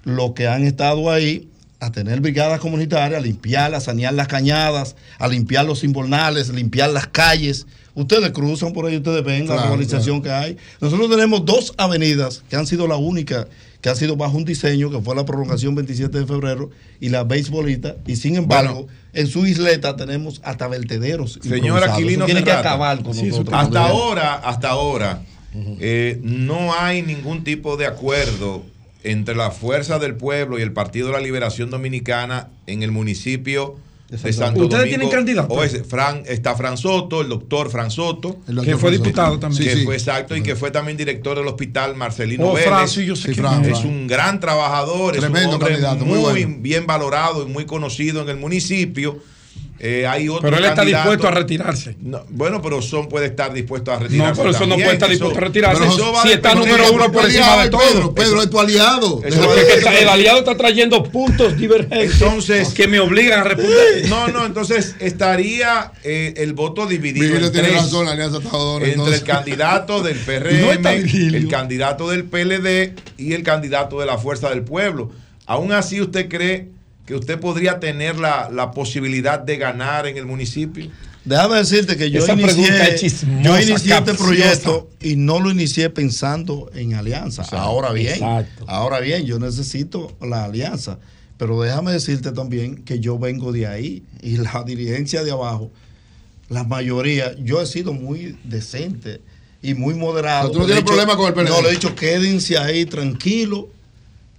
[0.05, 1.49] los que han estado ahí
[1.85, 6.91] a tener brigadas comunitarias, a limpiar, a sanear las cañadas, a limpiar los invernales, limpiar
[6.91, 7.67] las calles.
[7.95, 10.57] Ustedes cruzan por ahí, ustedes ven la Claro, urbanización que hay.
[10.81, 13.47] Nosotros tenemos dos avenidas que han sido la única
[13.81, 17.23] que ha sido bajo un diseño, que fue la prolongación 27 de febrero y la
[17.23, 17.97] beisbolita.
[18.07, 21.39] Y sin embargo, en su isleta tenemos hasta vertederos.
[21.43, 21.85] Señor.
[21.85, 23.55] Aquilino tiene que acabar con Sí, nosotros.
[23.55, 25.23] Hasta ahora, hasta ahora,
[25.81, 28.63] eh, no hay ningún tipo de acuerdo
[29.05, 33.77] entre la Fuerza del Pueblo y el Partido de la Liberación Dominicana en el municipio
[34.11, 35.55] de Santo ¿Ustedes Domingo tienen candidato?
[35.55, 35.83] Oeste.
[35.83, 38.39] Fran, está Fran Soto, el doctor Fran Soto.
[38.65, 39.63] Que fue diputado también.
[39.65, 39.85] Que Sí, sí.
[39.85, 42.69] fue exacto y que fue también director del hospital Marcelino Oh, Vélez.
[42.69, 43.79] Fran, sí, yo sé Fran, es.
[43.79, 46.57] es un gran trabajador, es Tremendo un hombre candidato, muy, muy bueno.
[46.61, 49.19] bien valorado y muy conocido en el municipio.
[49.81, 51.97] Eh, hay otro Pero él está candidato- dispuesto a retirarse.
[52.01, 54.41] No, bueno, pero Son puede estar dispuesto a retirarse.
[54.41, 55.85] pero eso no puede estar dispuesto a retirarse.
[55.85, 57.81] Eso- si está número uno por encima de todo.
[57.81, 59.21] Pedro, Pedro es tu aliado.
[59.25, 64.09] El aliado está trayendo puntos divergentes Entonces- que me obligan a responder.
[64.09, 67.73] No, no, entonces estaría eh, el voto dividido en tres.
[67.75, 74.07] razón, entre el candidato del No PRM, el candidato del PLD y el candidato de
[74.07, 75.11] la Fuerza del Pueblo.
[75.47, 76.69] Aún así, ¿usted cree
[77.07, 80.91] que usted podría tener la, la posibilidad de ganar en el municipio?
[81.25, 85.41] Déjame decirte que yo Esa pregunta inicié, es chismosa, yo inicié este proyecto y no
[85.41, 87.45] lo inicié pensando en alianza.
[87.53, 88.65] Ahora bien, exacto.
[88.69, 90.99] ahora bien, yo necesito la alianza.
[91.39, 95.71] Pero déjame decirte también que yo vengo de ahí y la dirigencia de abajo,
[96.51, 99.23] la mayoría, yo he sido muy decente
[99.63, 100.51] y muy moderado.
[100.51, 101.49] O sea, tú no tienes problema con el PLD.
[101.49, 103.71] No, le he dicho quédense ahí tranquilo,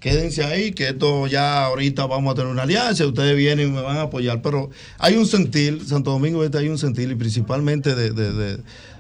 [0.06, 3.82] quédense ahí, que esto ya ahorita vamos a tener una alianza, ustedes vienen y me
[3.82, 4.40] van a apoyar.
[4.44, 4.70] Pero
[5.00, 8.58] hay un sentir, Santo Domingo Este hay un sentir, y principalmente de, de- de-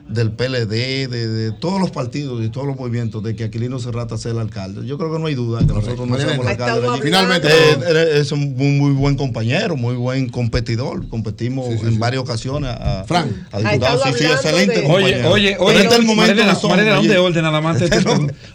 [0.08, 4.19] del PLD, de, de todos los partidos y todos los movimientos, de que Aquilino Serrata
[4.19, 4.85] sea el alcalde.
[4.85, 6.88] Yo creo que no hay duda que nosotros no seamos el alcalde.
[6.88, 7.01] allí.
[7.01, 11.09] Finalmente, Eh, eh, es un muy, muy buen compañero, muy buen competidor.
[11.09, 13.32] Competimos en varias ocasiones a, Frank.
[13.51, 14.01] a diputados.
[14.06, 15.32] Sí, sí, excelente Oye, compañero.
[15.32, 17.09] oye, Pero oye, este es el momento un oye.
[17.09, 17.80] de orden nada más.
[17.80, 17.98] te- te-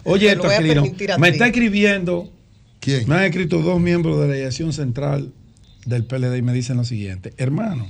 [0.05, 0.83] Oye, Te voy a Aquilino,
[1.19, 2.29] me está escribiendo.
[3.07, 5.33] Me han escrito dos miembros de la delegación central
[5.85, 7.87] del PLD y me dicen lo siguiente: hermano,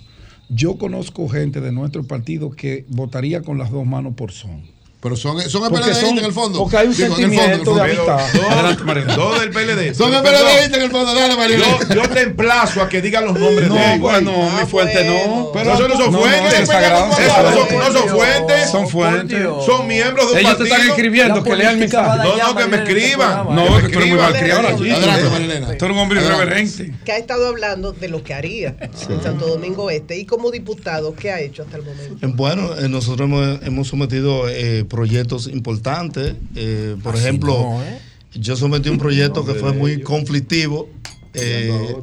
[0.49, 4.63] yo conozco gente de nuestro partido que votaría con las dos manos por son.
[5.01, 6.59] Pero son, son en el fondo.
[6.59, 9.15] porque hay un Digo, en el fondo, en el sentimiento de.
[9.15, 9.95] Dos del PLD.
[9.95, 11.65] Son PLDistas en el fondo, dale, Marilena.
[11.89, 13.99] Yo, yo te emplazo a que digan los nombres No, de ellos.
[13.99, 15.49] bueno, mi fuente no.
[15.53, 16.69] Pero eso no son No, no, fuentes.
[16.69, 18.69] no son- no son fuentes.
[18.71, 19.47] Son fuentes.
[19.65, 20.75] Son miembros de un Ellos te partido.
[20.75, 22.17] están escribiendo que lean mensaje.
[22.23, 23.55] No, no, que me escriban.
[23.55, 24.31] No, que tú eres muy escriban.
[24.31, 24.91] malcriado allí.
[24.91, 25.67] Adelante, Marilena.
[25.77, 26.93] Tú eres un hombre irreverente.
[27.05, 31.15] que ha estado hablando de lo que haría en Santo Domingo Este y como diputado,
[31.15, 32.27] ¿qué ha hecho hasta el momento?
[32.35, 36.35] Bueno, eh, nosotros hemos, hemos sometido eh, proyectos importantes.
[36.55, 37.97] eh, por Así ejemplo, no, ¿eh?
[38.33, 40.89] yo sometí un proyecto que fue muy conflictivo.
[41.33, 41.95] eh,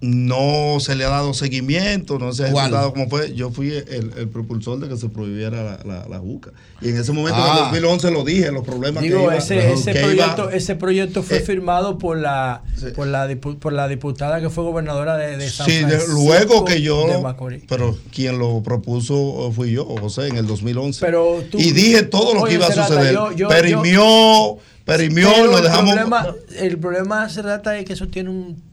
[0.00, 2.66] no se le ha dado seguimiento, no se ha ¿Cuál?
[2.66, 3.34] ejecutado como fue.
[3.34, 6.52] Yo fui el, el propulsor de que se prohibiera la, la, la juca.
[6.80, 7.58] Y en ese momento, en el Ah.
[7.64, 11.22] 2011, lo dije, los problemas que Digo, iba, ese, ese que iba- proyecto, ese proyecto
[11.24, 12.62] fue eh, firmado por la,
[12.94, 16.12] por la dipu- por la diputada que fue gobernadora de, de San Sí, de- Francisco
[16.12, 17.04] luego que yo,
[17.68, 21.04] pero quien lo propuso fui yo, José, en el 2011.
[21.04, 23.14] Pero tú- y dije todo lo que iba a Serrata, suceder.
[23.14, 25.92] yo- yo- perimió, perimió, Pero lo el dejamos.
[25.94, 28.67] Problema, el problema se trata de que eso tiene un.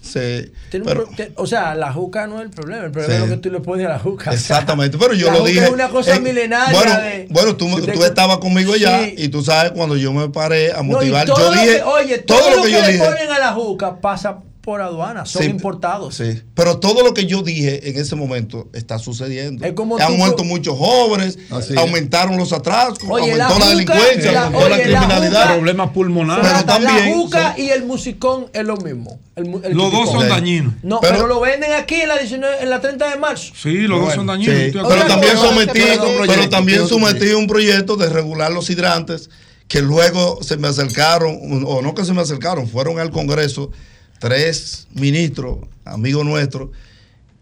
[0.00, 2.84] Se- un te- o sea, la juca no es el problema.
[2.84, 3.22] El problema Sí.
[3.22, 4.32] es lo que tú le pones a la juca.
[4.32, 5.64] Exactamente, pero yo la lo juca dije.
[5.64, 6.72] Es una cosa eh, milenaria.
[6.78, 9.14] Bueno, de- bueno tú, de- tú estabas conmigo allá Sí.
[9.18, 11.26] y tú sabes cuando yo me paré a motivar.
[11.26, 11.66] yo dije.
[11.76, 13.04] que- oye, todo, lo que, yo le dije.
[13.04, 16.16] ponen a la juca pasa por aduana, son Sí, importados.
[16.16, 19.64] Sí, pero todo lo que yo dije en ese momento está sucediendo.
[19.64, 21.78] Es como Han tú- muerto muchos jóvenes, Así es.
[21.78, 25.42] aumentaron los atracos, Oye, la aumentó la, delincuencia, la- aumentó la oye, la criminalidad.
[25.42, 26.44] juca- Problemas pulmonares.
[26.50, 29.20] Pero también la juca son- y el musicón es lo mismo.
[29.36, 30.74] El mu- el Los dos son dañinos.
[30.82, 33.52] No, Pero- pero, lo venden aquí en la 19, en la 30 de marzo.
[33.54, 34.56] Sí, los dos son dañinos.
[34.56, 35.80] Sí, pero también sometí,
[36.26, 39.30] pero también sometí un proyecto de regular los hidrantes
[39.68, 43.70] que luego se me acercaron, o no que se me acercaron, fueron al Congreso
[44.18, 46.70] tres ministros, amigos nuestros,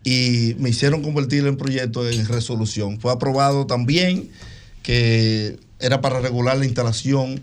[0.02, 3.00] y me hicieron convertir el proyecto en resolución.
[3.00, 4.28] Fue aprobado también
[4.82, 7.40] que era para regular la instalación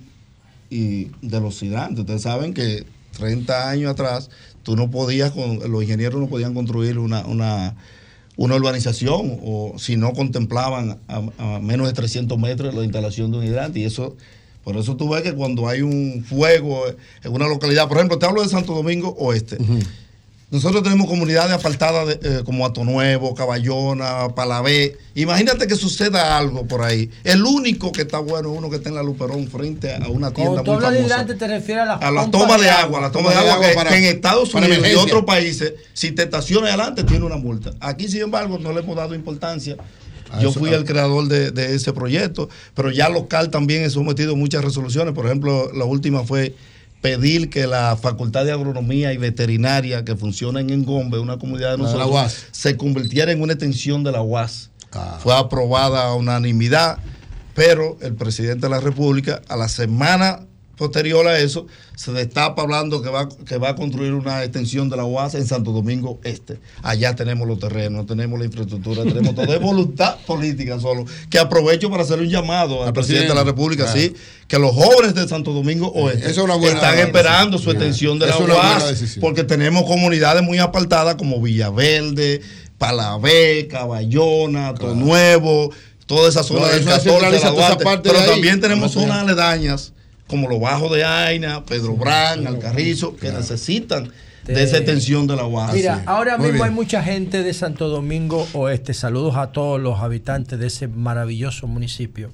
[0.70, 2.00] y de los hidrantes.
[2.00, 2.86] Ustedes saben que
[3.18, 4.30] 30 años atrás
[4.64, 7.76] tú no podías, los ingenieros no podían construir una, una,
[8.38, 13.40] una urbanización o si no contemplaban a, a menos de 300 metros la instalación de
[13.40, 14.16] un hidrante y eso
[14.64, 16.84] por eso tú ves que cuando hay un fuego
[17.24, 19.58] en una localidad, por ejemplo, te hablo de Santo Domingo Oeste.
[20.52, 24.98] Nosotros tenemos comunidades apartadas de, eh, como Ato Nuevo, Caballona, Palavé.
[25.16, 27.10] Imagínate que suceda algo por ahí.
[27.24, 30.32] El único que está bueno es uno que está en la Luperón frente a una
[30.34, 33.12] tienda Cuando muy famosa te refieres a la, a la toma de agua, a la
[33.14, 36.68] toma de agua que, para- que en Estados Unidos y otros países, si te estacionas
[36.72, 37.72] adelante, tiene una multa.
[37.80, 39.78] Aquí, sin embargo, no le hemos dado importancia.
[40.40, 44.36] Yo eso- fui el creador de, de ese proyecto, pero ya local también he sometido
[44.36, 45.14] muchas resoluciones.
[45.14, 46.56] Por ejemplo, la última fue
[47.02, 51.78] pedir que la Facultad de Agronomía y Veterinaria que funciona en Engombe, una comunidad de
[51.78, 52.46] La la nosotros, UAS.
[52.52, 54.70] se convirtiera en una extensión de la UAS.
[54.94, 55.18] Ah.
[55.22, 57.00] Fue aprobada a unanimidad,
[57.56, 60.42] pero el presidente de la República a la semana
[60.78, 64.98] posterior a eso, se destapa hablando que va, que va a construir una extensión de
[64.98, 66.60] la UAS en Santo Domingo Este.
[66.82, 69.54] Allá tenemos los terrenos, tenemos la infraestructura, tenemos todo.
[69.54, 71.06] Es voluntad política solo.
[71.30, 74.00] Que aprovecho para hacer un llamado al presidente de la República, Claro.
[74.00, 74.14] sí,
[74.48, 78.28] que los jóvenes de Santo Domingo Oeste es una buena están esperando su extensión de
[78.28, 82.42] la UAS, porque tenemos comunidades muy apartadas como Villaverde,
[82.78, 85.72] Palavé, Caballona, Nuevo,
[86.08, 87.84] toda esa zona No, del eso 14, centraliza la toda esa Duarte.
[87.84, 89.94] parte de pero también tenemos zonas aledañas
[90.32, 94.12] como los bajos de Aina, Pedro Brán, Alcarrizo, que necesitan
[94.46, 95.74] de esa extensión de la UAS.
[95.76, 96.70] Mira, ahora Muy mismo bien.
[96.70, 98.96] hay mucha gente de Santo Domingo Oeste.
[98.96, 102.32] Saludos a todos los habitantes de ese maravilloso municipio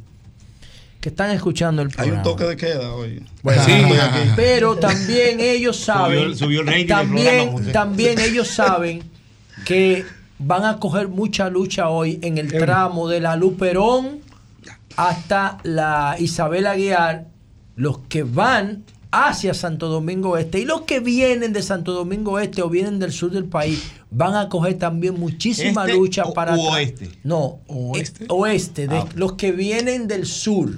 [1.01, 2.17] que están escuchando el Hay programa.
[2.17, 3.23] un toque de queda hoy.
[3.43, 3.71] Bueno, Sí,
[4.35, 7.11] pero también ellos saben, Subió- subió el rating del programa,
[7.51, 9.03] también, también ellos saben
[9.65, 10.05] que
[10.39, 14.19] van a coger mucha lucha hoy en el tramo de la Luperón
[14.95, 17.25] hasta la Isabel Aguiar,
[17.77, 22.61] los que van hacia Santo Domingo Este y los que vienen de Santo Domingo Este
[22.61, 23.81] o vienen del sur del país
[24.11, 27.09] van a coger también muchísima ¿Este lucha o- para oeste?
[27.23, 29.05] No, oeste, oeste de Ah.
[29.15, 30.69] los que vienen del sur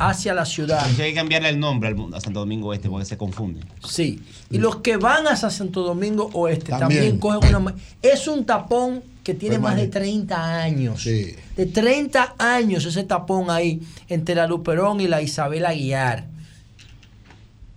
[0.00, 0.78] hacia la ciudad.
[0.78, 3.60] Entonces hay que cambiarle el nombre al- a Santo Domingo Este porque se confunde.
[3.86, 4.20] Sí.
[4.50, 7.18] Y los que van hacia Santo Domingo Oeste también, También.
[7.18, 7.74] cogen una...
[8.02, 9.98] Es un tapón que tiene más de Permanente.
[10.34, 11.04] 30 años.
[11.04, 16.26] De 30 años ese tapón ahí entre la Luperón y la Isabel Aguiar.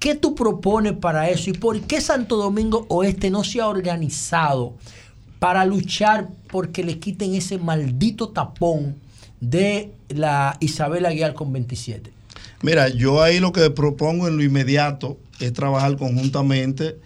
[0.02, 1.52] ¿Qué tú propones para eso?
[1.52, 4.74] ¿Y por qué Santo Domingo Oeste no se ha organizado
[5.38, 8.96] para luchar porque le quiten ese maldito tapón
[9.40, 12.12] de la Isabel Aguiar con 27?
[12.64, 16.98] Mira, yo ahí lo que propongo en lo inmediato es trabajar conjuntamente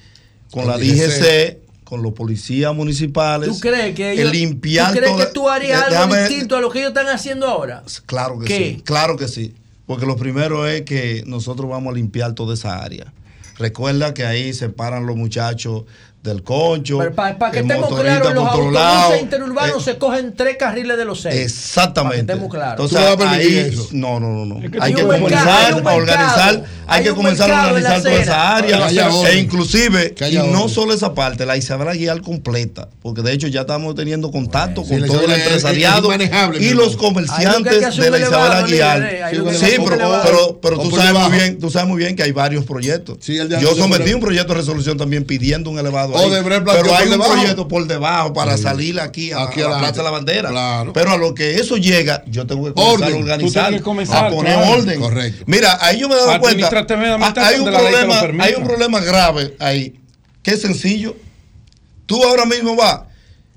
[0.50, 0.96] con, Con la DGC.
[0.96, 3.50] DGC, con los policías municipales.
[3.50, 6.62] ¿Tú crees que ellos, el limpiar ¿tú, crees que tú harías Eh, algo distinto a
[6.62, 7.84] lo que ellos están haciendo ahora?
[8.06, 8.58] Claro que ¿Qué?
[8.58, 9.54] sí, claro que sí.
[9.86, 13.14] Porque lo primero es que nosotros vamos a limpiar toda esa área.
[13.58, 15.84] Recuerda que ahí se paran los muchachos
[16.26, 17.00] del concho.
[17.16, 21.22] Para, que el estemos claros, los autobuses interurbanos Eh, se cogen tres carriles de los
[21.22, 21.36] seis.
[21.36, 22.26] Exactamente.
[22.26, 22.92] Para que estemos claros.
[22.92, 24.64] Entonces, ¿Tú no ahí, no, no, no.
[24.64, 25.98] Es que hay que mercado, comenzar hay mercado.
[25.98, 28.88] organizar, hay Hay que comenzar a organizar toda esa área.
[28.88, 33.34] Que E inclusive, Que y no solo esa parte, la Isabel Aguilar completa, porque de
[33.34, 36.10] hecho ya estamos teniendo contacto Sí, con la todo el empresariado
[36.60, 39.00] y los que que comerciantes de la Isabel elevado, no Aguilar.
[39.00, 41.88] libre, ahí lo que hay que Sí, pero, pero, tú sabes muy bien, tú sabes
[41.88, 43.18] muy bien que hay varios proyectos.
[43.62, 47.08] Yo sometí un proyecto de resolución también pidiendo un elevado O ahí, planteó pero hay
[47.10, 48.64] un proyecto por debajo para Sí.
[48.64, 49.78] salir aquí a, Aquí a la.
[49.80, 50.50] Plaza de la Bandera.
[50.50, 50.94] Claro.
[50.94, 53.14] Pero a lo que eso llega, yo tengo que comenzar Orden.
[53.14, 54.72] a organizar, tienes que comenzar, a poner claro.
[54.72, 55.00] orden.
[55.00, 55.44] Correcto.
[55.48, 59.56] Mira, ahí yo me he dado cuenta, ah, hay un problema, hay un problema grave
[59.60, 59.96] ahí,
[60.44, 61.16] que es sencillo.
[62.06, 63.02] Tú ahora mismo vas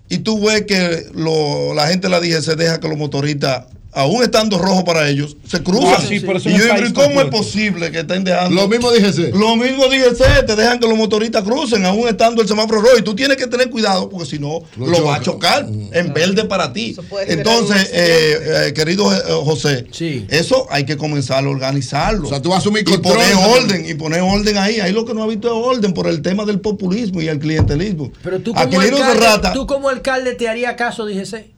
[0.08, 3.66] y tú ves que lo- la gente de la DGC deja que los motoristas,
[3.98, 5.96] aún estando rojos para ellos, se cruzan.
[5.96, 8.54] Ah, sí, pero eso y yo digo, ahí ¿y ¿cómo es posible que estén dejando?
[8.54, 9.34] Lo mismo DGC.
[9.34, 12.98] Lo mismo DGC, te dejan que los motoristas crucen, aún estando el semáforo rojo.
[12.98, 15.56] Y tú tienes que tener cuidado porque si no, Lo lo, va a choca.
[15.56, 16.96] chocar en verde para ti.
[17.26, 19.86] Entonces, eh, eh, querido eh, José,
[20.28, 22.26] eso hay que comenzar a organizarlo.
[22.26, 24.78] O sea, tú vas a asumir y poner orden, y poner orden ahí.
[24.78, 27.40] Ahí lo que no ha visto es orden por el tema del populismo y el
[27.40, 28.12] clientelismo.
[28.22, 31.57] Pero tú como, alcalde, Serrata, tú como alcalde te haría caso, DGC.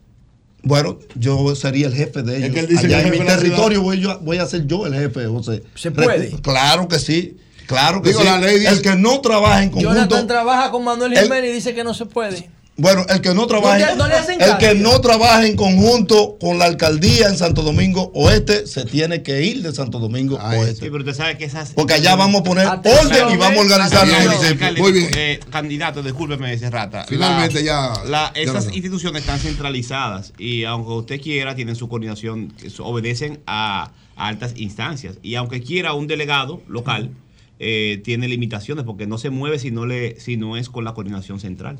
[0.62, 2.50] Bueno, yo sería el jefe de ellos.
[2.54, 4.86] que él dice que Allá es en mi territorio voy, yo, voy a ser yo
[4.86, 5.62] el jefe, José.
[5.74, 6.30] ¿Se puede?
[6.42, 7.36] Claro que sí.
[7.66, 8.26] Claro que Digo, sí.
[8.26, 9.94] la ley dice- el que no trabaja en conjunto.
[9.94, 12.50] Jonathan trabaja con Manuel El- Jiménez y dice que no se puede.
[12.80, 15.54] Bueno, el que no trabaja, No le- no le hacen el que no trabaja en
[15.54, 20.36] conjunto con la alcaldía en Santo Domingo Oeste se tiene que ir de Santo Domingo
[20.36, 20.76] Oeste.
[20.76, 21.72] Sí, pero usted sabe que esas.
[21.74, 25.10] Porque allá vamos a poner Atención, orden y vamos a organizar los Muy bien.
[25.14, 27.04] eh, candidato, discúlpeme, Serrata.
[27.06, 32.52] Finalmente La- ya- la- esas instituciones están centralizadas y aunque usted quiera, tienen su coordinación,
[32.78, 35.16] obedecen a, a altas instancias.
[35.22, 37.10] Y aunque quiera un delegado local,
[37.58, 40.94] eh, tiene limitaciones porque no se mueve si no, le, si no es con la
[40.94, 41.78] coordinación central.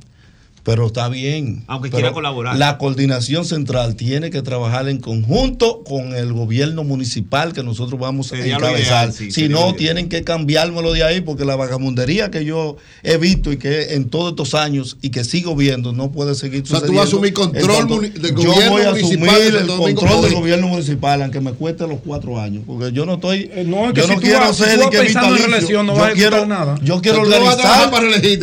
[0.62, 1.64] Pero está bien.
[1.68, 2.56] Aunque Pero quiera colaborar.
[2.56, 8.26] La coordinación central tiene que trabajar en conjunto con el gobierno municipal que nosotros vamos
[8.28, 9.04] Sería a encabezar.
[9.08, 9.76] ideal, sí, si no, ideal.
[9.76, 14.10] tienen que cambiármelo de ahí porque la vagamundería que yo he visto y que en
[14.10, 17.08] todos estos años y que sigo viendo no puede seguir O sea, tú vas a
[17.08, 17.88] asumir sucediendo.
[17.88, 21.40] control del yo gobierno voy a municipal asumir de el control del gobierno municipal, aunque
[21.40, 22.64] me cueste los cuatro años.
[22.66, 23.50] Porque yo no estoy.
[23.64, 25.28] no, es que yo si no tú quiero vas- si ser tú de que pensando
[25.28, 25.50] en vitalicio.
[25.50, 26.78] reelección, no Yo vas a quiero- nada.
[26.82, 27.90] Yo quiero organizar.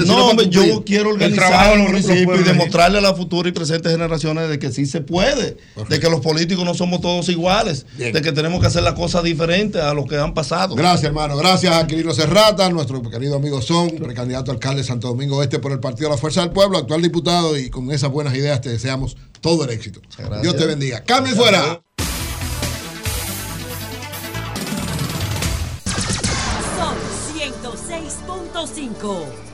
[0.07, 1.77] No, yo quiero El organizar
[2.13, 5.57] y demostrarle a las futuras y presentes generaciones de que sí se puede,
[5.89, 8.13] de que los políticos no somos todos iguales, Bien.
[8.13, 10.75] de que tenemos que hacer las cosas diferentes a lo que han pasado.
[10.75, 11.37] Gracias, hermano.
[11.37, 15.59] Gracias a Quirino Serrata, nuestro querido amigo Son, precandidato a alcalde de Santo Domingo Este
[15.59, 18.61] por el Partido de la Fuerza del Pueblo, actual diputado, y con esas buenas ideas
[18.61, 20.01] te deseamos todo el éxito.
[20.41, 21.03] Dios te bendiga.
[21.03, 21.81] Cambio fuera.
[27.37, 29.46] 106.5.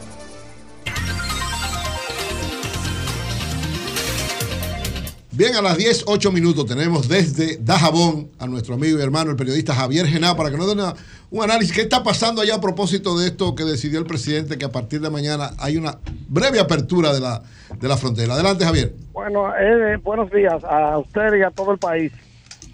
[5.36, 9.36] Bien, a las 10, 8 minutos tenemos desde Dajabón a nuestro amigo y hermano, el
[9.36, 10.94] periodista Javier Gená, para que nos dé una-
[11.32, 11.74] un análisis.
[11.76, 15.02] ¿Qué está pasando allá a propósito de esto que decidió el presidente, que a partir
[15.02, 15.98] de mañana hay una
[16.30, 17.42] breve apertura de la,
[17.80, 18.36] de la frontera?
[18.36, 18.94] Adelante, Javier.
[19.12, 22.12] Bueno, eh, buenos días a usted y a todo el país.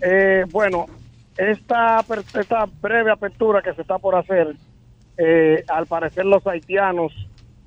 [0.01, 0.87] Eh, bueno,
[1.37, 2.03] esta,
[2.37, 4.57] esta breve apertura que se está por hacer,
[5.17, 7.13] eh, al parecer los haitianos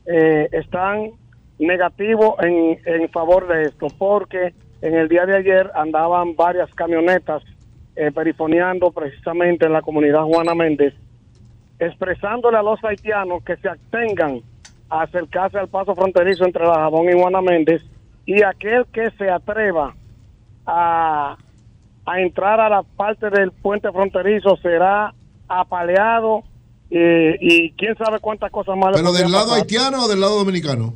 [0.04, 1.12] eh, están
[1.58, 7.42] negativos en, en favor de esto, porque en el día de ayer andaban varias camionetas
[7.96, 10.94] eh, perifoneando precisamente en la comunidad Juana Méndez,
[11.78, 14.40] expresándole a los haitianos que se abstengan
[14.90, 17.82] a acercarse al paso fronterizo entre la Jabón y Juana Méndez
[18.26, 19.94] y aquel que se atreva
[20.66, 21.36] a,
[22.04, 25.14] a entrar a la parte del puente fronterizo será
[25.48, 26.42] apaleado
[26.90, 28.90] eh, y quién sabe cuántas cosas más.
[28.90, 29.58] le ¿Pero del lado pasar.
[29.60, 30.94] haitiano o del lado dominicano?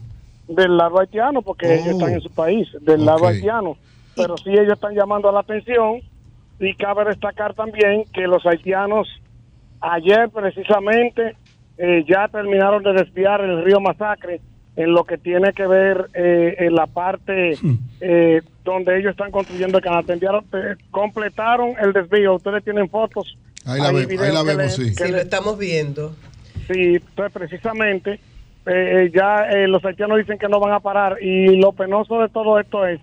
[0.49, 3.76] Del lado haitiano, porque ellos están en su país, del lado haitiano.
[4.15, 6.00] Pero sí ellos están llamando a la atención
[6.60, 9.08] y cabe destacar también que los haitianos
[9.81, 11.36] ayer precisamente
[11.78, 14.41] eh, ya terminaron de desviar el río Masacre
[14.76, 17.58] en lo que tiene que ver eh, en la parte
[18.00, 20.05] eh, donde ellos están construyendo el canal.
[20.07, 20.44] Enviaron-
[20.91, 22.34] completaron el desvío.
[22.36, 23.36] Ustedes tienen fotos.
[23.65, 24.94] Ahí la Hay ve- ahí la vemos, le- sí.
[24.94, 26.12] que Sí, lo estamos viendo.
[26.73, 28.18] Sí, pues precisamente
[28.66, 31.22] eh, eh, ya eh, los haitianos dicen que no van a parar.
[31.22, 33.00] Y lo penoso de todo esto es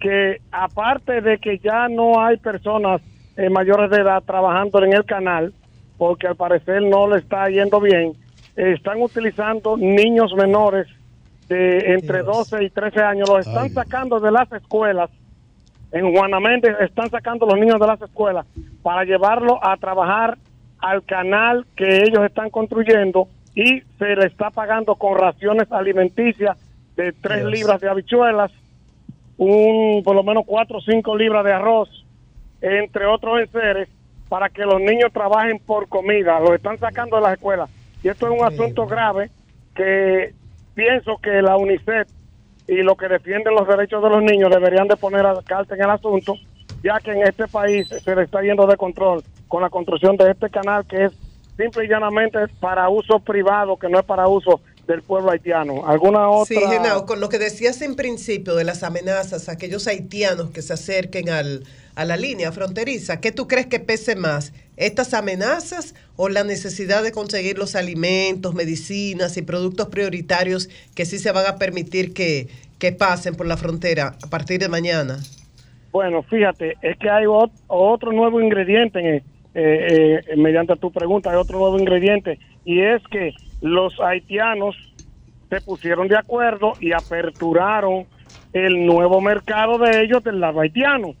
[0.00, 3.00] que aparte de que ya no hay personas
[3.36, 5.52] eh, mayores de edad trabajando en el canal,
[5.98, 8.12] porque al parecer no le está yendo bien,
[8.56, 10.86] eh, están utilizando niños menores
[11.48, 15.10] de entre 12 y 13 años, los están sacando de las escuelas.
[15.92, 18.46] En Juana Méndez están sacando los niños de las escuelas
[18.82, 20.36] para llevarlo a trabajar
[20.78, 26.58] al canal que ellos están construyendo y se le está pagando con raciones alimenticias
[26.94, 27.50] de tres Dios.
[27.50, 28.52] libras de habichuelas,
[29.38, 31.88] un por lo menos cuatro o cinco libras de arroz,
[32.60, 33.88] entre otros enseres,
[34.28, 36.38] para que los niños trabajen por comida.
[36.38, 37.70] Los están sacando de las escuelas.
[38.02, 39.30] Y esto es un asunto grave
[39.74, 40.34] que
[40.74, 42.08] pienso que la UNICEF
[42.68, 45.82] y los que defienden los derechos de los niños deberían de poner a carta en
[45.82, 46.34] el asunto,
[46.82, 50.30] ya que en este país se le está yendo de control con la construcción de
[50.30, 51.25] este canal que es
[51.56, 55.86] simple y llanamente para uso privado, que no es para uso del pueblo haitiano.
[55.86, 56.54] ¿Alguna otra?
[56.54, 60.62] Sí, Genao, con lo que decías en principio de las amenazas a aquellos haitianos que
[60.62, 61.64] se acerquen al,
[61.96, 64.52] a la línea fronteriza, ¿qué tú crees que pese más?
[64.76, 71.18] ¿Estas amenazas o la necesidad de conseguir los alimentos, medicinas y productos prioritarios que sí
[71.18, 75.18] se van a permitir que, que pasen por la frontera a partir de mañana?
[75.90, 79.22] Bueno, fíjate, es que hay ot- otro nuevo ingrediente, en,
[79.58, 84.76] eh, eh, mediante tu pregunta, hay otro nuevo ingrediente, y es que los haitianos
[85.48, 88.04] se pusieron de acuerdo y aperturaron
[88.52, 91.14] el nuevo mercado de ellos del lado haitiano,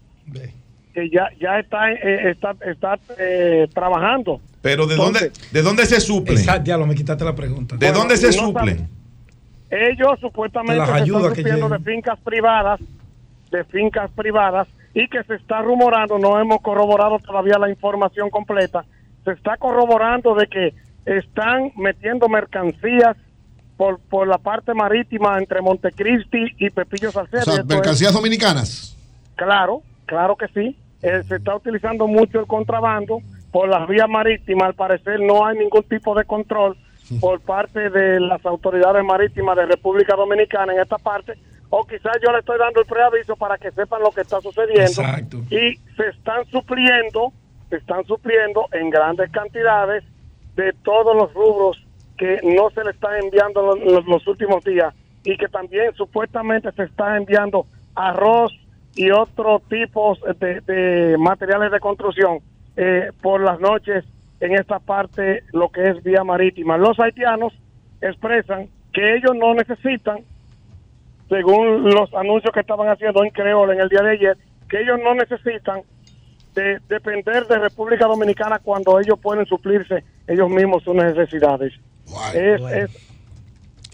[0.92, 4.42] que ya, ya está, eh, está, está eh, trabajando.
[4.60, 6.36] Pero ¿de dónde, ¿de dónde se suplen?
[6.36, 7.76] Exacto, diablo, me quitaste la pregunta.
[7.76, 8.86] ¿De dónde se no suplen?
[9.70, 12.80] Ellos supuestamente se están ayudas que supliendo de fincas privadas,
[13.50, 14.68] de fincas privadas,
[14.98, 18.86] y que se está rumorando, no hemos corroborado todavía la información completa,
[19.26, 23.14] se está corroborando de que están metiendo mercancías
[23.76, 27.42] por, por la parte marítima entre Montecristi y Pepillo Salcedo.
[27.42, 28.96] O sea, Esto es- mercancías dominicanas.
[29.34, 30.74] Claro, claro que sí.
[31.02, 33.18] Eh, se está utilizando mucho el contrabando
[33.52, 34.68] por las vías marítimas.
[34.68, 36.74] Al parecer no hay ningún tipo de control
[37.20, 41.34] por parte de las autoridades marítimas de República Dominicana en esta parte.
[41.70, 44.82] O quizás yo le estoy dando el preaviso para que sepan lo que está sucediendo.
[44.84, 45.38] Exacto.
[45.50, 47.32] Y se están supliendo,
[47.70, 50.04] se están supliendo en grandes cantidades
[50.54, 51.82] de todos los rubros
[52.16, 56.70] que no se le están enviando los, los- los últimos días y que también supuestamente
[56.72, 58.52] se está enviando arroz
[58.94, 62.38] y otros tipos de, de materiales de construcción
[62.76, 64.04] eh, por las noches
[64.40, 66.78] en esta parte, lo que es vía marítima.
[66.78, 67.52] Los haitianos
[68.00, 70.20] expresan que ellos no necesitan,
[71.28, 74.36] según los anuncios que estaban haciendo en Creole en el día de ayer,
[74.68, 75.80] que ellos no necesitan
[76.54, 81.72] de depender de República Dominicana cuando ellos pueden suplirse ellos mismos sus necesidades.
[82.34, 83.06] Es- es-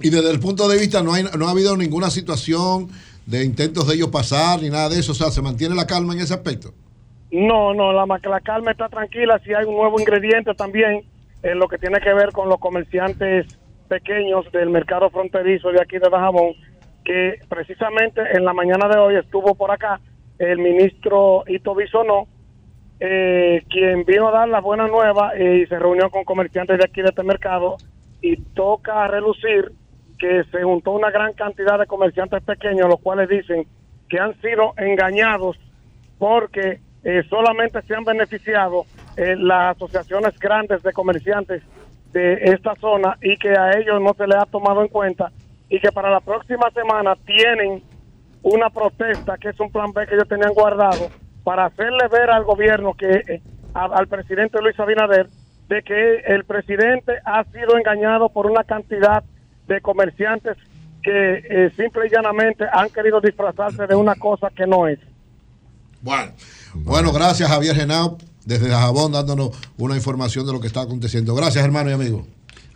[0.00, 2.88] Y desde el punto de vista, no, hay, no ha habido ninguna situación
[3.26, 5.12] de intentos de ellos pasar ni nada de eso.
[5.12, 6.72] O sea, se mantiene la calma en ese aspecto.
[7.30, 9.40] No, no, la, la calma está tranquila.
[9.44, 11.02] Si hay un nuevo ingrediente también
[11.42, 13.46] en lo que tiene que ver con los comerciantes
[13.88, 16.52] pequeños del mercado fronterizo de aquí de Dajabón,
[17.04, 20.00] que precisamente en la mañana de hoy estuvo por acá
[20.38, 22.26] el ministro Ito Bisonó,
[23.00, 26.84] eh, quien vino a dar la buena nueva eh, y se reunió con comerciantes de
[26.84, 27.76] aquí de este mercado
[28.20, 29.72] y toca relucir
[30.18, 33.66] que se juntó una gran cantidad de comerciantes pequeños, los cuales dicen
[34.08, 35.58] que han sido engañados
[36.18, 38.84] porque eh, solamente se han beneficiado
[39.16, 41.62] eh, las asociaciones grandes de comerciantes
[42.12, 45.32] de esta zona y que a ellos no se les ha tomado en cuenta
[45.72, 47.82] y que para la próxima semana tienen
[48.42, 51.08] una protesta que es un plan B que ellos tenían guardado
[51.44, 53.40] para hacerle ver al gobierno que eh,
[53.72, 55.30] al presidente Luis Abinader
[55.70, 59.24] de que el presidente ha sido engañado por una cantidad
[59.66, 60.58] de comerciantes
[61.02, 64.98] que eh, simple y llanamente han querido disfrazarse de una cosa que no es.
[66.02, 66.32] Bueno,
[66.74, 71.34] bueno, gracias Javier Genao desde Dajabón dándonos una información de lo que está aconteciendo.
[71.34, 72.26] Gracias, hermano y amigo.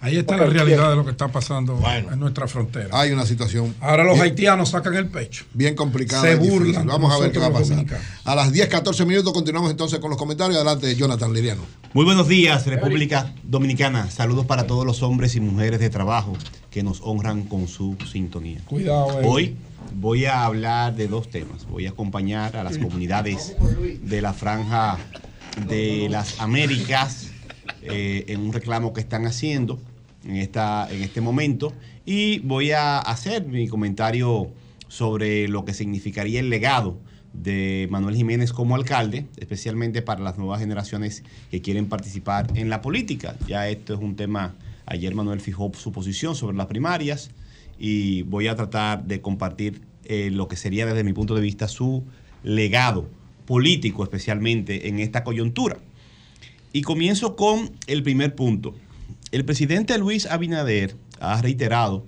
[0.07, 2.91] Ahí está la realidad de lo que está pasando en nuestra frontera.
[2.93, 3.75] Hay una situación.
[3.81, 5.47] Ahora los bien- haitianos sacan el pecho.
[5.53, 6.23] Bien complicada.
[6.23, 6.87] Se burlan.
[6.87, 7.85] Vamos a ver qué va a pasar.
[8.23, 10.55] A las 10, 14 minutos continuamos entonces con los comentarios.
[10.59, 11.63] Adelante, Jonathan Liriano.
[11.93, 14.09] Muy buenos días, República Dominicana.
[14.09, 16.35] Saludos para todos los hombres y mujeres de trabajo
[16.71, 18.61] que nos honran con su sintonía.
[18.67, 19.25] Cuidado, eh.
[19.27, 19.57] Hoy
[19.93, 21.67] voy a hablar de dos temas.
[21.67, 23.57] Voy a acompañar a las comunidades
[24.03, 24.99] de la franja
[25.67, 27.31] de las Américas
[27.83, 29.81] eh, en un reclamo que están haciendo
[30.27, 31.73] en, esta, en este momento
[32.05, 34.51] y voy a hacer mi comentario
[34.89, 36.99] sobre lo que significaría el legado
[37.33, 42.81] de Manuel Jiménez como alcalde, especialmente para las nuevas generaciones que quieren participar en la
[42.81, 43.37] política.
[43.47, 44.55] Ya esto es un tema,
[44.87, 47.31] ayer Manuel fijó su posición sobre las primarias
[47.79, 51.69] y voy a tratar de compartir eh, lo que sería desde mi punto de vista
[51.69, 52.05] su
[52.43, 53.09] legado
[53.45, 55.79] político, especialmente en esta coyuntura.
[56.73, 58.75] Y comienzo con el primer punto.
[59.33, 62.07] El presidente Luis Abinader ha reiterado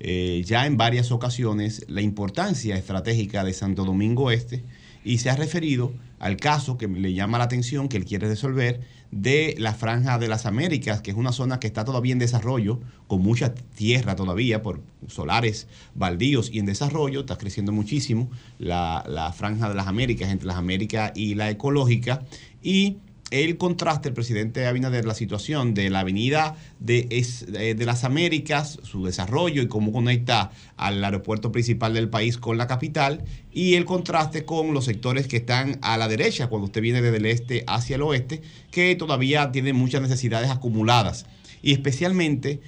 [0.00, 4.62] eh, ya en varias ocasiones la importancia estratégica de Santo Domingo Este
[5.02, 8.80] y se ha referido al caso que le llama la atención, que él quiere resolver,
[9.10, 12.80] de la Franja de las Américas, que es una zona que está todavía en desarrollo,
[13.06, 19.32] con mucha tierra todavía por solares baldíos y en desarrollo, está creciendo muchísimo la, la
[19.32, 22.24] Franja de las Américas, entre las Américas y la ecológica,
[22.62, 22.98] y
[23.30, 28.78] el contraste, el presidente Abinader, la situación de la avenida de, es- de las Américas,
[28.82, 33.84] su desarrollo y cómo conecta al aeropuerto principal del país con la capital, y el
[33.84, 37.64] contraste con los sectores que están a la derecha, cuando usted viene desde el este
[37.66, 38.40] hacia el oeste,
[38.70, 41.26] que todavía tienen muchas necesidades acumuladas.
[41.60, 42.60] Y especialmente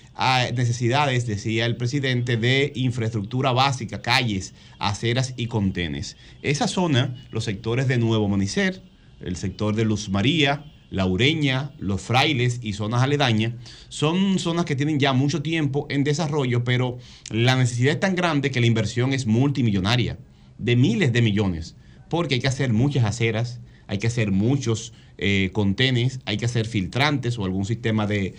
[0.54, 6.16] necesidades, decía el presidente, de infraestructura básica, calles, aceras y contenes.
[6.42, 8.82] Esa zona, los sectores de Nuevo Amanecer,
[9.20, 13.54] el sector de Luz María, La Ureña, Los Frailes y zonas aledañas,
[13.88, 16.98] son zonas que tienen ya mucho tiempo en desarrollo, pero
[17.30, 20.18] la necesidad es tan grande que la inversión es multimillonaria,
[20.58, 21.76] de miles de millones,
[22.08, 23.60] porque hay que hacer muchas aceras,
[23.90, 28.34] hay que hacer muchos eh, contenes, hay que hacer filtrantes o algún sistema de,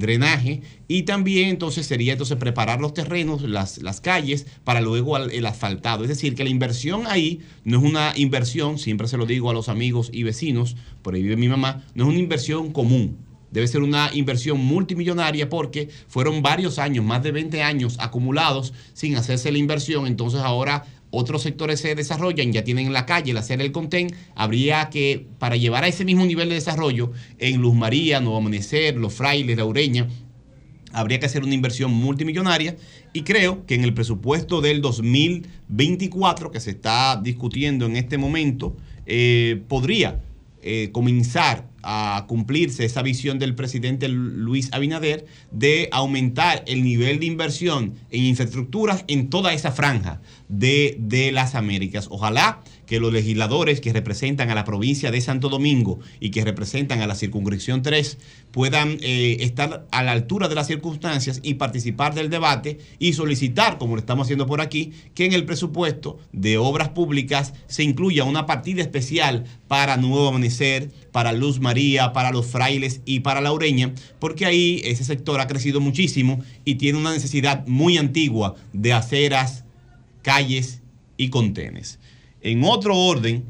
[0.00, 6.02] drenaje y también entonces sería entonces preparar los terrenos, las, calles para luego el asfaltado.
[6.02, 9.54] Es decir, que la inversión ahí no es una inversión, siempre se lo digo a
[9.54, 13.16] los amigos y vecinos, por ahí vive mi mamá, no es una inversión común.
[13.54, 19.14] Debe ser una inversión multimillonaria porque fueron varios años, más de 20 años acumulados sin
[19.14, 20.08] hacerse la inversión.
[20.08, 24.14] Entonces ahora otros sectores se desarrollan, ya tienen la calle, el hacer el contén.
[24.34, 28.96] Habría que, para llevar a ese mismo nivel de desarrollo, en Luz María, Nuevo Amanecer,
[28.96, 30.08] Los Frailes, La Ureña,
[30.92, 32.76] habría que hacer una inversión multimillonaria
[33.12, 38.76] y creo que en el presupuesto del 2024 que se está discutiendo en este momento
[39.06, 40.22] eh, podría
[40.66, 47.26] eh, comenzar a cumplirse esa visión del presidente Luis Abinader de aumentar el nivel de
[47.26, 52.06] inversión en infraestructuras en toda esa franja de, de las Américas.
[52.10, 57.00] Ojalá que los legisladores que representan a la provincia de Santo Domingo y que representan
[57.00, 58.18] a la circunscripción 3
[58.50, 63.78] puedan eh, estar a la altura de las circunstancias y participar del debate y solicitar,
[63.78, 68.24] como lo estamos haciendo por aquí, que en el presupuesto de obras públicas se incluya
[68.24, 73.52] una partida especial para Nuevo Amanecer, para Luz María, para los frailes y para La
[73.52, 78.92] Ureña, porque ahí ese sector ha crecido muchísimo y tiene una necesidad muy antigua de
[78.92, 79.64] aceras,
[80.22, 80.82] calles
[81.16, 81.98] y contenes.
[82.44, 83.42] En otro orden,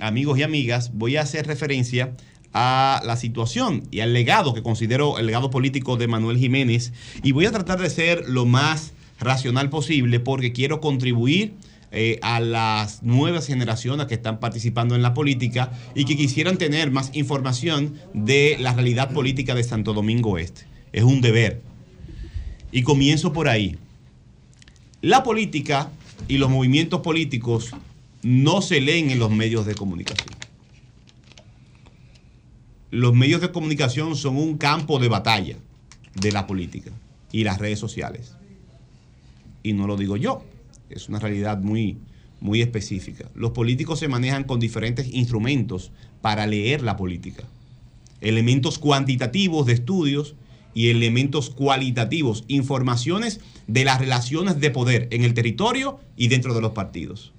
[0.00, 2.16] amigos y amigas, voy a hacer referencia
[2.54, 7.32] a la situación y al legado que considero el legado político de Manuel Jiménez y
[7.32, 11.52] voy a tratar de ser lo más racional posible porque quiero contribuir
[11.92, 16.90] eh, a las nuevas generaciones que están participando en la política y que quisieran tener
[16.90, 20.62] más información de la realidad política de Santo Domingo Este.
[20.94, 21.60] Es un deber.
[22.72, 23.76] Y comienzo por ahí.
[25.02, 25.90] La política
[26.28, 27.74] y los movimientos políticos
[28.22, 30.34] no se leen en los medios de comunicación.
[32.90, 35.56] Los medios de comunicación son un campo de batalla.
[36.14, 36.90] de la política
[37.30, 38.34] y las redes sociales.
[39.62, 40.42] Y no lo digo yo,
[40.90, 41.98] es una realidad muy,
[42.40, 43.30] muy específica.
[43.34, 47.44] Los políticos se manejan con diferentes instrumentos para leer la política.
[48.20, 50.34] Elementos cuantitativos de estudios
[50.74, 56.60] y elementos cualitativos, informaciones de las relaciones de poder en el territorio y dentro de
[56.60, 57.32] los partidos.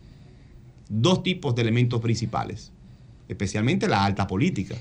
[0.89, 2.71] Dos tipos de elementos principales,
[3.27, 4.75] especialmente la alta política.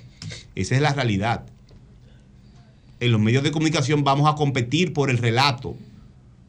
[0.54, 1.44] Esa es la realidad.
[2.98, 5.76] En los medios de comunicación vamos a competir por el relato,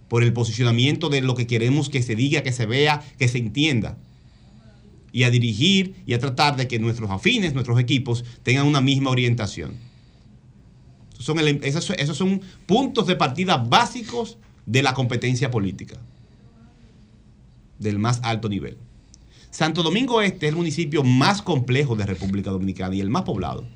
[0.08, 3.38] por el posicionamiento de lo que queremos que se diga, que se vea, que se
[3.38, 3.98] entienda.
[5.12, 9.10] Y a dirigir y a tratar de que nuestros afines, nuestros equipos, tengan una misma
[9.10, 9.74] orientación.
[11.18, 15.98] Son esos, esos son puntos de partida básicos de la competencia política,
[17.78, 18.78] del más alto nivel.
[19.60, 23.68] Santo Domingo Este es el municipio más complejo de República Dominicana y el más poblado.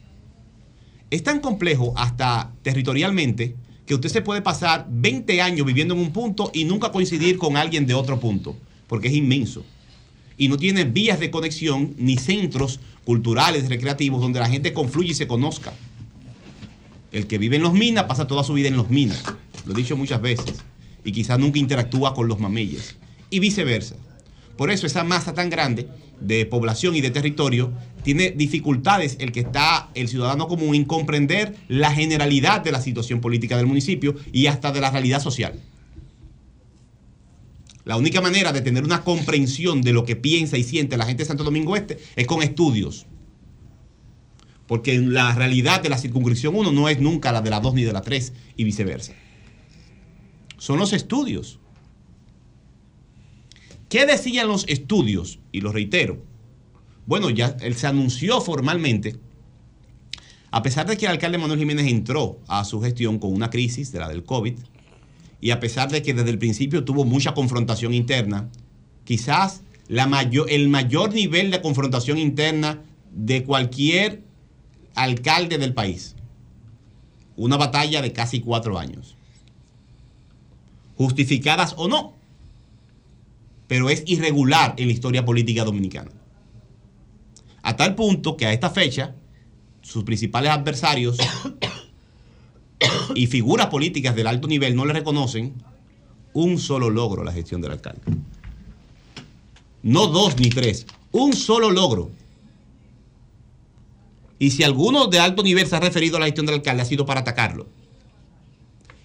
[1.10, 6.14] Es tan complejo hasta territorialmente que usted se puede pasar 20 años viviendo en un
[6.14, 8.56] punto y nunca coincidir con alguien de otro punto,
[8.88, 9.66] porque es inmenso.
[10.38, 15.16] Y no tiene vías de conexión ni centros culturales, recreativos, donde la gente confluye y
[15.16, 15.74] se conozca.
[17.12, 19.22] El que vive en los minas pasa toda su vida en los minas,
[19.66, 20.64] lo he dicho muchas veces,
[21.04, 22.96] y quizás nunca interactúa con los mameyes,
[23.30, 23.98] y viceversa.
[24.58, 25.88] Por eso esa masa tan grande
[26.20, 27.74] de población y de territorio
[28.04, 33.20] tiene dificultades el que está el ciudadano común en comprender la generalidad de la situación
[33.20, 35.60] política del municipio y hasta de la realidad social.
[37.86, 41.24] La única manera de tener una comprensión de lo que piensa y siente la gente
[41.24, 43.06] de Santo Domingo Este es con estudios.
[44.68, 47.84] Porque la realidad de la circunscripción 1 no es nunca la de la 2 ni
[47.84, 49.14] de la 3 y viceversa.
[50.58, 51.60] Son los estudios.
[53.94, 55.38] ¿Qué decían los estudios?
[55.52, 56.26] Y lo reitero.
[57.06, 59.18] Bueno, ya él se anunció formalmente,
[60.50, 63.92] a pesar de que el alcalde Manuel Jiménez entró a su gestión con una crisis
[63.92, 64.56] de la del COVID,
[65.42, 68.50] y a pesar de que desde el principio tuvo mucha confrontación interna,
[69.04, 72.82] quizás el mayor nivel de confrontación interna
[73.12, 74.24] de cualquier
[74.96, 76.16] alcalde del país.
[77.36, 79.16] Una batalla de casi cuatro años.
[80.98, 82.23] Justificadas o no,
[83.68, 86.12] pero es irregular en la historia política dominicana.
[87.62, 89.16] A tal punto que a esta fecha,
[89.82, 91.18] sus principales adversarios
[93.16, 95.54] y figuras políticas del alto nivel no le reconocen
[96.34, 98.02] un solo logro a la gestión del alcalde.
[99.82, 102.10] No dos ni tres, un solo logro.
[104.40, 106.86] Y si alguno de alto nivel se ha referido a la gestión del alcalde, ha
[106.86, 107.68] sido para atacarlo.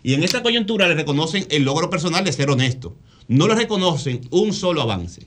[0.02, 2.96] Y en esta coyuntura le reconocen el logro personal de ser honesto.
[3.28, 5.26] No le reconocen un solo avance.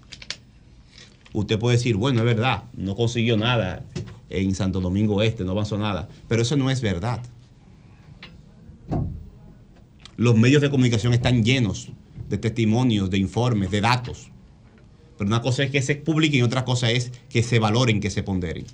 [1.33, 3.85] Usted puede decir, bueno, es verdad, no consiguió nada
[4.29, 6.09] en Santo Domingo Este, no avanzó nada.
[6.27, 7.21] Pero eso no es verdad.
[10.17, 11.89] Los medios de comunicación están llenos
[12.27, 14.29] de testimonios, de informes, de datos.
[15.17, 18.09] Pero una cosa es que se publiquen y otra cosa es que se valoren, que
[18.09, 18.65] se ponderen.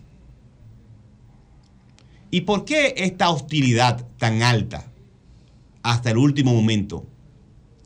[2.31, 4.91] ¿Y por qué esta hostilidad tan alta
[5.83, 7.05] hasta el último momento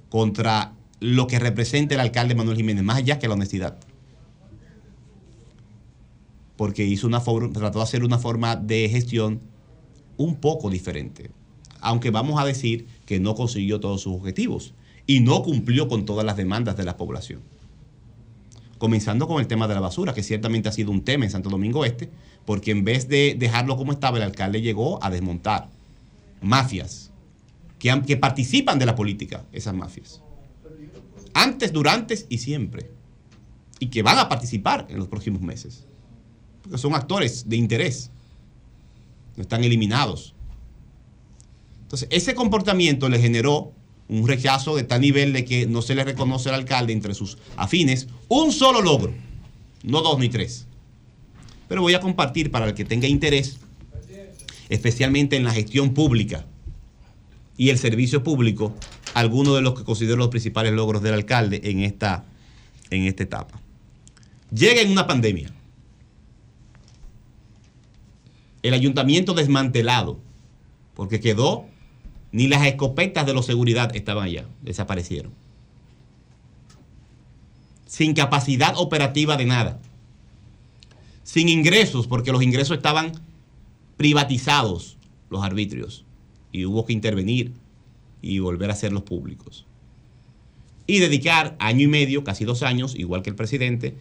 [0.10, 3.78] contra lo que representa el alcalde Manuel Jiménez, más allá que la honestidad?
[6.56, 9.42] Porque hizo una forma, trató de hacer una forma de gestión
[10.16, 11.32] un poco diferente.
[11.82, 14.76] Aunque vamos a decir que no consiguió todos sus objetivos
[15.08, 17.42] y no cumplió con todas las demandas de la población.
[18.78, 21.50] Comenzando con el tema de la basura, que ciertamente ha sido un tema en Santo
[21.50, 22.12] Domingo Este,
[22.46, 25.70] porque en vez de dejarlo como estaba, el alcalde llegó a desmontar
[26.42, 27.12] mafias
[27.80, 30.22] que, que participan de la política, esas mafias.
[31.34, 32.92] Antes, durante y siempre.
[33.80, 35.86] Y que van a participar en los próximos meses.
[36.62, 38.12] Porque son actores de interés.
[39.36, 40.34] No están eliminados.
[41.84, 43.74] Entonces, ese comportamiento le generó
[44.12, 47.38] un rechazo de tal nivel de que no se le reconoce al alcalde entre sus
[47.56, 49.14] afines un solo logro,
[49.84, 50.68] no dos ni tres.
[51.70, 53.58] Pero voy a compartir para el que tenga interés,
[54.68, 56.46] especialmente en la gestión pública
[57.56, 58.76] y el servicio público,
[59.14, 62.26] algunos de los que considero los principales logros del alcalde en esta,
[62.90, 63.60] en esta etapa.
[64.54, 65.50] Llega en una pandemia.
[68.64, 70.20] El ayuntamiento desmantelado,
[70.94, 71.66] porque quedó,
[72.32, 75.34] ni las escopetas de los seguridad estaban allá, desaparecieron.
[77.88, 79.80] Sin capacidad operativa de nada.
[81.24, 83.14] Sin ingresos, porque los ingresos estaban
[83.98, 84.98] privatizados,
[85.30, 86.06] los arbitrios,
[86.52, 87.54] y hubo que intervenir
[88.22, 89.66] y volver a hacerlos públicos.
[90.88, 93.96] Y dedicar año y medio, casi dos años, igual que el presidente,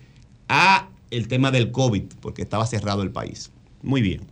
[0.49, 3.51] a el tema del COVID, porque estaba cerrado el país.
[3.83, 4.23] Muy bien.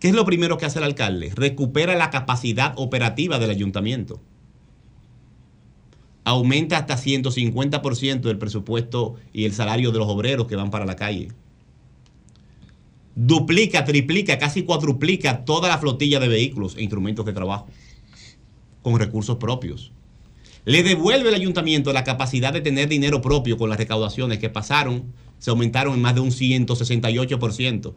[0.00, 1.32] ¿Qué es lo primero que hace el alcalde?
[1.34, 4.20] Recupera la capacidad operativa del ayuntamiento.
[6.24, 10.96] Aumenta hasta 150% del presupuesto y el salario de los obreros que van para la
[10.96, 11.28] calle.
[13.14, 17.68] Duplica, triplica, casi cuadruplica toda la flotilla de vehículos e instrumentos de trabajo
[18.82, 19.92] con recursos propios.
[20.64, 25.12] Le devuelve el ayuntamiento la capacidad de tener dinero propio con las recaudaciones que pasaron,
[25.38, 27.94] se aumentaron en más de un 168%.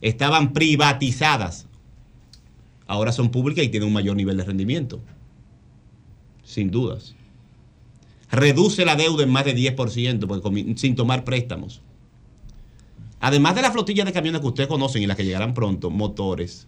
[0.00, 1.66] Estaban privatizadas.
[2.86, 5.00] Ahora son públicas y tienen un mayor nivel de rendimiento.
[6.44, 7.14] Sin dudas.
[8.30, 11.82] Reduce la deuda en más de 10% porque comi- sin tomar préstamos.
[13.20, 16.66] Además de la flotilla de camiones que ustedes conocen y las que llegarán pronto, motores,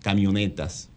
[0.00, 0.88] camionetas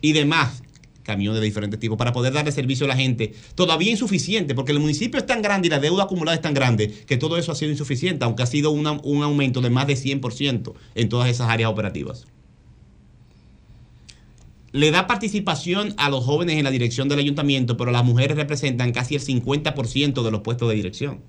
[0.00, 0.62] y demás
[1.10, 4.78] camiones de diferentes tipos para poder darle servicio a la gente, todavía insuficiente, porque el
[4.78, 7.54] municipio es tan grande y la deuda acumulada es tan grande que todo eso ha
[7.54, 11.48] sido insuficiente, aunque ha sido una- un aumento de más de 100% en todas esas
[11.50, 12.26] áreas operativas.
[14.72, 18.92] Le da participación a los jóvenes en la dirección del ayuntamiento, pero las mujeres representan
[18.92, 21.20] casi el 50% de los puestos de dirección.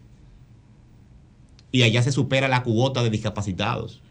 [1.71, 4.01] Y allá se supera la cuota de discapacitados.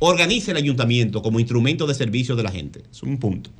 [0.00, 2.82] Organiza el ayuntamiento como instrumento de servicio de la gente.
[2.90, 3.50] Es un punto.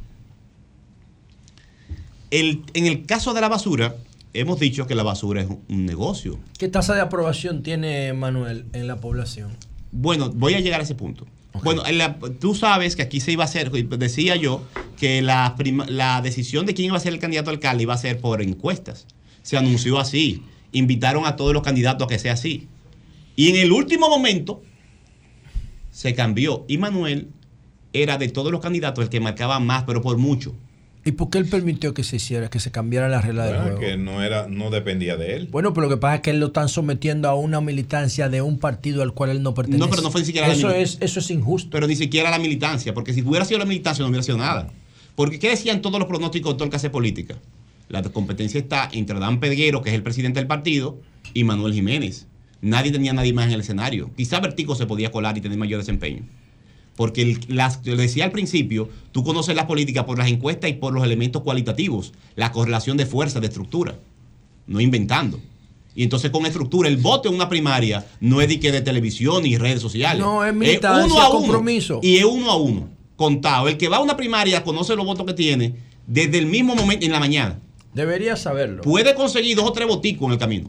[2.38, 3.94] El- en el caso de la basura,
[4.32, 6.38] hemos dicho que la basura es un negocio.
[6.58, 9.52] ¿Qué tasa de aprobación tiene Manuel en la población?
[9.92, 11.26] Bueno, voy a llegar a ese punto.
[11.62, 14.62] Bueno, la- tú sabes que aquí se iba a hacer, decía yo,
[14.98, 17.94] que la, prima- la decisión de quién iba a ser el candidato a alcalde iba
[17.94, 19.06] a ser por encuestas.
[19.42, 20.42] Se anunció así.
[20.72, 22.66] Invitaron a todos los candidatos a que sea así.
[23.36, 24.62] Y en el último momento
[25.92, 26.64] se cambió.
[26.66, 27.28] Y Manuel
[27.92, 30.56] era de todos los candidatos el que marcaba más, pero por mucho.
[31.07, 33.76] ¿Y por qué él permitió que se hiciera, que se cambiara la regla del Bueno,
[33.76, 33.81] juego?
[33.81, 35.49] que no era, no dependía de él.
[35.50, 38.41] Bueno, pero lo que pasa es que él lo están sometiendo a una militancia de
[38.41, 39.81] un partido al cual él no pertenece.
[39.84, 41.68] No, pero no fue ni siquiera la eso mili- es Eso es injusto.
[41.70, 44.70] Pero ni siquiera la militancia, porque si hubiera sido la militancia no hubiera sido nada.
[45.15, 47.36] Porque ¿qué decían todos los pronósticos de todo el que hace política?
[47.91, 50.99] La competencia está entre Dan Peguero, que es el presidente del partido,
[51.34, 52.26] y Manuel Jiménez.
[52.62, 54.10] Nadie tenía nadie más en el escenario.
[54.16, 56.23] Quizá Vertico se podía colar y tener mayor desempeño.
[56.97, 60.74] Porque el- las, yo decía al principio, tú conoces las políticas por las encuestas y
[60.74, 63.97] por los elementos cualitativos, la correlación de fuerza, de estructura,
[64.66, 65.40] no inventando.
[65.97, 69.42] Y entonces con estructura, el voto en una primaria no es de, que de televisión
[69.44, 70.20] ni redes sociales.
[70.20, 71.39] No, es militancia, uno a uno.
[71.40, 72.00] compromiso.
[72.02, 73.68] Y es uno a uno, contado.
[73.68, 75.74] El que va a una primaria conoce los votos que tiene
[76.06, 77.58] desde el mismo momento en la mañana.
[77.92, 78.82] Debería saberlo.
[78.82, 80.68] Puede conseguir dos o tres boticos en el camino.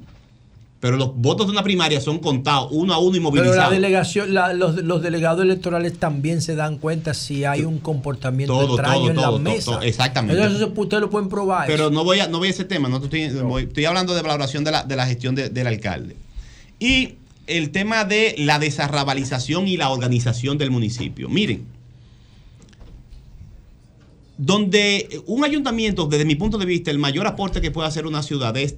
[0.86, 3.58] Pero los votos de una primaria son contados uno a uno y Pero movilizados.
[3.58, 8.54] la delegación, la- los, los delegados electorales también se dan cuenta si hay un comportamiento
[8.54, 9.80] Todo, extraño todo, en todo, la mesa.
[9.82, 10.36] exactamente.
[10.40, 11.66] Entonces eso ustedes lo pueden probar.
[11.66, 13.22] Pero no voy a, no voy a ese tema, no estoy,
[13.64, 16.16] estoy hablando de valoración de la, de la gestión de- del alcalde.
[16.78, 17.16] Y
[17.48, 21.30] el tema de la desarrabalización y la organización del municipio.
[21.30, 21.66] Miren,
[24.38, 28.22] donde un ayuntamiento, desde mi punto de vista, el mayor aporte que puede hacer una
[28.22, 28.76] ciudad es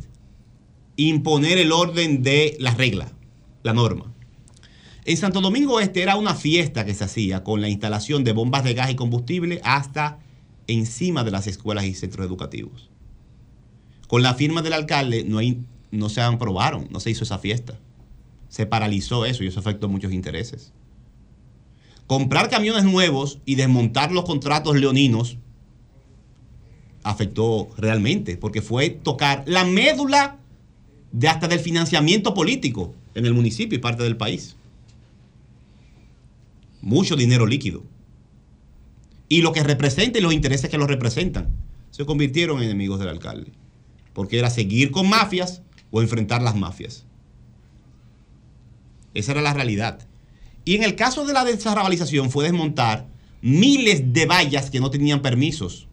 [0.98, 3.14] imponer el orden de la regla,
[3.64, 4.14] la norma.
[5.06, 8.66] En Santo Domingo Este era una fiesta que se hacía con la instalación de bombas
[8.66, 10.20] de gas y combustible hasta
[10.68, 12.90] encima de las escuelas y centros educativos.
[14.08, 15.40] Con la firma del alcalde no,
[15.92, 17.80] no se aprobaron, no se hizo esa fiesta.
[18.50, 20.74] Se paralizó eso y eso afectó muchos intereses.
[22.06, 25.38] Comprar camiones nuevos y desmontar los contratos leoninos
[27.04, 30.38] afectó realmente, porque fue tocar la médula
[31.12, 34.56] de hasta del financiamiento político en el municipio y parte del país.
[36.82, 37.84] Mucho dinero líquido.
[39.30, 41.50] Y lo que representa y los intereses que lo representan
[41.92, 43.52] se convirtieron en enemigos del alcalde.
[44.14, 45.62] Porque era seguir con mafias
[45.92, 47.06] o enfrentar las mafias.
[49.14, 50.08] Esa era la realidad.
[50.64, 53.08] Y en el caso de la desarrabalización fue desmontar
[53.42, 55.88] miles de vallas que no tenían permisos.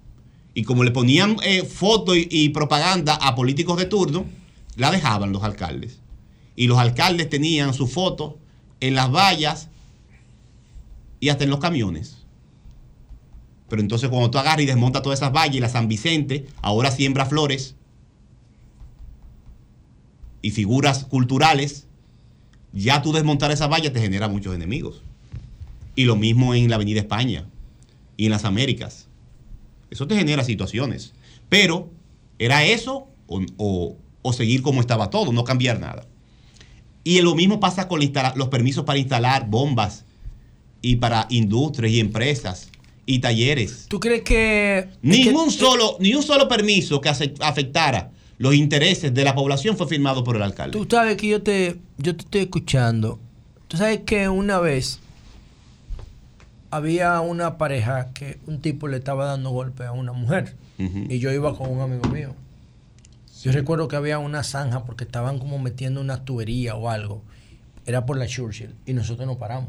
[0.53, 4.27] Y como le ponían eh, fotos y, y propaganda a políticos de turno,
[4.77, 6.01] la dejaban los alcaldes.
[6.57, 8.39] Y los alcaldes tenían su foto
[8.81, 9.69] en las vallas
[11.21, 12.19] y hasta en los camiones.
[13.69, 16.91] Pero entonces cuando tú agarras y desmontas todas esas vallas y la San Vicente, ahora
[16.91, 17.75] siembra flores
[20.43, 21.87] y figuras culturales,
[22.73, 25.03] ya tú desmontar esa valla te genera muchos enemigos.
[25.97, 27.47] Y lo mismo en la Avenida España
[28.17, 29.09] y en las Américas.
[29.91, 31.15] Eso te genera situaciones.
[31.49, 31.91] Pero,
[32.39, 36.07] ¿era eso o, o seguir como estaba todo, no cambiar nada?
[37.05, 38.01] Y lo mismo pasa con
[38.35, 40.05] los permisos para instalar bombas
[40.81, 42.71] y para industrias y empresas
[43.05, 43.85] y talleres.
[43.89, 44.89] ¿Tú crees que...
[45.03, 50.25] Ningún solo, ni un solo permiso que afectara los intereses de la población fue firmado
[50.25, 50.73] por el alcalde.
[50.79, 53.21] Tú sabes que yo te, yo te estoy escuchando.
[53.69, 55.01] Tú sabes que una vez
[56.71, 61.31] había una pareja que un tipo le estaba dando golpe a una mujer y yo
[61.31, 62.35] iba con un amigo mío.
[63.45, 67.23] Yo recuerdo que había una zanja porque estaban como metiendo una tubería o algo.
[67.85, 69.69] Era por la Churchill y nosotros nos paramos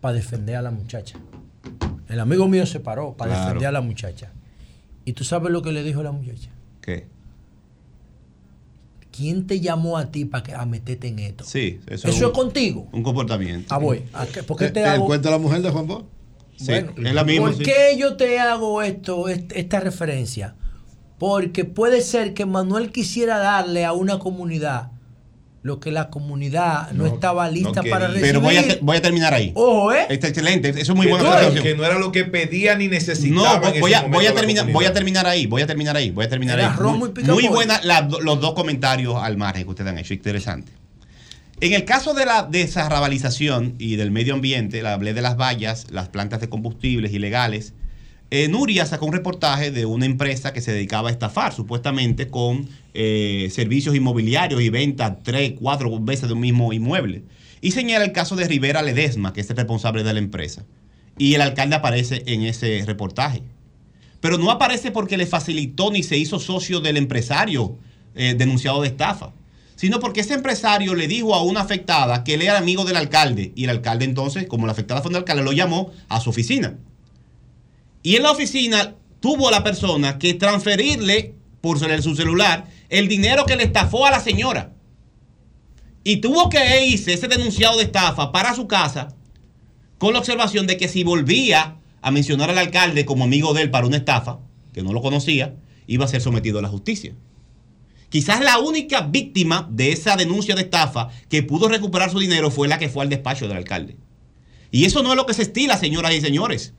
[0.00, 1.16] para defender a la muchacha.
[2.08, 3.44] El amigo mío se paró para Claro.
[3.46, 4.32] defender a la muchacha.
[5.04, 6.50] ¿Y tú sabes lo que le dijo la muchacha?
[6.80, 7.06] ¿Qué?
[9.16, 11.44] ¿Quién te llamó a ti para que, a meterte en esto?
[11.44, 12.88] Sí, eso, ¿Eso es un- contigo?
[12.92, 13.72] Un comportamiento.
[13.72, 14.02] Ah, voy.
[14.12, 15.06] ¿A qué- ¿Por qué ¿El, te el hago?
[15.06, 16.04] cuento la mujer de Juan Bosch?
[16.56, 17.46] Sí, Bueno, es la misma.
[17.46, 17.62] ¿Por sí.
[17.62, 20.56] qué yo te hago esto, est- esta referencia?
[21.22, 24.88] Porque puede ser que Manuel quisiera darle a una comunidad
[25.62, 28.26] lo que la comunidad no, estaba lista para recibir.
[28.26, 29.52] Pero voy a, te- voy a terminar ahí.
[29.54, 30.06] Ojo, ¿eh?
[30.08, 30.70] Está excelente.
[30.70, 31.62] Eso es muy no observación.
[31.62, 33.68] que no era lo que pedía ni No, necesitaba.
[33.70, 36.10] en voy ese a, voy a terminar, voy a terminar ahí, voy a terminar ahí,
[36.10, 36.80] voy a terminar Era ahí.
[36.80, 40.72] Muy, muy buena la- los dos comentarios al margen que ustedes han hecho, interesante.
[41.60, 45.86] En el caso de la desarrabalización y del medio ambiente, la hablé de las vallas,
[45.92, 47.74] las plantas de combustibles ilegales.
[48.34, 52.66] Eh, Nuria sacó un reportaje de una empresa que se dedicaba a estafar, supuestamente con
[52.94, 57.24] eh, servicios inmobiliarios y venta tres, cuatro veces de un mismo inmueble.
[57.60, 60.64] Y señala el caso de Rivera Ledesma, que es el responsable de la empresa.
[61.18, 63.42] Y el alcalde aparece en ese reportaje.
[64.22, 67.76] Pero no aparece porque le facilitó ni se hizo socio del empresario
[68.14, 69.34] eh, denunciado de estafa,
[69.76, 73.52] sino porque ese empresario le dijo a una afectada que él era amigo del alcalde
[73.54, 76.78] y el alcalde entonces, como la afectada fue un alcalde, lo llamó a su oficina.
[78.02, 83.56] Y en la oficina tuvo la persona que transferirle por su celular el dinero que
[83.56, 84.72] le estafó a la señora.
[86.04, 89.14] Y tuvo que irse ese denunciado de estafa para su casa
[89.98, 93.70] con la observación de que si volvía a mencionar al alcalde como amigo de él
[93.70, 94.40] para una estafa,
[94.74, 95.54] que no lo conocía,
[95.86, 97.14] iba a ser sometido a la justicia.
[98.08, 102.66] Quizás la única víctima de esa denuncia de estafa que pudo recuperar su dinero fue
[102.66, 103.96] la que fue al despacho del alcalde.
[104.72, 106.74] Y eso no es lo que se estila, señoras y señores.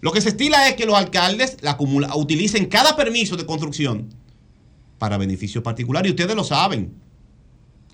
[0.00, 1.76] Lo que se estila es que los alcaldes la
[2.14, 4.08] utilicen cada permiso de construcción
[4.98, 6.92] para beneficio particular y ustedes lo saben.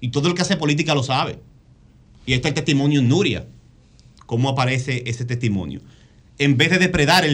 [0.00, 1.38] Y todo el que hace política lo sabe.
[2.26, 3.46] Y ahí está el testimonio en Nuria.
[4.26, 5.80] ¿Cómo aparece ese testimonio?
[6.38, 7.24] En vez de depredar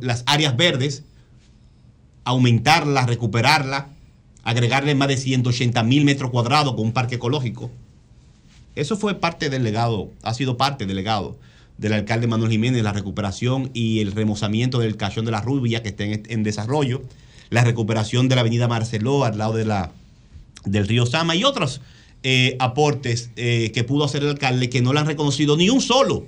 [0.00, 1.04] las áreas verdes,
[2.24, 3.86] aumentarlas, recuperarlas,
[4.44, 7.70] agregarle más de 180 mil metros cuadrados con un parque ecológico.
[8.74, 11.36] Eso fue parte del legado, ha sido parte del legado
[11.78, 15.88] del alcalde Manuel Jiménez, la recuperación y el remozamiento del Cachón de la Rubia que
[15.88, 17.02] está en, en desarrollo,
[17.50, 19.92] la recuperación de la avenida Marceló al lado de la,
[20.64, 21.80] del río Sama y otros
[22.22, 25.80] eh, aportes eh, que pudo hacer el alcalde que no le han reconocido ni un
[25.80, 26.26] solo.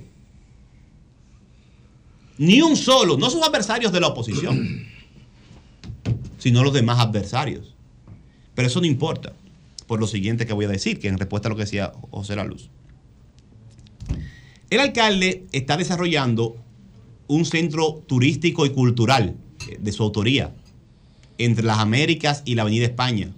[2.37, 4.85] Ni un solo, no sus adversarios de la oposición,
[6.37, 7.73] sino los demás adversarios.
[8.55, 9.31] Pero eso no importa,
[9.87, 12.35] por lo siguiente que voy a decir, que en respuesta a lo que decía José
[12.35, 12.69] La Luz.
[14.75, 16.57] El alcalde está desarrollando
[17.29, 19.37] un centro turístico y cultural
[19.69, 20.53] eh, de su autoría
[21.37, 23.29] entre las Américas y la Avenida España,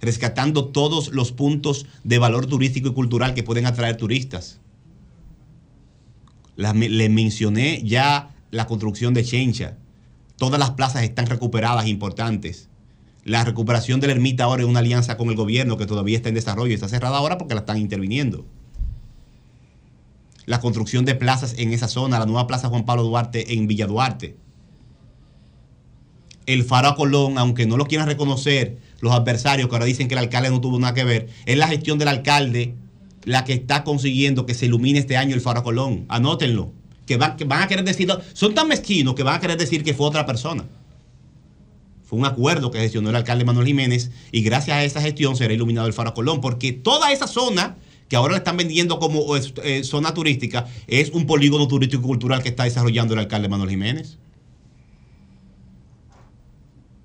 [0.00, 4.60] rescatando todos los puntos de valor turístico y cultural que pueden atraer turistas.
[6.56, 9.76] Las me- le mencioné ya la construcción de Chencha.
[10.38, 12.70] Todas las plazas están recuperadas importantes.
[13.24, 16.30] La recuperación de la ermita ahora es una alianza con el gobierno que todavía está
[16.30, 18.46] en desarrollo está cerrada ahora porque la están interviniendo.
[20.46, 23.86] La construcción de plazas en esa zona, la nueva plaza Juan Pablo Duarte en Villa
[23.86, 24.36] Duarte.
[26.46, 30.14] El faro a Colón, aunque no lo quieran reconocer los adversarios que ahora dicen que
[30.14, 32.74] el alcalde no tuvo nada que ver, es la gestión del alcalde
[33.24, 36.06] la que está consiguiendo que se ilumine este año el faro a Colón.
[36.08, 36.72] Anótenlo.
[37.06, 37.84] Que van, que van a querer
[38.32, 40.64] son tan mezquinos que van a querer decir que fue otra persona.
[42.04, 45.52] Fue un acuerdo que gestionó el alcalde Manuel Jiménez y gracias a esa gestión será
[45.52, 47.76] iluminado el faro a Colón, porque toda esa zona
[48.12, 52.06] que ahora le están vendiendo como eh, eh, zona turística es un polígono turístico y
[52.08, 54.18] cultural que está desarrollando el alcalde Manuel Jiménez.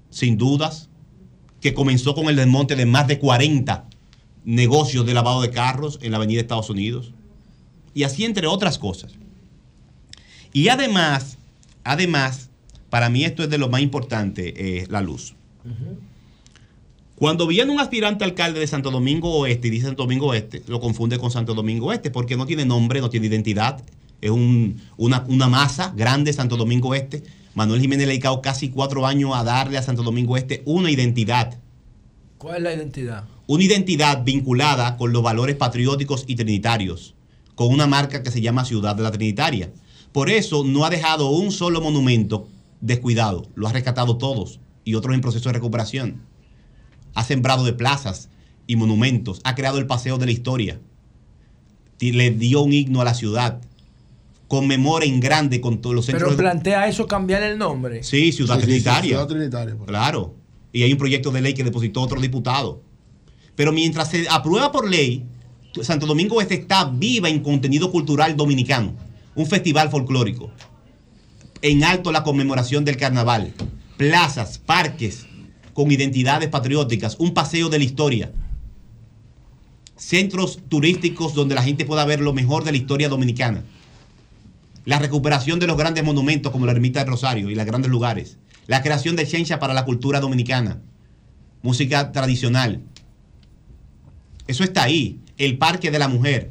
[0.09, 0.89] Sin dudas,
[1.61, 3.87] que comenzó con el desmonte de más de 40
[4.43, 7.13] negocios de lavado de carros en la avenida Estados Unidos.
[7.93, 9.13] Y así entre otras cosas.
[10.51, 11.37] Y además,
[11.85, 12.49] además,
[12.89, 15.35] para mí esto es de lo más importante, eh, la luz.
[17.17, 20.79] Cuando viene un aspirante alcalde de Santo Domingo Oeste y dice Santo Domingo Oeste, lo
[20.79, 23.83] confunde con Santo Domingo Oeste porque no tiene nombre, no tiene identidad.
[24.21, 27.23] Es un- una, una masa grande Santo Domingo Oeste.
[27.55, 30.91] Manuel Jiménez le ha dedicado casi cuatro años a darle a Santo Domingo Este una
[30.91, 31.57] identidad.
[32.37, 33.23] ¿Cuál es la identidad?
[33.47, 37.15] Una identidad vinculada con los valores patrióticos y trinitarios,
[37.55, 39.71] con una marca que se llama Ciudad de la Trinitaria.
[40.11, 42.47] Por eso no ha dejado un solo monumento
[42.79, 46.21] descuidado, lo ha rescatado todos y otros en proceso de recuperación.
[47.17, 48.29] Ha sembrado de plazas
[48.67, 50.79] y monumentos, ha creado el Paseo de la Historia,
[51.99, 53.59] le dio un himno a la ciudad,
[54.47, 56.35] conmemora en grande con todos los centros.
[56.35, 58.03] Pero plantea eso cambiar el nombre.
[58.03, 59.09] Sí, Ciudad Sí, sí, sí, Trinitaria.
[59.09, 59.75] Ciudad Trinitaria.
[59.75, 59.87] pues.
[59.87, 60.35] Claro.
[60.71, 62.83] Y hay un proyecto de ley que depositó otro diputado.
[63.55, 65.25] Pero mientras se aprueba por ley,
[65.81, 68.93] Santo Domingo Este está viva en contenido cultural dominicano.
[69.33, 70.51] Un festival folclórico.
[71.63, 73.53] En alto la conmemoración del carnaval.
[73.97, 75.26] Plazas, parques
[75.77, 77.17] con identidades patrióticas.
[77.19, 78.31] Un paseo de la historia.
[79.95, 83.63] Centros turísticos donde la gente pueda ver lo mejor de la historia dominicana.
[84.85, 88.39] La recuperación de los grandes monumentos como la Ermita del Rosario y los grandes lugares.
[88.65, 90.81] La creación de ciencia para la cultura dominicana.
[91.61, 92.81] Música tradicional.
[94.47, 95.19] Eso está ahí.
[95.37, 96.49] El Parque de la Mujer.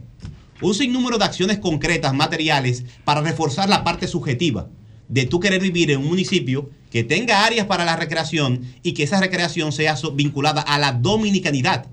[0.63, 4.69] Un sinnúmero de acciones concretas, materiales, para reforzar la parte subjetiva
[5.09, 9.03] de tú querer vivir en un municipio que tenga áreas para la recreación y que
[9.03, 11.87] esa recreación sea vinculada a la dominicanidad,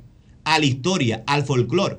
[0.44, 1.98] a la historia, al folclore.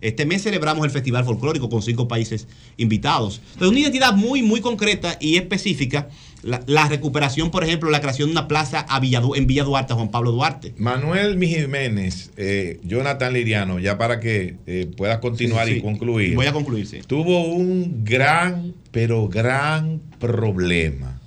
[0.00, 2.46] Este mes celebramos el Festival Folclórico con cinco países
[2.76, 3.40] invitados.
[3.54, 6.08] Entonces, una identidad muy, muy concreta y específica.
[6.42, 9.64] La, la recuperación, por ejemplo, la creación de una plaza a Villa Du- en Villa
[9.64, 10.72] Duarte, a Juan Pablo Duarte.
[10.78, 15.78] Manuel Jiménez, eh, Jonathan Liriano, ya para que eh, puedas continuar Sí, sí.
[15.78, 16.34] y concluir.
[16.36, 16.98] Voy a concluir, sí.
[17.06, 21.20] Tuvo un gran, pero gran problema.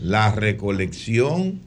[0.00, 1.60] La recolección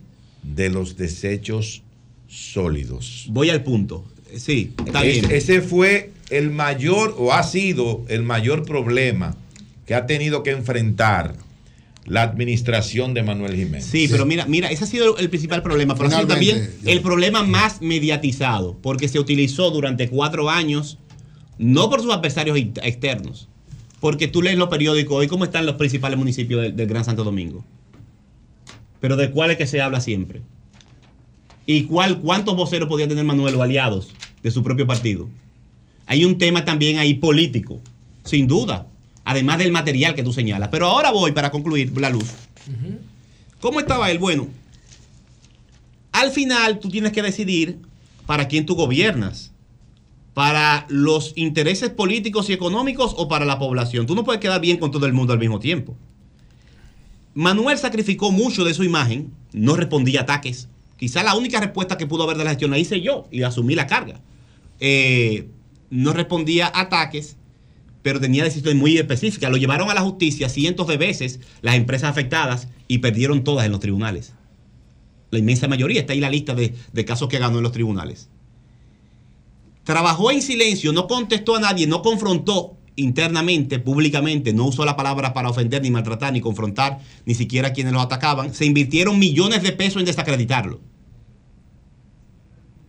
[0.44, 1.82] de los desechos
[2.28, 3.26] sólidos.
[3.30, 4.04] Voy al punto.
[4.36, 5.32] Sí, está Es- bien.
[5.32, 9.36] Ese fue el mayor, o ha sido el mayor problema
[9.86, 11.34] que ha tenido que enfrentar
[12.06, 13.84] la administración de Manuel Jiménez.
[13.84, 17.00] Sí, pero mira, mira, ese ha sido el principal problema, pero ha sido también el
[17.02, 20.98] problema más mediatizado, porque se utilizó durante cuatro años,
[21.58, 23.48] no por sus adversarios externos,
[24.00, 27.22] porque tú lees los periódicos hoy cómo están los principales municipios del, del Gran Santo
[27.22, 27.64] Domingo.
[29.00, 30.42] Pero de cuál es que se habla siempre.
[31.66, 34.08] ¿Y cuál, cuántos voceros podía tener Manuel o aliados
[34.42, 35.28] de su propio partido?
[36.06, 37.80] Hay un tema también ahí político,
[38.24, 38.88] sin duda,
[39.24, 40.68] además del material que tú señalas.
[40.70, 42.30] Pero ahora voy para concluir la luz.
[43.60, 44.18] ¿Cómo estaba él?
[44.18, 44.48] Bueno,
[46.12, 47.78] al final tú tienes que decidir
[48.26, 49.52] para quién tú gobiernas.
[50.34, 54.06] Para los intereses políticos y económicos o para la población.
[54.06, 55.96] Tú no puedes quedar bien con todo el mundo al mismo tiempo.
[57.34, 60.68] Manuel sacrificó mucho de su imagen, no respondía a ataques.
[60.96, 63.74] Quizá la única respuesta que pudo haber de la gestión la hice yo y asumí
[63.74, 64.20] la carga.
[64.80, 65.48] Eh,
[65.90, 67.36] no respondía a ataques,
[68.02, 69.50] pero tenía decisiones muy específicas.
[69.50, 73.72] Lo llevaron a la justicia cientos de veces las empresas afectadas y perdieron todas en
[73.72, 74.32] los tribunales.
[75.30, 78.28] La inmensa mayoría está ahí la lista de, de casos que ganó en los tribunales.
[79.84, 85.32] Trabajó en silencio, no contestó a nadie, no confrontó internamente, públicamente, no usó la palabra
[85.32, 88.54] para ofender, ni maltratar, ni confrontar, ni siquiera a quienes lo atacaban.
[88.54, 90.80] Se invirtieron millones de pesos en desacreditarlo.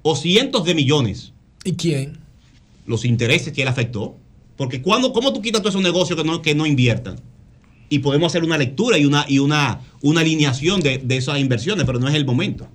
[0.02, 1.34] O cientos de millones.
[1.64, 2.20] ¿Y quién?
[2.86, 4.18] Los intereses que él afectó.
[4.62, 7.20] Porque cuando, ¿cómo tú quitas todos esos negocios que no, que no inviertan?
[7.90, 11.84] Y podemos hacer una lectura y una, y una, una alineación de, de esas inversiones,
[11.88, 12.68] pero no es el momento.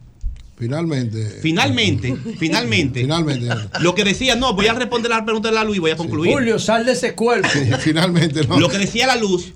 [0.58, 1.38] Finalmente.
[1.42, 3.00] Finalmente, finalmente.
[3.02, 3.48] Finalmente.
[3.80, 5.92] Lo que decía, no, voy a responder a la pregunta de la luz y voy
[5.92, 6.32] a concluir.
[6.32, 7.48] Julio, sal de ese cuerpo.
[7.78, 8.58] finalmente, no.
[8.58, 9.52] Lo que decía la luz,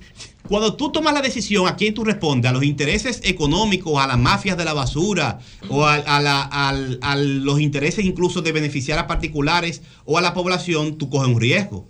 [0.47, 4.17] cuando tú tomas la decisión a quién tú respondes, a los intereses económicos, a las
[4.17, 8.99] mafias de la basura, o a, a la- al- a los intereses incluso de beneficiar
[8.99, 11.87] a particulares o a la población, tú coges un riesgo.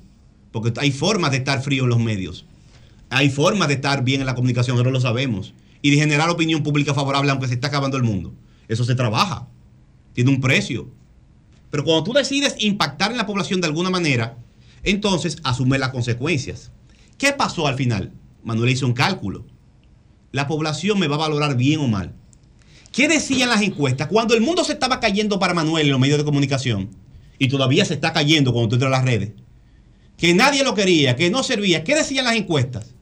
[0.51, 2.45] Porque hay formas de estar frío en los medios.
[3.09, 5.53] Hay formas de estar bien en la comunicación, ahora lo sabemos.
[5.81, 8.33] Y de generar opinión pública favorable aunque se está acabando el mundo.
[8.67, 9.47] Eso se trabaja.
[10.13, 10.89] Tiene un precio.
[11.69, 14.37] Pero cuando tú decides impactar en la población de alguna manera,
[14.83, 16.71] entonces asume las consecuencias.
[17.17, 18.11] ¿Qué pasó al final?
[18.43, 19.45] Manuel hizo un cálculo.
[20.31, 22.13] La población me va a valorar bien o mal.
[22.91, 24.07] ¿Qué decían las encuestas?
[24.07, 26.89] Cuando el mundo se estaba cayendo para Manuel en los medios de comunicación,
[27.39, 29.31] y todavía se está cayendo cuando tú entras a las redes,
[30.21, 32.93] que nadie lo quería, que no servía, ¿qué decían las encuestas?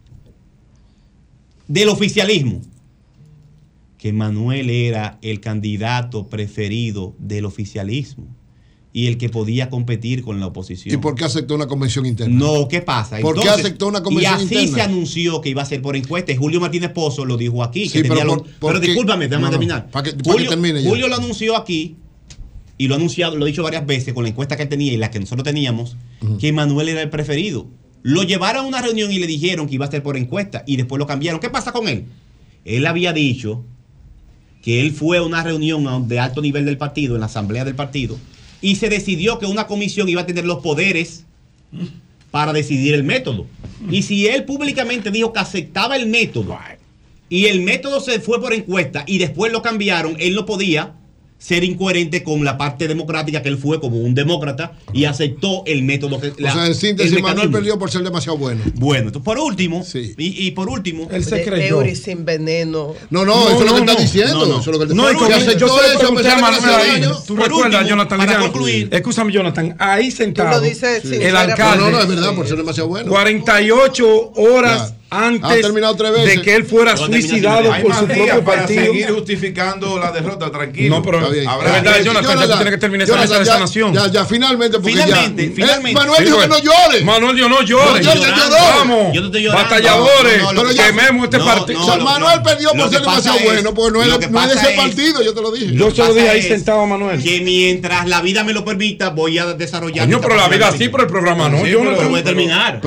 [1.67, 2.61] Del oficialismo.
[3.97, 8.25] Que Manuel era el candidato preferido del oficialismo
[8.93, 10.95] y el que podía competir con la oposición.
[10.95, 12.33] ¿Y por qué aceptó una convención interna?
[12.39, 13.19] No, ¿qué pasa?
[13.19, 14.75] ¿Por qué aceptó una convención Y así interna?
[14.75, 16.31] se anunció que iba a ser por encuesta.
[16.31, 17.89] Y Julio Martínez Pozo lo dijo aquí.
[17.89, 19.91] Sí, que pero por- pero discúlpame, déjame No, no, terminar.
[19.91, 20.89] para que- para que Julio, termine ya.
[20.89, 21.97] Julio lo anunció aquí
[22.79, 24.93] y lo ha anunciado, lo he dicho varias veces con la encuesta que él tenía
[24.93, 25.97] y la que nosotros teníamos,
[26.39, 27.67] que Manuel era el preferido.
[28.03, 30.77] Lo llevaron a una reunión y le dijeron que iba a ser por encuesta y
[30.77, 31.41] después lo cambiaron.
[31.41, 32.05] ¿Qué pasa con él?
[32.63, 33.65] Él había dicho
[34.61, 37.75] que él fue a una reunión de alto nivel del partido, en la asamblea del
[37.75, 38.17] partido,
[38.61, 41.25] y se decidió que una comisión iba a tener los poderes
[42.31, 43.45] para decidir el método.
[43.91, 46.57] Y si él públicamente dijo que aceptaba el método
[47.27, 50.95] y el método se fue por encuesta y después lo cambiaron, él no podía
[51.39, 55.83] ser incoherente con la parte democrática que él fue como un demócrata y aceptó el
[55.83, 58.61] método que o sea, en síntesis, Manuel perdió por ser demasiado bueno.
[58.75, 59.83] Bueno, entonces, por último,
[60.17, 61.81] y, y por último, Él se creyó.
[61.95, 62.93] sin veneno.
[63.09, 64.33] No, no, eso es lo que está diciendo.
[64.33, 64.59] No, no.
[64.59, 65.57] Eso es lo que él No, como diciendo.
[65.57, 67.01] yo Aceptó eso, pregunté a ahí.
[67.25, 68.89] Tú Por recuerdas, último, Jonathan para concluir.
[68.91, 69.75] Escúchame, Jonathan.
[69.79, 70.49] Ahí sentado.
[70.49, 71.51] Tú lo dices el sinceramente.
[71.53, 71.83] alcalde.
[71.85, 73.09] No, no, es verdad, por ser demasiado bueno.
[73.09, 76.35] 48 horas antes terminado tres veces.
[76.37, 78.83] de que él fuera No, suicidado por su propio para partido.
[78.85, 80.97] seguir justificando la derrota, tranquilo.
[80.97, 81.47] No, pero Está bien.
[81.47, 83.93] Habrá- es verdad, Jonathan, ya tú tienes que terminar esa mesa de ya, sanación.
[83.93, 85.55] Ya, ya, finalmente, porque Finalmente, ya.
[85.55, 85.89] finalmente.
[85.91, 87.03] Eh, Manuel Sí, dijo que no llore.
[87.03, 88.05] Manuel dijo no llores.
[88.05, 88.55] No llores, lloró.
[88.79, 89.63] Vamos, Yo no estoy llorando.
[89.69, 91.81] batalladores, No, no, quememos este no, partido.
[91.81, 92.43] o sea, no, Manuel no.
[92.43, 95.33] perdió por ser demasiado bueno, porque no es, lo de- no ese es- partido, yo
[95.33, 95.73] te lo dije.
[95.73, 97.21] Yo se lo dije ahí sentado a Manuel.
[97.21, 100.07] Que mientras la vida me lo permita, voy a desarrollar.
[100.07, 101.65] Mi pero la vida sí, pero el programa no.
[101.65, 102.79] Yo no voy a terminar.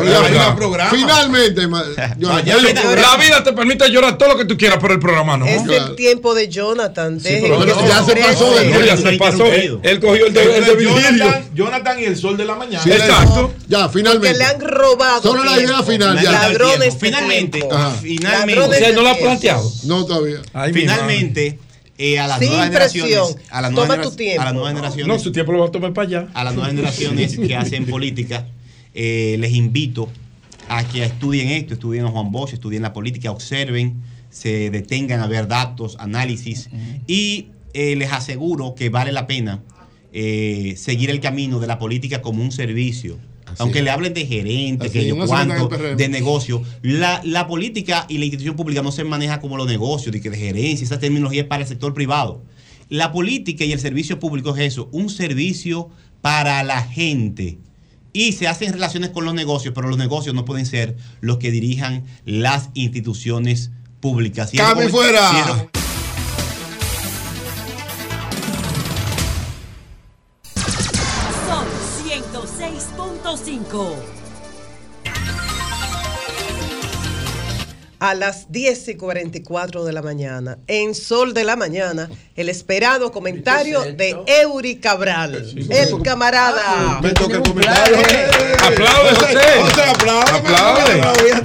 [0.91, 1.63] Finalmente,
[2.17, 5.47] vete, La vida te permite llorar todo lo que tú quieras, pero el programa no.
[5.47, 7.19] Es el tiempo de Jonathan.
[7.21, 8.65] Sí, deje pero que ya se pasó exprese.
[8.65, 9.47] de- No, ya se pasó.
[9.47, 11.01] Él, cogió el de, el de Virgilio.
[11.11, 12.83] Jonathan, Jonathan y el sol de la mañana.
[12.83, 13.53] Sí, Exacto.
[13.69, 14.39] Ya, Que finalmente.
[14.39, 15.23] le han robado.
[15.23, 17.61] Solo la idea final, La Ladrones Finalmente,
[18.03, 18.61] finalmente.
[18.61, 19.73] O sea, no lo ha planteado.
[19.85, 20.39] No, todavía.
[20.73, 21.59] Finalmente,
[21.99, 23.07] eh, a las Sin nuevas presión.
[23.07, 24.41] generaciones, a las nuevas, Toma tu tiempo.
[24.43, 26.27] a las nuevas generaciones, No, su tiempo lo va a tomar para allá.
[26.35, 28.47] a las nuevas generaciones que hacen política,
[28.95, 30.09] eh, les invito
[30.69, 35.27] a que estudien esto, estudien a Juan Bosch, estudien la política, observen, se detengan a
[35.27, 36.71] ver datos, análisis
[37.07, 39.63] y eh, les aseguro que vale la pena
[40.13, 43.19] eh, seguir el camino de la política como un servicio.
[43.59, 43.85] Aunque es.
[43.85, 48.25] le hablen de gerente, Así que yo cuánto, de negocio, la, la política y la
[48.25, 51.49] institución pública no se maneja como los negocios, de, que de gerencia, esa terminología es
[51.49, 52.43] para el sector privado.
[52.89, 55.91] La política y el servicio público es eso, un servicio
[56.23, 57.59] para la gente.
[58.13, 61.51] Y se hacen relaciones con los negocios, pero los negocios no pueden ser los que
[61.51, 64.51] dirijan las instituciones públicas.
[64.55, 65.69] ¡Cami con- fuera!
[71.47, 71.67] Sol
[72.05, 73.97] 106.5.
[78.05, 83.13] A las 10 y 44 de la mañana, en Sol de la Mañana, el esperado
[83.13, 85.37] comentario de Eury Cabral,
[85.71, 86.99] el camarada.
[87.01, 87.97] Me toca el comentario.
[88.59, 89.39] Aplaude, José.
[89.61, 91.01] José, aplaude.
[91.01, 91.41] Aplaude.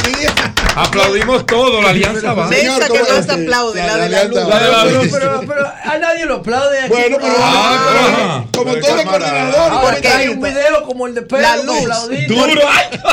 [0.76, 2.48] Aplaudimos todo, la alianza va.
[2.48, 4.38] Mesa que se aplaude, la de la luz.
[4.38, 4.50] alianza.
[4.50, 5.12] La de la Pero, luz.
[5.12, 6.90] pero, pero a nadie lo aplaude aquí.
[6.90, 9.56] Bueno, pero Ah, como todo coordinador.
[9.74, 12.28] Ahora porque que hay un video como el de Pedro La luz.
[12.28, 12.62] Duro.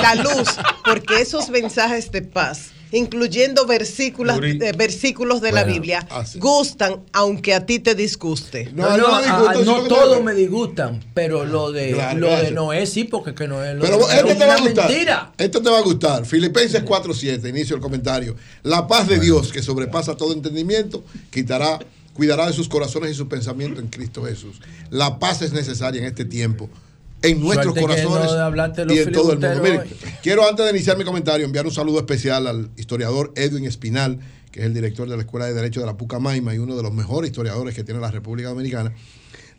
[0.01, 0.49] La luz,
[0.85, 6.39] porque esos mensajes de paz, incluyendo versículos, eh, versículos de la Biblia, así.
[6.39, 8.71] gustan aunque a ti te disguste.
[8.75, 12.21] No, No, no, ah, disgusta, no sino que todos me disgustan, pero lo de Claro,
[12.21, 12.51] lo de.
[12.53, 14.89] Noé sí, porque que Noé lo Pero de esto te va a es gustar.
[14.89, 15.33] mentira.
[15.37, 16.25] Esto te va a gustar.
[16.25, 18.37] Filipenses 4:7, inicio el comentario.
[18.63, 21.81] La paz de Dios, que sobrepasa todo entendimiento, quitará,
[22.15, 24.61] cuidará de sus corazones y sus pensamientos en Cristo Jesús.
[24.91, 26.71] La paz es necesaria en este tiempo.
[27.25, 28.31] En nuestros corazones
[28.87, 29.83] no y en todo el mundo.
[30.23, 34.19] quiero antes de iniciar mi comentario enviar un saludo especial al historiador Edwin Espinal,
[34.53, 36.83] que es el director de la Escuela de Derecho de la Pucamaima y uno de
[36.83, 38.93] los mejores historiadores que tiene la República Dominicana.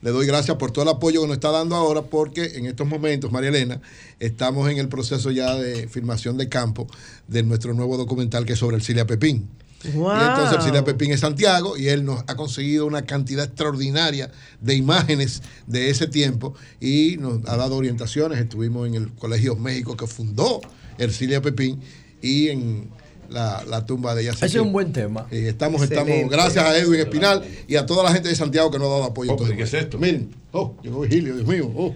[0.01, 2.87] Le doy gracias por todo el apoyo que nos está dando ahora, porque en estos
[2.87, 3.81] momentos, María Elena,
[4.19, 6.87] estamos en el proceso ya de filmación de campo
[7.27, 9.49] de nuestro nuevo documental que es sobre Ercilia Pepín.
[9.93, 10.15] Wow.
[10.15, 14.31] Y entonces Ercilia Pepín es Santiago y él nos ha conseguido una cantidad extraordinaria
[14.61, 18.39] de imágenes de ese tiempo y nos ha dado orientaciones.
[18.39, 20.61] Estuvimos en el Colegio México que fundó
[20.97, 21.79] Ercilia Pepín
[22.21, 22.89] y en
[23.29, 24.31] la, la tumba de ella.
[24.31, 25.27] Ese es un buen tema.
[25.31, 28.77] eh, estamos, estamos, gracias a Edwin Espinal y a toda la gente de Santiago que
[28.79, 29.33] nos ha dado apoyo.
[29.33, 29.97] Oh, todo ¿qué es esto?
[29.97, 31.71] Miren, oh, llegó Vigilio, Dios mío.
[31.75, 31.95] oh.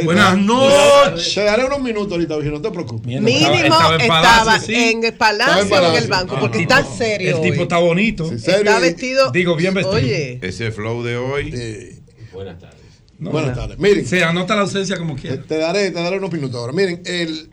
[0.00, 1.34] Eh, Buenas noches.
[1.34, 3.06] Te daré unos minutos ahorita, Vigilio, no te preocupes.
[3.20, 4.74] Mínimo Estaba en estaba, Palacio, sí.
[4.74, 7.36] en el Estaba palacio en o en el banco, Ah, porque el está tipo- serio.
[7.36, 7.62] El tipo hoy.
[7.62, 8.28] está bonito.
[8.28, 8.58] Sí, serio.
[8.60, 9.30] Está vestido.
[9.32, 9.96] Digo, bien vestido.
[9.96, 11.50] Oye, Ese flow de hoy.
[11.54, 11.98] eh,
[12.32, 12.78] Buenas tardes.
[13.18, 13.78] No, buenas tardes.
[13.78, 15.42] Miren, Se anota la ausencia como quiera.
[15.42, 16.72] te daré, te daré unos minutos ahora.
[16.72, 17.50] Miren, el,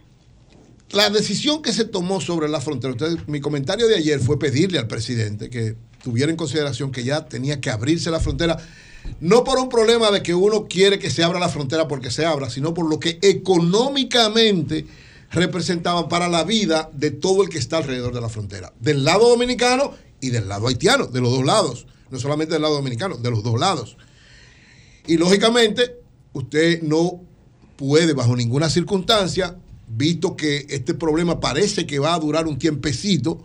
[0.91, 4.77] la decisión que se tomó sobre la frontera, ustedes, mi comentario de ayer fue pedirle
[4.77, 8.57] al presidente que tuviera en consideración que ya tenía que abrirse la frontera,
[9.19, 12.25] no por un problema de que uno quiere que se abra la frontera porque se
[12.25, 14.85] abra, sino por lo que económicamente
[15.31, 19.29] representaba para la vida de todo el que está alrededor de la frontera, del lado
[19.29, 23.31] dominicano y del lado haitiano, de los dos lados, no solamente del lado dominicano, de
[23.31, 23.97] los dos lados.
[25.07, 25.97] Y lógicamente,
[26.33, 27.21] usted no
[27.75, 33.41] puede bajo ninguna circunstancia, visto que este problema parece que va a durar un tiempecito,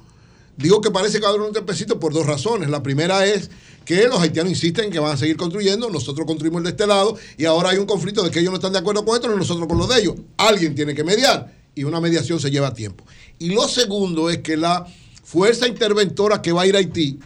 [0.61, 2.69] digo que parece que va a durar un tiempecito por dos razones.
[2.69, 3.51] La primera es
[3.85, 6.87] que los haitianos insisten en que van a seguir construyendo, nosotros construimos el de este
[6.87, 9.33] lado y ahora hay un conflicto de que ellos no están de acuerdo con esto
[9.33, 10.15] y nosotros con lo de ellos.
[10.37, 13.05] Alguien tiene que mediar y una mediación se lleva tiempo.
[13.39, 14.87] Y lo segundo es que la
[15.25, 17.19] fuerza interventora que va a ir a Haití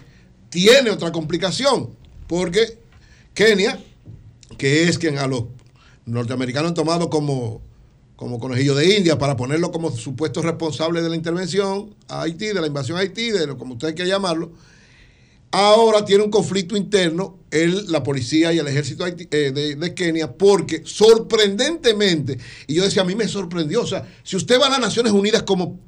[0.49, 1.91] tiene otra complicación,
[2.29, 2.79] porque
[3.35, 3.83] Kenia,
[4.57, 5.45] que es quien a los
[6.07, 7.61] norteamericanos han tomado como,
[8.17, 12.61] como conejillo de India para ponerlo como supuesto responsable de la intervención a Haití, de
[12.61, 14.53] la invasión a Haití, de lo como usted quiera llamarlo,
[15.51, 19.95] ahora tiene un conflicto interno el, la policía y el ejército haití- eh, de, de
[19.95, 24.67] Kenia porque sorprendentemente, y yo decía, a mí me sorprendió, o sea, si usted va
[24.67, 25.79] a las Naciones Unidas como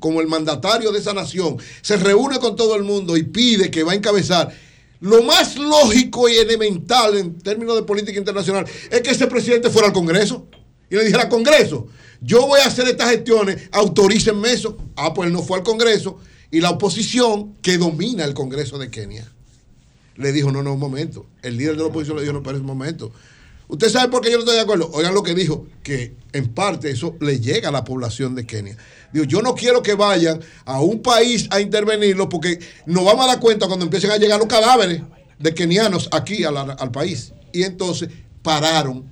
[0.00, 3.84] como el mandatario de esa nación, se reúne con todo el mundo y pide que
[3.84, 4.52] va a encabezar,
[5.00, 9.86] lo más lógico y elemental en términos de política internacional es que ese presidente fuera
[9.86, 10.48] al Congreso
[10.90, 11.88] y le dijera al Congreso,
[12.20, 14.76] yo voy a hacer estas gestiones, autorícenme eso.
[14.96, 16.18] Ah, pues él no fue al Congreso
[16.50, 19.30] y la oposición que domina el Congreso de Kenia
[20.16, 21.26] le dijo, no, no, un momento.
[21.42, 23.10] El líder de la oposición le dijo, no, pero un momento.
[23.68, 24.90] ¿Usted sabe por qué yo no estoy de acuerdo?
[24.92, 28.76] Oigan lo que dijo, que en parte eso le llega a la población de Kenia.
[29.12, 33.28] Digo, yo no quiero que vayan a un país a intervenirlo porque nos vamos a
[33.28, 35.02] dar cuenta cuando empiecen a llegar los cadáveres
[35.38, 37.32] de kenianos aquí al país.
[37.52, 38.10] Y entonces
[38.42, 39.04] pararon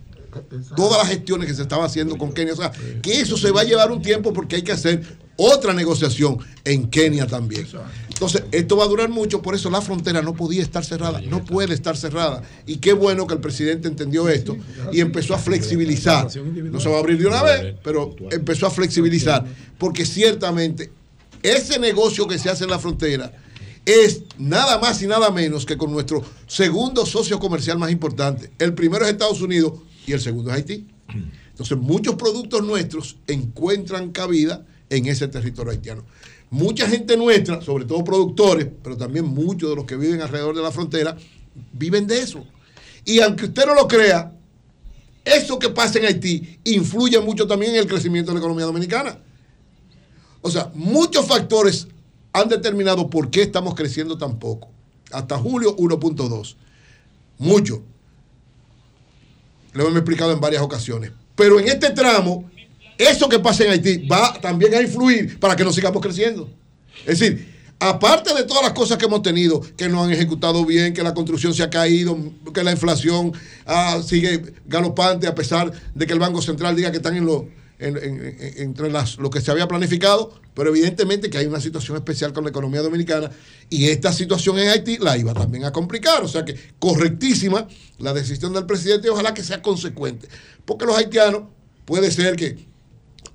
[0.76, 2.54] todas las gestiones que se estaban haciendo con Kenia.
[2.54, 5.02] O sea, que eso se va a llevar un tiempo porque hay que hacer
[5.36, 7.66] otra negociación en Kenia también.
[8.08, 11.44] Entonces, esto va a durar mucho, por eso la frontera no podía estar cerrada, no
[11.44, 12.42] puede estar cerrada.
[12.66, 14.56] Y qué bueno que el presidente entendió esto
[14.92, 16.28] y empezó a flexibilizar.
[16.44, 19.44] No se va a abrir de una vez, pero empezó a flexibilizar,
[19.78, 20.90] porque ciertamente
[21.42, 23.32] ese negocio que se hace en la frontera
[23.86, 28.50] es nada más y nada menos que con nuestro segundo socio comercial más importante.
[28.58, 29.74] El primero es Estados Unidos
[30.08, 30.86] y el segundo es Haití.
[31.50, 36.04] Entonces, muchos productos nuestros encuentran cabida en ese territorio haitiano.
[36.50, 40.62] Mucha gente nuestra, sobre todo productores, pero también muchos de los que viven alrededor de
[40.62, 41.16] la frontera,
[41.72, 42.44] viven de eso.
[43.04, 44.32] Y aunque usted no lo crea,
[45.24, 49.18] eso que pasa en Haití influye mucho también en el crecimiento de la economía dominicana.
[50.40, 51.88] O sea, muchos factores
[52.32, 54.70] han determinado por qué estamos creciendo tan poco.
[55.10, 56.56] Hasta julio 1.2.
[57.38, 57.82] Mucho.
[59.72, 61.12] Lo hemos explicado en varias ocasiones.
[61.34, 62.50] Pero en este tramo,
[62.96, 66.50] eso que pasa en Haití va también a influir para que no sigamos creciendo.
[67.06, 70.92] Es decir, aparte de todas las cosas que hemos tenido, que no han ejecutado bien,
[70.92, 72.18] que la construcción se ha caído,
[72.52, 73.32] que la inflación
[73.66, 77.48] ah, sigue galopante a pesar de que el Banco Central diga que están en lo,
[77.78, 81.60] en- en- en- entre las, lo que se había planificado, pero evidentemente que hay una
[81.60, 83.30] situación especial con la economía dominicana
[83.70, 86.22] y esta situación en Haití la iba también a complicar.
[86.24, 90.28] O sea que correctísima la decisión del presidente y ojalá que sea consecuente.
[90.64, 91.42] Porque los haitianos
[91.84, 92.66] puede ser que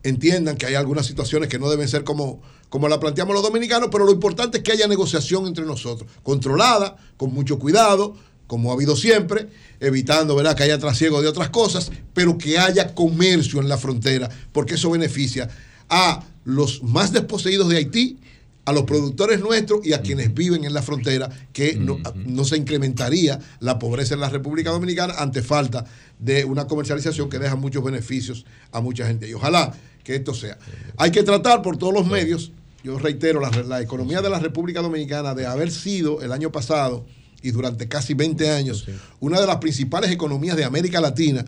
[0.04, 3.90] entiendan que hay algunas situaciones que no deben ser como, como la planteamos los dominicanos,
[3.92, 8.16] pero lo importante es que haya negociación entre nosotros, controlada, con mucho cuidado,
[8.54, 9.48] como ha habido siempre,
[9.80, 10.56] evitando ¿verdad?
[10.56, 14.92] que haya trasiego de otras cosas, pero que haya comercio en la frontera, porque eso
[14.92, 15.50] beneficia
[15.90, 18.20] a los más desposeídos de Haití,
[18.66, 22.58] a los productores nuestros y a quienes viven en la frontera, que no, no se
[22.58, 25.86] incrementaría la pobreza en la República Dominicana ante falta
[26.20, 29.28] de una comercialización que deja muchos beneficios a mucha gente.
[29.28, 29.74] Y ojalá
[30.04, 30.60] que esto sea.
[30.98, 32.52] Hay que tratar por todos los medios,
[32.84, 37.04] yo reitero, la, la economía de la República Dominicana de haber sido el año pasado
[37.44, 38.88] y durante casi 20 años
[39.20, 41.46] una de las principales economías de América Latina,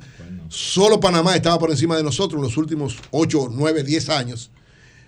[0.49, 4.51] solo Panamá estaba por encima de nosotros en los últimos 8, 9, 10 años.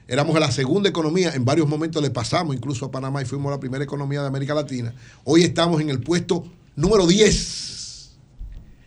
[0.08, 3.60] Éramos la segunda economía, en varios momentos le pasamos incluso a Panamá y fuimos la
[3.60, 4.94] primera economía de América Latina.
[5.26, 8.12] Hoy estamos en el puesto número 10.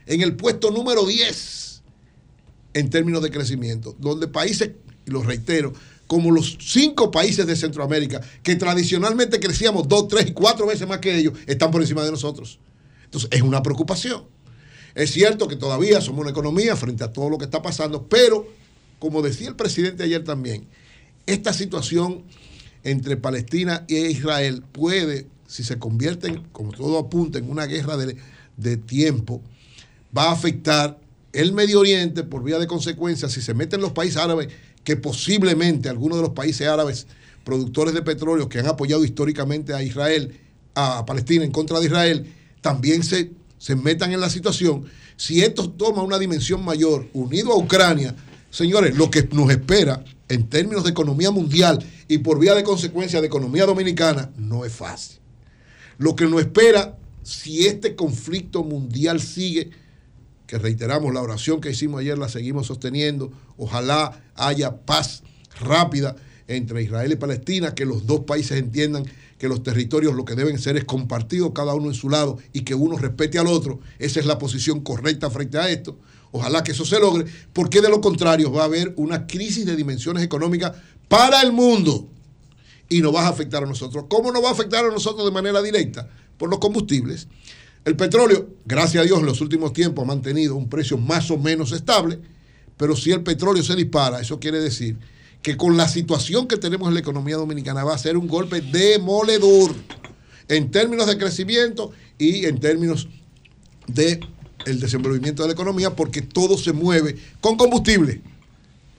[0.06, 1.82] En el puesto número 10
[2.72, 4.70] en términos de crecimiento, donde países,
[5.06, 5.74] y lo reitero,
[6.10, 10.98] como los cinco países de Centroamérica, que tradicionalmente crecíamos dos, tres y cuatro veces más
[10.98, 12.58] que ellos, están por encima de nosotros.
[13.04, 14.24] Entonces, es una preocupación.
[14.96, 18.44] Es cierto que todavía somos una economía frente a todo lo que está pasando, pero,
[18.98, 20.66] como decía el presidente ayer también,
[21.26, 22.24] esta situación
[22.82, 28.16] entre Palestina e Israel puede, si se convierte, como todo apunta, en una guerra de,
[28.56, 29.42] de tiempo,
[30.16, 30.98] va a afectar
[31.32, 34.48] el Medio Oriente por vía de consecuencia si se meten los países árabes,
[34.90, 37.06] que posiblemente algunos de los países árabes
[37.44, 40.36] productores de petróleo que han apoyado históricamente a Israel,
[40.74, 44.86] a Palestina en contra de Israel, también se, se metan en la situación.
[45.16, 48.16] Si esto toma una dimensión mayor, unido a Ucrania,
[48.50, 51.78] señores, lo que nos espera en términos de economía mundial
[52.08, 55.20] y por vía de consecuencia de economía dominicana no es fácil.
[55.98, 59.70] Lo que nos espera si este conflicto mundial sigue,
[60.50, 65.22] que reiteramos la oración que hicimos ayer, la seguimos sosteniendo, ojalá haya paz
[65.60, 66.16] rápida
[66.48, 69.04] entre Israel y Palestina, que los dos países entiendan
[69.38, 72.62] que los territorios lo que deben ser es compartidos cada uno en su lado y
[72.62, 73.78] que uno respete al otro.
[74.00, 75.96] Esa es la posición correcta frente a esto.
[76.32, 79.76] Ojalá que eso se logre, porque de lo contrario va a haber una crisis de
[79.76, 80.72] dimensiones económicas
[81.06, 82.08] para el mundo
[82.88, 84.06] y nos va a afectar a nosotros.
[84.08, 86.08] ¿Cómo nos va a afectar a nosotros de manera directa?
[86.36, 87.28] Por los combustibles.
[87.84, 91.38] El petróleo, gracias a Dios, en los últimos tiempos ha mantenido un precio más o
[91.38, 92.18] menos estable,
[92.76, 94.98] pero si el petróleo se dispara, eso quiere decir
[95.42, 98.60] que con la situación que tenemos en la economía dominicana va a ser un golpe
[98.60, 99.74] demoledor
[100.48, 103.08] en términos de crecimiento y en términos
[103.86, 104.20] de
[104.66, 108.20] el desenvolvimiento de la economía porque todo se mueve con combustible.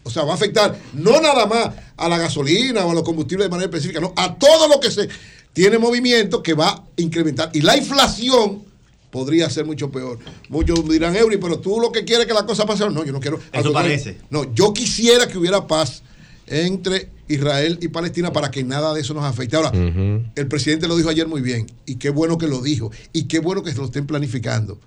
[0.04, 3.46] O sea, va a afectar no nada más a la gasolina o a los combustibles
[3.46, 5.08] de manera específica, no, a todo lo que se
[5.54, 7.52] tiene movimiento que va a incrementar.
[7.54, 8.71] Y la inflación
[9.12, 10.18] podría ser mucho peor.
[10.50, 12.90] Muchos dirán, Eury, pero tú lo que quieres es que la cosa pase.
[12.90, 13.38] No, yo no quiero.
[13.38, 13.74] contrario.
[13.74, 14.18] parece.
[14.30, 16.02] No, yo quisiera que hubiera paz
[16.48, 19.56] entre Israel y Palestina para que nada de eso nos afecte.
[19.56, 23.24] Ahora, el presidente lo dijo ayer muy bien, y qué bueno que lo dijo, y
[23.24, 24.80] qué bueno que se lo estén planificando.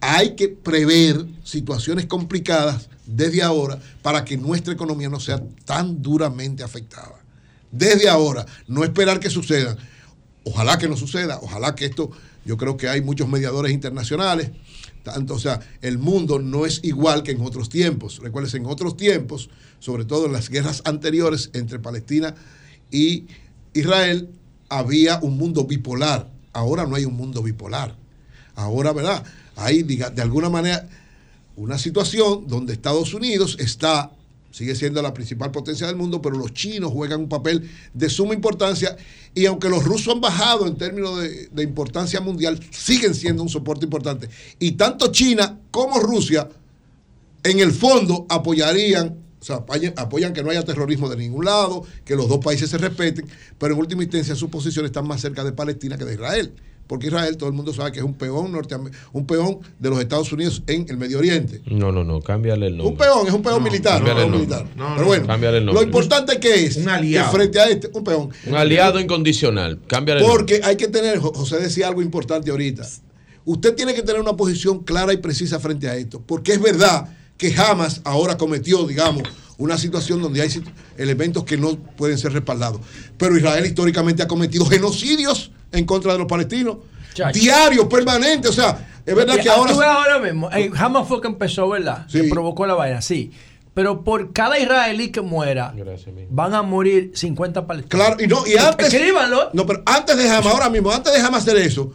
[0.00, 6.62] Hay que prever situaciones complicadas desde ahora para que nuestra economía no sea tan duramente
[6.62, 7.16] afectada.
[7.72, 9.76] Desde ahora, no esperar que sucedan.
[10.44, 12.10] Ojalá que no suceda, ojalá que esto,
[12.48, 14.52] yo creo que hay muchos mediadores internacionales,
[15.02, 18.20] tanto, o sea, el mundo no es igual que en otros tiempos.
[18.22, 22.34] Recuerden, en otros tiempos, sobre todo en las guerras anteriores entre Palestina
[22.90, 23.26] y
[23.74, 24.30] Israel,
[24.70, 26.30] había un mundo bipolar.
[26.54, 27.94] Ahora no hay un mundo bipolar.
[28.54, 29.24] Ahora, ¿verdad?
[29.54, 30.88] Hay, diga- de alguna manera,
[31.54, 34.10] una situación donde Estados Unidos está,
[34.58, 38.34] sigue siendo la principal potencia del mundo, pero los chinos juegan un papel de suma
[38.34, 38.96] importancia
[39.32, 43.84] y aunque los rusos han bajado en términos de, importancia mundial, siguen siendo un soporte
[43.84, 44.28] importante.
[44.58, 46.48] Y tanto China como Rusia,
[47.44, 49.64] en el fondo, apoyarían, o sea,
[49.96, 53.28] apoyan que no haya terrorismo de ningún lado, que los dos países se respeten,
[53.58, 56.52] pero en última instancia sus posiciones están más cerca de Palestina que de Israel.
[56.88, 58.58] Porque Israel, todo el mundo sabe que es un peón
[59.12, 61.60] un peón de los Estados Unidos en el Medio Oriente.
[61.66, 62.92] No, no, no, cámbiale el nombre.
[62.92, 64.02] Un peón, es un peón militar.
[64.02, 64.66] un el militar.
[64.74, 65.86] No, no, Pero bueno, cámbiale el lo nombre.
[65.86, 67.30] importante que es Un aliado.
[67.30, 68.30] que frente a este, un peón.
[68.46, 69.78] Un aliado incondicional.
[69.86, 70.38] Cámbiale el nombre.
[70.56, 72.88] Porque hay que tener, Jo- José decía algo importante ahorita.
[73.44, 76.22] Usted tiene que tener una posición clara y precisa frente a esto.
[76.26, 79.22] Porque es verdad que Hamas ahora cometió, digamos,
[79.58, 80.48] una situación donde hay
[80.96, 82.80] elementos que no pueden ser respaldados.
[83.16, 86.76] Pero Israel históricamente ha cometido genocidios en contra de los palestinos.
[87.32, 88.50] Diarios, permanentes.
[88.50, 89.72] O sea, es verdad Y que ahora.
[89.72, 92.06] tú ves ahora mismo, eh, Hamas fue que empezó, ¿verdad?
[92.08, 92.22] Sí.
[92.22, 93.32] Que provocó la vaina, sí.
[93.74, 95.72] Pero por cada israelí que muera,
[96.30, 98.06] van a morir 50 palestinos.
[98.06, 98.92] Claro, y no, y antes.
[98.92, 99.50] Escríbanlo.
[99.52, 101.92] No, pero antes de Hamas, ahora mismo, antes de Hamas hacer eso,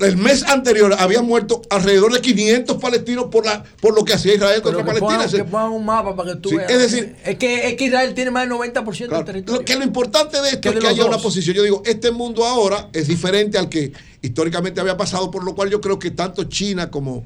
[0.00, 4.32] el mes anterior habían muerto alrededor de 500 palestinos por, la, por lo que hacía
[4.34, 5.08] Israel Pero contra que Palestina.
[5.24, 6.70] pongan, Ese- que pongan un mapa para que tú Sí, veas.
[6.70, 9.60] es decir- es que, es que Israel tiene más del 90% Claro, del territorio.
[9.60, 11.56] Lo que lo importante de esto Que es de que haya una posición.
[11.56, 15.68] Yo digo, este mundo ahora es diferente al que históricamente había pasado, por lo cual
[15.68, 17.24] yo creo que tanto China como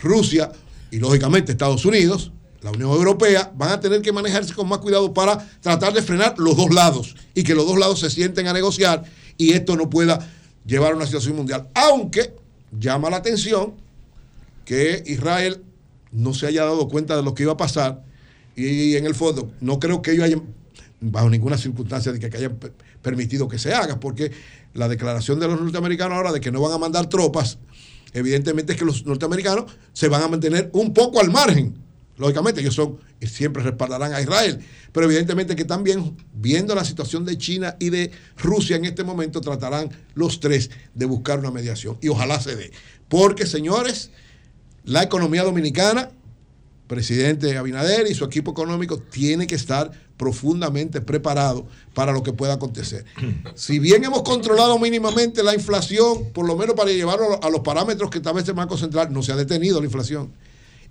[0.00, 0.50] Rusia
[0.90, 2.30] y lógicamente Estados Unidos,
[2.62, 6.34] la Unión Europea, van a tener que manejarse con más cuidado para tratar de frenar
[6.38, 9.04] los dos lados y que los dos lados se sienten a negociar
[9.36, 10.18] y esto no pueda
[10.66, 11.68] llevar a una situación mundial.
[11.74, 12.34] Aunque
[12.78, 13.74] llama la atención
[14.64, 15.62] que Israel
[16.12, 18.02] no se haya dado cuenta de lo que iba a pasar
[18.56, 20.42] y en el fondo no creo que ellos hayan
[21.00, 22.50] bajo ninguna circunstancia de que, que
[23.02, 24.32] permitido que se haga porque
[24.74, 27.58] la declaración de los norteamericanos ahora de que no van a mandar tropas
[28.14, 31.74] evidentemente es que los norteamericanos se van a mantener un poco al margen
[32.16, 34.58] lógicamente ellos son y siempre respaldarán a Israel
[34.92, 39.40] pero evidentemente que también viendo la situación de China y de Rusia en este momento
[39.40, 42.70] tratarán los tres de buscar una mediación y ojalá se dé
[43.08, 44.10] porque señores
[44.86, 46.10] la economía dominicana,
[46.86, 52.54] presidente Abinader y su equipo económico tiene que estar profundamente preparado para lo que pueda
[52.54, 53.04] acontecer.
[53.56, 58.10] Si bien hemos controlado mínimamente la inflación, por lo menos para llevarlo a los parámetros
[58.10, 60.32] que establece el Banco Central, no se ha detenido la inflación.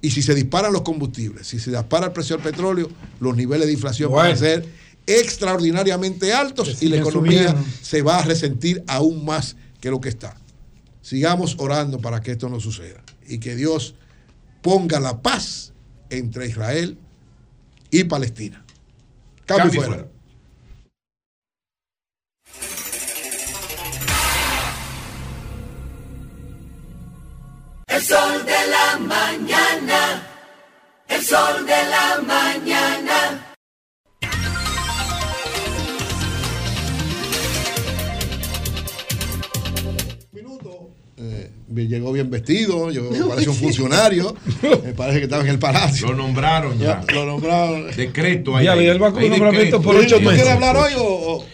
[0.01, 3.67] Y si se disparan los combustibles, si se dispara el precio del petróleo, los niveles
[3.67, 4.65] de inflación van a ser
[5.07, 7.69] extraordinariamente altos y la economía subiendo.
[7.81, 10.35] se va a resentir aún más que lo que está.
[11.01, 13.95] Sigamos orando para que esto no suceda y que Dios
[14.61, 15.73] ponga la paz
[16.09, 16.97] entre Israel
[17.91, 18.65] y Palestina.
[19.45, 19.95] Cambio, Cambio fuera.
[19.95, 20.14] fuera.
[27.95, 30.21] El sol de la mañana.
[31.07, 33.55] El sol de la mañana.
[41.17, 44.35] Eh, bien- llegó bien vestido, yo parece un funcionario,
[44.83, 46.07] me parece que estaba en el palacio.
[46.07, 47.01] Lo nombraron ya.
[47.13, 47.89] Lo nombraron.
[47.95, 48.65] Decreto ahí.
[48.65, 48.83] Ya, ahí.
[48.85, 49.81] y él va con Hay un nombramiento decreto.
[49.81, 50.41] por ocho ¿Tú meses.
[50.41, 51.45] quieres hablar hoy o, o-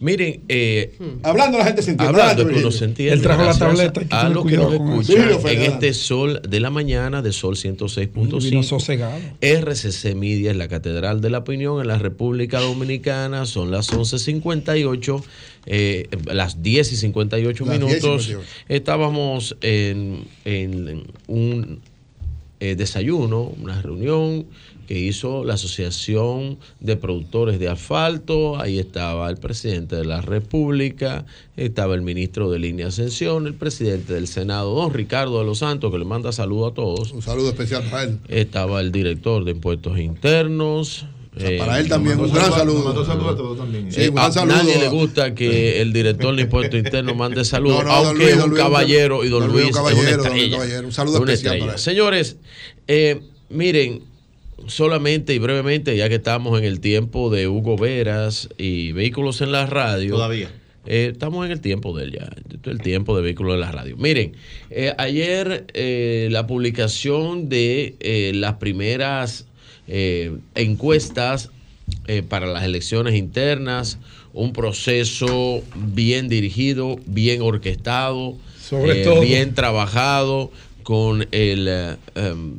[0.00, 2.20] Miren, eh, Hablando la gente se entiende.
[2.20, 3.14] Hablando que uno se entiende.
[3.14, 6.70] Él trajo la tableta, A tener lo que nos escuchan en este sol de la
[6.70, 8.42] mañana de Sol 106.5.
[8.42, 9.18] Vino sosegado.
[9.40, 13.46] RCC Media es la Catedral de la Opinión en la República Dominicana.
[13.46, 15.24] Son las 11.58,
[15.66, 18.24] eh, las 10 y 58 Las 10 y minutos.
[18.24, 18.50] 58.
[18.68, 21.80] Estábamos en, en un
[22.60, 24.46] eh, desayuno, una reunión
[24.84, 28.58] que hizo la Asociación de Productores de Asfalto.
[28.60, 31.24] Ahí estaba el presidente de la República,
[31.56, 35.90] estaba el ministro de Línea Ascensión, el presidente del Senado, don Ricardo de los Santos,
[35.92, 37.12] que le manda saludo a todos.
[37.12, 38.18] Un saludo especial para él.
[38.28, 41.06] Estaba el director de Impuestos Internos.
[41.36, 42.84] eh, para él también, un gran saludo.
[42.84, 43.90] Mandó saludos a todos también.
[43.90, 47.16] Sí, eh, un gran a saludo nadie le gusta que el director de Impuestos Internos
[47.16, 49.52] mande saludos, No, no, don aunque Luis, es don un Luis, caballero y don, don
[49.52, 50.56] Luis, Luis un es una caballero, don Luis, estrella.
[50.58, 50.86] caballero.
[50.86, 51.78] Un saludo especial para él.
[51.78, 52.36] Señores,
[52.86, 54.02] eh, miren,
[54.66, 59.52] solamente y brevemente, ya que estamos en el tiempo de Hugo Veras y Vehículos en
[59.52, 60.14] la Radio.
[60.14, 60.50] Todavía.
[60.86, 62.30] Eh, estamos en el tiempo de él ya,
[62.70, 63.96] el tiempo de vehículos en la radio.
[63.96, 64.32] Miren,
[64.70, 69.46] eh, ayer eh, la publicación de eh, las primeras
[69.88, 71.50] eh, encuestas
[72.28, 73.98] para las elecciones internas,
[74.32, 79.20] un proceso bien dirigido, bien orquestado, Sobre todo.
[79.20, 80.50] bien trabajado
[80.82, 81.66] con el...
[81.68, 82.58] eh, em,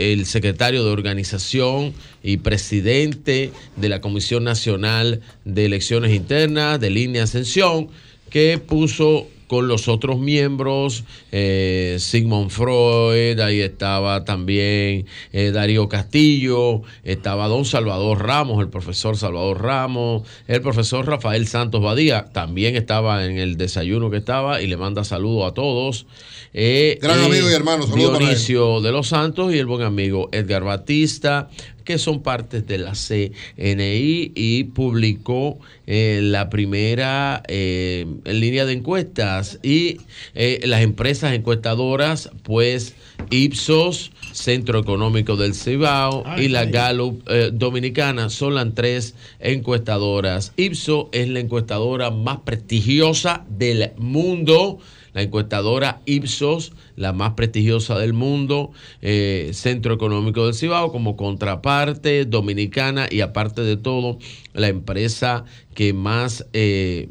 [0.00, 7.24] el secretario de organización y presidente de la Comisión Nacional de Elecciones Internas de Línea
[7.24, 7.88] Ascensión,
[8.30, 16.82] que puso con los otros miembros, eh, Sigmund Freud, ahí estaba también eh, Darío Castillo,
[17.02, 23.26] estaba don Salvador Ramos, el profesor Salvador Ramos, el profesor Rafael Santos Badía, también estaba
[23.26, 26.06] en el desayuno que estaba y le manda saludos a todos.
[26.54, 28.26] Eh, Gran amigo y hermano, saludos para él.
[28.26, 31.48] Dionisio de los Santos y el buen amigo Edgar Batista,
[31.90, 39.58] que son partes de la CNI y publicó eh, la primera eh, línea de encuestas
[39.64, 39.96] y
[40.36, 42.94] eh, las empresas encuestadoras, pues
[43.30, 50.52] Ipsos, Centro Económico del Cibao y la Gallup Dominicana son las tres encuestadoras.
[50.56, 54.78] Ipsos es la encuestadora más prestigiosa del mundo
[55.12, 58.72] la encuestadora Ipsos, la más prestigiosa del mundo,
[59.02, 64.18] eh, Centro Económico del Cibao, como contraparte dominicana y aparte de todo,
[64.54, 67.08] la empresa que más eh,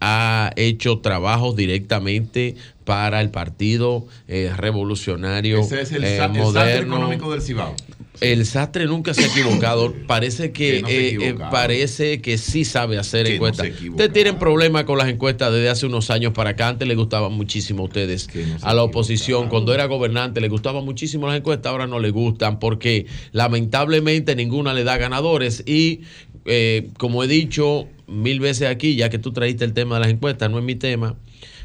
[0.00, 6.96] ha hecho trabajos directamente para el Partido eh, Revolucionario Ese es el, eh, el moderno.
[6.96, 7.74] económico del Cibao.
[8.20, 9.94] El sastre nunca se ha equivocado.
[10.06, 13.68] Parece que, no eh, eh, parece que sí sabe hacer Que encuestas.
[13.88, 16.68] ustedes tienen problemas con las encuestas desde hace unos años para acá.
[16.68, 18.28] Antes les gustaban muchísimo a ustedes,
[18.62, 19.48] a la oposición.
[19.48, 24.74] Cuando era gobernante les gustaban muchísimo las encuestas, ahora no les gustan porque lamentablemente ninguna
[24.74, 25.62] le da ganadores.
[25.66, 26.00] Y
[26.44, 30.10] eh, como he dicho mil veces aquí, ya que tú traíste el tema de las
[30.10, 31.16] encuestas, no es mi tema,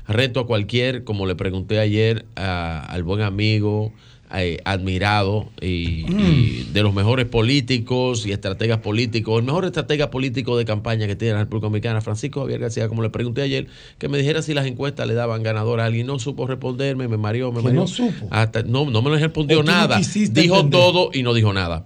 [0.08, 3.94] reto a cualquier, como le pregunté ayer a- al buen amigo,
[4.36, 10.58] eh, admirado y, y de los mejores políticos y estrategas políticos, el mejor estratega político
[10.58, 13.68] de campaña que tiene la República Dominicana, Francisco Javier García, como le pregunté ayer,
[14.00, 17.18] que me dijera si las encuestas le daban ganador a alguien, no supo responderme, me
[17.18, 17.82] mareó, me mareó.
[17.82, 18.28] no supo.
[18.32, 19.98] Hasta- no, no me respondió no nada.
[20.00, 20.70] dijo entender.
[20.72, 21.86] todo y no dijo nada.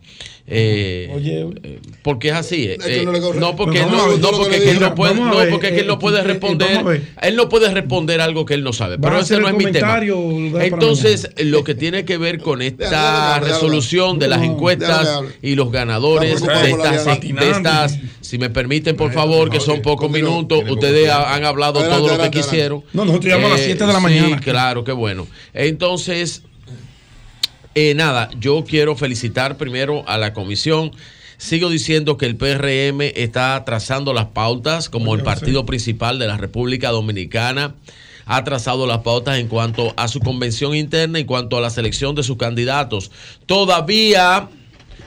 [0.50, 2.70] Eh, Oye, eh, porque es así.
[2.70, 5.98] eh, no porque él no, ver, porque que él no puede, no, porque él no
[6.24, 8.96] responder, él no puede responder algo que él no sabe.
[8.96, 10.00] ¿Vas Pero ese no es mi tema.
[10.64, 16.40] Entonces, lo que tiene que ver con esta resolución de las encuestas y los ganadores
[16.42, 17.44] de estas, alianza.
[17.46, 22.08] de estas, si me permiten, por favor, que son pocos minutos, ustedes han hablado todo
[22.16, 22.84] lo que quisieron.
[22.94, 24.40] No, nosotros llegamos a las Eh, 7 de la sí, mañana.
[24.40, 25.28] claro, qué bueno.
[25.54, 26.44] Entonces,
[27.80, 30.94] eh, nada, yo quiero felicitar primero a la comisión.
[31.38, 36.38] Sigo diciendo que el PRM está trazando las pautas como el partido principal de la
[36.38, 37.76] República Dominicana.
[38.26, 42.16] Ha trazado las pautas en cuanto a su convención interna, en cuanto a la selección
[42.16, 43.12] de sus candidatos.
[43.46, 44.50] Todavía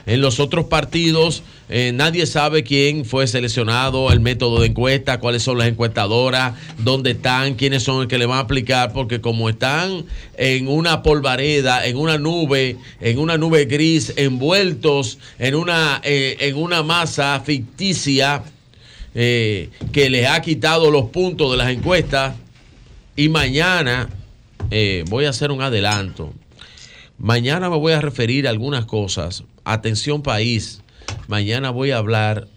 [0.05, 1.43] en los otros partidos
[1.73, 7.11] eh, nadie sabe quién fue seleccionado, el método de encuesta, cuáles son las encuestadoras, dónde
[7.11, 10.03] están, quiénes son los que le van a aplicar, porque como están
[10.35, 16.57] en una polvareda, en una nube, en una nube gris, envueltos en una, eh, en
[16.57, 18.43] una masa ficticia
[19.15, 22.35] eh, que les ha quitado los puntos de las encuestas,
[23.15, 24.09] y mañana
[25.09, 26.33] voy a hacer un adelanto.
[27.17, 29.43] Mañana me voy a referir a algunas cosas.
[29.63, 30.80] Atención país,
[31.31, 32.49] mañana voy a hablar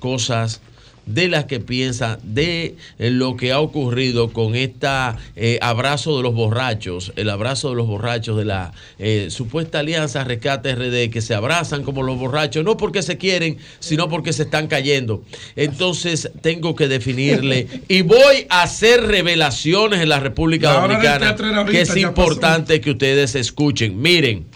[0.00, 0.62] cosas
[1.04, 6.22] de las que piensa de eh, lo que ha ocurrido con esta eh, abrazo de
[6.22, 11.20] los borrachos, el abrazo de los borrachos de la eh, supuesta alianza Rescate RD, que
[11.20, 15.22] se abrazan como los borrachos, no porque se quieren, sino porque se están cayendo.
[15.54, 21.36] Entonces tengo que definirle y voy a hacer revelaciones en la República La Dominicana
[21.66, 22.00] que es pasó.
[22.00, 24.00] importante que ustedes escuchen.
[24.00, 24.46] Miren,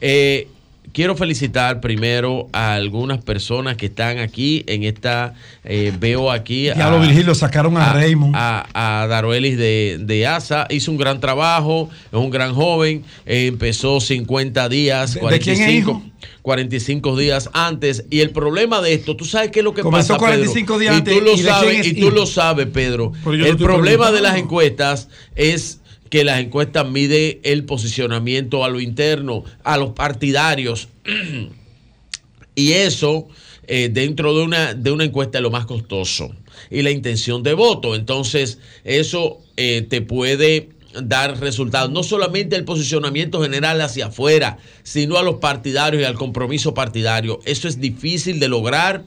[0.00, 0.46] eh,
[0.92, 5.34] quiero felicitar primero a algunas personas que están aquí en esta.
[5.64, 6.64] eh, veo aquí.
[6.66, 8.34] Ya lo Virgilio sacaron a, Raymond.
[8.36, 10.66] A, a Daruelis de, de ASA.
[10.70, 13.04] Hizo un gran trabajo, es un gran joven.
[13.26, 16.02] eh, empezó 50 días, ¿De- de quién es 45, hijo?
[16.42, 18.04] 45 días antes.
[18.10, 20.18] Y el problema de esto, tú sabes qué es lo que Comenzó pasa.
[20.26, 20.78] 45 Pedro?
[20.80, 22.10] días y antes, tú lo ¿y sabes, es y tú hijo?
[22.10, 23.12] lo sabes, Pedro.
[23.26, 25.80] El problema de las encuestas es
[26.12, 30.88] que las encuestas miden el posicionamiento a lo interno, a los partidarios.
[32.54, 33.28] y eso,
[33.66, 36.30] eh, dentro de una, de una encuesta, es lo más costoso.
[36.68, 37.94] Y la intención de voto.
[37.94, 40.68] Entonces, eso eh, te puede
[41.02, 41.90] dar resultados.
[41.90, 47.40] No solamente el posicionamiento general hacia afuera, sino a los partidarios y al compromiso partidario.
[47.46, 49.02] Eso es difícil de lograr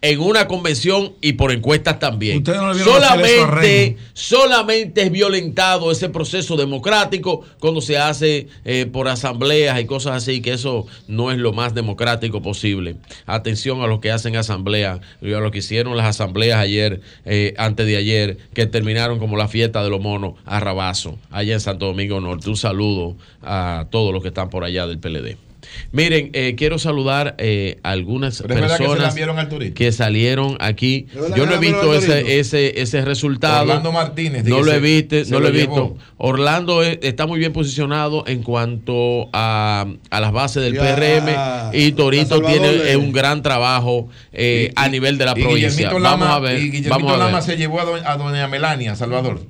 [0.00, 2.42] en una convención y por encuestas también.
[2.44, 9.86] No solamente, solamente es violentado ese proceso democrático cuando se hace eh, por asambleas y
[9.86, 12.96] cosas así, que eso no es lo más democrático posible.
[13.26, 17.54] Atención a los que hacen asambleas y a los que hicieron las asambleas ayer, eh,
[17.58, 21.60] antes de ayer, que terminaron como la fiesta de los monos a Rabazo, allá en
[21.60, 22.48] Santo Domingo Norte.
[22.48, 25.47] Un saludo a todos los que están por allá del PLD.
[25.92, 29.14] Miren, eh, quiero saludar eh, a algunas Pero que personas
[29.74, 31.06] que salieron aquí.
[31.10, 33.62] ¿Es verdad Yo no he visto ese, ese, ese resultado.
[33.62, 35.96] Orlando Martínez, No lo he visto, se no lo lo he visto.
[36.16, 41.92] Orlando es- está muy bien posicionado en cuanto a, a las bases del PRM y
[41.92, 45.88] Torito tiene de- eh, un gran trabajo eh, a nivel de la Y provincia.
[45.88, 46.58] Vamos Lama, a ver.
[46.58, 47.26] y Guillermito Vamos a ver.
[47.26, 49.40] Lama se llevó a, do- a doña Melania, Salvador.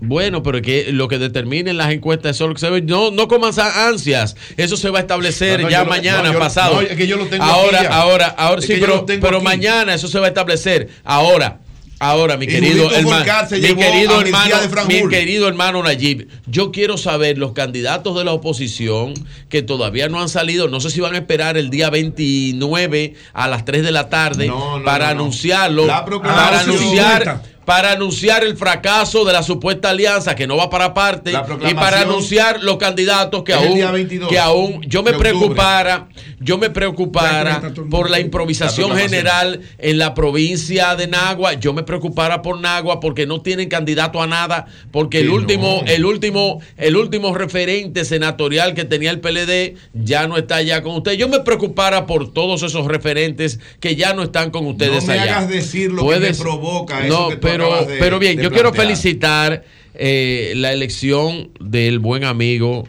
[0.00, 2.82] Bueno, pero que lo que determinen las encuestas es lo que se ve.
[2.82, 4.36] No, no coman sa- ansias.
[4.56, 6.80] Eso se va a establecer No, no, ya mañana, yo- pasado.
[6.82, 9.06] es que yo lo tengo ahora, aquí ahora, ahora, Es sí, pero,
[9.38, 9.44] aquí.
[9.44, 10.88] mañana eso se va a establecer.
[11.04, 11.60] Ahora.
[12.00, 14.56] Ahora, mi querido hermano, mi querido hermano,
[14.88, 19.14] mi querido hermano Nayib, yo quiero saber los candidatos de la oposición
[19.48, 23.48] que todavía no han salido, no sé si van a esperar el día 29 a
[23.48, 27.42] las 3 de la tarde No, no, para no, anunciarlo, La para anunciar 50.
[27.64, 31.32] Para anunciar el fracaso de la supuesta alianza que no va para parte
[31.68, 36.08] y para anunciar los candidatos que aún, día 22 que aún yo me preocupara,
[36.40, 41.82] yo me preocupara por la improvisación La general en la provincia de Nagua, yo me
[41.82, 45.92] preocupara por Nagua porque no tienen candidato a nada, porque el último, no.
[45.92, 50.96] el último, el último referente senatorial que tenía el PLD ya no está ya con
[50.96, 51.18] ustedes.
[51.18, 55.20] Yo me preocupara por todos esos referentes que ya no están con ustedes No me
[55.20, 55.38] allá.
[55.38, 58.50] hagas decir lo que me provoca eso No, que tú pero, de- pero bien, yo
[58.50, 62.86] quiero felicitar eh, la elección del buen amigo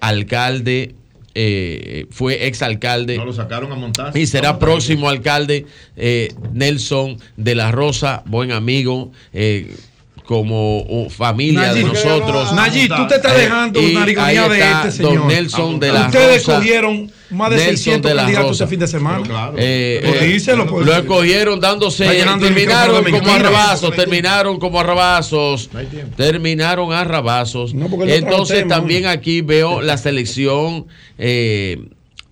[0.00, 0.94] alcalde.
[1.40, 4.16] eh, fue exalcalde No lo sacaron a montar.
[4.16, 5.66] y será No, próximo alcalde
[5.96, 9.72] eh, Nelson de la Rosa, buen amigo, eh,
[10.24, 12.52] como uh, familia de nosotros.
[12.54, 15.26] Nayib, tú te estás Eh, dejando narigonía ahí de este don señor.
[15.32, 16.58] Nelson de la Ustedes Rosa.
[16.58, 18.64] cogieron más de Nelson 600 de la candidatos Rosa.
[18.64, 19.52] este fin de semana.
[19.56, 20.86] Eh, Pues eh, díselo, pues.
[20.86, 22.06] lo escogieron dándose,
[22.40, 25.70] terminaron como arrabazos, terminaron como arrabazos,
[26.16, 27.74] terminaron a arrabazos.
[27.74, 30.86] no Entonces tema, también aquí veo la selección
[31.18, 31.78] eh,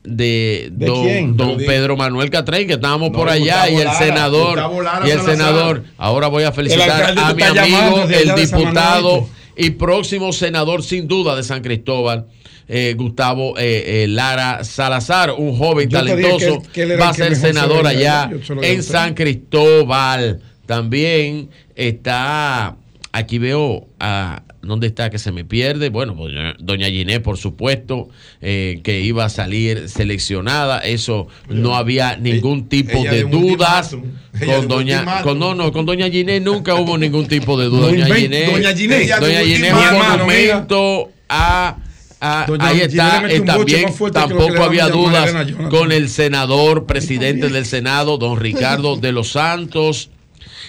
[0.05, 1.37] de, ¿De don, quién?
[1.37, 4.63] don Pedro Manuel Catrén, que estábamos No, por allá, y el Lara, senador,
[5.05, 5.83] y el senador.
[5.99, 9.29] Ahora voy a felicitar a mi amigo, el diputado.
[9.57, 12.27] Y próximo senador sin duda de San Cristóbal.
[12.69, 17.05] eh, Gustavo eh, eh, Lara Salazar, un joven Yo talentoso, que él- que él era
[17.05, 18.29] va a ser se senador allá
[18.63, 18.83] en.
[18.83, 20.41] San Cristóbal.
[20.67, 22.77] También está,
[23.13, 25.89] aquí veo a, ¿dónde está que se me pierde?
[25.91, 28.09] Bueno, pues, doña- doña Ginés, por supuesto,
[28.41, 30.81] eh, que iba a salir seleccionada.
[30.81, 33.91] Eso no había ningún tipo ella de de un dudas.
[33.91, 37.87] Con un doña, con, no, no, con doña Ginés nunca hubo ningún tipo de duda.
[37.89, 39.21] Doña Ginés, doña Ginés.
[39.21, 41.77] Doña un Ginés es un ultimátum, monumento a
[42.19, 45.35] a- Doña ahí está, eh, un también tampoco había dudas
[45.71, 50.09] con el senador, presidente del Senado, don Ricardo de los Santos.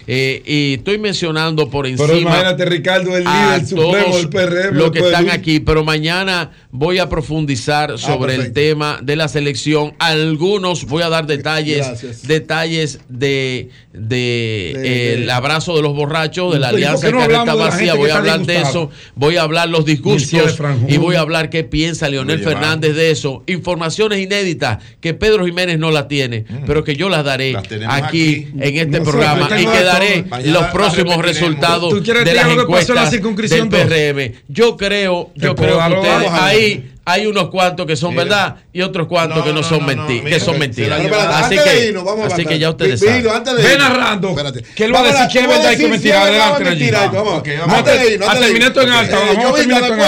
[0.06, 2.08] Eh, y estoy mencionando por encima.
[2.08, 4.78] Pero imagínate, Ricardo, el a líder supremo todos del PRM.
[4.78, 9.94] Los que están aquí, pero mañana voy a profundizar sobre el tema de la selección.
[10.00, 12.28] Algunos voy a dar detalles, Gracias.
[12.28, 16.80] detalles de, de, De- eh, de- el abrazo de los borrachos, de la ¿Y por
[16.80, 17.94] qué alianza no Carreta la Vacía.
[17.96, 21.64] Voy a hablar de eso, voy a hablar los disgustos y voy a hablar qué
[21.64, 22.40] piensa Leonel.
[22.40, 23.44] Fernández de eso.
[23.48, 27.88] Informaciones inéditas que Pedro Jiménez no las tiene, pero que yo las daré Las aquí,
[27.90, 28.48] aquí.
[28.60, 30.24] en este programa y que daré.
[30.24, 33.10] Mañana los próximos resultados ¿Tú quieres de decir las lo que pasó en la encuestas
[33.12, 33.88] circunscripción del?
[33.88, 34.44] PRM.
[34.48, 38.24] Yo creo, yo creo que ustedes ahí hay unos cuantos que son Mira.
[38.26, 41.00] verdad y otros cuantos No, que no, no, son no, menti- que son mentiras.
[41.00, 43.32] Así antes de que, irnos, vamos a así que ya ustedes Vino, saben.
[43.38, 43.90] antes de Ve irnos.
[43.90, 44.36] narrando.
[44.76, 46.22] Que él va a decir que es a verdad y que mentira.
[46.24, 47.14] Adelante, mentira, Nayib.
[47.14, 47.40] vamos.
[47.40, 47.84] Ok, No vamos.
[47.86, 48.44] te leí, no A te leí.
[48.50, 49.68] terminar esto en alta, a Yo después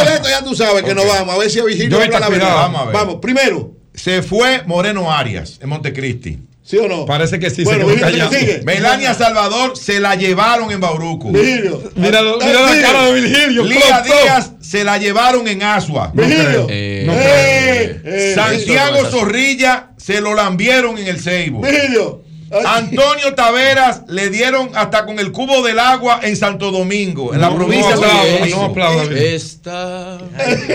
[0.09, 1.35] de esto ya tú sabes que nos vamos.
[1.35, 2.55] A ver si Vigilio Yo habla la verdad.
[2.55, 2.93] Vamos a ver.
[2.93, 6.39] Vamos, primero, Se fue Moreno Arias en Montecristi.
[6.69, 7.05] ¿Sí o no?
[7.05, 8.61] Parece que sí, Bueno, se quedó sigue.
[8.63, 11.29] Melania Salvador se la llevaron en Bauruco.
[11.31, 11.81] Vigilio.
[11.95, 13.63] Mira, lo- mira la cara de Virgilio.
[13.63, 14.01] Lía.
[14.03, 16.11] Díaz se la llevaron en Asua.
[16.13, 16.67] Vigilio.
[16.69, 19.17] Eh, No Eh, eh, Santiago no es así.
[19.17, 21.61] Zorrilla se lo lambieron en el Ceibo.
[21.61, 22.23] Vigilio.
[22.65, 27.49] Antonio Taveras le dieron hasta con el cubo del agua en Santo Domingo, en la
[27.51, 28.63] No, provincia no de Santo no Domingo.
[28.65, 29.19] aplauda.
[29.19, 30.17] Esta.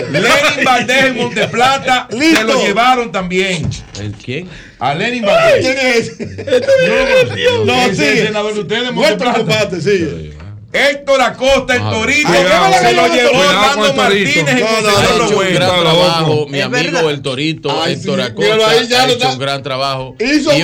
[0.09, 3.69] Lenin Valdés en Monteplata se lo llevaron también.
[3.99, 4.47] ¿El quién?
[4.79, 5.65] A Lenin Valdés.
[5.65, 6.19] ¿Quién es?
[7.59, 8.25] No, No, es el sigue.
[8.27, 9.37] senador de ustedes de Muerto Monteplata.
[9.61, 10.33] combate, sigue.
[10.73, 13.93] Héctor Acosta, el Ah, Torito, cuidado, se lo llevó Orlando.
[13.93, 18.19] Martínez en No, no, Ha hecho un gran trabajo, mi amigo el Torito, Ay, Héctor
[18.19, 20.15] sí, Acosta, míralo ahí, ya ha hecho está- un gran trabajo.
[20.19, 20.63] Hizo y.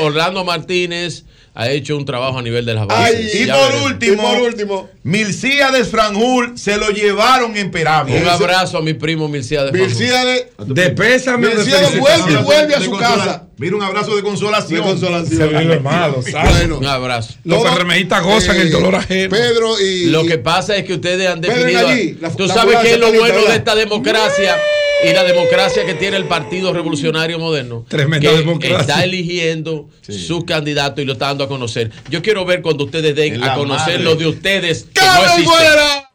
[0.00, 1.24] Orlando Martínez
[1.54, 3.34] ha hecho un trabajo a nivel de las Ay, bases.
[3.34, 3.82] Y por veremos.
[3.90, 4.88] último, Y por último.
[5.02, 8.20] Milcíades Franjul se lo llevaron en Peravia.
[8.22, 9.86] Un abrazo a mi primo Mircea de Fanjul.
[9.88, 10.46] Milcíades.
[10.66, 13.48] De pésame Milcíades vuelve vuelve a su casa.
[13.58, 14.82] Mira un abrazo de De consolación.
[14.82, 15.38] consolación.
[15.38, 16.16] Se vino hermano,
[16.78, 17.34] Un abrazo.
[17.44, 19.30] Los PRMistas gozan eh, el dolor ajeno.
[19.30, 20.06] Pedro y.
[20.06, 21.88] Lo que pasa es que ustedes han Pedro definido.
[21.88, 24.56] allí, la- tú la sabes qué es lo bueno de esta democracia
[25.04, 27.84] y la democracia que tiene el Partido Revolucionario Moderno.
[27.88, 28.78] Tremenda que democracia.
[28.80, 31.90] Está eligiendo sus candidatos y lo está dando a conocer.
[32.10, 34.04] Yo quiero ver cuando ustedes Es den la a conocer madre.
[34.04, 34.86] lo de ustedes.
[34.92, 36.11] que no.